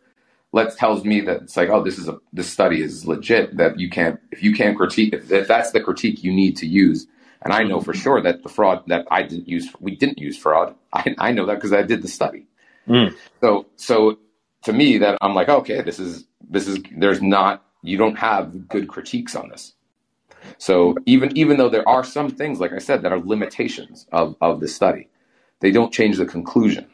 let 0.52 0.76
tells 0.76 1.04
me 1.04 1.20
that 1.22 1.42
it's 1.42 1.56
like, 1.56 1.68
oh, 1.70 1.82
this 1.82 1.98
is 1.98 2.08
a 2.08 2.18
this 2.32 2.48
study 2.48 2.82
is 2.82 3.06
legit. 3.06 3.56
That 3.56 3.78
you 3.78 3.90
can't 3.90 4.20
if 4.30 4.42
you 4.42 4.54
can't 4.54 4.76
critique 4.76 5.14
if, 5.14 5.30
if 5.32 5.48
that's 5.48 5.72
the 5.72 5.80
critique 5.80 6.22
you 6.22 6.32
need 6.32 6.56
to 6.58 6.66
use. 6.66 7.06
And 7.44 7.52
I 7.52 7.64
know 7.64 7.80
for 7.80 7.92
sure 7.92 8.20
that 8.22 8.42
the 8.44 8.48
fraud 8.48 8.84
that 8.86 9.06
I 9.10 9.22
didn't 9.22 9.48
use, 9.48 9.68
we 9.80 9.96
didn't 9.96 10.18
use 10.18 10.38
fraud. 10.38 10.76
I, 10.92 11.14
I 11.18 11.32
know 11.32 11.46
that 11.46 11.54
because 11.54 11.72
I 11.72 11.82
did 11.82 12.02
the 12.02 12.08
study. 12.08 12.46
Mm. 12.86 13.14
So 13.40 13.66
so 13.76 14.18
to 14.64 14.72
me 14.72 14.98
that 14.98 15.18
I'm 15.20 15.34
like, 15.34 15.48
okay, 15.48 15.80
this 15.80 15.98
is 15.98 16.26
this 16.48 16.68
is 16.68 16.78
there's 16.96 17.22
not 17.22 17.64
you 17.82 17.96
don't 17.96 18.16
have 18.16 18.68
good 18.68 18.88
critiques 18.88 19.34
on 19.34 19.48
this. 19.48 19.72
So 20.58 20.96
even 21.06 21.36
even 21.36 21.58
though 21.58 21.70
there 21.70 21.88
are 21.88 22.04
some 22.04 22.30
things, 22.30 22.60
like 22.60 22.72
I 22.72 22.78
said, 22.78 23.02
that 23.02 23.12
are 23.12 23.20
limitations 23.20 24.06
of, 24.12 24.36
of 24.40 24.60
the 24.60 24.68
study, 24.68 25.08
they 25.60 25.70
don't 25.72 25.92
change 25.92 26.18
the 26.18 26.26
conclusion. 26.26 26.86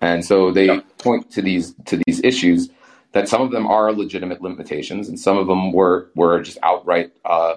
And 0.00 0.24
so 0.24 0.52
they 0.52 0.66
Yeah. 0.66 0.80
point 0.98 1.30
to 1.32 1.42
these 1.42 1.74
to 1.86 2.00
these 2.06 2.22
issues 2.24 2.70
that 3.12 3.28
some 3.28 3.42
of 3.42 3.50
them 3.52 3.66
are 3.66 3.92
legitimate 3.92 4.42
limitations, 4.42 5.08
and 5.08 5.18
some 5.20 5.38
of 5.38 5.46
them 5.48 5.72
were 5.72 6.10
were 6.16 6.42
just 6.42 6.58
outright 6.62 7.12
uh, 7.24 7.56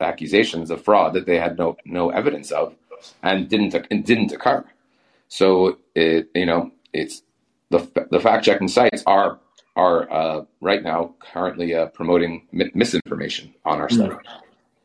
accusations 0.00 0.70
of 0.70 0.82
fraud 0.82 1.14
that 1.14 1.26
they 1.26 1.38
had 1.38 1.58
no 1.58 1.76
no 1.84 2.10
evidence 2.10 2.50
of, 2.52 2.74
and 3.22 3.48
didn't 3.48 3.74
and 3.90 4.04
didn't 4.04 4.32
occur. 4.32 4.64
So 5.28 5.78
it 5.94 6.30
you 6.34 6.46
know 6.46 6.72
it's 6.92 7.22
the 7.70 7.80
the 8.10 8.20
fact 8.20 8.44
checking 8.44 8.68
sites 8.68 9.02
are 9.06 9.38
are 9.76 10.10
uh, 10.12 10.44
right 10.60 10.82
now 10.82 11.14
currently 11.32 11.74
uh, 11.74 11.86
promoting 11.86 12.46
mi- 12.52 12.70
misinformation 12.74 13.54
on 13.64 13.80
our 13.80 13.88
study 13.88 14.14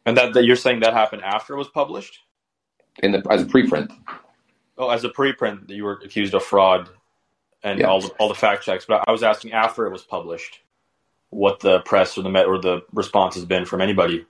and 0.05 0.15
that, 0.17 0.33
that 0.33 0.45
you're 0.45 0.55
saying 0.55 0.81
that 0.81 0.93
happened 0.93 1.23
after 1.23 1.53
it 1.53 1.57
was 1.57 1.67
published? 1.69 2.19
in 3.03 3.11
the 3.11 3.21
as 3.29 3.41
a 3.41 3.45
preprint. 3.45 3.91
Oh, 4.77 4.89
as 4.89 5.03
a 5.03 5.09
preprint, 5.09 5.67
that 5.67 5.73
you 5.75 5.83
were 5.83 5.99
accused 6.03 6.33
of 6.33 6.43
fraud 6.43 6.89
and 7.63 7.79
Yeah. 7.79 7.87
all 7.87 8.01
the, 8.01 8.07
all 8.19 8.27
the 8.29 8.35
fact 8.35 8.63
checks. 8.63 8.85
But 8.85 9.03
I 9.07 9.11
was 9.11 9.23
asking 9.23 9.51
after 9.53 9.85
it 9.85 9.91
was 9.91 10.03
published, 10.03 10.59
what 11.29 11.59
the 11.59 11.79
press 11.81 12.17
or 12.17 12.21
the 12.21 12.29
met 12.29 12.45
or 12.45 12.57
the 12.57 12.81
response 12.93 13.35
has 13.35 13.45
been 13.45 13.65
from 13.65 13.81
anybody. 13.81 14.25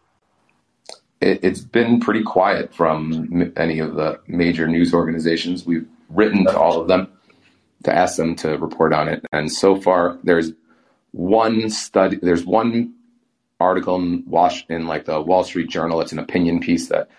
It, 1.21 1.39
it's 1.43 1.59
been 1.61 1.99
pretty 1.99 2.23
quiet 2.23 2.73
from 2.73 3.29
m- 3.41 3.53
any 3.57 3.79
of 3.79 3.95
the 3.95 4.19
major 4.27 4.67
news 4.67 4.93
organizations. 4.93 5.65
We've 5.65 5.87
written 6.09 6.45
to 6.45 6.57
all 6.57 6.81
of 6.81 6.87
them 6.87 7.07
to 7.85 7.95
ask 7.95 8.17
them 8.17 8.35
to 8.37 8.57
report 8.57 8.93
on 8.93 9.07
it, 9.07 9.25
and 9.31 9.51
so 9.51 9.75
far 9.75 10.17
there's 10.23 10.51
one 11.11 11.69
study. 11.69 12.17
There's 12.21 12.45
one 12.45 12.93
article 13.59 13.95
in 13.95 14.23
Wash 14.27 14.65
in 14.69 14.85
like 14.87 15.05
the 15.05 15.21
Wall 15.21 15.43
Street 15.43 15.69
Journal. 15.69 16.01
It's 16.01 16.11
an 16.11 16.19
opinion 16.19 16.59
piece 16.59 16.89
that 16.89 17.09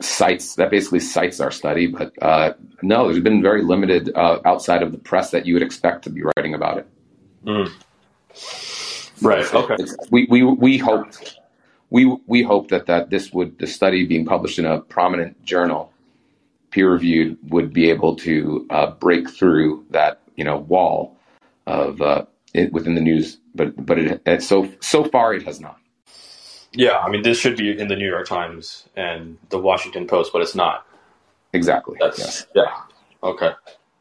cites 0.00 0.54
that 0.54 0.70
basically 0.70 1.00
cites 1.00 1.40
our 1.40 1.50
study, 1.50 1.86
but 1.86 2.12
uh, 2.22 2.54
no, 2.82 3.06
there's 3.08 3.22
been 3.22 3.42
very 3.42 3.62
limited 3.62 4.10
uh, 4.14 4.40
outside 4.44 4.82
of 4.82 4.92
the 4.92 4.98
press 4.98 5.30
that 5.32 5.44
you 5.46 5.54
would 5.54 5.62
expect 5.62 6.04
to 6.04 6.10
be 6.10 6.22
writing 6.22 6.54
about 6.54 6.78
it. 6.78 6.86
Right. 9.22 9.44
So 9.44 9.64
Okay. 9.64 9.74
it's- 9.74 9.96
we 10.10 10.26
we 10.30 10.42
we 10.44 10.78
hoped 10.78 11.36
we 11.90 12.16
we 12.26 12.42
hoped 12.42 12.70
that 12.70 12.86
that 12.86 13.10
this 13.10 13.32
would 13.32 13.58
the 13.58 13.66
study 13.66 14.06
being 14.06 14.24
published 14.24 14.58
in 14.58 14.64
a 14.64 14.80
prominent 14.80 15.42
journal, 15.44 15.89
peer 16.70 16.90
reviewed, 16.90 17.38
would 17.50 17.72
be 17.72 17.90
able 17.90 18.16
to 18.16 18.66
uh, 18.70 18.90
break 18.92 19.30
through 19.30 19.84
that 19.90 20.20
you 20.36 20.44
know 20.44 20.58
wall 20.58 21.16
of 21.66 22.00
uh, 22.00 22.24
it, 22.54 22.72
within 22.72 22.94
the 22.94 23.00
news, 23.00 23.38
but 23.54 23.84
but 23.84 23.98
it, 23.98 24.22
it 24.26 24.42
so 24.42 24.70
so 24.80 25.04
far 25.04 25.34
it 25.34 25.42
has 25.44 25.60
not. 25.60 25.76
Yeah, 26.72 26.98
I 26.98 27.10
mean, 27.10 27.22
this 27.22 27.38
should 27.38 27.56
be 27.56 27.76
in 27.76 27.88
the 27.88 27.96
New 27.96 28.08
York 28.08 28.28
Times 28.28 28.88
and 28.94 29.38
the 29.48 29.58
Washington 29.58 30.06
Post, 30.06 30.32
but 30.32 30.40
it's 30.40 30.54
not. 30.54 30.86
Exactly. 31.52 31.98
Yes. 32.00 32.46
yeah. 32.54 32.82
Okay. 33.22 33.50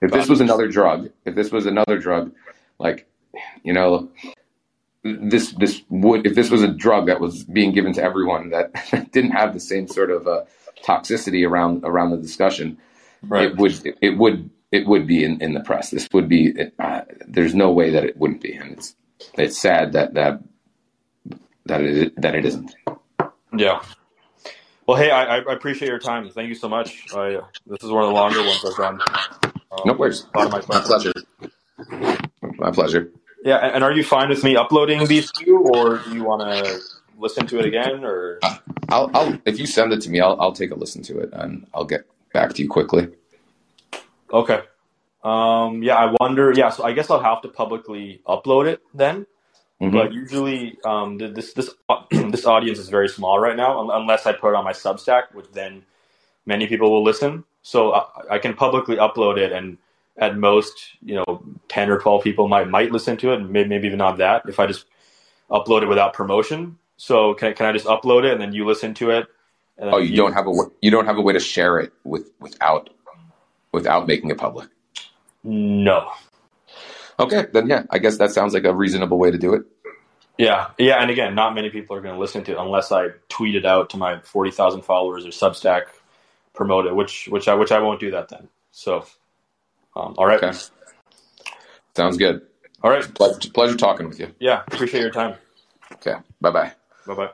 If 0.01 0.11
this 0.11 0.29
was 0.29 0.39
another 0.39 0.67
drug, 0.67 1.09
if 1.25 1.35
this 1.35 1.51
was 1.51 1.65
another 1.65 1.97
drug, 1.97 2.31
like 2.77 3.07
you 3.63 3.73
know, 3.73 4.09
this 5.03 5.51
this 5.53 5.81
would 5.89 6.25
if 6.25 6.35
this 6.35 6.49
was 6.49 6.61
a 6.61 6.67
drug 6.67 7.07
that 7.07 7.19
was 7.19 7.43
being 7.43 7.71
given 7.71 7.93
to 7.93 8.03
everyone 8.03 8.49
that 8.49 8.71
didn't 9.11 9.31
have 9.31 9.53
the 9.53 9.59
same 9.59 9.87
sort 9.87 10.11
of 10.11 10.27
uh, 10.27 10.41
toxicity 10.83 11.47
around 11.47 11.83
around 11.83 12.11
the 12.11 12.17
discussion, 12.17 12.77
right. 13.23 13.45
it 13.45 13.57
would 13.57 13.97
it 14.01 14.17
would 14.17 14.49
it 14.71 14.87
would 14.87 15.07
be 15.07 15.23
in, 15.23 15.41
in 15.41 15.53
the 15.53 15.61
press. 15.61 15.89
This 15.91 16.07
would 16.13 16.29
be 16.29 16.53
uh, 16.79 17.01
there's 17.27 17.55
no 17.55 17.71
way 17.71 17.91
that 17.91 18.03
it 18.03 18.17
wouldn't 18.17 18.41
be, 18.41 18.53
and 18.53 18.73
it's 18.73 18.95
it's 19.33 19.59
sad 19.59 19.93
that 19.93 20.13
that 20.13 20.41
that 21.65 21.81
it 21.81 22.21
that 22.21 22.35
it 22.35 22.45
isn't. 22.45 22.75
Yeah. 23.55 23.81
Well, 24.87 24.97
hey, 24.97 25.11
I, 25.11 25.37
I 25.37 25.53
appreciate 25.53 25.87
your 25.87 25.99
time. 25.99 26.29
Thank 26.31 26.49
you 26.49 26.55
so 26.55 26.67
much. 26.67 27.13
I, 27.13 27.39
this 27.67 27.83
is 27.83 27.91
one 27.91 28.03
of 28.03 28.09
the 28.09 28.15
longer 28.15 28.41
ones 28.41 28.65
I've 28.65 28.75
done. 28.75 28.99
Um, 29.71 29.81
no 29.85 29.93
worries. 29.93 30.25
My, 30.33 30.45
my 30.45 30.79
pleasure. 30.79 31.13
My 32.57 32.71
pleasure. 32.71 33.11
Yeah, 33.43 33.57
and 33.57 33.83
are 33.83 33.91
you 33.91 34.03
fine 34.03 34.29
with 34.29 34.43
me 34.43 34.55
uploading 34.55 35.05
these 35.05 35.31
two, 35.31 35.57
or 35.59 35.99
do 35.99 36.13
you 36.13 36.23
want 36.23 36.41
to 36.41 36.79
listen 37.19 37.45
to 37.47 37.59
it 37.59 37.65
again? 37.65 38.03
Or 38.03 38.39
I'll, 38.89 39.11
I'll 39.13 39.39
if 39.45 39.59
you 39.59 39.65
send 39.65 39.93
it 39.93 40.01
to 40.01 40.09
me, 40.09 40.19
I'll, 40.19 40.39
I'll 40.39 40.53
take 40.53 40.71
a 40.71 40.75
listen 40.75 41.03
to 41.03 41.19
it, 41.19 41.29
and 41.33 41.67
I'll 41.73 41.85
get 41.85 42.05
back 42.33 42.53
to 42.53 42.63
you 42.63 42.69
quickly. 42.69 43.09
Okay. 44.31 44.61
Um, 45.23 45.83
yeah, 45.83 45.95
I 45.95 46.15
wonder. 46.19 46.53
Yeah, 46.55 46.69
so 46.69 46.83
I 46.83 46.93
guess 46.93 47.09
I'll 47.09 47.21
have 47.21 47.41
to 47.41 47.49
publicly 47.49 48.21
upload 48.27 48.67
it 48.67 48.81
then. 48.93 49.25
Mm-hmm. 49.81 49.95
But 49.95 50.13
usually, 50.13 50.77
um, 50.83 51.17
this 51.17 51.53
this 51.53 51.69
this 52.11 52.45
audience 52.45 52.79
is 52.79 52.89
very 52.89 53.09
small 53.09 53.39
right 53.39 53.55
now, 53.55 53.89
unless 53.91 54.25
I 54.25 54.33
put 54.33 54.49
it 54.49 54.55
on 54.55 54.63
my 54.63 54.73
Substack, 54.73 55.33
which 55.33 55.47
then 55.53 55.83
many 56.45 56.67
people 56.67 56.91
will 56.91 57.03
listen. 57.03 57.45
So 57.61 57.93
I, 57.93 58.03
I 58.31 58.39
can 58.39 58.53
publicly 58.53 58.97
upload 58.97 59.37
it, 59.37 59.51
and 59.51 59.77
at 60.17 60.37
most, 60.37 60.97
you 61.01 61.15
know, 61.15 61.43
ten 61.67 61.89
or 61.89 61.99
twelve 61.99 62.23
people 62.23 62.47
might 62.47 62.69
might 62.69 62.91
listen 62.91 63.17
to 63.17 63.33
it, 63.33 63.39
maybe, 63.39 63.69
maybe 63.69 63.87
even 63.87 63.99
not 63.99 64.17
that. 64.17 64.43
If 64.47 64.59
I 64.59 64.67
just 64.67 64.85
upload 65.49 65.83
it 65.83 65.87
without 65.87 66.13
promotion, 66.13 66.77
so 66.99 67.33
can 67.33 67.53
can 67.53 67.65
I 67.65 67.71
just 67.71 67.85
upload 67.85 68.25
it 68.25 68.33
and 68.33 68.41
then 68.41 68.53
you 68.53 68.65
listen 68.65 68.93
to 68.95 69.11
it? 69.11 69.27
oh, 69.79 69.97
you, 69.97 70.09
you 70.09 70.17
don't 70.17 70.33
have 70.33 70.47
a 70.47 70.51
you 70.81 70.91
don't 70.91 71.05
have 71.05 71.17
a 71.17 71.21
way 71.21 71.31
to 71.31 71.39
share 71.39 71.79
it 71.79 71.93
with 72.03 72.29
without 72.39 72.89
without 73.71 74.05
making 74.07 74.29
it 74.29 74.37
public. 74.37 74.67
No, 75.41 76.11
Okay, 77.19 77.47
then 77.51 77.67
yeah, 77.67 77.83
I 77.89 77.99
guess 77.99 78.17
that 78.17 78.31
sounds 78.31 78.53
like 78.53 78.63
a 78.63 78.73
reasonable 78.73 79.19
way 79.19 79.29
to 79.29 79.37
do 79.37 79.53
it. 79.53 79.63
Yeah, 80.37 80.69
yeah, 80.77 81.01
and 81.01 81.11
again, 81.11 81.35
not 81.35 81.53
many 81.53 81.69
people 81.69 81.97
are 81.97 82.01
going 82.01 82.15
to 82.15 82.19
listen 82.19 82.45
to 82.45 82.53
it 82.53 82.57
unless 82.57 82.93
I 82.93 83.09
tweet 83.27 83.55
it 83.55 83.65
out 83.65 83.89
to 83.89 83.97
my 83.97 84.21
forty 84.21 84.51
thousand 84.51 84.83
followers 84.83 85.25
or 85.25 85.29
Substack, 85.29 85.83
promote 86.53 86.85
it, 86.85 86.95
which 86.95 87.27
which 87.27 87.49
I 87.49 87.55
which 87.55 87.73
I 87.73 87.79
won't 87.79 87.99
do 87.99 88.11
that 88.11 88.29
then. 88.29 88.47
So, 88.71 89.05
um, 89.97 90.15
all 90.17 90.25
right, 90.25 90.41
okay. 90.41 90.57
sounds 91.95 92.15
good. 92.15 92.41
All 92.81 92.89
right, 92.89 93.03
pleasure, 93.13 93.51
pleasure 93.51 93.75
talking 93.75 94.07
with 94.07 94.19
you. 94.19 94.33
Yeah, 94.39 94.63
appreciate 94.67 95.01
your 95.01 95.11
time. 95.11 95.35
Okay, 95.91 96.15
bye 96.39 96.51
bye. 96.51 96.78
Bye 97.09 97.15
bye. 97.15 97.31